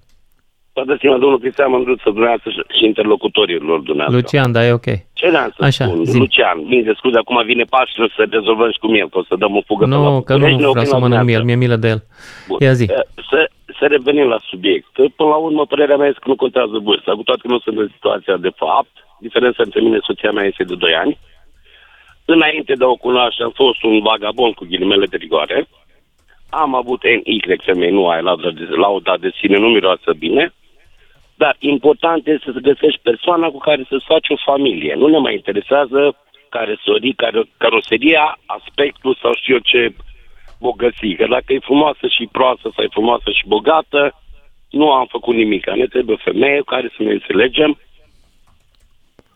Toată 0.79 0.95
stima, 0.97 1.17
domnul 1.19 1.39
Cristian 1.39 1.71
Mândruță, 1.71 2.03
dumneavoastră 2.17 2.51
și- 2.51 2.77
și 2.79 2.85
interlocutorilor 2.85 3.79
dumneavoastră. 3.91 4.17
Lucian, 4.21 4.53
da, 4.53 4.67
e 4.67 4.73
ok. 4.81 4.89
Ce 5.21 5.27
vreau 5.33 5.49
să 5.57 5.65
Așa, 5.65 5.85
spun? 5.85 6.05
zi. 6.05 6.19
Lucian, 6.19 6.59
bine, 6.69 6.93
scuze, 6.97 7.19
acum 7.19 7.43
vine 7.45 7.65
Paștele 7.75 8.09
să 8.17 8.27
rezolvăm 8.31 8.71
și 8.75 8.79
cu 8.79 8.95
el, 9.03 9.09
că 9.13 9.19
o 9.19 9.25
să 9.31 9.35
dăm 9.43 9.57
o 9.57 9.63
fugă 9.69 9.85
pe 9.85 9.91
la 9.91 9.97
Nu, 9.97 10.03
că 10.05 10.09
nu 10.11 10.39
București, 10.39 10.51
ne 10.51 10.57
vreau 10.57 10.71
oprim 10.71 10.85
să 10.93 10.97
la 10.97 11.03
mănânc 11.05 11.25
miel, 11.29 11.41
dumneavoastră. 11.41 11.45
mi-e 11.49 11.63
milă 11.65 11.77
de 11.85 11.89
el. 11.95 12.01
Bun. 12.49 12.59
Ia 12.67 12.73
zi. 12.81 12.87
Eh, 12.99 13.07
Să, 13.31 13.39
să 13.79 13.85
revenim 13.95 14.27
la 14.35 14.39
subiect. 14.51 14.87
Până 15.19 15.29
la 15.35 15.39
urmă, 15.47 15.63
părerea 15.73 15.97
mea 16.01 16.09
este 16.09 16.23
că 16.25 16.29
nu 16.33 16.43
contează 16.45 16.77
vârsta, 16.89 17.11
cu 17.19 17.23
toate 17.29 17.41
că 17.45 17.49
nu 17.55 17.59
sunt 17.65 17.77
în 17.85 17.89
situația 17.97 18.37
de 18.47 18.53
fapt. 18.63 18.95
Diferența 19.27 19.63
între 19.69 19.81
mine 19.81 19.97
și 20.01 20.09
soția 20.11 20.31
mea 20.37 20.45
este 20.51 20.65
de 20.71 20.75
2 20.75 20.95
ani. 21.03 21.19
Înainte 22.35 22.73
de 22.81 22.85
a 22.85 22.89
o 22.95 23.03
cunoaște, 23.07 23.43
am 23.43 23.53
fost 23.63 23.83
un 23.83 23.97
vagabond 24.11 24.53
cu 24.55 24.65
ghilimele 24.71 25.07
de 25.07 25.17
rigoare. 25.25 25.69
Am 26.51 26.75
avut 26.75 27.01
NY 27.03 27.41
femei, 27.67 27.91
nu 27.91 28.09
ai 28.09 28.23
lauda 28.23 28.51
de, 28.51 28.65
lauda 28.85 29.15
de 29.21 29.31
sine, 29.41 29.57
nu 29.59 29.69
miroasă 29.69 30.11
bine. 30.19 30.53
Dar 31.43 31.56
important 31.59 32.27
este 32.27 32.51
să 32.52 32.66
găsești 32.70 33.01
persoana 33.02 33.48
cu 33.48 33.59
care 33.59 33.82
să-ți 33.89 34.10
faci 34.12 34.28
o 34.28 34.44
familie. 34.51 34.94
Nu 34.94 35.06
ne 35.06 35.19
mai 35.19 35.35
interesează 35.35 36.01
caroserii, 36.48 37.15
care, 37.23 37.40
caroseria, 37.56 38.39
aspectul 38.47 39.19
sau 39.23 39.32
știu 39.35 39.55
eu 39.55 39.60
ce 39.70 39.94
bogății. 40.59 41.16
Că 41.16 41.27
dacă 41.31 41.52
e 41.52 41.69
frumoasă 41.70 42.06
și 42.16 42.28
proastă 42.32 42.73
sau 42.74 42.85
e 42.85 42.97
frumoasă 42.98 43.31
și 43.31 43.44
bogată, 43.47 44.01
nu 44.70 44.93
am 44.93 45.06
făcut 45.06 45.35
nimic. 45.35 45.70
Ne 45.70 45.86
trebuie 45.86 46.16
o 46.19 46.24
femeie 46.31 46.59
cu 46.59 46.65
care 46.74 46.93
să 46.97 47.02
ne 47.02 47.12
înțelegem 47.12 47.78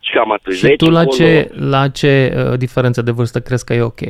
și 0.01 0.13
cam 0.13 0.33
atât. 0.33 0.55
Și 0.55 0.77
tu 0.77 0.91
la 0.91 1.05
ce, 1.05 1.51
la 1.55 1.89
ce 1.89 2.13
uh, 2.37 2.59
diferență 2.59 3.03
de 3.03 3.11
vârstă 3.11 3.41
crezi 3.41 3.65
că 3.65 3.75
e 3.75 3.83
ok 3.83 4.03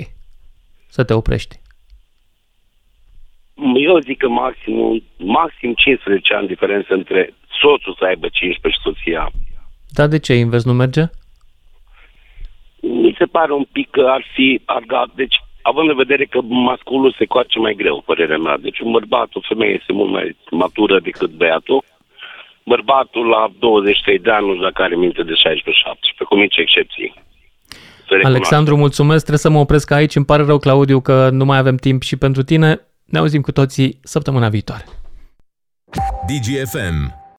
să 0.88 1.04
te 1.04 1.14
oprești? 1.14 1.60
Eu 3.74 3.98
zic 3.98 4.18
că 4.18 4.28
maxim, 4.28 5.02
maxim 5.16 5.72
15 5.74 6.34
ani 6.34 6.46
diferență 6.46 6.94
între 6.94 7.34
soțul 7.60 7.96
să 7.98 8.04
aibă 8.04 8.28
15 8.28 8.80
și 8.80 8.86
soția. 8.86 9.30
Dar 9.88 10.08
de 10.08 10.18
ce 10.18 10.34
invers 10.34 10.64
nu 10.64 10.72
merge? 10.72 11.02
Mi 12.80 13.14
se 13.18 13.24
pare 13.24 13.52
un 13.52 13.66
pic 13.72 13.90
că 13.90 14.00
ar 14.08 14.24
fi 14.34 14.60
argat. 14.64 15.08
Deci, 15.14 15.36
având 15.62 15.88
în 15.88 15.96
vedere 15.96 16.24
că 16.24 16.40
masculul 16.40 17.14
se 17.18 17.24
coace 17.24 17.58
mai 17.58 17.74
greu, 17.74 18.02
părerea 18.06 18.38
mea. 18.38 18.56
Deci 18.58 18.80
un 18.80 18.90
bărbat, 18.90 19.28
o 19.32 19.40
femeie 19.48 19.72
este 19.80 19.92
mult 19.92 20.10
mai 20.10 20.36
matură 20.50 21.00
decât 21.00 21.30
băiatul. 21.30 21.84
Bărbatul 22.64 23.26
la 23.26 23.52
23 23.58 24.18
de 24.18 24.30
ani 24.30 24.46
nu 24.46 24.52
știu 24.52 24.64
dacă 24.64 24.82
are 24.82 24.96
minte 24.96 25.22
de 25.22 25.32
16-17, 25.32 25.34
cu 26.28 26.34
mici 26.34 26.56
excepții. 26.56 27.14
Să 27.68 28.18
recunoaștem. 28.18 28.30
Alexandru, 28.30 28.76
mulțumesc, 28.76 29.18
trebuie 29.18 29.38
să 29.38 29.50
mă 29.50 29.58
opresc 29.58 29.90
aici. 29.90 30.14
Îmi 30.14 30.24
pare 30.24 30.42
rău, 30.42 30.58
Claudiu, 30.58 31.00
că 31.00 31.28
nu 31.30 31.44
mai 31.44 31.58
avem 31.58 31.76
timp 31.76 32.02
și 32.02 32.16
pentru 32.16 32.42
tine. 32.42 32.80
Ne 33.12 33.18
auzim 33.18 33.40
cu 33.42 33.52
toții 33.52 34.00
săptămâna 34.02 34.48
viitoare. 34.48 34.84
DGFM 36.26 37.21